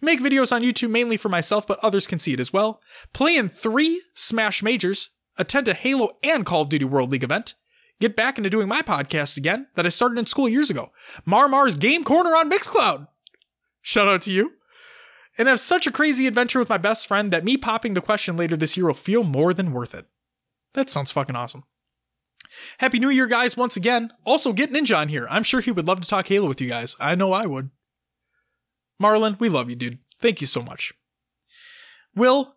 Make 0.02 0.20
videos 0.20 0.52
on 0.52 0.64
YouTube 0.64 0.90
mainly 0.90 1.16
for 1.16 1.30
myself, 1.30 1.68
but 1.68 1.80
others 1.84 2.08
can 2.08 2.20
see 2.20 2.34
it 2.34 2.40
as 2.40 2.52
well. 2.52 2.82
Play 3.14 3.38
in 3.38 3.50
three 3.50 4.02
Smash 4.16 4.64
Majors. 4.64 5.12
Attend 5.38 5.68
a 5.70 5.74
Halo 5.74 6.18
and 6.22 6.46
Call 6.46 6.64
of 6.64 6.70
Duty 6.70 6.86
World 6.86 7.12
League 7.12 7.24
event. 7.24 7.56
Get 8.00 8.16
back 8.16 8.38
into 8.38 8.50
doing 8.50 8.68
my 8.68 8.82
podcast 8.82 9.36
again 9.36 9.68
that 9.76 9.86
I 9.86 9.90
started 9.90 10.18
in 10.18 10.26
school 10.26 10.48
years 10.48 10.70
ago. 10.70 10.92
Marmar's 11.26 11.76
Game 11.76 12.04
Corner 12.04 12.36
on 12.36 12.50
Mixcloud. 12.50 13.08
Shout 13.82 14.08
out 14.08 14.22
to 14.24 14.32
you. 14.32 14.54
And 15.38 15.48
have 15.48 15.60
such 15.60 15.88
a 15.88 15.92
crazy 15.92 16.28
adventure 16.28 16.60
with 16.60 16.70
my 16.70 16.78
best 16.78 17.08
friend 17.08 17.32
that 17.32 17.44
me 17.44 17.58
popping 17.58 17.94
the 17.94 18.02
question 18.02 18.38
later 18.38 18.58
this 18.58 18.76
year 18.76 18.88
will 18.88 18.94
feel 18.94 19.24
more 19.24 19.54
than 19.54 19.74
worth 19.74 19.94
it. 19.94 20.06
That 20.74 20.90
sounds 20.90 21.12
fucking 21.12 21.36
awesome. 21.36 21.64
Happy 22.80 23.00
New 23.00 23.10
Year, 23.10 23.28
guys, 23.28 23.56
once 23.56 23.78
again. 23.78 24.12
Also, 24.26 24.54
get 24.54 24.72
Ninja 24.72 24.98
on 24.98 25.10
here. 25.10 25.28
I'm 25.30 25.44
sure 25.44 25.62
he 25.62 25.72
would 25.72 25.88
love 25.88 26.02
to 26.02 26.08
talk 26.08 26.28
Halo 26.28 26.48
with 26.48 26.62
you 26.62 26.68
guys. 26.68 26.96
I 27.00 27.16
know 27.16 27.32
I 27.32 27.46
would. 27.46 27.70
Marlon, 29.02 29.40
we 29.40 29.50
love 29.50 29.70
you, 29.70 29.76
dude. 29.76 30.00
Thank 30.22 30.42
you 30.42 30.48
so 30.48 30.62
much. 30.62 30.94
Will, 32.16 32.56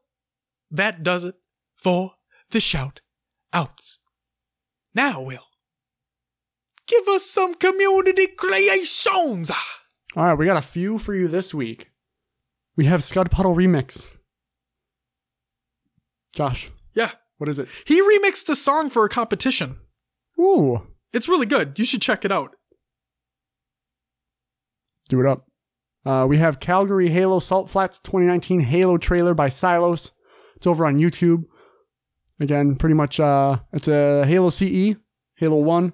that 0.71 1.03
does 1.03 1.25
it 1.25 1.35
for 1.77 2.15
the 2.51 2.61
shout 2.61 3.01
outs. 3.53 3.99
Now, 4.95 5.21
Will, 5.23 5.47
give 6.87 7.09
us 7.09 7.25
some 7.25 7.55
community 7.55 8.27
creations. 8.27 9.51
All 9.51 10.25
right, 10.25 10.35
we 10.35 10.45
got 10.47 10.57
a 10.59 10.63
few 10.67 10.99
for 10.99 11.15
you 11.15 11.29
this 11.29 11.55
week. 11.55 11.91
We 12.77 12.85
have 12.87 13.03
Scud 13.05 13.31
Puddle 13.31 13.55
Remix. 13.55 14.11
Josh, 16.35 16.71
Yeah, 16.95 17.11
what 17.39 17.49
is 17.49 17.59
it? 17.59 17.69
he 17.87 18.01
remixed 18.01 18.49
a 18.49 18.57
song 18.57 18.89
for 18.91 19.05
a 19.05 19.09
competition. 19.09 19.77
Ooh, 20.41 20.83
It's 21.13 21.29
really 21.29 21.47
good. 21.47 21.79
You 21.79 21.85
should 21.85 22.01
check 22.03 22.25
it 22.25 22.33
out. 22.33 22.55
do 25.09 25.21
it 25.21 25.27
up. 25.27 25.47
Uh, 26.07 26.27
we 26.29 26.39
have 26.39 26.59
Calgary 26.59 27.11
Halo 27.11 27.39
Salt 27.39 27.69
Flats 27.71 28.01
2019 28.01 28.61
Halo 28.61 28.97
trailer 28.97 29.35
by 29.35 29.49
Silos. 29.49 30.13
It's 30.57 30.67
over 30.67 30.87
on 30.87 30.99
YouTube. 30.99 31.45
Again, 32.43 32.75
pretty 32.75 32.95
much, 32.95 33.21
uh, 33.21 33.59
it's 33.73 33.87
a 33.87 34.27
Halo 34.27 34.51
CE, 34.51 34.97
Halo 35.37 35.57
1, 35.59 35.93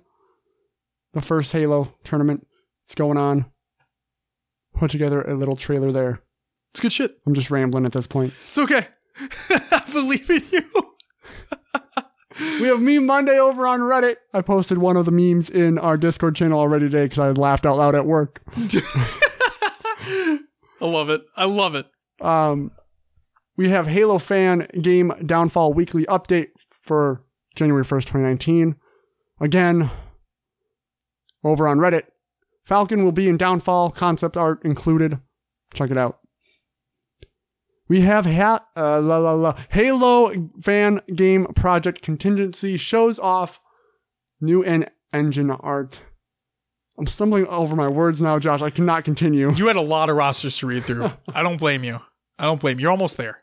the 1.13 1.21
first 1.21 1.53
Halo 1.53 1.93
tournament. 2.05 2.47
It's 2.87 2.95
going 2.95 3.19
on. 3.19 3.45
put 4.75 4.91
together 4.91 5.21
a 5.21 5.35
little 5.35 5.57
trailer 5.57 5.93
there. 5.93 6.23
It's 6.73 6.81
good 6.81 6.95
shit. 6.95 7.19
I'm 7.27 7.35
just 7.35 7.51
rambling 7.51 7.85
at 7.85 7.93
this 7.93 8.07
point. 8.07 8.33
It's 8.49 8.57
okay. 8.57 8.87
I 9.21 9.83
believe 9.93 10.31
in 10.31 10.43
you. 10.51 10.63
We 12.63 12.69
have 12.69 12.81
Meme 12.81 13.05
Monday 13.05 13.39
over 13.39 13.67
on 13.67 13.81
Reddit. 13.81 14.17
I 14.33 14.41
posted 14.41 14.79
one 14.79 14.97
of 14.97 15.05
the 15.05 15.11
memes 15.11 15.51
in 15.51 15.79
our 15.79 15.99
Discord 15.99 16.35
channel 16.35 16.59
already 16.59 16.87
today 16.87 17.05
because 17.05 17.19
I 17.19 17.31
laughed 17.33 17.67
out 17.67 17.77
loud 17.77 17.95
at 17.95 18.07
work. 18.07 18.41
I 18.57 20.39
love 20.81 21.11
it. 21.11 21.27
I 21.37 21.45
love 21.45 21.75
it. 21.75 21.85
Um, 22.23 22.71
we 23.59 23.69
have 23.71 23.89
Halo 23.89 24.19
fan 24.19 24.69
game 24.81 25.13
downfall 25.27 25.75
weekly 25.75 26.05
update 26.07 26.51
for 26.81 27.25
January 27.57 27.85
1st, 27.85 28.05
2019. 28.05 28.77
Again, 29.41 29.91
over 31.45 31.67
on 31.69 31.79
Reddit. 31.79 32.05
Falcon 32.65 33.05
will 33.05 33.13
be 33.13 33.29
in 33.29 33.37
downfall, 33.37 33.91
concept 33.91 34.37
art 34.37 34.65
included. 34.65 35.19
Check 35.75 35.91
it 35.91 35.99
out. 35.99 36.21
We 37.89 38.03
have 38.03 38.27
ha- 38.27 38.65
uh, 38.77 39.01
la, 39.01 39.19
la, 39.19 39.33
la. 39.33 39.59
Halo 39.71 40.51
fan 40.63 41.01
game 41.15 41.47
project 41.57 42.01
contingency 42.01 42.77
shows 42.77 43.19
off 43.19 43.59
new 44.41 44.63
and 44.63 44.89
engine 45.13 45.51
art. 45.51 46.01
I'm 46.97 47.07
stumbling 47.07 47.47
over 47.47 47.75
my 47.75 47.89
words 47.89 48.21
now, 48.21 48.39
Josh. 48.39 48.61
I 48.63 48.71
cannot 48.71 49.05
continue. 49.05 49.53
You 49.53 49.67
had 49.67 49.77
a 49.77 49.81
lot 49.81 50.11
of 50.11 50.17
rosters 50.17 50.57
to 50.59 50.67
read 50.67 50.85
through. 50.85 51.11
I 51.35 51.43
don't 51.43 51.57
blame 51.57 51.83
you. 51.83 52.01
I 52.39 52.45
don't 52.45 52.61
blame 52.61 52.79
you. 52.79 52.83
You're 52.83 52.93
almost 52.93 53.17
there. 53.17 53.39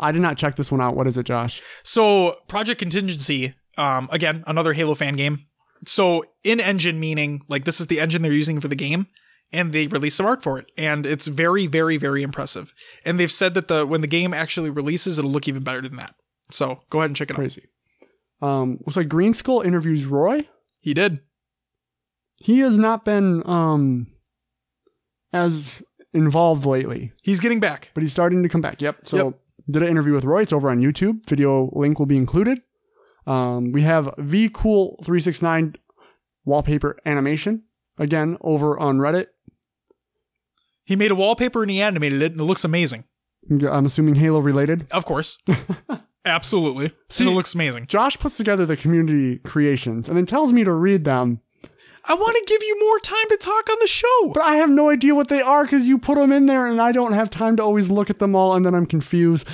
I 0.00 0.12
did 0.12 0.22
not 0.22 0.36
check 0.38 0.56
this 0.56 0.70
one 0.72 0.80
out. 0.80 0.96
What 0.96 1.06
is 1.06 1.16
it, 1.16 1.24
Josh? 1.24 1.62
So, 1.82 2.36
Project 2.48 2.78
Contingency, 2.80 3.54
um, 3.76 4.08
again, 4.12 4.44
another 4.46 4.72
Halo 4.72 4.94
fan 4.94 5.16
game. 5.16 5.46
So, 5.86 6.24
in 6.44 6.60
engine 6.60 6.98
meaning 6.98 7.42
like 7.48 7.64
this 7.64 7.80
is 7.80 7.86
the 7.86 8.00
engine 8.00 8.22
they're 8.22 8.32
using 8.32 8.60
for 8.60 8.68
the 8.68 8.74
game, 8.76 9.06
and 9.52 9.72
they 9.72 9.86
released 9.86 10.16
some 10.16 10.26
art 10.26 10.42
for 10.42 10.58
it, 10.58 10.66
and 10.76 11.06
it's 11.06 11.26
very, 11.28 11.66
very, 11.66 11.96
very 11.96 12.22
impressive. 12.22 12.74
And 13.04 13.18
they've 13.20 13.30
said 13.30 13.54
that 13.54 13.68
the 13.68 13.86
when 13.86 14.00
the 14.00 14.06
game 14.08 14.34
actually 14.34 14.70
releases, 14.70 15.18
it'll 15.18 15.30
look 15.30 15.46
even 15.48 15.62
better 15.62 15.80
than 15.82 15.96
that. 15.96 16.14
So, 16.50 16.80
go 16.90 16.98
ahead 16.98 17.10
and 17.10 17.16
check 17.16 17.30
it 17.30 17.34
out. 17.34 17.38
Crazy. 17.38 17.62
Um, 18.42 18.78
looks 18.86 18.96
like 18.96 19.08
Green 19.08 19.32
Skull 19.32 19.60
interviews 19.62 20.04
Roy. 20.06 20.48
He 20.80 20.94
did. 20.94 21.20
He 22.40 22.60
has 22.60 22.78
not 22.78 23.04
been 23.04 23.42
um 23.48 24.06
as 25.32 25.82
involved 26.12 26.64
lately, 26.64 27.12
He's 27.22 27.40
getting 27.40 27.60
back. 27.60 27.90
but 27.94 28.02
he's 28.02 28.12
starting 28.12 28.42
to 28.42 28.48
come 28.48 28.60
back. 28.60 28.80
Yep. 28.80 29.06
So 29.06 29.16
Yep. 29.16 29.40
Did 29.70 29.82
an 29.82 29.88
interview 29.88 30.12
with 30.12 30.24
Roy. 30.24 30.42
It's 30.42 30.52
over 30.52 30.70
on 30.70 30.80
YouTube. 30.80 31.28
Video 31.28 31.70
link 31.72 31.98
will 31.98 32.06
be 32.06 32.16
included. 32.16 32.62
Um, 33.26 33.72
we 33.72 33.82
have 33.82 34.14
V 34.18 34.48
Cool 34.52 35.00
three 35.04 35.20
six 35.20 35.42
nine 35.42 35.74
wallpaper 36.44 36.98
animation 37.04 37.64
again 37.98 38.38
over 38.40 38.78
on 38.78 38.98
Reddit. 38.98 39.26
He 40.84 40.96
made 40.96 41.10
a 41.10 41.14
wallpaper 41.14 41.62
and 41.62 41.70
he 41.70 41.82
animated 41.82 42.22
it, 42.22 42.32
and 42.32 42.40
it 42.40 42.44
looks 42.44 42.64
amazing. 42.64 43.04
I'm 43.50 43.86
assuming 43.86 44.14
Halo 44.14 44.40
related. 44.40 44.86
Of 44.90 45.04
course. 45.04 45.38
Absolutely. 46.24 46.90
See- 47.10 47.24
and 47.24 47.32
it 47.32 47.36
looks 47.36 47.54
amazing. 47.54 47.86
Josh 47.86 48.18
puts 48.18 48.36
together 48.36 48.66
the 48.66 48.76
community 48.76 49.38
creations 49.38 50.08
and 50.08 50.16
then 50.16 50.26
tells 50.26 50.52
me 50.52 50.64
to 50.64 50.72
read 50.72 51.04
them, 51.04 51.40
I 52.04 52.14
want 52.14 52.36
to 52.36 52.44
give 52.46 52.62
you 52.62 52.80
more 52.80 52.98
time 53.00 53.28
to 53.30 53.36
talk 53.36 53.68
on 53.70 53.76
the 53.80 53.86
show. 53.86 54.32
but 54.34 54.42
I 54.42 54.56
have 54.56 54.70
no 54.70 54.90
idea 54.90 55.14
what 55.14 55.28
they 55.28 55.42
are 55.42 55.64
because 55.64 55.88
you 55.88 55.98
put 55.98 56.16
them 56.16 56.32
in 56.32 56.46
there 56.46 56.66
and 56.66 56.80
I 56.80 56.92
don't 56.92 57.12
have 57.12 57.30
time 57.30 57.56
to 57.56 57.62
always 57.62 57.90
look 57.90 58.10
at 58.10 58.18
them 58.18 58.34
all 58.34 58.54
and 58.54 58.64
then 58.64 58.74
I'm 58.74 58.86
confused. 58.86 59.46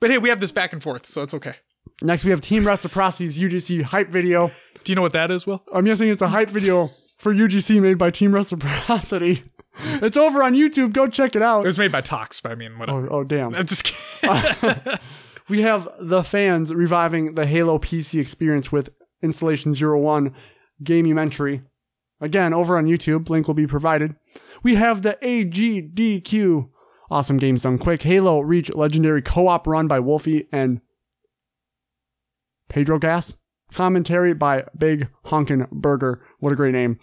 But 0.00 0.10
hey, 0.10 0.18
we 0.18 0.28
have 0.28 0.40
this 0.40 0.52
back 0.52 0.72
and 0.72 0.82
forth, 0.82 1.06
so 1.06 1.22
it's 1.22 1.34
okay. 1.34 1.56
Next, 2.02 2.24
we 2.24 2.30
have 2.30 2.40
Team 2.40 2.66
Reciprocity's 2.66 3.38
UGC 3.38 3.82
hype 3.82 4.10
video. 4.10 4.52
Do 4.84 4.92
you 4.92 4.94
know 4.94 5.02
what 5.02 5.14
that 5.14 5.30
is, 5.30 5.46
Will? 5.46 5.64
I'm 5.72 5.84
guessing 5.84 6.08
it's 6.08 6.22
a 6.22 6.28
hype 6.28 6.50
video 6.50 6.90
for 7.18 7.34
UGC 7.34 7.82
made 7.82 7.98
by 7.98 8.10
Team 8.10 8.32
Reciprocity. 8.32 9.42
It's 9.80 10.16
over 10.16 10.42
on 10.42 10.54
YouTube. 10.54 10.92
Go 10.92 11.08
check 11.08 11.34
it 11.34 11.42
out. 11.42 11.62
It 11.64 11.66
was 11.66 11.78
made 11.78 11.92
by 11.92 12.00
Tox, 12.00 12.40
but 12.40 12.52
I 12.52 12.54
mean, 12.54 12.78
whatever. 12.78 13.12
Oh, 13.12 13.20
oh 13.20 13.24
damn. 13.24 13.54
I'm 13.54 13.66
just 13.66 13.84
kidding. 13.84 14.98
We 15.48 15.62
have 15.62 15.88
the 15.98 16.22
fans 16.22 16.74
reviving 16.74 17.34
the 17.34 17.46
Halo 17.46 17.78
PC 17.78 18.20
experience 18.20 18.70
with 18.70 18.90
Installation 19.22 19.72
01 19.72 20.34
Gameumentary. 20.82 21.62
Again, 22.20 22.52
over 22.52 22.76
on 22.76 22.86
YouTube. 22.86 23.28
Link 23.28 23.46
will 23.46 23.54
be 23.54 23.66
provided. 23.66 24.16
We 24.62 24.74
have 24.74 25.02
the 25.02 25.18
AGDQ 25.22 26.68
Awesome 27.10 27.36
Games 27.38 27.62
Done 27.62 27.78
Quick 27.78 28.02
Halo 28.02 28.40
Reach 28.40 28.74
Legendary 28.74 29.22
Co-op 29.22 29.66
run 29.66 29.88
by 29.88 30.00
Wolfie 30.00 30.48
and 30.52 30.80
Pedro 32.68 32.98
Gas. 32.98 33.36
Commentary 33.72 34.34
by 34.34 34.64
Big 34.76 35.08
Honkin' 35.26 35.70
Burger. 35.70 36.24
What 36.40 36.52
a 36.52 36.56
great 36.56 36.72
name. 36.72 36.98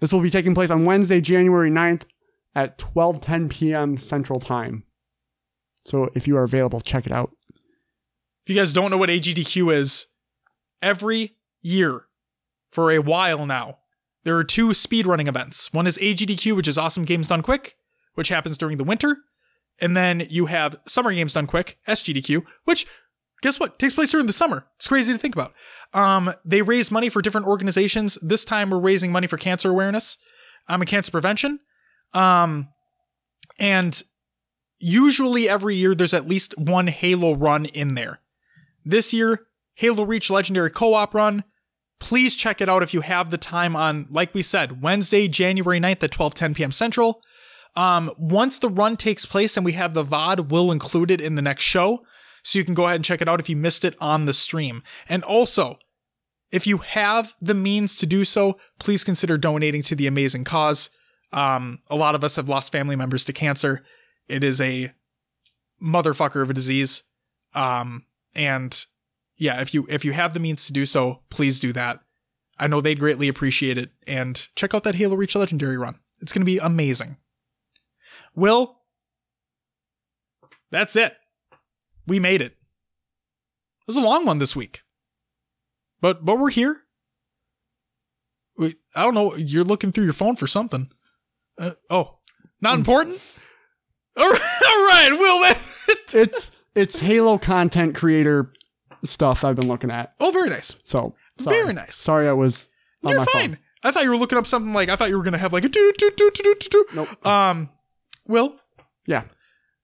This 0.00 0.12
will 0.12 0.20
be 0.20 0.30
taking 0.30 0.54
place 0.54 0.70
on 0.70 0.84
Wednesday, 0.84 1.20
January 1.20 1.70
9th 1.70 2.02
at 2.54 2.78
12:10 2.78 3.48
p.m. 3.50 3.96
Central 3.96 4.40
Time. 4.40 4.84
So 5.84 6.10
if 6.14 6.26
you 6.26 6.36
are 6.36 6.42
available, 6.42 6.80
check 6.80 7.06
it 7.06 7.12
out. 7.12 7.30
if 8.44 8.50
you 8.50 8.54
guys 8.54 8.72
don't 8.72 8.90
know 8.90 8.96
what 8.96 9.08
AGDQ 9.08 9.74
is, 9.76 10.06
every 10.82 11.36
year 11.62 12.06
for 12.70 12.90
a 12.90 12.98
while 12.98 13.46
now, 13.46 13.78
there 14.24 14.36
are 14.36 14.44
two 14.44 14.68
speedrunning 14.68 15.28
events. 15.28 15.72
One 15.72 15.86
is 15.86 15.98
AGDQ, 15.98 16.54
which 16.56 16.68
is 16.68 16.78
Awesome 16.78 17.04
Games 17.04 17.28
Done 17.28 17.42
Quick, 17.42 17.76
which 18.14 18.28
happens 18.28 18.58
during 18.58 18.76
the 18.76 18.84
winter. 18.84 19.18
And 19.80 19.96
then 19.96 20.26
you 20.28 20.46
have 20.46 20.76
Summer 20.86 21.12
Games 21.12 21.32
Done 21.32 21.46
Quick, 21.46 21.78
SGDQ, 21.88 22.42
which 22.64 22.86
guess 23.42 23.58
what? 23.58 23.78
Takes 23.78 23.94
place 23.94 24.10
during 24.10 24.26
the 24.26 24.32
summer. 24.32 24.66
It's 24.76 24.86
crazy 24.86 25.12
to 25.12 25.18
think 25.18 25.34
about. 25.34 25.54
Um, 25.94 26.34
they 26.44 26.62
raise 26.62 26.90
money 26.90 27.08
for 27.08 27.22
different 27.22 27.46
organizations. 27.46 28.18
This 28.20 28.44
time 28.44 28.70
we're 28.70 28.78
raising 28.78 29.10
money 29.10 29.26
for 29.26 29.38
cancer 29.38 29.70
awareness, 29.70 30.18
um, 30.68 30.82
and 30.82 30.88
cancer 30.88 31.10
prevention. 31.10 31.60
Um, 32.12 32.68
and 33.58 34.02
usually 34.78 35.48
every 35.48 35.76
year 35.76 35.94
there's 35.94 36.14
at 36.14 36.28
least 36.28 36.56
one 36.58 36.88
Halo 36.88 37.34
run 37.34 37.66
in 37.66 37.94
there. 37.94 38.20
This 38.84 39.12
year, 39.12 39.46
Halo 39.74 40.04
Reach 40.04 40.30
Legendary 40.30 40.70
Co-op 40.70 41.14
run. 41.14 41.44
Please 42.00 42.34
check 42.34 42.60
it 42.60 42.68
out 42.68 42.82
if 42.82 42.92
you 42.92 43.02
have 43.02 43.30
the 43.30 43.38
time 43.38 43.76
on, 43.76 44.08
like 44.10 44.34
we 44.34 44.42
said, 44.42 44.82
Wednesday, 44.82 45.28
January 45.28 45.78
9th 45.78 46.02
at 46.02 46.10
12:10 46.10 46.54
p.m. 46.56 46.72
Central. 46.72 47.22
Um, 47.76 48.10
once 48.18 48.58
the 48.58 48.68
run 48.68 48.96
takes 48.96 49.24
place 49.24 49.56
and 49.56 49.64
we 49.64 49.74
have 49.74 49.94
the 49.94 50.04
VOD, 50.04 50.48
we'll 50.48 50.72
include 50.72 51.10
it 51.10 51.20
in 51.20 51.36
the 51.36 51.42
next 51.42 51.62
show. 51.62 52.02
So 52.42 52.58
you 52.58 52.64
can 52.64 52.74
go 52.74 52.86
ahead 52.86 52.96
and 52.96 53.04
check 53.04 53.20
it 53.20 53.28
out 53.28 53.38
if 53.38 53.48
you 53.48 53.56
missed 53.56 53.84
it 53.84 53.94
on 54.00 54.24
the 54.24 54.32
stream. 54.32 54.82
And 55.08 55.22
also, 55.22 55.78
if 56.50 56.66
you 56.66 56.78
have 56.78 57.34
the 57.40 57.54
means 57.54 57.94
to 57.96 58.06
do 58.06 58.24
so, 58.24 58.58
please 58.78 59.04
consider 59.04 59.38
donating 59.38 59.82
to 59.82 59.94
the 59.94 60.06
amazing 60.06 60.44
cause. 60.44 60.90
Um, 61.32 61.80
a 61.88 61.96
lot 61.96 62.14
of 62.14 62.24
us 62.24 62.36
have 62.36 62.48
lost 62.48 62.72
family 62.72 62.96
members 62.96 63.24
to 63.26 63.32
cancer. 63.32 63.84
It 64.26 64.42
is 64.42 64.60
a 64.60 64.92
motherfucker 65.82 66.42
of 66.42 66.50
a 66.50 66.54
disease. 66.54 67.04
Um, 67.54 68.06
and 68.34 68.84
yeah, 69.40 69.58
if 69.62 69.72
you 69.72 69.86
if 69.88 70.04
you 70.04 70.12
have 70.12 70.34
the 70.34 70.38
means 70.38 70.66
to 70.66 70.72
do 70.72 70.84
so, 70.84 71.22
please 71.30 71.58
do 71.58 71.72
that. 71.72 72.00
I 72.58 72.66
know 72.66 72.82
they'd 72.82 73.00
greatly 73.00 73.26
appreciate 73.26 73.78
it. 73.78 73.90
And 74.06 74.46
check 74.54 74.74
out 74.74 74.84
that 74.84 74.96
Halo 74.96 75.16
Reach 75.16 75.34
Legendary 75.34 75.78
run. 75.78 75.98
It's 76.20 76.30
gonna 76.30 76.44
be 76.44 76.58
amazing. 76.58 77.16
Will, 78.34 78.76
that's 80.70 80.94
it. 80.94 81.16
We 82.06 82.20
made 82.20 82.42
it. 82.42 82.52
It 82.52 83.86
was 83.86 83.96
a 83.96 84.02
long 84.02 84.26
one 84.26 84.38
this 84.38 84.54
week. 84.54 84.82
But 86.02 86.22
but 86.22 86.38
we're 86.38 86.50
here. 86.50 86.82
We, 88.58 88.74
I 88.94 89.04
don't 89.04 89.14
know. 89.14 89.36
You're 89.36 89.64
looking 89.64 89.90
through 89.90 90.04
your 90.04 90.12
phone 90.12 90.36
for 90.36 90.46
something. 90.46 90.90
Uh, 91.58 91.72
oh, 91.88 92.18
not 92.60 92.76
important. 92.76 93.18
All 94.18 94.30
right, 94.30 94.40
all 94.68 94.86
right, 94.86 95.10
Will. 95.12 95.40
That, 95.40 95.58
it's 96.12 96.50
it's 96.74 96.98
Halo 96.98 97.38
content 97.38 97.94
creator 97.94 98.52
stuff 99.04 99.44
I've 99.44 99.56
been 99.56 99.68
looking 99.68 99.90
at. 99.90 100.14
oh, 100.20 100.30
very 100.30 100.48
nice. 100.50 100.76
So 100.84 101.14
sorry. 101.38 101.56
Very 101.62 101.72
nice. 101.72 101.96
Sorry, 101.96 102.28
I 102.28 102.32
was. 102.32 102.68
on 103.04 103.10
You're 103.10 103.20
my 103.20 103.24
phone. 103.26 103.40
fine. 103.40 103.58
I 103.82 103.90
thought 103.90 104.04
you 104.04 104.10
were 104.10 104.16
looking 104.16 104.38
up 104.38 104.46
something 104.46 104.72
like 104.74 104.88
I 104.88 104.96
thought 104.96 105.08
you 105.08 105.16
were 105.16 105.22
gonna 105.24 105.38
have 105.38 105.52
like 105.52 105.64
a 105.64 105.68
do 105.68 105.92
do 105.96 106.10
do 106.16 106.30
do 106.34 106.42
do 106.42 106.54
do 106.60 106.68
do. 106.70 106.86
Nope. 106.94 107.26
Um, 107.26 107.70
Will, 108.28 108.56
Yeah. 109.06 109.24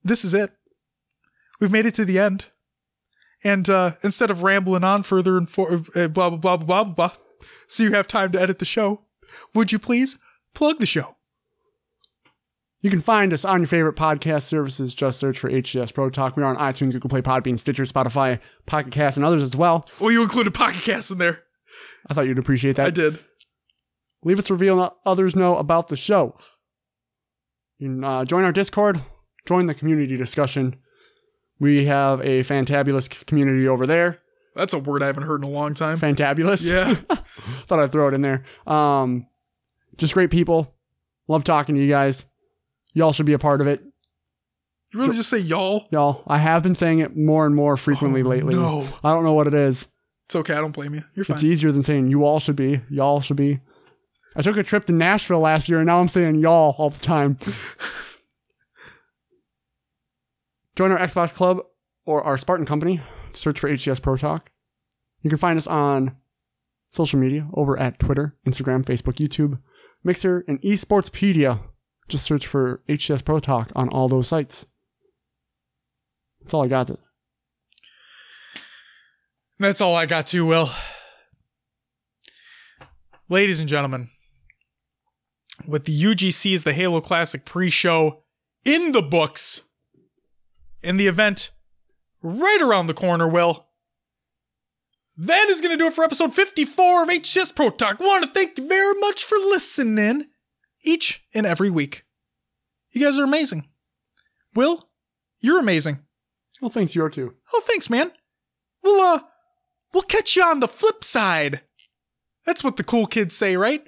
this 0.04 0.24
is 0.24 0.34
it. 0.34 0.52
We've 1.60 1.72
made 1.72 1.86
it 1.86 1.94
to 1.94 2.04
the 2.04 2.18
end. 2.18 2.44
And 3.42 3.68
uh, 3.70 3.92
instead 4.02 4.30
of 4.30 4.42
rambling 4.42 4.84
on 4.84 5.02
further 5.02 5.36
and 5.38 5.48
for 5.48 5.82
uh, 5.94 6.08
blah 6.08 6.30
blah 6.30 6.36
blah 6.38 6.56
blah 6.56 6.56
blah 6.58 6.84
blah, 6.84 7.12
so 7.66 7.82
you 7.82 7.92
have 7.92 8.06
time 8.08 8.32
to 8.32 8.40
edit 8.40 8.58
the 8.58 8.64
show, 8.64 9.02
would 9.54 9.72
you 9.72 9.78
please 9.78 10.18
plug 10.54 10.78
the 10.78 10.86
show? 10.86 11.15
You 12.86 12.90
can 12.90 13.00
find 13.00 13.32
us 13.32 13.44
on 13.44 13.62
your 13.62 13.66
favorite 13.66 13.96
podcast 13.96 14.44
services. 14.44 14.94
Just 14.94 15.18
search 15.18 15.40
for 15.40 15.50
HCS 15.50 15.92
Pro 15.92 16.08
Talk. 16.08 16.36
We 16.36 16.44
are 16.44 16.46
on 16.46 16.72
iTunes, 16.72 16.92
Google 16.92 17.10
Play, 17.10 17.20
Podbean, 17.20 17.58
Stitcher, 17.58 17.82
Spotify, 17.82 18.38
Pocket 18.64 18.92
Cast, 18.92 19.16
and 19.16 19.26
others 19.26 19.42
as 19.42 19.56
well. 19.56 19.88
Well, 19.98 20.12
you 20.12 20.22
included 20.22 20.54
Pocket 20.54 20.82
Cast 20.82 21.10
in 21.10 21.18
there. 21.18 21.42
I 22.06 22.14
thought 22.14 22.28
you'd 22.28 22.38
appreciate 22.38 22.76
that. 22.76 22.86
I 22.86 22.90
did. 22.90 23.18
Leave 24.22 24.38
us 24.38 24.48
a 24.50 24.52
review 24.54 24.70
and 24.70 24.82
let 24.82 24.92
others 25.04 25.34
know 25.34 25.56
about 25.56 25.88
the 25.88 25.96
show. 25.96 26.38
You 27.78 27.88
can 27.88 28.04
uh, 28.04 28.24
join 28.24 28.44
our 28.44 28.52
Discord, 28.52 29.02
join 29.46 29.66
the 29.66 29.74
community 29.74 30.16
discussion. 30.16 30.76
We 31.58 31.86
have 31.86 32.20
a 32.20 32.44
fantabulous 32.44 33.26
community 33.26 33.66
over 33.66 33.88
there. 33.88 34.20
That's 34.54 34.74
a 34.74 34.78
word 34.78 35.02
I 35.02 35.06
haven't 35.06 35.24
heard 35.24 35.42
in 35.42 35.48
a 35.48 35.52
long 35.52 35.74
time. 35.74 35.98
Fantabulous. 35.98 36.64
Yeah. 36.64 36.94
Thought 37.66 37.80
I'd 37.80 37.90
throw 37.90 38.06
it 38.06 38.14
in 38.14 38.22
there. 38.22 38.44
Um, 38.64 39.26
just 39.96 40.14
great 40.14 40.30
people. 40.30 40.72
Love 41.26 41.42
talking 41.42 41.74
to 41.74 41.80
you 41.80 41.88
guys. 41.88 42.26
Y'all 42.96 43.12
should 43.12 43.26
be 43.26 43.34
a 43.34 43.38
part 43.38 43.60
of 43.60 43.66
it. 43.66 43.82
You 44.90 45.00
really 45.00 45.14
just 45.16 45.28
say 45.28 45.36
y'all? 45.36 45.86
Y'all, 45.90 46.22
I 46.26 46.38
have 46.38 46.62
been 46.62 46.74
saying 46.74 47.00
it 47.00 47.14
more 47.14 47.44
and 47.44 47.54
more 47.54 47.76
frequently 47.76 48.22
Oh, 48.22 48.24
lately. 48.28 48.54
no. 48.54 48.88
I 49.04 49.12
don't 49.12 49.22
know 49.22 49.34
what 49.34 49.46
it 49.46 49.52
is. 49.52 49.86
It's 50.24 50.36
okay. 50.36 50.54
I 50.54 50.62
don't 50.62 50.72
blame 50.72 50.94
you. 50.94 51.02
You're 51.14 51.26
fine. 51.26 51.34
It's 51.34 51.44
easier 51.44 51.72
than 51.72 51.82
saying 51.82 52.08
you 52.08 52.24
all 52.24 52.40
should 52.40 52.56
be. 52.56 52.80
Y'all 52.88 53.20
should 53.20 53.36
be. 53.36 53.60
I 54.34 54.40
took 54.40 54.56
a 54.56 54.62
trip 54.62 54.86
to 54.86 54.94
Nashville 54.94 55.40
last 55.40 55.68
year 55.68 55.78
and 55.78 55.86
now 55.88 56.00
I'm 56.00 56.08
saying 56.08 56.36
y'all 56.36 56.74
all 56.78 56.88
the 56.88 56.98
time. 57.00 57.36
Join 60.76 60.90
our 60.90 60.98
Xbox 60.98 61.34
Club 61.34 61.58
or 62.06 62.22
our 62.22 62.38
Spartan 62.38 62.64
Company. 62.64 63.02
Search 63.34 63.60
for 63.60 63.68
HCS 63.70 64.00
Pro 64.00 64.16
Talk. 64.16 64.50
You 65.22 65.28
can 65.30 65.38
find 65.38 65.58
us 65.58 65.66
on 65.66 66.16
social 66.90 67.18
media 67.18 67.46
over 67.52 67.78
at 67.78 67.98
Twitter, 67.98 68.34
Instagram, 68.46 68.84
Facebook, 68.84 69.16
YouTube, 69.16 69.58
Mixer, 70.04 70.44
and 70.48 70.62
Esportspedia. 70.62 71.60
Just 72.08 72.24
search 72.24 72.46
for 72.46 72.82
HCS 72.88 73.24
Pro 73.24 73.40
Talk 73.40 73.72
on 73.74 73.88
all 73.88 74.08
those 74.08 74.28
sites. 74.28 74.66
That's 76.40 76.54
all 76.54 76.64
I 76.64 76.68
got. 76.68 76.90
That's 79.58 79.80
all 79.80 79.96
I 79.96 80.06
got 80.06 80.26
to, 80.28 80.46
Will. 80.46 80.70
Ladies 83.28 83.58
and 83.58 83.68
gentlemen, 83.68 84.08
with 85.66 85.84
the 85.84 86.00
UGC's 86.00 86.62
The 86.62 86.72
Halo 86.72 87.00
Classic 87.00 87.44
pre 87.44 87.70
show 87.70 88.22
in 88.64 88.92
the 88.92 89.02
books, 89.02 89.62
in 90.82 90.96
the 90.96 91.08
event 91.08 91.50
right 92.22 92.60
around 92.62 92.86
the 92.86 92.94
corner, 92.94 93.26
Will, 93.26 93.66
that 95.16 95.48
is 95.48 95.60
going 95.60 95.72
to 95.72 95.78
do 95.78 95.86
it 95.86 95.94
for 95.94 96.04
episode 96.04 96.34
54 96.34 97.02
of 97.02 97.08
HCS 97.08 97.56
Pro 97.56 97.70
Talk. 97.70 98.00
I 98.00 98.04
want 98.04 98.24
to 98.24 98.30
thank 98.30 98.58
you 98.58 98.68
very 98.68 99.00
much 99.00 99.24
for 99.24 99.36
listening 99.38 100.26
each 100.86 101.22
and 101.34 101.44
every 101.44 101.70
week. 101.70 102.04
You 102.92 103.04
guys 103.04 103.18
are 103.18 103.24
amazing. 103.24 103.68
Will, 104.54 104.88
you're 105.40 105.60
amazing. 105.60 105.98
well, 106.62 106.70
thanks, 106.70 106.94
you 106.94 107.04
are 107.04 107.10
too. 107.10 107.34
Oh, 107.52 107.62
thanks, 107.66 107.90
man. 107.90 108.10
We'll 108.82 109.00
uh 109.00 109.20
we'll 109.92 110.02
catch 110.04 110.36
you 110.36 110.42
on 110.44 110.60
the 110.60 110.68
flip 110.68 111.04
side. 111.04 111.60
That's 112.46 112.64
what 112.64 112.76
the 112.76 112.84
cool 112.84 113.06
kids 113.06 113.36
say, 113.36 113.56
right? 113.56 113.84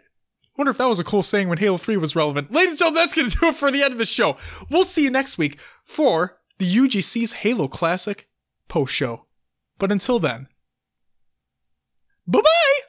Wonder 0.56 0.72
if 0.72 0.78
that 0.78 0.88
was 0.88 0.98
a 0.98 1.04
cool 1.04 1.22
saying 1.22 1.48
when 1.48 1.58
Halo 1.58 1.76
3 1.76 1.96
was 1.96 2.16
relevant. 2.16 2.52
Ladies 2.52 2.70
and 2.70 2.78
gentlemen, 2.78 3.02
that's 3.02 3.14
gonna 3.14 3.28
do 3.30 3.46
it 3.46 3.54
for 3.54 3.70
the 3.70 3.82
end 3.82 3.92
of 3.92 3.98
the 3.98 4.04
show. 4.04 4.36
We'll 4.68 4.84
see 4.84 5.04
you 5.04 5.10
next 5.10 5.38
week 5.38 5.58
for 5.84 6.38
the 6.58 6.66
UGC's 6.76 7.32
Halo 7.34 7.68
Classic 7.68 8.28
post 8.66 8.92
show. 8.92 9.26
But 9.78 9.92
until 9.92 10.18
then, 10.18 10.48
bye 12.26 12.40
bye! 12.40 12.87